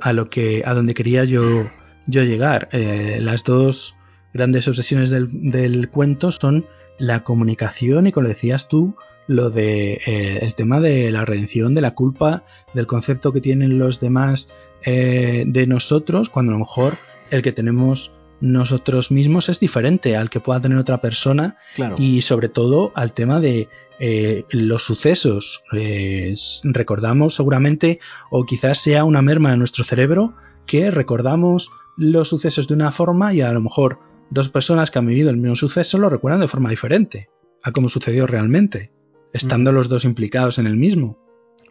a 0.00 0.12
lo 0.12 0.30
que, 0.30 0.64
a 0.66 0.74
donde 0.74 0.94
quería 0.94 1.22
yo, 1.22 1.70
yo 2.08 2.24
llegar. 2.24 2.68
Eh, 2.72 3.18
las 3.20 3.44
dos 3.44 3.94
grandes 4.34 4.66
obsesiones 4.66 5.10
del, 5.10 5.90
cuento 5.90 6.32
son 6.32 6.66
la 6.98 7.22
comunicación 7.22 8.08
y, 8.08 8.12
como 8.12 8.26
decías 8.26 8.66
tú, 8.66 8.96
lo 9.28 9.50
de 9.50 10.00
eh, 10.04 10.40
el 10.42 10.56
tema 10.56 10.80
de 10.80 11.12
la 11.12 11.24
redención, 11.24 11.72
de 11.72 11.82
la 11.82 11.94
culpa, 11.94 12.42
del 12.74 12.88
concepto 12.88 13.32
que 13.32 13.40
tienen 13.40 13.78
los 13.78 14.00
demás 14.00 14.52
eh, 14.84 15.44
de 15.46 15.68
nosotros, 15.68 16.30
cuando 16.30 16.50
a 16.50 16.54
lo 16.54 16.64
mejor 16.64 16.98
el 17.30 17.42
que 17.42 17.52
tenemos 17.52 18.17
nosotros 18.40 19.10
mismos 19.10 19.48
es 19.48 19.60
diferente 19.60 20.16
al 20.16 20.30
que 20.30 20.40
pueda 20.40 20.60
tener 20.60 20.78
otra 20.78 21.00
persona 21.00 21.56
Claro. 21.74 21.96
y 21.98 22.20
sobre 22.22 22.48
todo 22.48 22.92
al 22.94 23.12
tema 23.12 23.40
de 23.40 23.68
eh, 24.00 24.44
los 24.50 24.82
sucesos. 24.84 25.64
Eh, 25.72 26.32
recordamos 26.64 27.34
seguramente, 27.34 27.98
o 28.30 28.44
quizás 28.44 28.78
sea 28.78 29.04
una 29.04 29.22
merma 29.22 29.50
de 29.50 29.56
nuestro 29.56 29.82
cerebro, 29.84 30.34
que 30.66 30.90
recordamos 30.90 31.70
los 31.96 32.28
sucesos 32.28 32.68
de 32.68 32.74
una 32.74 32.92
forma 32.92 33.34
y 33.34 33.40
a 33.40 33.52
lo 33.52 33.60
mejor 33.60 33.98
dos 34.30 34.48
personas 34.50 34.90
que 34.90 34.98
han 34.98 35.06
vivido 35.06 35.30
el 35.30 35.36
mismo 35.36 35.56
suceso 35.56 35.98
lo 35.98 36.08
recuerdan 36.10 36.40
de 36.40 36.48
forma 36.48 36.68
diferente 36.70 37.28
a 37.64 37.72
cómo 37.72 37.88
sucedió 37.88 38.26
realmente, 38.26 38.92
estando 39.32 39.72
los 39.72 39.88
dos 39.88 40.04
implicados 40.04 40.58
en 40.58 40.66
el 40.66 40.76
mismo. 40.76 41.18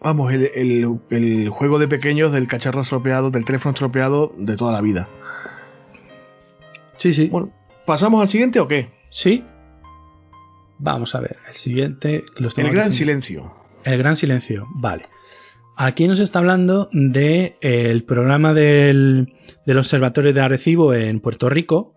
Vamos, 0.01 0.33
el, 0.33 0.51
el- 0.53 0.99
el 1.11 1.49
juego 1.49 1.79
de 1.79 1.87
pequeños 1.87 2.31
del 2.33 2.47
cacharro 2.47 2.81
estropeado, 2.81 3.29
del 3.29 3.45
teléfono 3.45 3.73
estropeado 3.73 4.33
de 4.37 4.55
toda 4.57 4.73
la 4.73 4.81
vida. 4.81 5.07
Sí, 6.97 7.13
sí. 7.13 7.27
Bueno, 7.27 7.51
¿pasamos 7.85 8.21
al 8.21 8.29
siguiente 8.29 8.59
o 8.59 8.67
qué? 8.67 8.89
Sí. 9.09 9.43
Vamos 10.79 11.15
a 11.15 11.21
ver, 11.21 11.37
el 11.47 11.55
siguiente 11.55 12.23
lo 12.37 12.49
El 12.49 12.53
gran 12.55 12.89
diciendo. 12.89 12.91
silencio. 12.91 13.55
El 13.83 13.97
gran 13.97 14.15
silencio, 14.15 14.67
vale. 14.75 15.05
Aquí 15.75 16.07
nos 16.07 16.19
está 16.19 16.39
hablando 16.39 16.89
del 16.91 18.03
programa 18.03 18.53
del, 18.53 19.33
del 19.65 19.77
Observatorio 19.77 20.33
de 20.33 20.41
Arecibo 20.41 20.93
en 20.93 21.19
Puerto 21.19 21.49
Rico, 21.49 21.93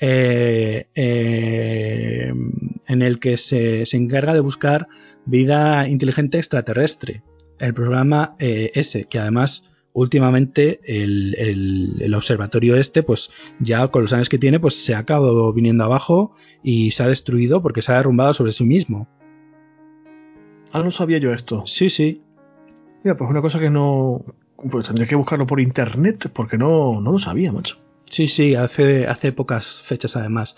eh, 0.00 0.88
eh, 0.94 2.32
en 2.86 3.02
el 3.02 3.18
que 3.20 3.38
se, 3.38 3.86
se 3.86 3.96
encarga 3.96 4.34
de 4.34 4.40
buscar 4.40 4.88
vida 5.24 5.88
inteligente 5.88 6.38
extraterrestre. 6.38 7.22
El 7.58 7.72
programa 7.74 8.34
eh, 8.38 8.70
ese, 8.74 9.04
que 9.04 9.18
además 9.18 9.71
últimamente 9.94 10.80
el, 10.84 11.34
el- 11.38 11.96
el 12.00 12.14
observatorio 12.14 12.76
este, 12.76 13.02
pues 13.02 13.30
ya 13.60 13.88
con 13.88 14.02
los 14.02 14.12
años 14.12 14.28
que 14.28 14.38
tiene, 14.38 14.58
pues 14.60 14.74
se 14.84 14.94
ha 14.94 14.98
acabado 14.98 15.52
viniendo 15.52 15.84
abajo 15.84 16.34
y 16.62 16.90
se 16.92 17.02
ha 17.02 17.08
destruido 17.08 17.60
porque 17.62 17.82
se 17.82 17.92
ha 17.92 17.96
derrumbado 17.96 18.32
sobre 18.34 18.52
sí 18.52 18.64
mismo. 18.64 19.08
Ah, 20.72 20.82
no 20.82 20.90
sabía 20.90 21.18
yo 21.18 21.32
esto. 21.32 21.64
Sí, 21.66 21.90
sí, 21.90 22.22
Mira, 23.04 23.16
pues 23.16 23.28
una 23.30 23.42
cosa 23.42 23.58
que 23.58 23.68
no. 23.70 24.24
Pues 24.70 24.86
tendría 24.86 25.08
que 25.08 25.16
buscarlo 25.16 25.44
por 25.46 25.60
internet 25.60 26.30
porque 26.32 26.56
no, 26.56 27.00
no 27.00 27.10
lo 27.12 27.18
sabía, 27.18 27.50
macho. 27.52 27.78
Sí, 28.08 28.28
sí, 28.28 28.54
hace, 28.54 29.06
hace 29.08 29.32
pocas 29.32 29.82
fechas 29.82 30.16
además. 30.16 30.56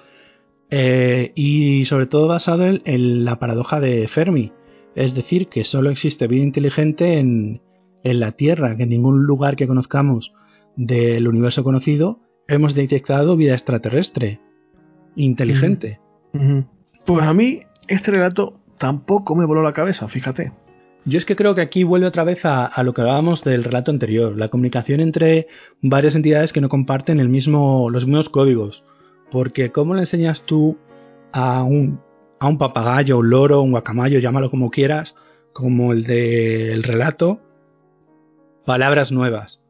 Eh, 0.70 1.32
y 1.34 1.86
sobre 1.86 2.06
todo 2.06 2.28
basado 2.28 2.66
en, 2.66 2.82
en 2.84 3.24
la 3.24 3.38
paradoja 3.38 3.80
de 3.80 4.06
Fermi. 4.08 4.52
Es 4.94 5.14
decir, 5.14 5.48
que 5.48 5.64
solo 5.64 5.88
existe 5.90 6.26
vida 6.26 6.42
inteligente 6.44 7.18
en, 7.18 7.62
en 8.04 8.20
la 8.20 8.32
Tierra, 8.32 8.76
que 8.76 8.84
en 8.84 8.90
ningún 8.90 9.24
lugar 9.24 9.56
que 9.56 9.66
conozcamos 9.66 10.34
del 10.76 11.26
universo 11.26 11.64
conocido 11.64 12.20
hemos 12.46 12.74
detectado 12.74 13.36
vida 13.36 13.54
extraterrestre 13.54 14.40
inteligente. 15.16 16.00
Pues 17.04 17.24
a 17.24 17.32
mí 17.32 17.62
este 17.88 18.10
relato 18.10 18.60
tampoco 18.78 19.34
me 19.34 19.46
voló 19.46 19.62
la 19.62 19.72
cabeza, 19.72 20.08
fíjate. 20.08 20.52
Yo 21.06 21.18
es 21.18 21.26
que 21.26 21.36
creo 21.36 21.54
que 21.54 21.60
aquí 21.60 21.84
vuelve 21.84 22.06
otra 22.06 22.24
vez 22.24 22.44
a, 22.46 22.64
a 22.64 22.82
lo 22.82 22.94
que 22.94 23.02
hablábamos 23.02 23.44
del 23.44 23.62
relato 23.62 23.90
anterior, 23.90 24.36
la 24.36 24.48
comunicación 24.48 25.00
entre 25.00 25.48
varias 25.82 26.14
entidades 26.14 26.52
que 26.52 26.62
no 26.62 26.70
comparten 26.70 27.20
el 27.20 27.28
mismo, 27.28 27.90
los 27.90 28.06
mismos 28.06 28.30
códigos. 28.30 28.84
Porque 29.30 29.70
¿cómo 29.70 29.94
le 29.94 30.00
enseñas 30.00 30.46
tú 30.46 30.78
a 31.32 31.62
un, 31.62 32.00
a 32.40 32.48
un 32.48 32.58
papagayo, 32.58 33.18
un 33.18 33.30
loro, 33.30 33.60
un 33.60 33.72
guacamayo, 33.72 34.18
llámalo 34.18 34.50
como 34.50 34.70
quieras, 34.70 35.14
como 35.52 35.92
el 35.92 36.04
del 36.04 36.82
relato, 36.82 37.40
palabras 38.64 39.12
nuevas? 39.12 39.60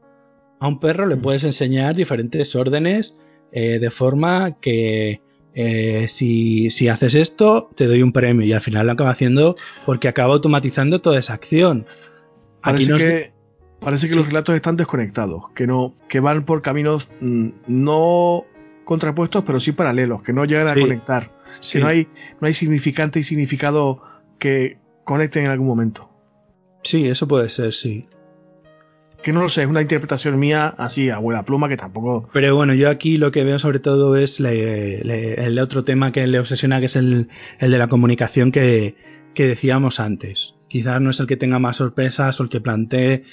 A 0.60 0.68
un 0.68 0.80
perro 0.80 1.06
le 1.06 1.16
puedes 1.16 1.44
enseñar 1.44 1.94
diferentes 1.94 2.54
órdenes 2.56 3.20
eh, 3.52 3.78
de 3.78 3.90
forma 3.90 4.58
que 4.60 5.20
eh, 5.54 6.06
si, 6.08 6.70
si 6.70 6.88
haces 6.88 7.14
esto, 7.14 7.70
te 7.76 7.86
doy 7.86 8.02
un 8.02 8.12
premio 8.12 8.44
y 8.46 8.52
al 8.52 8.60
final 8.60 8.86
lo 8.86 8.92
acaba 8.92 9.10
haciendo 9.10 9.56
porque 9.86 10.08
acaba 10.08 10.34
automatizando 10.34 11.00
toda 11.00 11.18
esa 11.18 11.34
acción. 11.34 11.86
Aquí 12.62 12.86
Parece 12.86 12.90
nos- 12.90 13.02
que, 13.02 13.32
parece 13.80 14.06
que 14.06 14.12
Sí. 14.14 14.18
los 14.18 14.26
relatos 14.28 14.54
están 14.56 14.76
desconectados, 14.76 15.50
que 15.54 15.66
no, 15.66 15.94
que 16.08 16.20
van 16.20 16.44
por 16.44 16.62
caminos 16.62 17.10
mm, 17.20 17.48
no 17.68 18.44
contrapuestos, 18.84 19.44
pero 19.44 19.60
sí 19.60 19.72
paralelos, 19.72 20.22
que 20.22 20.32
no 20.32 20.44
llegan 20.44 20.68
Sí. 20.68 20.78
a 20.78 20.82
conectar. 20.82 21.30
Sí. 21.60 21.78
Que 21.78 21.84
no 21.84 21.88
hay, 21.90 22.08
no 22.40 22.46
hay 22.46 22.52
significante 22.52 23.20
y 23.20 23.22
significado 23.22 24.02
que 24.38 24.78
conecten 25.04 25.44
en 25.44 25.50
algún 25.50 25.66
momento. 25.68 26.10
Sí, 26.82 27.06
eso 27.06 27.28
puede 27.28 27.48
ser, 27.48 27.72
sí. 27.72 28.08
Que 29.24 29.32
no 29.32 29.40
lo 29.40 29.48
sé, 29.48 29.62
es 29.62 29.68
una 29.68 29.80
interpretación 29.82 30.38
mía 30.38 30.74
así, 30.76 31.08
abuela 31.10 31.44
pluma, 31.44 31.68
que 31.68 31.76
tampoco. 31.78 32.28
Pero 32.32 32.54
bueno, 32.54 32.74
yo 32.74 32.90
aquí 32.90 33.16
lo 33.16 33.32
que 33.32 33.42
veo 33.42 33.58
sobre 33.58 33.78
todo 33.78 34.16
es 34.16 34.38
le- 34.38 35.02
le- 35.02 35.44
el 35.46 35.58
otro 35.58 35.82
tema 35.82 36.12
que 36.12 36.26
le 36.26 36.38
obsesiona, 36.38 36.78
que 36.78 36.86
es 36.86 36.96
el, 36.96 37.28
el 37.58 37.70
de 37.70 37.78
la 37.78 37.88
comunicación 37.88 38.52
que, 38.52 38.96
que 39.34 39.46
decíamos 39.46 39.98
antes. 39.98 40.56
Quizás 40.68 41.00
no 41.00 41.08
es 41.10 41.20
el 41.20 41.26
que 41.26 41.36
tenga 41.38 41.58
más 41.58 41.76
sorpresas 41.78 42.38
o 42.38 42.42
el 42.42 42.48
que 42.50 42.60
plantee 42.60 43.24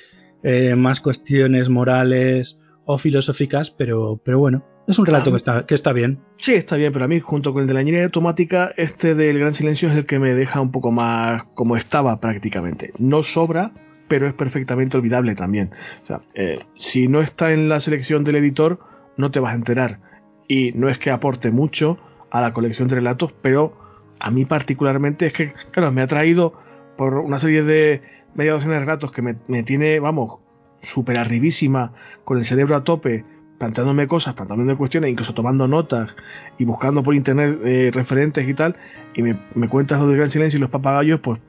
eh, 0.43 0.75
más 0.75 1.01
cuestiones 1.01 1.67
morales 1.69 2.59
o 2.85 2.97
filosóficas, 2.97 3.69
pero, 3.69 4.19
pero 4.23 4.39
bueno, 4.39 4.65
es 4.87 4.97
un 4.97 5.05
relato 5.05 5.29
Ah, 5.29 5.33
que 5.33 5.37
está, 5.37 5.65
que 5.65 5.75
está 5.75 5.93
bien. 5.93 6.19
Sí, 6.37 6.53
está 6.53 6.77
bien, 6.77 6.91
pero 6.93 7.05
a 7.05 7.07
mí, 7.07 7.19
junto 7.19 7.53
con 7.53 7.61
el 7.63 7.67
de 7.67 7.73
la 7.73 7.81
ingeniería 7.81 8.05
automática, 8.05 8.73
este 8.77 9.13
del 9.13 9.37
gran 9.39 9.53
silencio 9.53 9.89
es 9.89 9.95
el 9.95 10.05
que 10.05 10.19
me 10.19 10.33
deja 10.33 10.61
un 10.61 10.71
poco 10.71 10.89
más 10.91 11.43
como 11.53 11.75
estaba 11.75 12.19
prácticamente. 12.19 12.91
No 12.97 13.21
sobra, 13.23 13.73
pero 14.11 14.27
es 14.27 14.33
perfectamente 14.33 14.97
olvidable 14.97 15.35
también. 15.35 15.71
O 16.03 16.05
sea, 16.05 16.19
eh, 16.33 16.59
si 16.75 17.07
no 17.07 17.21
está 17.21 17.53
en 17.53 17.69
la 17.69 17.79
selección 17.79 18.25
del 18.25 18.35
editor, 18.35 18.77
no 19.15 19.31
te 19.31 19.39
vas 19.39 19.53
a 19.53 19.55
enterar. 19.55 20.01
Y 20.49 20.73
no 20.73 20.89
es 20.89 20.99
que 20.99 21.11
aporte 21.11 21.49
mucho 21.49 21.97
a 22.29 22.41
la 22.41 22.51
colección 22.51 22.89
de 22.89 22.95
relatos, 22.95 23.33
pero 23.41 23.73
a 24.19 24.29
mí 24.29 24.43
particularmente 24.43 25.27
es 25.27 25.31
que, 25.31 25.53
claro, 25.71 25.93
me 25.93 26.01
ha 26.01 26.07
traído 26.07 26.53
por 26.97 27.19
una 27.19 27.39
serie 27.39 27.63
de 27.63 28.01
media 28.35 28.51
docena 28.51 28.73
de 28.73 28.79
relatos 28.81 29.13
que 29.13 29.21
me, 29.21 29.37
me 29.47 29.63
tiene, 29.63 30.01
vamos, 30.01 30.41
súper 30.81 31.17
arribísima, 31.17 31.93
con 32.25 32.37
el 32.37 32.43
cerebro 32.43 32.75
a 32.75 32.83
tope, 32.83 33.23
planteándome 33.61 34.07
cosas, 34.07 34.33
planteándome 34.33 34.75
cuestiones, 34.75 35.11
incluso 35.11 35.33
tomando 35.35 35.67
notas 35.67 36.09
y 36.57 36.65
buscando 36.65 37.03
por 37.03 37.13
internet 37.13 37.59
eh, 37.63 37.91
referentes 37.93 38.49
y 38.49 38.55
tal, 38.55 38.75
y 39.15 39.21
me, 39.21 39.37
me 39.53 39.69
cuentas 39.69 39.99
lo 40.01 40.07
del 40.07 40.17
gran 40.17 40.31
silencio 40.31 40.57
y 40.57 40.61
los 40.61 40.71
papagayos, 40.71 41.19
pues 41.19 41.39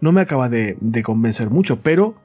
no 0.00 0.10
me 0.10 0.20
acaba 0.20 0.48
de, 0.48 0.76
de 0.80 1.02
convencer 1.04 1.48
mucho, 1.48 1.80
pero 1.80 2.16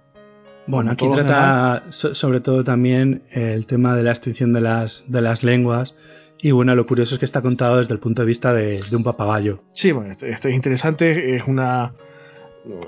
Bueno, 0.65 0.89
aquí 0.91 1.07
trata 1.11 1.83
so- 1.91 2.15
sobre 2.15 2.39
todo 2.39 2.63
también 2.63 3.21
el 3.29 3.67
tema 3.67 3.95
de 3.95 4.01
la 4.01 4.09
extinción 4.11 4.51
de 4.51 4.61
las, 4.61 5.05
de 5.09 5.21
las 5.21 5.43
lenguas. 5.43 5.95
Y 6.41 6.51
bueno, 6.51 6.73
lo 6.75 6.85
curioso 6.87 7.13
es 7.15 7.19
que 7.19 7.25
está 7.25 7.41
contado 7.41 7.77
desde 7.77 7.93
el 7.93 7.99
punto 7.99 8.23
de 8.23 8.25
vista 8.27 8.51
de, 8.51 8.81
de 8.89 8.95
un 8.95 9.03
papagayo. 9.03 9.61
sí, 9.73 9.91
bueno, 9.91 10.11
este 10.11 10.31
es 10.49 10.55
interesante, 10.55 11.35
es 11.35 11.43
una 11.47 11.93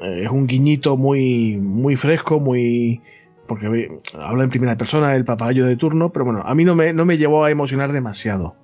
es 0.02 0.30
un 0.32 0.48
guiñito 0.48 0.98
muy 0.98 1.58
muy 1.58 1.96
fresco, 1.96 2.40
muy 2.40 3.02
porque 3.48 4.00
habla 4.20 4.44
en 4.44 4.50
primera 4.50 4.78
persona 4.78 5.16
el 5.16 5.26
papagayo 5.26 5.66
de 5.66 5.76
turno, 5.76 6.12
pero 6.12 6.26
bueno, 6.26 6.42
a 6.46 6.54
mí 6.56 6.66
no 6.66 6.76
me, 6.76 6.94
no 6.94 7.06
me 7.06 7.18
llevó 7.18 7.46
a 7.46 7.52
emocionar 7.52 7.92
demasiado. 7.92 8.56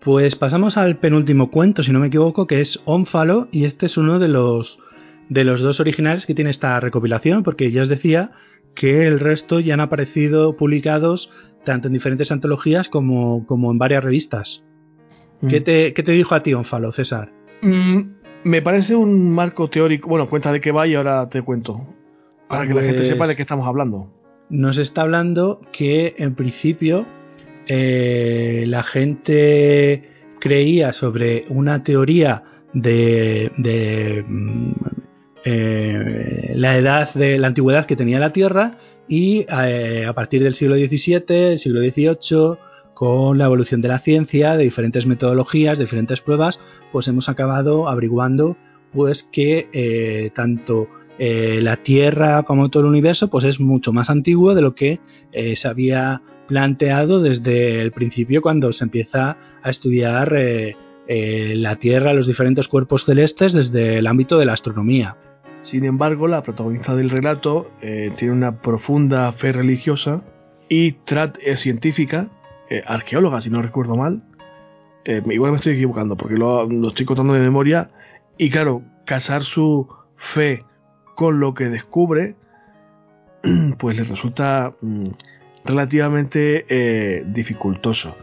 Pues 0.00 0.34
pasamos 0.34 0.76
al 0.76 0.96
penúltimo 0.96 1.50
cuento, 1.50 1.82
si 1.82 1.92
no 1.92 2.00
me 2.00 2.08
equivoco, 2.08 2.46
que 2.46 2.60
es 2.60 2.80
Ónfalo, 2.84 3.48
y 3.52 3.64
este 3.64 3.86
es 3.86 3.96
uno 3.96 4.18
de 4.18 4.28
los, 4.28 4.80
de 5.28 5.44
los 5.44 5.60
dos 5.60 5.78
originales 5.78 6.26
que 6.26 6.34
tiene 6.34 6.50
esta 6.50 6.80
recopilación, 6.80 7.44
porque 7.44 7.70
ya 7.70 7.82
os 7.82 7.88
decía 7.88 8.32
que 8.74 9.06
el 9.06 9.20
resto 9.20 9.60
ya 9.60 9.74
han 9.74 9.80
aparecido 9.80 10.56
publicados 10.56 11.32
tanto 11.64 11.88
en 11.88 11.94
diferentes 11.94 12.32
antologías 12.32 12.88
como, 12.88 13.46
como 13.46 13.70
en 13.70 13.78
varias 13.78 14.02
revistas. 14.02 14.64
¿Qué, 15.48 15.60
te, 15.60 15.92
qué 15.92 16.02
te 16.02 16.12
dijo 16.12 16.34
a 16.34 16.42
ti 16.42 16.54
Ónfalo, 16.54 16.92
César? 16.92 17.32
Mm, 17.62 18.00
me 18.44 18.62
parece 18.62 18.94
un 18.94 19.30
marco 19.32 19.68
teórico. 19.68 20.08
Bueno, 20.08 20.28
cuenta 20.28 20.52
de 20.52 20.60
qué 20.60 20.72
va 20.72 20.86
y 20.86 20.94
ahora 20.94 21.28
te 21.28 21.42
cuento. 21.42 21.86
Para 22.52 22.68
que 22.68 22.74
la 22.74 22.80
gente 22.82 22.98
Pues- 22.98 23.08
sepa 23.08 23.26
de 23.26 23.34
qué 23.36 23.42
estamos 23.42 23.66
hablando. 23.66 24.08
nos 24.50 24.78
está 24.78 25.02
hablando 25.02 25.60
que 25.72 26.14
en 26.18 26.34
principio 26.34 27.06
eh, 27.68 28.64
la 28.66 28.82
gente 28.82 30.08
creía 30.40 30.92
sobre 30.92 31.44
una 31.48 31.82
teoría 31.84 32.42
de, 32.74 33.50
de, 33.56 34.24
mm, 34.26 34.72
eh, 35.44 36.52
la 36.54 36.76
edad 36.76 37.12
de 37.14 37.38
la 37.38 37.48
antigüedad 37.48 37.86
que 37.86 37.96
tenía 37.96 38.18
la 38.18 38.32
Tierra 38.32 38.76
y 39.08 39.44
eh, 39.64 40.04
a 40.06 40.12
partir 40.12 40.42
del 40.42 40.54
siglo 40.54 40.76
XVII, 40.76 41.52
el 41.52 41.58
siglo 41.58 41.80
XVIII, 41.80 42.58
con 42.94 43.38
la 43.38 43.46
evolución 43.46 43.80
de 43.80 43.88
la 43.88 43.98
ciencia, 43.98 44.56
de 44.56 44.64
diferentes 44.64 45.06
metodologías, 45.06 45.78
de 45.78 45.84
diferentes 45.84 46.20
pruebas, 46.20 46.60
pues 46.92 47.08
hemos 47.08 47.28
acabado 47.28 47.88
averiguando 47.88 48.56
pues 48.92 49.22
que 49.24 49.68
eh, 49.72 50.30
tanto 50.34 50.88
eh, 51.24 51.60
la 51.62 51.76
Tierra 51.76 52.42
como 52.42 52.68
todo 52.68 52.82
el 52.82 52.88
universo 52.88 53.30
pues 53.30 53.44
es 53.44 53.60
mucho 53.60 53.92
más 53.92 54.10
antiguo 54.10 54.56
de 54.56 54.62
lo 54.62 54.74
que 54.74 54.98
eh, 55.30 55.54
se 55.54 55.68
había 55.68 56.20
planteado 56.48 57.22
desde 57.22 57.80
el 57.80 57.92
principio 57.92 58.42
cuando 58.42 58.72
se 58.72 58.82
empieza 58.82 59.36
a 59.62 59.70
estudiar 59.70 60.34
eh, 60.34 60.76
eh, 61.06 61.54
la 61.56 61.76
Tierra, 61.76 62.12
los 62.12 62.26
diferentes 62.26 62.66
cuerpos 62.66 63.04
celestes 63.04 63.52
desde 63.52 63.98
el 63.98 64.08
ámbito 64.08 64.36
de 64.36 64.46
la 64.46 64.54
astronomía. 64.54 65.16
Sin 65.62 65.84
embargo, 65.84 66.26
la 66.26 66.42
protagonista 66.42 66.96
del 66.96 67.08
relato 67.08 67.70
tiene 67.80 68.34
una 68.34 68.60
profunda 68.60 69.30
fe 69.30 69.52
religiosa 69.52 70.24
y 70.68 70.96
es 71.46 71.60
científica, 71.60 72.30
arqueóloga, 72.84 73.40
si 73.40 73.48
no 73.50 73.62
recuerdo 73.62 73.96
mal. 73.96 74.24
igual 75.06 75.52
me 75.52 75.56
estoy 75.56 75.74
equivocando 75.74 76.16
porque 76.16 76.34
lo, 76.34 76.88
estoy 76.88 77.06
contando 77.06 77.34
de 77.34 77.38
memoria. 77.38 77.92
Y 78.38 78.50
claro, 78.50 78.82
casar 79.04 79.44
su 79.44 79.86
fe 80.16 80.64
con 81.14 81.40
lo 81.40 81.54
que 81.54 81.68
descubre, 81.68 82.34
pues 83.78 83.96
le 83.96 84.04
resulta 84.04 84.74
mm, 84.80 85.08
relativamente 85.64 87.24
dificultoso. 87.26 88.16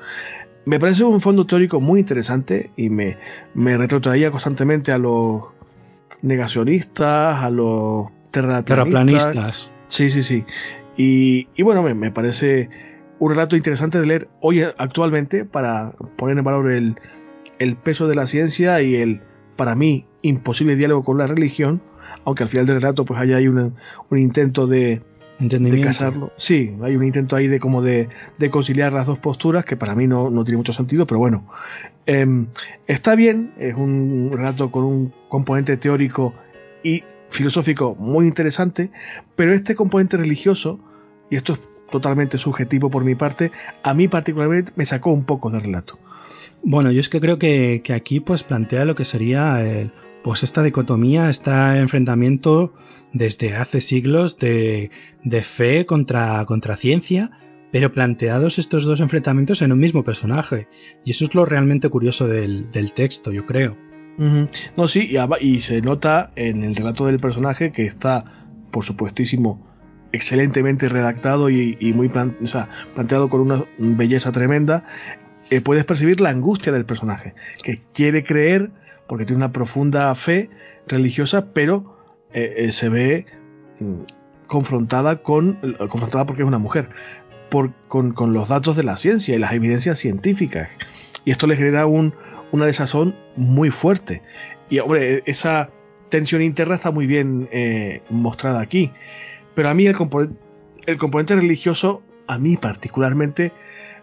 Me 0.66 0.80
parece 0.80 1.03
un 1.03 1.22
fondo 1.22 1.45
teórico 1.45 1.80
muy 1.80 2.02
interesante 2.02 2.72
y 2.76 2.90
me, 2.90 3.18
me 3.53 3.78
retrotraía 3.78 4.30
constantemente 4.30 4.91
a 4.91 4.98
los 4.98 5.44
negacionistas, 6.22 7.44
a 7.44 7.49
los 7.49 8.07
terraplanistas. 8.32 9.72
Sí, 9.88 10.10
sí, 10.10 10.24
sí. 10.24 10.45
Y, 10.95 11.48
bueno, 11.64 11.82
me, 11.82 12.11
parece 12.11 12.70
un 13.20 13.30
relato 13.32 13.56
interesante 13.56 13.99
de 13.99 14.06
leer 14.06 14.30
hoy 14.41 14.61
actualmente 14.61 15.45
para 15.45 15.91
poner 16.18 16.38
en 16.38 16.44
valor 16.44 16.72
el, 16.72 16.95
peso 17.78 18.07
de 18.07 18.16
la 18.16 18.28
ciencia 18.28 18.82
y 18.82 18.95
el, 18.95 19.22
para 19.56 19.76
mí, 19.76 20.06
imposible 20.22 20.76
diálogo 20.76 21.03
con 21.03 21.18
la 21.18 21.28
religión, 21.28 21.82
aunque 22.30 22.43
al 22.43 22.49
final 22.49 22.65
del 22.65 22.80
relato 22.80 23.06
pues 23.06 23.19
haya 23.19 23.38
ahí 23.38 23.47
un 23.47 23.73
intento 24.11 24.68
de, 24.68 25.01
de 25.39 25.81
casarlo. 25.81 26.31
Sí, 26.38 26.76
hay 26.81 26.95
un 26.95 27.03
intento 27.03 27.35
ahí 27.35 27.47
de 27.47 27.60
como 27.60 27.81
de, 27.81 28.10
conciliar 28.51 28.93
las 28.93 29.07
dos 29.07 29.19
posturas 29.19 29.65
que 29.65 29.76
para 29.76 29.95
mí 29.95 30.06
no, 30.07 30.31
tiene 30.43 30.57
mucho 30.57 30.73
sentido, 30.73 31.07
pero 31.07 31.19
bueno. 31.19 31.47
Em, 32.06 32.47
está 32.88 33.15
bien, 33.15 33.53
es 33.57 33.76
un 33.76 34.31
relato 34.34 34.72
con 34.72 34.84
un 34.84 35.14
componente 35.27 35.77
teórico 35.77 36.34
y 36.84 37.03
filosófico 37.30 37.95
muy 37.95 38.27
interesante, 38.27 38.91
pero 39.35 39.53
este 39.53 39.76
componente 39.76 40.18
religioso, 40.18 40.80
y 41.30 41.35
esto 41.35 41.53
es 41.53 41.60
totalmente 41.91 42.38
subjetivo 42.38 42.89
por 42.89 43.03
mi 43.03 43.15
parte, 43.15 43.51
a 43.84 43.93
mí 43.93 44.07
particularmente 44.07 44.72
me 44.76 44.85
sacó 44.85 45.11
un 45.11 45.23
poco 45.23 45.49
del 45.49 45.61
relato. 45.61 45.99
Bueno, 46.61 46.91
yo 46.91 46.99
es 46.99 47.10
que 47.10 47.19
creo 47.19 47.39
que, 47.39 47.81
que 47.84 47.93
aquí 47.93 48.19
pues 48.19 48.43
plantea 48.43 48.85
lo 48.85 48.95
que 48.95 49.06
sería 49.06 49.61
el, 49.61 49.91
pues 50.30 50.43
esta 50.43 50.61
dicotomía, 50.61 51.27
este 51.31 51.49
enfrentamiento 51.80 52.76
desde 53.14 53.56
hace 53.56 53.81
siglos 53.81 54.38
de, 54.38 54.91
fe 55.41 55.88
contra, 55.88 56.45
contra 56.45 56.77
ciencia, 56.77 57.31
pero 57.72 57.91
planteados 57.91 58.60
estos 58.60 58.84
dos 58.84 58.99
enfrentamientos 58.99 59.64
en 59.64 59.72
un 59.72 59.80
mismo 59.80 60.03
personaje. 60.03 60.68
Y 61.03 61.10
eso 61.10 61.26
es 61.26 61.34
lo 61.34 61.45
realmente 61.45 61.89
curioso 61.89 62.27
del, 62.27 62.69
texto, 62.93 63.31
yo 63.31 63.47
creo. 63.47 63.76
No, 64.77 64.88
sí, 64.88 65.18
y, 65.41 65.60
se 65.61 65.81
nota 65.81 66.31
en 66.35 66.64
el 66.64 66.76
relato 66.76 67.07
del 67.07 67.18
personaje 67.18 67.72
que 67.72 67.88
está, 67.88 68.45
por 68.69 68.84
supuestísimo, 68.84 69.68
excelentemente 70.11 70.89
redactado 70.89 71.49
y, 71.49 71.76
muy 71.95 72.07
planteado 72.07 73.30
con 73.30 73.41
una 73.41 73.65
belleza 73.80 74.31
tremenda. 74.31 74.85
Eh, 75.49 75.60
puedes 75.60 75.85
percibir 75.85 76.22
la 76.22 76.30
angustia 76.30 76.72
del 76.72 76.85
personaje, 76.85 77.34
que 77.64 77.81
quiere 77.95 78.23
creer 78.23 78.69
porque 79.10 79.26
tiene 79.26 79.38
una 79.38 79.52
profunda 79.52 80.14
fe 80.14 80.49
religiosa, 80.88 81.52
pero 81.52 81.98
eh, 82.31 82.53
eh, 82.57 82.72
se 82.72 82.90
ve 82.90 83.26
mm, 83.80 84.03
confrontada 84.48 85.23
con, 85.23 85.60
confrontada 85.90 86.26
porque 86.27 86.44
es 86.44 86.48
una 86.48 86.60
mujer, 86.60 86.90
por, 87.49 87.73
con, 87.88 88.14
los 88.34 88.49
datos 88.49 88.76
de 88.76 88.84
la 88.84 88.98
ciencia 88.98 89.36
y 89.36 89.40
las 89.40 89.52
evidencias 89.52 89.98
científicas. 89.98 90.69
Y 91.26 91.31
esto 91.31 91.48
le 91.48 91.56
genera 91.56 91.88
un, 91.88 92.14
una 92.52 92.68
desazón 92.68 93.15
muy 93.36 93.72
fuerte. 93.72 94.22
Y 94.69 94.77
hombre, 94.77 95.23
esa 95.26 95.72
tensión 96.10 96.44
interna 96.44 96.76
está 96.76 96.91
muy 96.91 97.07
bien 97.07 97.49
eh, 97.52 98.03
mostrada 98.11 98.61
aquí. 98.61 98.91
Pero 99.56 99.69
a 99.69 99.73
mí 99.73 99.88
el, 99.88 99.95
el 100.86 100.98
componente 100.98 101.36
religioso, 101.36 102.03
a 102.27 102.38
mí 102.38 102.57
particularmente, 102.57 103.52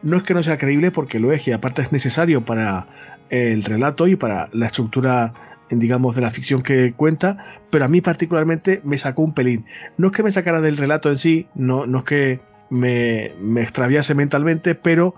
no 0.03 0.17
es 0.17 0.25
que 0.25 0.35
no 0.35 0.43
sea 0.43 0.59
creíble 0.59 0.91
porque 0.91 1.21
lo 1.21 1.33
es 1.33 1.47
y 1.47 1.53
aparte 1.53 1.83
es 1.83 1.93
necesario 1.93 2.45
para 2.45 3.16
el 3.31 3.65
relato 3.65 4.07
y 4.07 4.17
para 4.17 4.49
la 4.53 4.67
estructura 4.67 5.33
digamos, 5.71 6.15
de 6.15 6.23
la 6.23 6.31
ficción 6.31 6.63
que 6.63 6.93
cuenta, 6.95 7.45
pero 7.71 7.85
a 7.85 7.89
mí 7.89 8.01
particularmente 8.01 8.81
me 8.85 8.99
sacó 8.99 9.23
un 9.23 9.33
pelín. 9.33 9.67
No 9.97 10.09
es 10.09 10.13
que 10.13 10.23
me 10.23 10.31
sacara 10.31 10.61
del 10.61 10.77
relato 10.77 11.09
en 11.09 11.17
sí, 11.17 11.49
no, 11.55 11.87
no 11.87 11.99
es 11.99 12.05
que 12.05 12.41
me, 12.71 13.33
me 13.41 13.63
extraviase 13.63 14.15
mentalmente, 14.15 14.75
pero 14.75 15.15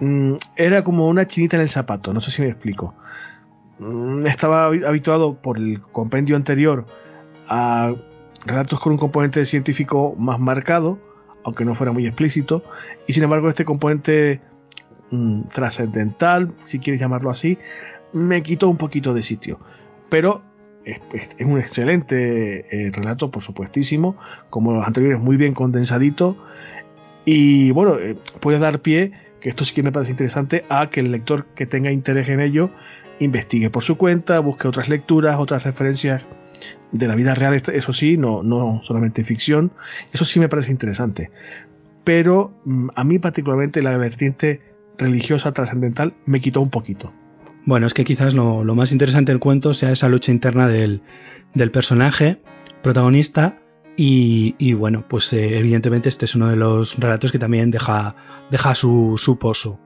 mm, 0.00 0.34
era 0.56 0.82
como 0.84 1.08
una 1.08 1.26
chinita 1.26 1.56
en 1.56 1.62
el 1.62 1.68
zapato, 1.68 2.12
no 2.12 2.20
sé 2.20 2.30
si 2.30 2.42
me 2.42 2.48
explico. 2.48 2.94
Mm, 3.78 4.26
estaba 4.26 4.66
habituado 4.66 5.40
por 5.40 5.58
el 5.58 5.80
compendio 5.80 6.36
anterior 6.36 6.86
a 7.46 7.94
relatos 8.46 8.80
con 8.80 8.92
un 8.92 8.98
componente 8.98 9.44
científico 9.44 10.14
más 10.18 10.40
marcado, 10.40 10.98
aunque 11.44 11.64
no 11.64 11.74
fuera 11.74 11.92
muy 11.92 12.06
explícito, 12.06 12.64
y 13.06 13.12
sin 13.12 13.24
embargo 13.24 13.50
este 13.50 13.66
componente 13.66 14.40
trascendental, 15.52 16.52
si 16.64 16.78
quieres 16.78 17.00
llamarlo 17.00 17.30
así, 17.30 17.58
me 18.12 18.42
quitó 18.42 18.68
un 18.68 18.76
poquito 18.76 19.14
de 19.14 19.22
sitio. 19.22 19.60
Pero 20.08 20.42
es, 20.84 21.00
un 21.40 21.58
excelente 21.58 22.66
eh, 22.70 22.90
relato, 22.92 23.30
por 23.30 23.42
supuestísimo, 23.42 24.16
como 24.50 24.72
los 24.72 24.86
anteriores, 24.86 25.20
muy 25.20 25.36
bien 25.36 25.54
condensadito. 25.54 26.36
Y 27.24 27.70
bueno, 27.72 27.98
eh, 27.98 28.16
puede 28.40 28.58
dar 28.58 28.80
pie, 28.80 29.12
que 29.40 29.48
esto 29.48 29.64
sí 29.64 29.74
que 29.74 29.82
me 29.82 29.92
parece 29.92 30.12
interesante, 30.12 30.64
a 30.68 30.90
que 30.90 31.00
el 31.00 31.10
lector 31.10 31.46
que 31.54 31.66
tenga 31.66 31.90
interés 31.90 32.28
en 32.28 32.40
ello 32.40 32.70
investigue 33.18 33.70
por 33.70 33.82
su 33.82 33.96
cuenta, 33.96 34.38
busque 34.40 34.68
otras 34.68 34.88
lecturas, 34.88 35.38
otras 35.38 35.64
referencias 35.64 36.22
de 36.92 37.08
la 37.08 37.14
vida 37.14 37.34
real, 37.34 37.54
eso 37.54 37.92
sí, 37.92 38.16
no, 38.16 38.42
no 38.42 38.80
solamente 38.82 39.24
ficción, 39.24 39.72
eso 40.12 40.24
sí 40.24 40.38
me 40.38 40.48
parece 40.48 40.70
interesante. 40.70 41.30
Pero 42.04 42.54
mm, 42.64 42.88
a 42.94 43.04
mí 43.04 43.18
particularmente 43.18 43.82
la 43.82 43.96
vertiente 43.96 44.60
religiosa 44.98 45.52
trascendental 45.52 46.14
me 46.26 46.40
quitó 46.40 46.60
un 46.60 46.70
poquito. 46.70 47.12
Bueno, 47.66 47.86
es 47.86 47.94
que 47.94 48.04
quizás 48.04 48.34
lo, 48.34 48.62
más 48.74 48.92
interesante 48.92 49.32
del 49.32 49.40
cuento 49.40 49.72
sea 49.72 49.90
esa 49.90 50.08
lucha 50.08 50.32
interna 50.32 50.68
del, 50.68 51.02
personaje 51.72 52.42
protagonista 52.82 53.58
y, 53.96 54.74
bueno, 54.74 55.04
pues 55.08 55.32
eh, 55.32 55.58
evidentemente 55.58 56.08
este 56.08 56.26
es 56.26 56.34
uno 56.34 56.48
de 56.48 56.56
los 56.56 56.98
relatos 56.98 57.32
que 57.32 57.38
también 57.38 57.70
deja, 57.70 58.16
deja 58.50 58.74
su, 58.74 59.14
su 59.16 59.38
pozo. 59.38 59.80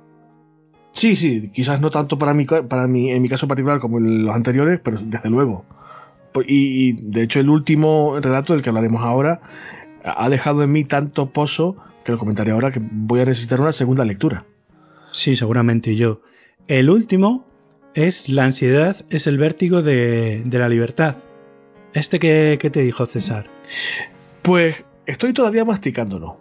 Sí, 0.93 1.15
sí, 1.15 1.51
quizás 1.53 1.81
no 1.81 1.91
tanto 1.91 2.19
para 2.19 2.35
mí, 2.35 2.47
para 2.47 2.89
mí, 2.89 3.13
en 3.13 3.23
mi 3.23 3.29
caso 3.29 3.47
particular 3.47 3.79
como 3.79 3.99
en 3.99 4.25
los 4.25 4.35
anteriores, 4.35 4.81
pero 4.83 4.99
desde 5.01 5.31
luego. 5.31 5.65
Y, 6.47 6.89
y, 6.89 6.93
de 6.93 7.23
hecho 7.23 7.41
el 7.41 7.51
último 7.51 8.19
relato 8.21 8.53
del 8.53 8.63
que 8.63 8.71
hablaremos 8.71 9.03
ahora 9.03 9.41
ha 10.05 10.29
dejado 10.29 10.63
en 10.63 10.73
mí 10.73 10.85
tanto 10.85 11.31
pozo 11.31 11.77
que 12.05 12.13
lo 12.13 12.19
comentaré 12.19 12.53
ahora 12.53 12.73
que 12.73 12.81
voy 12.83 13.21
a 13.21 13.25
necesitar 13.25 13.61
una 13.61 13.73
segunda 13.73 14.05
lectura. 14.05 14.47
Sí, 15.13 15.37
seguramente 15.37 15.97
yo. 15.97 16.21
El 16.67 16.91
último 16.91 17.47
es 17.95 18.29
la 18.29 18.45
ansiedad, 18.45 18.97
es 19.11 19.27
el 19.27 19.39
vértigo 19.39 19.83
de, 19.83 20.43
la 20.51 20.69
libertad. 20.69 21.17
¿Este 21.95 22.19
qué, 22.19 22.59
te 22.59 22.83
dijo 22.83 23.07
César? 23.07 23.47
Pues 24.43 24.85
estoy 25.07 25.33
todavía 25.33 25.65
masticándolo. 25.65 26.39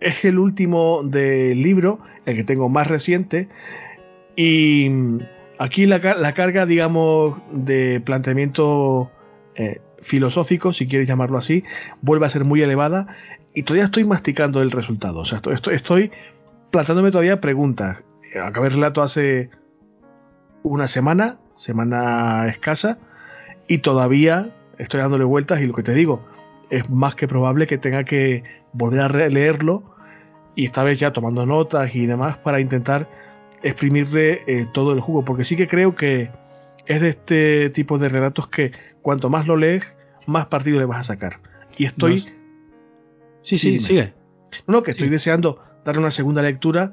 Es 0.00 0.24
el 0.24 0.38
último 0.38 1.02
del 1.04 1.62
libro, 1.62 2.00
el 2.24 2.36
que 2.36 2.44
tengo 2.44 2.68
más 2.68 2.86
reciente. 2.86 3.48
Y 4.36 4.90
aquí 5.58 5.86
la, 5.86 6.00
carga, 6.00 6.66
digamos, 6.66 7.40
de 7.52 8.00
planteamiento 8.00 9.10
eh, 9.54 9.80
filosófico, 10.00 10.72
si 10.72 10.86
quieres 10.86 11.08
llamarlo 11.08 11.38
así, 11.38 11.64
vuelve 12.00 12.26
a 12.26 12.30
ser 12.30 12.44
muy 12.44 12.62
elevada. 12.62 13.08
Y 13.54 13.64
todavía 13.64 13.84
estoy 13.84 14.04
masticando 14.04 14.62
el 14.62 14.70
resultado. 14.70 15.20
O 15.20 15.24
sea, 15.24 15.42
estoy 15.70 16.10
plantándome 16.72 17.12
todavía 17.12 17.40
preguntas. 17.40 17.98
Acabé 18.42 18.68
el 18.68 18.74
relato 18.74 19.02
hace 19.02 19.50
una 20.64 20.88
semana, 20.88 21.38
semana 21.54 22.48
escasa, 22.48 22.98
y 23.68 23.78
todavía 23.78 24.50
estoy 24.78 25.00
dándole 25.00 25.24
vueltas 25.24 25.60
y 25.60 25.66
lo 25.66 25.74
que 25.74 25.82
te 25.84 25.92
digo, 25.92 26.26
es 26.70 26.88
más 26.90 27.14
que 27.14 27.28
probable 27.28 27.66
que 27.66 27.78
tenga 27.78 28.04
que 28.04 28.42
volver 28.72 29.00
a 29.00 29.08
releerlo 29.08 29.84
y 30.56 30.64
esta 30.64 30.82
vez 30.82 30.98
ya 30.98 31.12
tomando 31.12 31.46
notas 31.46 31.94
y 31.94 32.06
demás 32.06 32.38
para 32.38 32.60
intentar 32.60 33.08
exprimirle 33.62 34.42
eh, 34.46 34.66
todo 34.72 34.92
el 34.92 35.00
jugo, 35.00 35.24
porque 35.24 35.44
sí 35.44 35.56
que 35.56 35.68
creo 35.68 35.94
que 35.94 36.30
es 36.86 37.00
de 37.00 37.10
este 37.10 37.70
tipo 37.70 37.98
de 37.98 38.08
relatos 38.08 38.48
que 38.48 38.72
cuanto 39.02 39.28
más 39.28 39.46
lo 39.46 39.56
lees, 39.56 39.84
más 40.26 40.46
partido 40.46 40.80
le 40.80 40.86
vas 40.86 41.00
a 41.00 41.04
sacar. 41.04 41.40
Y 41.76 41.84
estoy... 41.84 42.20
Sí, 43.42 43.58
sí, 43.58 43.80
sigue. 43.80 44.14
No, 44.66 44.82
que 44.82 44.92
estoy 44.92 45.08
deseando 45.08 45.60
darle 45.84 46.00
una 46.00 46.10
segunda 46.10 46.42
lectura 46.42 46.92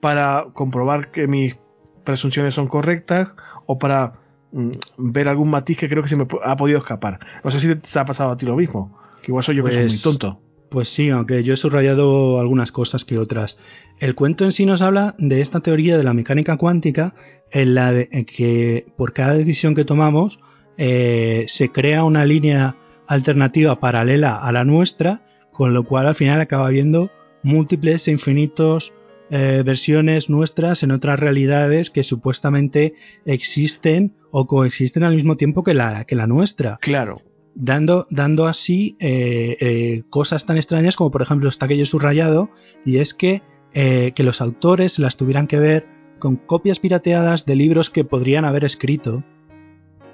para 0.00 0.46
comprobar 0.52 1.10
que 1.10 1.26
mis 1.26 1.56
presunciones 2.04 2.54
son 2.54 2.66
correctas 2.66 3.32
o 3.66 3.78
para 3.78 4.14
mm, 4.52 4.70
ver 4.96 5.28
algún 5.28 5.50
matiz 5.50 5.78
que 5.78 5.88
creo 5.88 6.02
que 6.02 6.08
se 6.08 6.16
me 6.16 6.26
ha 6.42 6.56
podido 6.56 6.78
escapar. 6.78 7.20
No 7.44 7.50
sé 7.50 7.60
si 7.60 7.74
te 7.74 7.98
ha 7.98 8.04
pasado 8.04 8.30
a 8.30 8.36
ti 8.36 8.46
lo 8.46 8.56
mismo, 8.56 8.98
que 9.22 9.30
igual 9.30 9.44
soy 9.44 9.56
yo 9.56 9.64
que 9.64 9.72
soy 9.72 9.82
muy 9.82 9.90
pues, 9.90 10.02
tonto. 10.02 10.40
Pues 10.70 10.88
sí, 10.88 11.10
aunque 11.10 11.42
yo 11.42 11.54
he 11.54 11.56
subrayado 11.56 12.40
algunas 12.40 12.72
cosas 12.72 13.04
que 13.04 13.18
otras. 13.18 13.58
El 13.98 14.14
cuento 14.14 14.44
en 14.44 14.52
sí 14.52 14.66
nos 14.66 14.82
habla 14.82 15.14
de 15.18 15.40
esta 15.40 15.60
teoría 15.60 15.98
de 15.98 16.04
la 16.04 16.14
mecánica 16.14 16.56
cuántica 16.56 17.14
en 17.50 17.74
la 17.74 17.92
de, 17.92 18.08
que 18.24 18.86
por 18.96 19.12
cada 19.12 19.34
decisión 19.34 19.74
que 19.74 19.84
tomamos 19.84 20.40
eh, 20.78 21.44
se 21.48 21.70
crea 21.70 22.04
una 22.04 22.24
línea 22.24 22.76
alternativa 23.08 23.80
paralela 23.80 24.36
a 24.36 24.52
la 24.52 24.64
nuestra, 24.64 25.22
con 25.52 25.74
lo 25.74 25.82
cual 25.82 26.06
al 26.06 26.14
final 26.14 26.40
acaba 26.40 26.68
habiendo 26.68 27.10
múltiples 27.42 28.08
e 28.08 28.12
infinitos 28.12 28.92
eh, 29.30 29.62
versiones 29.64 30.28
nuestras 30.28 30.82
en 30.82 30.90
otras 30.90 31.20
realidades 31.20 31.90
que 31.90 32.02
supuestamente 32.02 32.94
existen 33.24 34.16
o 34.32 34.46
coexisten 34.46 35.04
al 35.04 35.14
mismo 35.14 35.36
tiempo 35.36 35.62
que 35.62 35.74
la, 35.74 36.04
que 36.04 36.16
la 36.16 36.26
nuestra. 36.26 36.78
Claro 36.80 37.22
dando, 37.54 38.06
dando 38.10 38.46
así 38.46 38.96
eh, 39.00 39.56
eh, 39.60 40.02
cosas 40.08 40.46
tan 40.46 40.56
extrañas 40.56 40.96
como 40.96 41.10
por 41.10 41.22
ejemplo 41.22 41.48
está 41.48 41.66
aquello 41.66 41.84
subrayado 41.84 42.48
y 42.86 42.98
es 42.98 43.12
que, 43.12 43.42
que 43.72 44.22
los 44.22 44.40
autores 44.40 44.98
las 44.98 45.16
tuvieran 45.16 45.46
que 45.46 45.58
ver 45.58 45.86
con 46.18 46.36
copias 46.36 46.78
pirateadas 46.78 47.46
de 47.46 47.56
libros 47.56 47.90
que 47.90 48.04
podrían 48.04 48.44
haber 48.44 48.64
escrito 48.64 49.24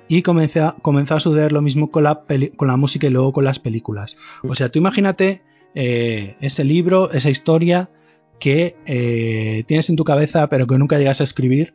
y 0.08 0.22
comenzó, 0.22 0.76
comenzó 0.82 1.16
a 1.16 1.20
suceder 1.20 1.52
lo 1.52 1.62
mismo 1.62 1.90
con 1.90 2.04
la, 2.04 2.24
con 2.56 2.68
la 2.68 2.76
música 2.76 3.06
y 3.06 3.10
luego 3.10 3.32
con 3.32 3.44
las 3.44 3.58
películas. 3.58 4.16
O 4.42 4.54
sea, 4.54 4.68
tú 4.68 4.78
imagínate 4.78 5.42
ese 5.74 6.64
libro, 6.64 7.10
esa 7.12 7.30
historia 7.30 7.90
que 8.38 9.64
tienes 9.66 9.90
en 9.90 9.96
tu 9.96 10.04
cabeza 10.04 10.48
pero 10.48 10.66
que 10.66 10.78
nunca 10.78 10.98
llegas 10.98 11.20
a 11.20 11.24
escribir, 11.24 11.74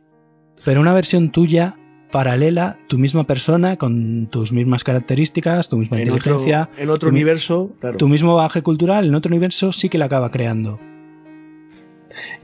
pero 0.64 0.80
una 0.80 0.92
versión 0.92 1.30
tuya 1.30 1.76
paralela, 2.12 2.78
tu 2.86 2.98
misma 2.98 3.24
persona, 3.24 3.76
con 3.76 4.28
tus 4.28 4.52
mismas 4.52 4.84
características, 4.84 5.68
tu 5.68 5.78
misma 5.78 5.98
inteligencia. 5.98 6.68
en 6.76 6.90
otro 6.90 7.08
universo, 7.08 7.74
Tu 7.98 8.06
mismo 8.06 8.36
baje 8.36 8.62
cultural, 8.62 9.06
en 9.06 9.14
otro 9.16 9.30
universo 9.30 9.72
sí 9.72 9.88
que 9.88 9.98
la 9.98 10.04
acaba 10.04 10.30
creando. 10.30 10.78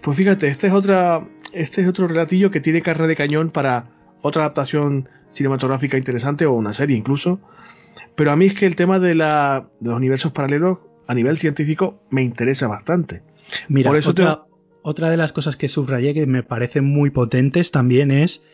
Pues 0.01 0.17
fíjate, 0.17 0.49
este 0.49 0.67
es 0.69 0.73
otra. 0.73 1.29
Este 1.53 1.83
es 1.83 1.89
otro 1.89 2.09
relatillo 2.09 2.51
que 2.51 2.61
tiene 2.61 2.83
carne 2.83 3.07
de 3.07 3.17
cañón 3.17 3.51
para 3.51 3.91
otra 4.23 4.43
adaptación 4.43 5.09
cinematográfica 5.31 5.97
interesante 5.97 6.47
o 6.47 6.53
una 6.55 6.73
serie 6.73 6.97
incluso. 6.97 7.41
Pero 8.15 8.33
a 8.33 8.37
mí 8.37 8.47
es 8.47 8.55
que 8.55 8.67
el 8.67 8.77
tema 8.77 8.99
de, 8.99 9.15
la, 9.15 9.69
de 9.81 9.91
los 9.91 9.99
universos 9.99 10.33
paralelos 10.33 10.79
a 11.09 11.15
nivel 11.15 11.39
científico 11.39 12.01
me 12.11 12.23
interesa 12.23 12.69
bastante. 12.69 13.23
Mira, 13.69 13.91
Por 13.91 13.99
eso 13.99 14.11
otra, 14.11 14.45
otra 14.83 15.11
de 15.11 15.17
las 15.17 15.33
cosas 15.33 15.57
que 15.57 15.69
subrayé 15.69 16.15
que 16.15 16.27
me 16.27 16.43
parecen 16.45 16.85
muy 16.85 17.11
potentes 17.11 17.73
también 17.73 18.11
es 18.11 18.45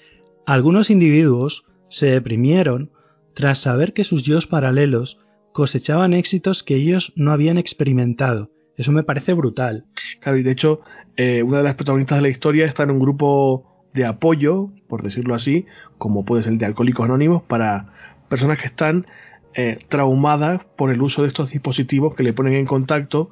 algunos 0.47 0.89
individuos 0.89 1.67
se 1.89 2.07
deprimieron 2.07 2.91
tras 3.35 3.59
saber 3.59 3.93
que 3.93 4.05
sus 4.05 4.23
yo 4.23 4.39
paralelos 4.49 5.21
cosechaban 5.53 6.13
éxitos 6.13 6.63
que 6.63 6.77
ellos 6.77 7.13
no 7.17 7.33
habían 7.33 7.59
experimentado. 7.59 8.51
Eso 8.77 8.93
me 8.93 9.03
parece 9.03 9.35
brutal. 9.35 9.87
Claro, 10.21 10.39
y 10.39 10.43
de 10.43 10.51
hecho, 10.51 10.81
eh, 11.17 11.43
una 11.43 11.59
de 11.59 11.65
las 11.65 11.75
protagonistas 11.75 12.19
de 12.19 12.23
la 12.23 12.29
historia 12.29 12.67
está 12.67 12.85
en 12.85 12.91
un 12.91 12.99
grupo 12.99 13.89
de 13.93 14.05
apoyo, 14.05 14.71
por 14.89 15.03
decirlo 15.03 15.35
así, 15.35 15.67
como 15.99 16.25
puede 16.25 16.43
ser 16.43 16.53
el 16.53 16.59
de 16.59 16.67
Alcohólicos 16.67 17.05
Anónimos, 17.05 17.43
para 17.43 17.93
personas 18.29 18.59
que 18.59 18.67
están 18.67 19.07
eh, 19.57 19.79
traumadas 19.89 20.65
por 20.65 20.91
el 20.91 21.01
uso 21.01 21.23
de 21.23 21.29
estos 21.29 21.53
dispositivos 21.53 22.17
que 22.17 22.25
le 22.25 22.33
ponen 22.33 22.55
en 22.55 22.67
contacto 22.67 23.31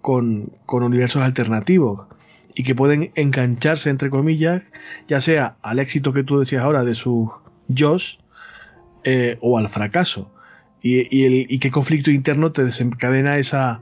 con, 0.00 0.52
universos 0.68 1.22
alternativos 1.22 2.06
y 2.54 2.62
que 2.62 2.76
pueden 2.76 3.10
engancharse, 3.16 3.90
entre 3.90 4.08
comillas, 4.08 4.62
ya 5.08 5.20
sea 5.20 5.56
al 5.62 5.80
éxito 5.80 6.12
que 6.12 6.22
tú 6.22 6.38
decías 6.38 6.62
ahora 6.62 6.84
de 6.84 6.94
sus 6.94 7.30
Josh 7.76 8.18
eh, 9.02 9.36
o 9.40 9.58
al 9.58 9.68
fracaso. 9.68 10.30
Y, 10.80 11.24
el, 11.24 11.58
qué 11.58 11.72
conflicto 11.72 12.12
interno 12.12 12.52
te 12.52 12.62
desencadena 12.62 13.36
esa 13.36 13.80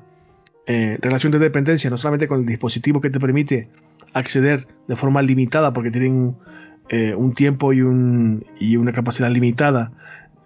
eh, 0.67 0.97
relación 1.03 1.31
de 1.31 1.39
dependencia, 1.39 1.91
no 1.91 1.99
solamente 1.99 2.27
con 2.27 2.41
el 2.41 2.47
dispositivo 2.47 3.03
que 3.03 3.11
te 3.11 3.21
permite 3.21 3.69
acceder 4.15 4.67
de 4.89 4.97
forma 4.97 5.21
limitada, 5.21 5.75
porque 5.75 5.91
tienen 5.91 6.37
un 6.89 7.35
tiempo 7.35 7.73
y, 7.73 7.83
un, 7.83 8.47
y 8.61 8.77
una 8.77 8.93
capacidad 8.93 9.29
limitada 9.29 9.93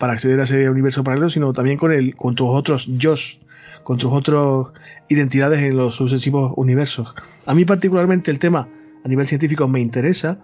para 0.01 0.15
acceder 0.15 0.41
a 0.41 0.45
ese 0.45 0.69
universo 0.71 1.05
paralelo, 1.05 1.29
sino 1.29 1.53
también 1.53 1.77
con, 1.77 1.93
el, 1.93 2.17
con 2.17 2.35
tus 2.35 2.49
otros 2.49 2.91
Josh 3.01 3.37
con 3.85 4.01
sus 4.01 4.13
otras 4.13 4.73
identidades 5.09 5.61
en 5.61 5.77
los 5.77 5.95
sucesivos 5.95 6.53
universos. 6.57 7.15
A 7.47 7.55
mí 7.55 7.65
particularmente 7.65 8.31
el 8.31 8.39
tema 8.39 8.69
a 9.05 9.09
nivel 9.09 9.27
científico 9.27 9.69
me 9.69 9.81
interesa 9.81 10.39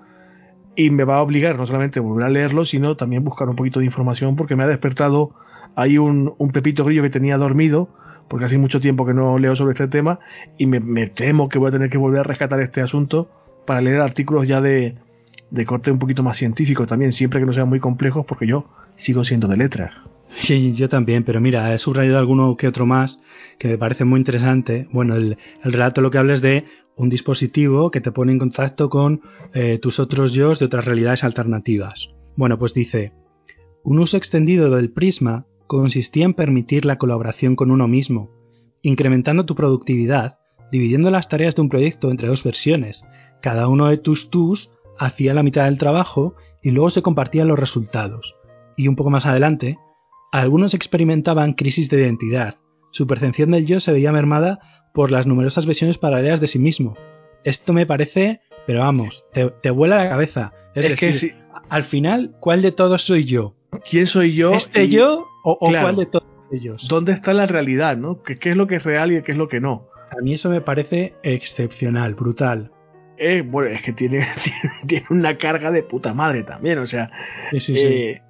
y 0.75 0.91
me 0.91 1.05
va 1.05 1.17
a 1.17 1.23
obligar 1.23 1.57
no 1.57 1.65
solamente 1.65 1.99
a 2.01 2.03
volver 2.03 2.27
a 2.27 2.31
leerlo, 2.31 2.65
sino 2.67 2.97
también 2.97 3.25
buscar 3.25 3.49
un 3.49 3.57
poquito 3.57 3.81
de 3.81 3.87
información 3.87 4.37
porque 4.37 4.57
me 4.57 4.65
ha 4.65 4.67
despertado 4.67 5.35
ahí 5.75 5.97
un, 5.97 6.35
pepito 6.53 6.85
grillo 6.85 7.03
que 7.03 7.11
tenía 7.11 7.39
dormido 7.39 7.89
porque 8.29 8.45
hace 8.45 8.59
mucho 8.59 8.81
tiempo 8.81 9.07
que 9.07 9.15
no 9.15 9.39
leo 9.39 9.57
sobre 9.57 9.73
este 9.73 9.89
tema 9.89 10.19
y 10.59 10.67
me, 10.67 11.07
temo 11.07 11.49
que 11.49 11.59
voy 11.59 11.69
a 11.69 11.73
tener 11.73 11.89
que 11.89 11.99
volver 11.99 12.21
a 12.21 12.25
rescatar 12.25 12.61
este 12.61 12.83
asunto 12.83 13.31
para 13.67 13.81
leer 13.81 14.01
artículos 14.01 14.47
ya 14.47 14.61
de, 14.61 14.97
de 15.51 15.65
corte 15.65 15.91
un 15.91 15.99
poquito 15.99 16.23
más 16.23 16.37
científico 16.37 16.87
también, 16.87 17.13
siempre 17.13 17.41
que 17.41 17.47
no 17.47 17.53
sean 17.53 17.69
muy 17.69 17.81
complejos 17.81 18.25
porque 18.27 18.47
yo 18.47 18.67
sigo 18.95 19.25
siendo 19.25 19.49
de 19.49 19.57
letras. 19.57 19.93
Sí, 20.35 20.75
yo 20.75 20.89
también, 20.89 21.25
pero 21.25 21.41
mira, 21.41 21.73
he 21.75 21.79
subrayado 21.79 22.19
alguno 22.19 22.57
que 22.57 22.69
otro 22.69 22.85
más 22.85 23.23
que 23.59 23.69
me 23.69 23.79
parece 23.79 24.05
muy 24.05 24.19
interesante. 24.19 24.89
Bueno, 24.93 25.17
el, 25.17 25.39
relato 25.63 26.01
lo 26.01 26.11
que 26.11 26.19
habla 26.19 26.35
es 26.35 26.43
de 26.43 26.65
un 26.97 27.09
dispositivo 27.09 27.91
que 27.91 28.01
te 28.01 28.13
pone 28.13 28.33
en 28.33 28.39
contacto 28.39 28.91
con 28.91 29.23
eh, 29.55 29.79
tus 29.79 29.99
otros 29.99 30.33
yo 30.33 30.55
de 30.55 30.65
otras 30.65 30.85
realidades 30.85 31.25
alternativas. 31.25 32.11
Bueno, 32.37 32.59
pues 32.59 32.75
dice, 32.75 33.13
un 33.83 33.99
uso 33.99 34.17
extendido 34.17 34.71
del 34.75 34.91
prisma 34.91 35.47
consistía 35.67 36.25
en 36.25 36.35
permitir 36.35 36.85
la 36.85 36.99
colaboración 36.99 37.57
con 37.57 37.71
uno 37.71 37.89
mismo, 37.89 38.31
incrementando 38.83 39.47
tu 39.47 39.55
productividad, 39.55 40.39
dividiendo 40.71 41.11
las 41.11 41.29
tareas 41.29 41.55
de 41.57 41.63
un 41.63 41.69
proyecto 41.69 42.11
entre 42.11 42.29
dos 42.29 42.45
versiones. 42.45 43.07
Cada 43.41 43.69
uno 43.69 43.87
de 43.87 43.97
tus 43.97 44.31
tus 44.31 44.76
hacía 44.99 45.35
la 45.35 45.43
mitad 45.43 45.65
del 45.65 45.79
trabajo 45.79 46.35
y 46.63 46.71
luego 46.71 46.91
se 46.91 47.03
compartían 47.03 47.49
los 47.49 47.59
resultados. 47.59 48.39
Y 48.77 48.89
un 48.89 48.97
poco 48.97 49.11
más 49.11 49.27
adelante, 49.27 49.79
algunos 50.33 50.75
experimentaban 50.75 51.55
crisis 51.55 51.89
de 51.89 52.01
identidad. 52.01 52.59
Su 52.91 53.07
percepción 53.07 53.51
del 53.51 53.67
yo 53.67 53.81
se 53.81 53.93
veía 53.93 54.13
mermada 54.13 54.59
por 54.93 55.11
las 55.11 55.27
numerosas 55.27 55.67
versiones 55.67 55.99
paralelas 55.99 56.41
de 56.41 56.49
sí 56.49 56.59
mismo. 56.59 56.97
Esto 57.45 57.73
me 57.73 57.87
parece, 57.87 58.41
pero 58.67 58.81
vamos, 58.81 59.27
te, 59.33 59.71
vuela 59.71 59.97
la 59.97 60.09
cabeza. 60.09 60.53
Es, 60.75 60.97
que 60.97 61.35
al 61.69 61.85
final, 61.85 62.35
¿cuál 62.41 62.63
de 62.63 62.73
todos 62.73 63.03
soy 63.03 63.25
yo? 63.25 63.55
¿Quién 63.89 64.07
soy 64.07 64.35
yo? 64.35 64.53
¿Este 64.53 64.89
yo 64.89 65.27
o, 65.45 65.59
cuál 65.59 65.97
de 65.97 66.07
todos 66.07 66.27
ellos? 66.51 66.89
¿Dónde 66.89 67.13
está 67.13 67.35
la 67.35 67.47
realidad, 67.47 67.97
no? 67.97 68.23
¿Qué, 68.23 68.39
es 68.43 68.57
lo 68.57 68.67
que 68.67 68.77
es 68.77 68.85
real 68.85 69.13
y 69.13 69.23
qué 69.23 69.33
es 69.33 69.39
lo 69.39 69.49
que 69.49 69.61
no? 69.61 69.89
A 70.11 70.23
mí 70.23 70.35
eso 70.35 70.51
me 70.51 70.61
parece 70.61 71.15
excepcional, 71.23 72.15
brutal. 72.15 72.73
Eh, 73.19 73.43
bueno, 73.47 73.71
es 73.71 73.83
que 73.83 73.93
tiene, 73.95 74.27
tiene, 74.87 75.07
una 75.11 75.39
carga 75.39 75.71
de 75.71 75.83
puta 75.83 76.15
madre 76.15 76.43
también, 76.43 76.79
o 76.79 76.87
sea. 76.87 77.11
Sí, 77.53 77.61
sí, 77.61 77.77
sí. 77.77 77.87
Eh, 77.87 78.23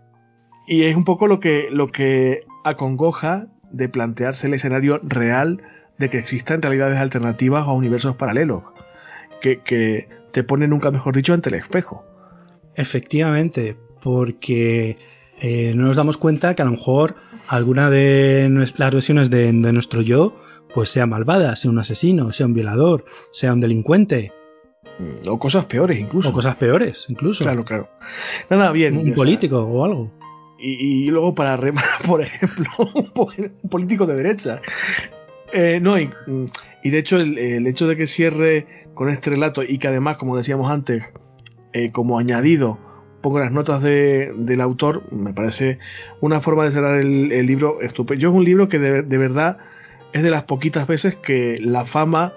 y 0.67 0.83
es 0.83 0.97
un 0.97 1.05
poco 1.05 1.27
lo 1.29 1.39
que, 1.39 1.69
lo 1.71 1.93
que 1.93 2.45
acongoja 2.65 3.47
de 3.71 3.89
plantearse 3.89 4.49
el 4.49 4.55
escenario 4.55 5.01
real 5.03 5.63
de 5.99 6.11
que 6.11 6.19
existan 6.19 6.61
realidades 6.61 6.99
alternativas 6.99 7.67
o 7.67 7.75
universos 7.75 8.17
paralelos, 8.17 8.63
que, 9.41 10.09
te 10.33 10.43
ponen 10.43 10.71
nunca 10.71 10.91
mejor 10.91 11.15
dicho 11.17 11.33
ante 11.33 11.49
el 11.49 11.55
espejo. 11.55 12.05
Efectivamente, 12.75 13.77
porque 14.03 14.99
eh, 15.41 15.73
no 15.75 15.85
nos 15.85 15.97
damos 15.97 16.19
cuenta 16.19 16.55
que 16.55 16.61
a 16.61 16.67
lo 16.67 16.73
mejor 16.73 17.17
alguna 17.49 17.89
de 17.89 18.49
las 18.51 18.93
versiones 18.93 19.31
de, 19.31 19.47
de, 19.47 19.73
nuestro 19.73 20.03
yo 20.03 20.39
pues 20.75 20.91
sea 20.91 21.07
malvada, 21.07 21.57
sea 21.57 21.71
un 21.71 21.79
asesino, 21.79 22.33
sea 22.33 22.45
un 22.45 22.53
violador, 22.53 23.07
sea 23.31 23.55
un 23.55 23.61
delincuente. 23.61 24.33
O 25.28 25.39
cosas 25.39 25.66
peores 25.66 25.98
incluso. 25.98 26.31
O 26.31 26.32
cosas 26.32 26.56
peores 26.56 27.06
incluso. 27.09 27.44
Claro, 27.44 27.64
claro. 27.64 27.89
Nada, 28.48 28.73
bien. 28.73 28.97
Un 28.97 29.14
político 29.14 29.60
o 29.60 29.85
algo. 29.85 30.12
Y, 30.59 31.10
luego 31.10 31.35
para 31.35 31.59
por 32.06 32.23
ejemplo, 32.23 32.66
un 32.78 33.68
político 33.68 34.06
de 34.06 34.14
derecha. 34.14 34.62
Eh, 35.52 35.81
no, 35.81 35.98
y, 35.98 36.10
de 36.82 36.98
hecho 36.98 37.18
el, 37.18 37.66
hecho 37.66 37.86
de 37.86 37.97
que 37.97 38.06
cierre 38.06 38.86
con 38.94 39.09
este 39.10 39.31
relato 39.31 39.62
y 39.62 39.78
que 39.78 39.89
además, 39.89 40.16
como 40.16 40.36
decíamos 40.36 40.70
antes, 40.70 41.05
eh, 41.73 41.93
como 41.93 42.18
añadido, 42.18 42.78
pongo 43.20 43.39
las 43.40 43.52
notas 43.52 43.82
del 43.82 44.60
autor, 44.60 45.02
me 45.12 45.32
parece 45.32 45.78
una 46.20 46.40
forma 46.40 46.64
de 46.64 46.70
cerrar 46.70 46.98
el, 46.98 47.47
libro 47.47 47.81
estupendo. 47.82 48.20
Yo 48.20 48.31
es 48.31 48.36
un 48.36 48.44
libro 48.44 48.68
que 48.68 48.78
de, 48.78 49.18
verdad 49.18 49.59
es 50.12 50.23
de 50.23 50.31
las 50.31 50.44
poquitas 50.44 50.86
veces 50.86 51.16
que 51.16 51.59
la 51.60 51.85
fama 51.85 52.32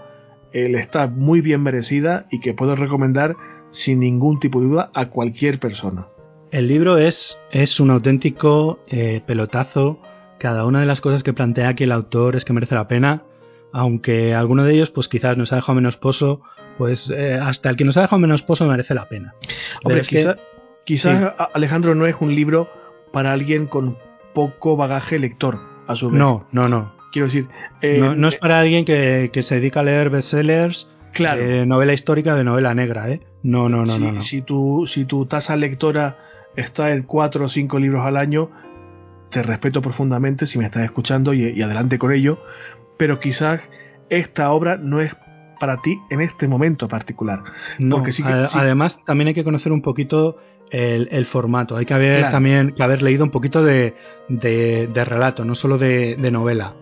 eh, 0.51 0.69
le 0.69 0.79
está 0.79 1.07
muy 1.07 1.41
bien 1.41 1.61
merecida 1.61 2.25
y 2.31 2.39
que 2.39 2.53
puedo 2.53 2.75
recomendar 2.75 3.35
sin 3.71 3.99
ningún 3.99 4.39
tipo 4.39 4.61
de 4.61 4.67
duda 4.67 4.91
a 4.93 5.09
cualquier 5.09 5.59
persona. 5.59 6.07
El 6.51 6.67
libro 6.67 6.97
es, 6.97 7.39
es 7.51 7.79
un 7.79 7.91
auténtico 7.91 8.79
eh, 8.87 9.21
pelotazo. 9.25 9.99
Cada 10.39 10.65
una 10.65 10.79
de 10.79 10.85
las 10.85 11.01
cosas 11.01 11.21
que 11.21 11.33
plantea 11.33 11.69
aquí 11.69 11.83
el 11.83 11.91
autor 11.91 12.35
es 12.35 12.45
que 12.45 12.53
merece 12.53 12.75
la 12.75 12.87
pena. 12.87 13.23
Aunque 13.71 14.33
alguno 14.33 14.63
de 14.63 14.73
ellos, 14.73 14.89
pues 14.89 15.07
quizás 15.07 15.37
nos 15.37 15.53
ha 15.53 15.57
dejado 15.57 15.75
menos 15.75 15.97
pozo, 15.97 16.41
pues 16.79 17.11
eh, 17.11 17.35
hasta 17.35 17.69
el 17.69 17.75
que 17.75 17.85
nos 17.85 17.97
ha 17.97 18.01
dejado 18.01 18.19
menos 18.19 18.41
pozo 18.41 18.67
merece 18.67 18.95
la 18.95 19.07
pena. 19.07 19.35
Hombre, 19.83 20.01
quizás 20.85 21.35
Alejandro 21.53 21.93
no 21.93 22.07
es 22.07 22.15
un 22.19 22.33
libro 22.33 22.67
para 23.13 23.31
alguien 23.31 23.67
con 23.67 23.97
poco 24.33 24.75
bagaje 24.75 25.19
lector, 25.19 25.59
a 25.85 25.95
su 25.95 26.09
vez. 26.09 26.17
No, 26.17 26.47
no, 26.51 26.67
no. 26.67 26.98
Quiero 27.11 27.27
decir. 27.27 27.47
no, 27.81 28.15
no, 28.15 28.27
es 28.27 28.35
para 28.35 28.59
alguien 28.59 28.85
que, 28.85 29.29
que, 29.33 29.43
se 29.43 29.55
dedica 29.55 29.79
a 29.79 29.83
leer 29.83 30.09
bestsellers 30.09 30.91
claro. 31.13 31.41
de 31.41 31.65
novela 31.65 31.93
histórica, 31.93 32.35
de 32.35 32.43
novela 32.43 32.73
negra, 32.73 33.09
¿eh? 33.09 33.21
No, 33.43 33.67
no, 33.69 33.79
no, 33.79 33.87
si, 33.87 34.01
no, 34.03 34.11
no. 34.11 34.21
Si, 34.21 34.41
tu, 34.41 34.85
si 34.87 35.05
tu 35.05 35.25
tasa 35.25 35.55
lectora 35.55 36.17
está 36.55 36.91
en 36.91 37.03
cuatro 37.03 37.45
o 37.45 37.49
cinco 37.49 37.79
libros 37.79 38.05
al 38.05 38.17
año, 38.17 38.51
te 39.29 39.41
respeto 39.43 39.81
profundamente 39.81 40.45
si 40.47 40.57
me 40.59 40.65
estás 40.65 40.83
escuchando 40.83 41.33
y, 41.33 41.43
y 41.49 41.61
adelante 41.61 41.97
con 41.97 42.11
ello, 42.11 42.43
pero 42.97 43.19
quizás 43.19 43.61
esta 44.09 44.51
obra 44.51 44.77
no 44.77 45.01
es 45.01 45.13
para 45.59 45.81
ti 45.81 45.97
en 46.09 46.21
este 46.21 46.47
momento 46.47 46.87
particular. 46.87 47.43
No, 47.79 47.97
Porque 47.97 48.11
sí 48.11 48.23
que, 48.23 48.29
a- 48.29 48.47
sí- 48.47 48.57
además 48.59 49.03
también 49.05 49.29
hay 49.29 49.33
que 49.33 49.43
conocer 49.43 49.71
un 49.71 49.81
poquito 49.81 50.37
el, 50.71 51.09
el 51.11 51.25
formato. 51.25 51.75
Hay 51.77 51.85
que 51.85 51.93
haber 51.93 52.17
Claro. 52.17 52.31
también 52.31 52.73
que 52.73 52.81
haber 52.83 53.01
leído 53.01 53.23
un 53.23 53.31
poquito 53.31 53.63
de, 53.63 53.95
de- 54.29 54.87
de 54.93 55.05
relato, 55.05 55.43
no 55.45 55.55
solo 55.55 55.77
de, 55.77 56.15
de 56.15 56.31
novela. 56.31 56.75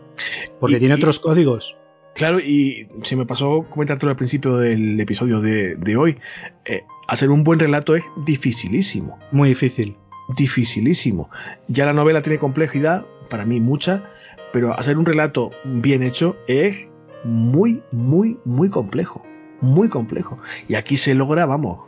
Porque 0.60 0.76
Y- 0.77 0.80
tiene 0.80 0.95
y- 0.95 0.98
otros 0.98 1.19
códigos. 1.19 1.77
Claro, 2.15 2.39
y 2.39 2.89
se 3.03 3.15
me 3.15 3.26
pasó 3.27 3.68
comentártelo 3.69 4.10
al 4.10 4.15
principio 4.15 4.57
del 4.57 4.99
episodio 4.99 5.39
de, 5.39 5.76
de 5.76 5.98
hoy. 5.98 6.18
eh, 6.65 6.84
hacer 7.07 7.30
un 7.30 7.44
buen 7.44 7.60
relato 7.60 7.95
es 7.95 8.03
dificilísimo. 8.26 9.18
Muy 9.31 9.49
difícil. 9.49 9.95
Dificilísimo. 10.35 11.30
Ya 11.68 11.85
la 11.85 11.94
novela 11.94 12.22
tiene 12.22 12.39
complejidad, 12.39 13.06
para 13.30 13.45
mí 13.45 13.60
mucha, 13.61 14.03
pero 14.52 14.73
hacer 14.77 14.98
un 14.98 15.06
relato 15.06 15.52
bien 15.64 16.02
hecho 16.03 16.35
es 16.48 16.88
muy, 17.23 17.84
muy, 17.91 18.39
muy 18.45 18.69
complejo. 18.69 19.23
Muy 19.61 19.88
complejo. 19.89 20.39
Y 20.68 20.76
aquí 20.76 20.98
se 20.98 21.14
logra, 21.15 21.45
vamos. 21.45 21.81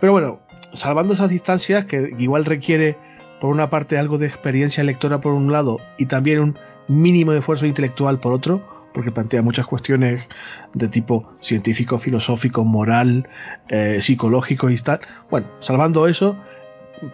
Pero 0.00 0.12
bueno, 0.12 0.40
salvando 0.72 1.14
esas 1.14 1.28
distancias, 1.30 1.84
que 1.84 2.14
igual 2.18 2.44
requiere, 2.44 2.96
por 3.40 3.50
una 3.50 3.70
parte, 3.70 3.98
algo 3.98 4.18
de 4.18 4.26
experiencia 4.26 4.82
lectora 4.84 5.20
por 5.20 5.32
un 5.32 5.50
lado 5.52 5.78
y 5.98 6.06
también 6.06 6.40
un 6.40 6.58
mínimo 6.90 7.32
de 7.32 7.38
esfuerzo 7.38 7.66
intelectual 7.66 8.20
por 8.20 8.32
otro, 8.32 8.62
porque 8.92 9.12
plantea 9.12 9.42
muchas 9.42 9.66
cuestiones 9.66 10.26
de 10.74 10.88
tipo 10.88 11.32
científico, 11.40 11.98
filosófico, 11.98 12.64
moral, 12.64 13.28
eh, 13.68 13.98
psicológico 14.00 14.68
y 14.70 14.76
tal. 14.76 15.00
Bueno, 15.30 15.46
salvando 15.60 16.08
eso, 16.08 16.36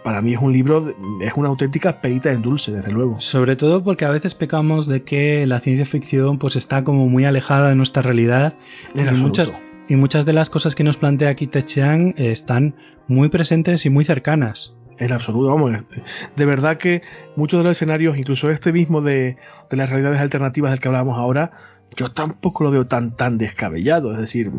para 0.03 0.23
mí 0.23 0.35
es 0.35 0.41
un 0.41 0.53
libro, 0.53 0.79
es 1.21 1.33
una 1.37 1.49
auténtica 1.49 2.01
perita 2.01 2.33
en 2.33 2.43
dulce, 2.43 2.73
desde 2.73 2.91
luego. 2.91 3.21
Sobre 3.21 3.57
todo 3.57 3.85
porque 3.85 4.05
a 4.05 4.11
veces 4.11 4.35
pecamos 4.35 4.87
de 4.87 5.03
que 5.03 5.47
la 5.47 5.61
ciencia 5.61 5.87
ficción 5.87 6.39
pues 6.39 6.57
está 6.57 6.83
como 6.83 7.09
muy 7.09 7.25
alejada 7.25 7.69
de 7.69 7.75
nuestra 7.75 8.03
realidad 8.03 8.55
En 8.95 9.15
y 9.15 9.19
muchas, 9.19 9.53
y 9.89 9.97
muchas 9.97 10.25
de 10.25 10.33
las 10.33 10.51
cosas 10.51 10.75
que 10.75 10.85
nos 10.85 10.97
plantea 10.97 11.31
aquí 11.31 11.47
Te 11.47 11.65
Chiang 11.65 12.15
eh, 12.17 12.33
están 12.33 12.75
muy 13.07 13.29
presentes 13.29 13.87
y 13.87 13.91
muy 13.91 14.05
cercanas. 14.05 14.77
En 14.99 15.13
absoluto, 15.13 15.55
vamos. 15.55 15.85
De 16.37 16.45
verdad 16.47 16.79
que 16.79 17.03
muchos 17.37 17.61
de 17.61 17.65
los 17.65 17.73
escenarios, 17.77 18.17
incluso 18.17 18.51
este 18.51 18.73
mismo 18.73 19.03
de, 19.03 19.37
de 19.71 19.77
las 19.77 19.91
realidades 19.91 20.21
alternativas 20.21 20.71
del 20.71 20.81
que 20.81 20.89
hablábamos 20.89 21.19
ahora, 21.19 21.53
yo 21.97 22.09
tampoco 22.09 22.65
lo 22.65 22.71
veo 22.71 22.87
tan 22.87 23.15
tan 23.15 23.39
descabellado. 23.39 24.13
Es 24.13 24.19
decir, 24.19 24.51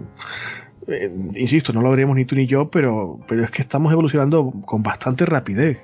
eh, 0.88 1.12
insisto, 1.36 1.74
no 1.74 1.82
lo 1.82 1.90
veremos 1.90 2.16
ni 2.16 2.26
tú 2.26 2.36
ni 2.36 2.46
yo, 2.46 2.70
pero, 2.70 3.20
pero 3.28 3.44
es 3.44 3.52
que 3.52 3.62
estamos 3.62 3.92
evolucionando 3.92 4.52
con 4.66 4.84
bastante 4.84 5.26
rapidez. 5.26 5.80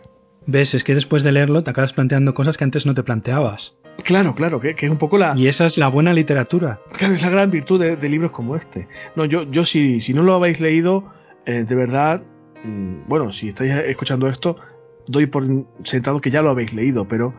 Ves, 0.45 0.73
es 0.73 0.83
que 0.83 0.93
después 0.93 1.23
de 1.23 1.31
leerlo 1.31 1.63
te 1.63 1.71
acabas 1.71 1.93
planteando 1.93 2.33
cosas 2.33 2.57
que 2.57 2.63
antes 2.63 2.85
no 2.85 2.93
te 2.93 3.03
planteabas. 3.03 3.79
Claro, 4.03 4.35
claro, 4.35 4.59
que, 4.59 4.75
que 4.75 4.87
es 4.87 4.91
un 4.91 4.97
poco 4.97 5.17
la, 5.17 5.33
Y 5.37 5.47
esa 5.47 5.65
es 5.65 5.77
la 5.77 5.87
buena 5.87 6.13
literatura. 6.13 6.79
Claro, 6.97 7.13
es 7.13 7.21
la 7.21 7.29
gran 7.29 7.49
virtud 7.49 7.79
de, 7.79 7.95
de 7.95 8.09
libros 8.09 8.31
como 8.31 8.55
este. 8.55 8.87
No, 9.15 9.25
yo, 9.25 9.43
yo 9.43 9.65
si, 9.65 10.01
si 10.01 10.13
no 10.13 10.23
lo 10.23 10.33
habéis 10.33 10.59
leído, 10.59 11.13
eh, 11.45 11.63
de 11.63 11.75
verdad, 11.75 12.23
bueno, 13.07 13.31
si 13.31 13.49
estáis 13.49 13.71
escuchando 13.87 14.27
esto, 14.27 14.57
doy 15.07 15.25
por 15.25 15.45
sentado 15.83 16.21
que 16.21 16.31
ya 16.31 16.41
lo 16.41 16.49
habéis 16.49 16.73
leído, 16.73 17.07
pero 17.07 17.33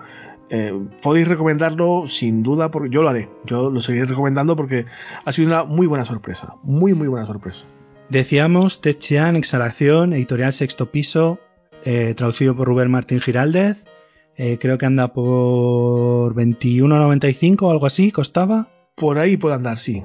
eh, 0.50 0.72
podéis 1.02 1.28
recomendarlo 1.28 2.04
sin 2.06 2.42
duda, 2.42 2.70
porque 2.70 2.90
yo 2.90 3.02
lo 3.02 3.08
haré. 3.08 3.28
Yo 3.44 3.70
lo 3.70 3.80
seguiré 3.80 4.06
recomendando 4.06 4.56
porque 4.56 4.86
ha 5.24 5.32
sido 5.32 5.48
una 5.48 5.64
muy 5.64 5.86
buena 5.86 6.04
sorpresa. 6.04 6.56
Muy, 6.62 6.94
muy 6.94 7.08
buena 7.08 7.26
sorpresa. 7.26 7.66
Decíamos 8.08 8.80
Te 8.80 8.96
Chiang, 8.96 9.36
Exhalación, 9.36 10.12
editorial 10.12 10.52
Sexto 10.52 10.90
Piso, 10.90 11.38
eh, 11.84 12.14
traducido 12.16 12.54
por 12.54 12.68
Rubén 12.68 12.90
Martín 12.90 13.20
Giraldez. 13.20 13.84
Eh, 14.36 14.58
creo 14.60 14.78
que 14.78 14.86
anda 14.86 15.12
por 15.12 16.34
21.95 16.34 17.62
o 17.62 17.70
algo 17.70 17.86
así, 17.86 18.10
costaba. 18.10 18.68
Por 18.94 19.18
ahí 19.18 19.36
puede 19.36 19.54
andar, 19.54 19.78
sí. 19.78 20.04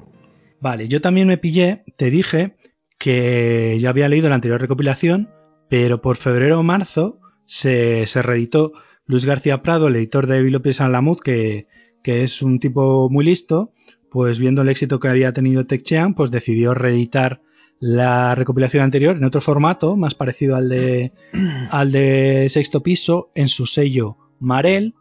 Vale, 0.61 0.87
yo 0.87 1.01
también 1.01 1.27
me 1.27 1.37
pillé, 1.37 1.83
te 1.95 2.09
dije 2.09 2.55
que 2.99 3.77
ya 3.79 3.89
había 3.89 4.09
leído 4.09 4.29
la 4.29 4.35
anterior 4.35 4.61
recopilación, 4.61 5.29
pero 5.69 6.01
por 6.01 6.17
febrero 6.17 6.59
o 6.59 6.63
marzo 6.63 7.19
se, 7.45 8.05
se 8.05 8.21
reeditó 8.21 8.73
Luis 9.05 9.25
García 9.25 9.63
Prado, 9.63 9.87
el 9.87 9.95
editor 9.95 10.27
de 10.27 10.43
Bibliopedia 10.43 10.75
San 10.75 10.91
Lamud, 10.91 11.19
que, 11.19 11.67
que 12.03 12.23
es 12.23 12.43
un 12.43 12.59
tipo 12.59 13.09
muy 13.09 13.25
listo, 13.25 13.73
pues 14.11 14.37
viendo 14.37 14.61
el 14.61 14.69
éxito 14.69 14.99
que 14.99 15.07
había 15.07 15.33
tenido 15.33 15.65
Tech 15.65 15.81
Chiang, 15.81 16.13
pues 16.13 16.29
decidió 16.29 16.73
reeditar 16.73 17.41
la 17.79 18.35
recopilación 18.35 18.83
anterior 18.83 19.15
en 19.15 19.23
otro 19.23 19.41
formato, 19.41 19.95
más 19.95 20.13
parecido 20.13 20.55
al 20.55 20.69
de, 20.69 21.13
al 21.71 21.91
de 21.91 22.47
Sexto 22.49 22.83
Piso, 22.83 23.31
en 23.33 23.49
su 23.49 23.65
sello 23.65 24.17
Marel, 24.39 24.95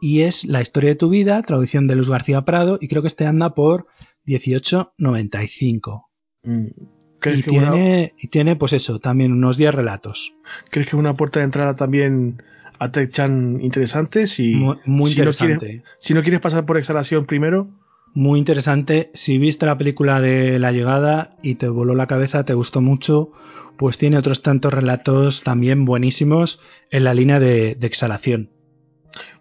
y 0.00 0.22
es 0.22 0.44
La 0.44 0.60
historia 0.60 0.90
de 0.90 0.96
tu 0.96 1.08
vida, 1.08 1.40
traducción 1.42 1.86
de 1.86 1.94
Luis 1.94 2.10
García 2.10 2.44
Prado, 2.44 2.78
y 2.80 2.88
creo 2.88 3.02
que 3.02 3.08
este 3.08 3.26
anda 3.26 3.54
por 3.54 3.86
18.95. 4.26 6.06
Mm, 6.42 6.66
¿Crees, 6.66 6.95
Y 7.24 7.50
una- 7.56 7.70
tiene, 7.72 8.14
y 8.18 8.28
tiene, 8.28 8.56
pues 8.56 8.72
eso, 8.72 8.98
también 9.00 9.32
unos 9.32 9.56
10 9.56 9.74
relatos. 9.74 10.34
¿Crees 10.70 10.86
que 10.88 10.96
es 10.96 11.00
una 11.00 11.16
puerta 11.16 11.40
de 11.40 11.44
entrada 11.44 11.74
también 11.76 12.42
a 12.78 12.92
Tech 12.92 13.10
Chan 13.10 13.58
interesante? 13.62 14.26
Si, 14.26 14.54
Muy, 14.54 14.76
muy 14.84 15.10
si 15.10 15.16
no 15.18 15.22
interesante. 15.30 15.66
quieres- 15.66 15.82
si 15.98 16.14
no 16.14 16.22
quieres 16.22 16.40
pasar 16.40 16.66
por 16.66 16.76
exhalación 16.78 17.24
primero, 17.26 17.68
Muy 18.14 18.38
interesante. 18.38 19.10
Si 19.12 19.36
viste 19.36 19.66
la 19.66 19.76
película 19.76 20.22
de 20.22 20.58
La 20.58 20.72
llegada 20.72 21.36
y 21.42 21.56
te 21.56 21.68
voló 21.68 21.94
la 21.94 22.06
cabeza, 22.06 22.44
te 22.46 22.54
gustó 22.54 22.80
mucho, 22.80 23.30
pues 23.76 23.98
tiene 23.98 24.16
otros 24.16 24.40
tantos 24.42 24.72
relatos 24.72 25.42
también 25.42 25.84
buenísimos 25.84 26.62
en 26.90 27.04
la 27.04 27.12
línea 27.12 27.40
de, 27.40 27.74
de 27.74 27.86
exhalación. 27.86 28.48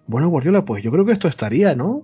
Bueno, 0.08 0.28
Guardiola, 0.28 0.66
pues 0.66 0.84
yo 0.84 0.92
creo 0.92 1.06
que 1.06 1.14
esto 1.14 1.30
estaría, 1.30 1.74
¿no? 1.74 2.04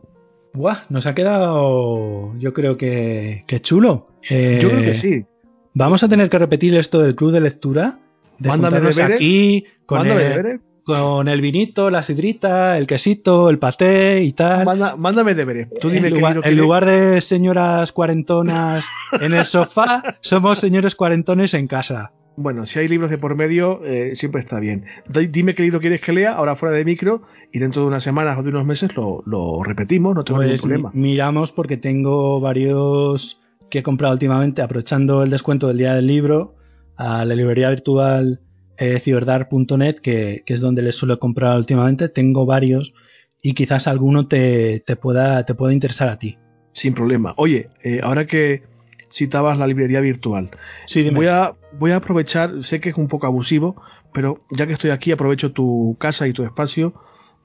Buah, 0.53 0.77
nos 0.89 1.07
ha 1.07 1.13
quedado, 1.15 2.37
yo 2.39 2.53
creo 2.53 2.77
que, 2.77 3.43
que 3.47 3.61
chulo. 3.61 4.07
Eh, 4.29 4.59
Yo 4.61 4.69
creo 4.69 4.83
que 4.83 4.95
sí. 4.95 5.25
Vamos 5.73 6.03
a 6.03 6.09
tener 6.09 6.29
que 6.29 6.37
repetir 6.37 6.75
esto 6.75 7.01
del 7.01 7.15
club 7.15 7.31
de 7.31 7.41
lectura. 7.41 7.99
De 8.39 8.49
Mándame 8.49 8.77
deberes, 8.81 8.99
aquí 8.99 9.65
con 9.85 9.99
Mándame 9.99 10.23
el, 10.23 10.29
deberes. 10.29 10.61
con 10.83 11.27
el 11.27 11.41
vinito, 11.41 11.89
la 11.89 12.01
sidrita, 12.03 12.77
el 12.77 12.87
quesito, 12.87 13.49
el 13.49 13.59
paté 13.59 14.23
y 14.23 14.33
tal. 14.33 14.65
Manda- 14.65 14.95
mándame 14.95 15.35
deberes. 15.35 15.67
Tú 15.79 15.89
dime 15.89 16.07
en, 16.07 16.15
lugar, 16.15 16.39
en 16.43 16.57
lugar 16.57 16.85
de 16.85 17.21
señoras 17.21 17.91
cuarentonas 17.91 18.87
en 19.19 19.33
el 19.33 19.45
sofá, 19.45 20.17
somos 20.21 20.57
señores 20.59 20.95
cuarentones 20.95 21.53
en 21.53 21.67
casa. 21.67 22.11
Bueno, 22.37 22.65
si 22.65 22.79
hay 22.79 22.87
libros 22.87 23.11
de 23.11 23.17
por 23.17 23.35
medio, 23.35 23.81
eh, 23.85 24.15
siempre 24.15 24.39
está 24.39 24.59
bien. 24.59 24.85
Di- 25.07 25.27
Dime 25.27 25.53
qué 25.53 25.63
libro 25.63 25.79
quieres 25.81 26.01
que 26.01 26.13
lea, 26.13 26.31
ahora 26.33 26.55
fuera 26.55 26.75
de 26.75 26.83
micro, 26.85 27.21
y 27.51 27.59
dentro 27.59 27.81
de 27.83 27.89
unas 27.89 28.03
semanas 28.03 28.39
o 28.39 28.43
de 28.43 28.49
unos 28.49 28.65
meses 28.65 28.95
lo, 28.95 29.21
lo 29.25 29.61
repetimos, 29.63 30.15
no 30.15 30.23
tengo 30.23 30.39
Pues 30.39 30.47
ningún 30.49 30.61
problema. 30.61 30.91
mi- 30.93 31.11
miramos 31.11 31.51
porque 31.51 31.77
tengo 31.77 32.39
varios 32.39 33.40
que 33.71 33.79
he 33.79 33.83
comprado 33.83 34.13
últimamente, 34.13 34.61
aprovechando 34.61 35.23
el 35.23 35.31
descuento 35.31 35.67
del 35.67 35.77
día 35.79 35.95
del 35.95 36.05
libro, 36.05 36.55
a 36.97 37.25
la 37.25 37.33
librería 37.33 37.69
virtual 37.69 38.41
eh, 38.77 38.99
ciberdar.net, 38.99 39.95
que, 39.95 40.43
que 40.45 40.53
es 40.53 40.61
donde 40.61 40.83
les 40.83 40.95
suelo 40.95 41.17
comprar 41.17 41.57
últimamente. 41.57 42.09
Tengo 42.09 42.45
varios 42.45 42.93
y 43.41 43.53
quizás 43.53 43.87
alguno 43.87 44.27
te, 44.27 44.83
te 44.85 44.95
pueda, 44.95 45.43
te 45.45 45.55
pueda 45.55 45.73
interesar 45.73 46.09
a 46.09 46.19
ti. 46.19 46.37
Sin 46.73 46.93
problema. 46.93 47.33
Oye, 47.37 47.69
eh, 47.83 48.01
ahora 48.03 48.27
que 48.27 48.63
citabas 49.09 49.57
la 49.57 49.67
librería 49.67 49.99
virtual, 49.99 50.51
Sí, 50.85 51.01
dime. 51.03 51.15
voy 51.17 51.27
a, 51.27 51.55
voy 51.77 51.91
a 51.91 51.97
aprovechar, 51.97 52.63
sé 52.63 52.79
que 52.79 52.89
es 52.89 52.95
un 52.97 53.07
poco 53.07 53.25
abusivo, 53.27 53.81
pero 54.13 54.37
ya 54.51 54.67
que 54.67 54.73
estoy 54.73 54.91
aquí, 54.91 55.11
aprovecho 55.11 55.51
tu 55.53 55.95
casa 55.99 56.27
y 56.27 56.33
tu 56.33 56.43
espacio 56.43 56.93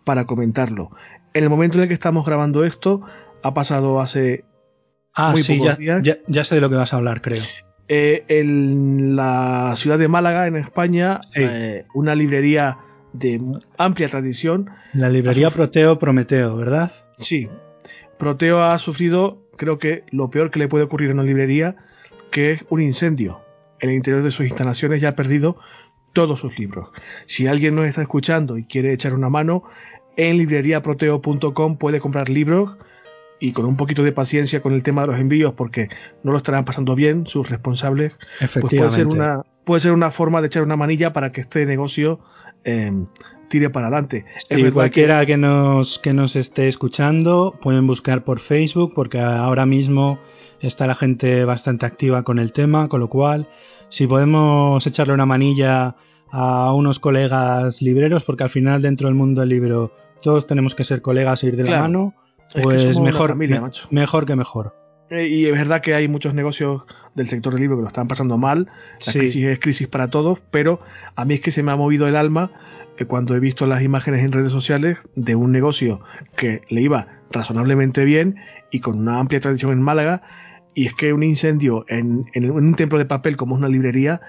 para 0.04 0.26
comentarlo. 0.26 0.90
En 1.34 1.44
el 1.44 1.50
momento 1.50 1.78
en 1.78 1.82
el 1.82 1.88
que 1.88 1.94
estamos 1.94 2.24
grabando 2.26 2.64
esto, 2.64 3.02
ha 3.42 3.52
pasado 3.52 4.00
hace 4.00 4.44
ah, 5.16 5.32
muy 5.32 5.43
sí, 5.43 5.55
pocos 5.59 5.72
ya, 5.72 5.76
días. 5.76 6.02
ya, 6.02 6.18
ya 6.28 6.44
sé 6.44 6.55
de 6.55 6.60
lo 6.60 6.70
que 6.70 6.76
vas 6.76 6.93
a 6.93 6.97
hablar, 6.97 7.20
creo. 7.22 7.43
Eh, 7.88 8.24
en 8.28 9.14
la 9.16 9.74
ciudad 9.76 9.98
de 9.98 10.09
Málaga, 10.09 10.47
en 10.47 10.56
España, 10.56 11.20
Sí. 11.32 11.40
eh, 11.43 11.84
una 11.94 12.14
librería 12.14 12.78
de 13.12 13.40
amplia 13.78 14.09
tradición. 14.09 14.70
La 14.93 15.09
librería 15.09 15.51
Proteo 15.51 15.98
Prometeo, 15.98 16.56
¿verdad? 16.56 16.90
Sí, 17.16 17.48
Proteo 18.18 18.62
ha 18.62 18.76
sufrido, 18.78 19.43
creo 19.56 19.78
que 19.78 20.05
lo 20.10 20.30
peor 20.30 20.51
que 20.51 20.59
le 20.59 20.68
puede 20.68 20.84
ocurrir 20.84 21.10
a 21.10 21.14
una 21.14 21.22
librería, 21.22 21.76
que 22.30 22.52
es 22.52 22.64
un 22.68 22.82
incendio. 22.82 23.40
En 23.80 23.90
el 23.90 23.97
interior 23.97 24.22
de 24.22 24.30
sus 24.30 24.47
instalaciones 24.47 25.01
ya 25.01 25.10
ha 25.10 25.14
perdido 25.16 25.56
todos 26.12 26.40
sus 26.40 26.59
libros. 26.59 26.88
Si 27.26 27.47
alguien 27.47 27.74
nos 27.76 27.86
está 27.86 28.01
escuchando 28.02 28.56
y 28.59 28.64
quiere 28.64 28.93
echar 28.93 29.12
una 29.14 29.28
mano, 29.28 29.64
en 30.16 30.38
libreriaproteo.com 30.38 31.76
puede 31.76 32.01
comprar 32.01 32.28
libros 32.30 32.76
y 33.38 33.52
con 33.52 33.66
un 33.66 33.76
poquito 33.76 34.02
de 34.02 34.12
paciencia 34.12 34.62
con 34.62 34.72
el 34.72 34.82
tema 34.82 35.02
de 35.02 35.08
los 35.08 35.20
envíos, 35.20 35.52
porque 35.54 35.88
no 36.22 36.32
lo 36.32 36.38
estarán 36.38 36.64
pasando 36.64 36.94
bien 36.94 37.26
sus 37.26 37.48
responsables, 37.50 38.14
pues 38.38 38.74
puede 38.74 38.90
ser 38.90 39.06
una 39.06 39.42
puede 39.64 39.80
ser 39.80 39.92
una 39.92 40.10
forma 40.10 40.40
de 40.40 40.46
echar 40.46 40.62
una 40.62 40.76
manilla 40.76 41.12
para 41.12 41.32
que 41.32 41.40
este 41.40 41.66
negocio 41.66 42.20
eh, 42.64 42.92
tire 43.48 43.68
para 43.68 43.88
adelante. 43.88 44.24
Y 44.48 44.70
cualquiera 44.70 45.26
que... 45.26 45.36
nos, 45.36 45.98
que 45.98 46.12
nos 46.12 46.36
esté 46.36 46.68
escuchando 46.68 47.58
pueden 47.60 47.86
buscar 47.86 48.24
por 48.24 48.38
Facebook 48.38 48.92
porque 48.94 49.18
ahora 49.18 49.66
mismo 49.66 50.20
está 50.60 50.86
la 50.86 50.94
gente 50.94 51.44
bastante 51.44 51.84
activa 51.84 52.22
con 52.22 52.38
el 52.38 52.52
tema, 52.52 52.88
con 52.88 53.00
lo 53.00 53.08
cual 53.08 53.48
si 53.88 54.06
podemos 54.06 54.86
echarle 54.86 55.14
una 55.14 55.26
manilla 55.26 55.96
a 56.30 56.72
unos 56.72 56.98
colegas 56.98 57.82
libreros, 57.82 58.24
porque 58.24 58.44
al 58.44 58.50
final 58.50 58.82
dentro 58.82 59.08
del 59.08 59.14
mundo 59.14 59.40
del 59.40 59.50
libro 59.50 59.92
todos 60.22 60.46
tenemos 60.46 60.74
que 60.74 60.84
ser 60.84 61.02
colegas 61.02 61.42
e 61.44 61.48
ir 61.48 61.56
de 61.56 61.64
la 61.64 61.80
mano, 61.80 62.14
pues 62.62 63.01
mejor, 63.01 63.36
mejor 63.90 64.27
que 64.27 64.36
mejor. 64.36 64.74
Eh, 65.10 65.28
y 65.28 65.47
es 65.47 65.52
verdad 65.52 65.81
que 65.81 65.94
hay 65.94 66.09
muchos 66.09 66.35
negocios 66.35 66.82
del 67.14 67.28
sector 67.28 67.52
del 67.52 67.62
libro 67.62 67.77
que 67.77 67.82
lo 67.82 67.89
están 67.89 68.09
pasando 68.09 68.39
mal. 68.39 68.68
La 69.06 69.12
crisis 69.12 69.44
es 69.44 69.59
crisis 69.59 69.86
para 69.86 70.10
todos, 70.10 70.40
pero 70.51 70.81
a 71.14 71.24
mí 71.24 71.35
es 71.35 71.40
que 71.40 71.52
se 71.52 71.62
me 71.62 71.73
ha 71.73 71.77
movido 71.77 72.09
el 72.09 72.16
alma 72.16 72.51
eh, 72.98 73.05
cuando 73.05 73.36
he 73.36 73.40
visto 73.40 73.66
las 73.66 73.82
imágenes 73.82 74.24
en 74.24 74.32
redes 74.32 74.52
sociales 74.52 74.98
de 75.14 75.35
un 75.35 75.52
negocio 75.52 76.01
que 76.36 76.62
le 76.68 76.82
iba 76.82 77.09
razonablemente 77.31 78.05
bien 78.05 78.36
y 78.70 78.81
con 78.81 78.98
una 78.98 79.18
amplia 79.18 79.40
tradición 79.40 79.73
en 79.73 79.82
Málaga. 79.82 80.23
Y 80.74 80.86
es 80.86 80.94
que 80.94 81.12
un 81.12 81.23
incendio 81.23 81.86
en, 81.89 82.27
en 82.35 82.51
un 82.51 82.74
templo 82.74 82.98
de 82.98 83.06
papel 83.06 83.36
como 83.36 83.55
es 83.55 83.60
una 83.60 83.68
librería 83.68 84.20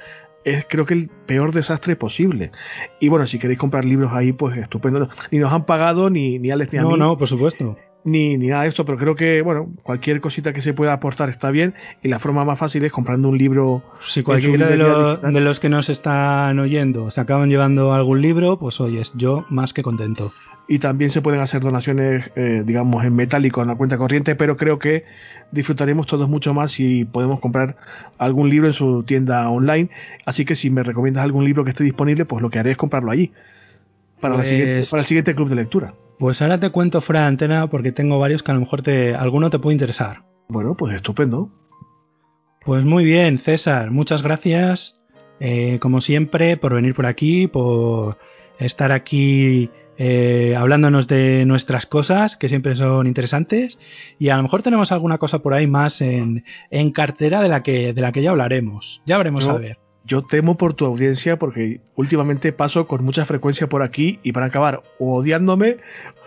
es 0.47 0.65
creo 0.69 0.85
que 0.85 0.93
el 0.93 1.09
peor 1.09 1.51
desastre 1.51 1.97
posible. 1.97 2.51
Y 3.01 3.09
bueno, 3.09 3.25
si 3.25 3.37
queréis 3.37 3.59
comprar 3.59 3.83
libros 3.83 4.13
ahí, 4.13 4.31
pues 4.31 4.57
estupendo. 4.57 5.09
Ni 5.29 5.39
nos 5.39 5.51
han 5.51 5.65
pagado, 5.65 6.09
ni, 6.09 6.39
ni 6.39 6.51
Alex 6.51 6.71
ni 6.71 6.79
a 6.79 6.83
mí. 6.83 6.89
No, 6.89 6.95
no, 6.95 7.17
por 7.17 7.27
supuesto. 7.27 7.77
Ni, 8.07 8.37
ni, 8.37 8.47
nada 8.47 8.63
de 8.63 8.69
esto, 8.69 8.85
pero 8.85 8.97
creo 8.97 9.15
que, 9.15 9.41
bueno, 9.41 9.69
cualquier 9.83 10.21
cosita 10.21 10.53
que 10.53 10.61
se 10.61 10.73
pueda 10.73 10.93
aportar 10.93 11.27
está 11.29 11.51
bien. 11.51 11.73
Y 12.01 12.07
la 12.07 12.19
forma 12.19 12.45
más 12.45 12.57
fácil 12.57 12.85
es 12.85 12.91
comprando 12.93 13.27
un 13.27 13.37
libro. 13.37 13.83
Si 13.99 14.23
cualquiera 14.23 14.67
de, 14.67 14.77
de, 14.77 15.41
los 15.41 15.59
que 15.59 15.67
nos 15.67 15.89
están 15.89 16.57
oyendo 16.57 17.11
se 17.11 17.19
acaban 17.19 17.49
llevando 17.49 17.91
algún 17.91 18.21
libro, 18.21 18.57
pues 18.57 18.79
oyes, 18.79 19.11
yo 19.17 19.45
más 19.49 19.73
que 19.73 19.83
contento 19.83 20.31
y 20.67 20.79
también 20.79 21.09
se 21.09 21.21
pueden 21.21 21.39
hacer 21.39 21.61
donaciones, 21.61 22.29
eh, 22.35 22.63
digamos, 22.65 23.05
en 23.05 23.15
metálico 23.15 23.61
en 23.61 23.69
la 23.69 23.75
cuenta 23.75 23.97
corriente, 23.97 24.35
pero 24.35 24.57
creo 24.57 24.79
que 24.79 25.05
disfrutaremos 25.51 26.07
todos 26.07 26.27
mucho 26.27 26.53
más 26.53 26.73
si 26.73 27.05
podemos 27.05 27.39
comprar 27.39 27.77
algún 28.17 28.49
libro 28.49 28.67
en 28.67 28.73
su 28.73 29.03
tienda 29.03 29.49
online. 29.49 29.89
Así 30.25 30.43
que 30.43 30.55
si 30.55 30.69
me 30.69 30.83
recomiendas 30.83 31.23
algún 31.23 31.45
libro 31.45 31.63
que 31.63 31.69
esté 31.69 31.85
disponible, 31.85 32.25
pues 32.25 32.41
lo 32.41 32.49
que 32.49 32.59
haré 32.59 32.71
es 32.71 32.77
comprarlo 32.77 33.11
allí. 33.11 33.31
Para, 34.19 34.35
pues, 34.35 34.89
para 34.89 35.01
el 35.01 35.07
siguiente 35.07 35.35
club 35.35 35.47
de 35.47 35.55
lectura. 35.55 35.93
Pues 36.19 36.41
ahora 36.41 36.59
te 36.59 36.71
cuento 36.71 37.01
fuera 37.01 37.21
de 37.21 37.27
antena 37.27 37.69
porque 37.69 37.91
tengo 37.91 38.19
varios 38.19 38.43
que 38.43 38.51
a 38.51 38.53
lo 38.55 38.59
mejor 38.59 38.81
te, 38.81 39.15
alguno 39.15 39.49
te 39.49 39.59
puede 39.59 39.75
interesar. 39.75 40.23
Bueno, 40.47 40.75
pues 40.75 40.95
estupendo. 40.95 41.51
Pues 42.65 42.85
muy 42.85 43.05
bien, 43.05 43.37
César, 43.37 43.91
muchas 43.91 44.23
gracias, 44.23 45.03
eh, 45.39 45.79
como 45.79 46.01
siempre, 46.01 46.57
por 46.57 46.73
venir 46.73 46.95
por 46.95 47.05
aquí, 47.05 47.47
por 47.47 48.17
estar 48.59 48.91
aquí 48.91 49.69
eh, 49.97 50.55
hablándonos 50.57 51.07
de 51.07 51.45
nuestras 51.45 51.85
cosas, 51.85 52.35
que 52.35 52.49
siempre 52.49 52.75
son 52.75 53.07
interesantes, 53.07 53.79
y 54.19 54.29
a 54.29 54.37
lo 54.37 54.43
mejor 54.43 54.63
tenemos 54.63 54.91
alguna 54.91 55.17
cosa 55.17 55.39
por 55.39 55.53
ahí 55.53 55.65
más 55.65 56.01
en, 56.01 56.43
cartera 56.93 57.41
de 57.41 57.49
la, 57.49 57.63
que, 57.63 57.93
de 57.93 58.01
la 58.01 58.11
que 58.11 58.21
ya 58.21 58.31
hablaremos. 58.31 59.01
Ya 59.05 59.17
veremos 59.17 59.47
a 59.47 59.53
ver. 59.53 59.86
Yo 60.07 60.21
temo 60.21 60.57
por 60.57 60.73
tu 60.73 60.85
audiencia 60.85 61.37
porque 61.37 61.81
últimamente 61.95 62.53
paso 62.53 62.87
con 62.87 63.03
mucha 63.03 63.25
frecuencia 63.25 63.67
por 63.67 63.83
aquí 63.83 64.19
y 64.23 64.31
van 64.31 64.45
a 64.45 64.47
acabar 64.47 64.81
odiándome 64.99 65.77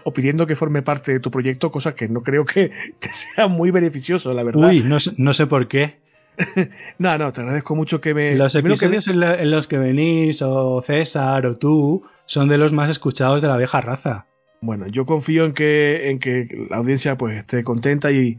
o 0.05 0.13
pidiendo 0.13 0.47
que 0.47 0.55
forme 0.55 0.83
parte 0.83 1.13
de 1.13 1.21
tu 1.21 1.31
proyecto, 1.31 1.73
cosa 1.73 1.95
que 1.95 2.07
no 2.07 2.23
creo 2.23 2.45
que 2.45 2.71
te 2.99 3.09
sea 3.13 3.49
muy 3.49 3.71
beneficioso, 3.71 4.35
la 4.35 4.43
verdad. 4.43 4.69
Uy, 4.69 4.83
no, 4.83 4.99
no 5.17 5.35
sé 5.35 5.47
por 5.47 5.67
qué. 5.67 5.97
no, 6.99 7.17
no, 7.17 7.33
te 7.33 7.41
agradezco 7.41 7.75
mucho 7.75 8.03
que 8.03 8.13
me... 8.13 8.35
Los 8.35 8.55
episodios 8.55 9.09
en, 9.09 9.51
los 9.51 9.67
que 9.67 9.79
venís, 9.79 10.43
o 10.43 10.83
César, 10.83 11.47
o 11.47 11.57
tú, 11.57 12.03
son 12.27 12.49
de 12.49 12.59
los 12.59 12.75
más 12.75 12.91
escuchados 12.91 13.41
de 13.41 13.49
la 13.49 13.57
vieja 13.57 13.81
raza. 13.81 14.27
Bueno, 14.61 14.89
yo 14.89 15.07
confío 15.07 15.47
en 15.47 15.55
que, 15.55 16.11
en 16.11 16.19
que 16.19 16.67
la 16.69 16.77
audiencia 16.77 17.17
pues 17.17 17.39
esté 17.39 17.65
contenta 17.65 18.11
y, 18.11 18.39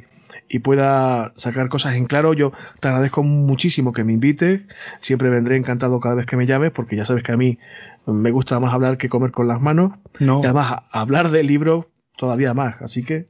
y 0.52 0.60
pueda 0.60 1.32
sacar 1.38 1.70
cosas 1.70 1.96
en 1.96 2.06
claro. 2.06 2.34
Yo 2.34 2.52
te 2.82 2.90
agradezco 2.90 3.24
muchísimo 3.24 3.94
que 3.94 4.04
me 4.04 4.12
invites. 4.12 4.62
Siempre 5.00 5.30
vendré 5.30 5.56
encantado 5.56 6.00
cada 6.02 6.16
vez 6.16 6.26
que 6.26 6.36
me 6.36 6.46
llames, 6.46 6.72
porque 6.72 6.98
ya 6.98 7.06
sabes 7.06 7.24
que 7.24 7.32
a 7.32 7.38
mí 7.38 7.58
me 8.06 8.32
gusta 8.32 8.60
más 8.60 8.74
hablar 8.74 8.98
que 8.98 9.08
comer 9.08 9.32
con 9.32 9.48
las 9.48 9.62
manos. 9.62 9.94
No. 10.20 10.42
Y 10.42 10.46
además, 10.46 10.84
hablar 10.92 11.32
de 11.32 11.44
libros 11.44 11.86
todavía 12.18 12.54
más. 12.54 12.82
Así 12.82 13.04
que 13.04 13.28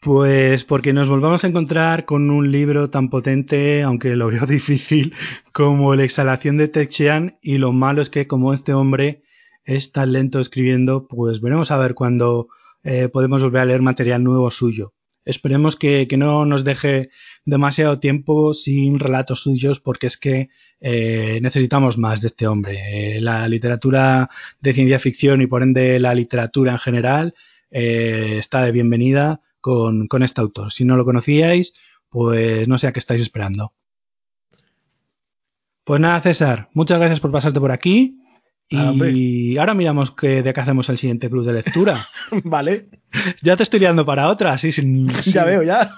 pues 0.00 0.64
porque 0.64 0.92
nos 0.92 1.08
volvamos 1.08 1.44
a 1.44 1.46
encontrar 1.46 2.06
con 2.06 2.28
un 2.30 2.50
libro 2.50 2.90
tan 2.90 3.08
potente, 3.08 3.82
aunque 3.82 4.16
lo 4.16 4.28
veo 4.28 4.46
difícil, 4.46 5.14
como 5.52 5.94
La 5.94 6.02
exhalación 6.02 6.56
de 6.56 6.66
Texian, 6.66 7.38
y 7.40 7.58
lo 7.58 7.72
malo 7.72 8.02
es 8.02 8.10
que 8.10 8.26
como 8.26 8.52
este 8.52 8.74
hombre 8.74 9.22
es 9.64 9.92
tan 9.92 10.10
lento 10.10 10.40
escribiendo, 10.40 11.06
pues 11.06 11.40
veremos 11.40 11.70
a 11.70 11.78
ver 11.78 11.94
cuándo 11.94 12.48
eh, 12.82 13.08
podemos 13.12 13.42
volver 13.42 13.60
a 13.60 13.64
leer 13.66 13.82
material 13.82 14.24
nuevo 14.24 14.50
suyo. 14.50 14.92
Esperemos 15.24 15.76
que, 15.76 16.08
no 16.16 16.46
nos 16.46 16.64
deje 16.64 17.10
demasiado 17.44 18.00
tiempo 18.00 18.54
sin 18.54 18.98
relatos 18.98 19.42
suyos, 19.42 19.80
porque 19.80 20.06
es 20.06 20.16
que 20.16 20.48
eh, 20.80 21.38
necesitamos 21.42 21.98
más 21.98 22.20
de 22.20 22.26
este 22.26 22.46
hombre. 22.46 23.16
Eh, 23.16 23.20
la 23.20 23.46
literatura 23.48 24.30
de 24.60 24.72
ciencia 24.72 24.98
ficción 24.98 25.40
y 25.40 25.46
por 25.46 25.62
ende 25.62 26.00
la 26.00 26.14
literatura 26.14 26.72
en 26.72 26.78
general 26.78 27.34
está 27.74 28.62
de 28.62 28.70
bienvenida 28.70 29.40
con, 29.62 30.08
este 30.22 30.42
autor. 30.42 30.72
Si 30.72 30.84
no 30.84 30.96
lo 30.96 31.06
conocíais, 31.06 31.80
pues 32.10 32.68
no 32.68 32.76
sé 32.76 32.88
a 32.88 32.92
qué 32.92 32.98
estáis 32.98 33.22
esperando. 33.22 33.72
Pues 35.84 36.00
nada, 36.00 36.20
César, 36.20 36.68
muchas 36.74 36.98
gracias 36.98 37.20
por 37.20 37.30
pasarte 37.32 37.60
por 37.60 37.72
aquí. 37.72 38.21
Y 38.72 39.58
ahora 39.58 39.74
miramos 39.74 40.10
que, 40.10 40.42
de 40.42 40.52
qué 40.54 40.60
hacemos 40.60 40.88
el 40.88 40.98
siguiente 40.98 41.28
club 41.28 41.44
de 41.44 41.52
lectura. 41.52 42.08
vale. 42.44 42.88
Ya 43.42 43.56
te 43.56 43.62
estoy 43.62 43.80
liando 43.80 44.06
para 44.06 44.28
otra, 44.28 44.56
sí, 44.56 44.70
Ya 45.26 45.44
veo, 45.44 45.62
ya. 45.62 45.94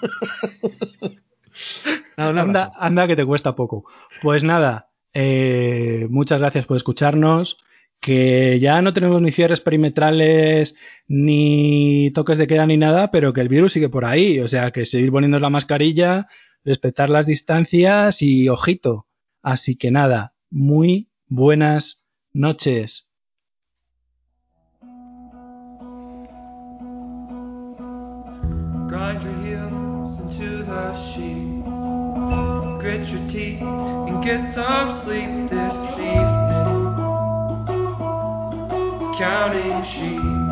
anda, 2.17 2.73
anda, 2.77 3.07
que 3.07 3.17
te 3.17 3.25
cuesta 3.25 3.55
poco. 3.55 3.85
Pues 4.21 4.43
nada, 4.43 4.91
eh, 5.13 6.07
muchas 6.11 6.41
gracias 6.41 6.67
por 6.67 6.77
escucharnos 6.77 7.65
que 8.01 8.59
ya 8.61 8.83
no 8.83 8.93
tenemos 8.93 9.23
ni 9.23 9.33
cierres 9.33 9.63
perimetrales, 9.63 10.77
ni 11.09 12.11
toques 12.11 12.37
de 12.37 12.47
queda, 12.47 12.67
ni 12.67 12.77
nada, 12.77 13.11
pero 13.11 13.33
que 13.33 13.41
el 13.41 13.49
virus 13.49 13.73
sigue 13.73 13.89
por 13.89 14.05
ahí. 14.05 14.41
O 14.41 14.49
sea, 14.49 14.73
que 14.73 14.85
seguir 14.85 15.11
poniendo 15.11 15.41
la 15.41 15.49
mascarilla, 15.49 16.29
respetar 16.65 17.09
las 17.09 17.27
distancias 17.27 18.21
y 18.21 18.51
ojito. 18.51 19.07
Así 19.43 19.77
que 19.77 19.91
nada, 19.91 20.35
muy 20.51 21.09
buenas 21.29 22.04
noches. 22.35 23.05
Grind 28.89 29.23
your 29.23 29.35
heels 29.43 30.19
into 30.19 30.63
the 30.65 30.95
sheets. 30.99 31.71
Grit 32.81 33.09
your 33.09 33.29
teeth 33.29 33.63
and 33.63 34.25
get 34.25 34.49
some 34.49 34.93
sleep 34.93 35.49
this 35.49 35.99
evening. 35.99 36.85
counting 39.17 39.83
sheep. 39.85 40.44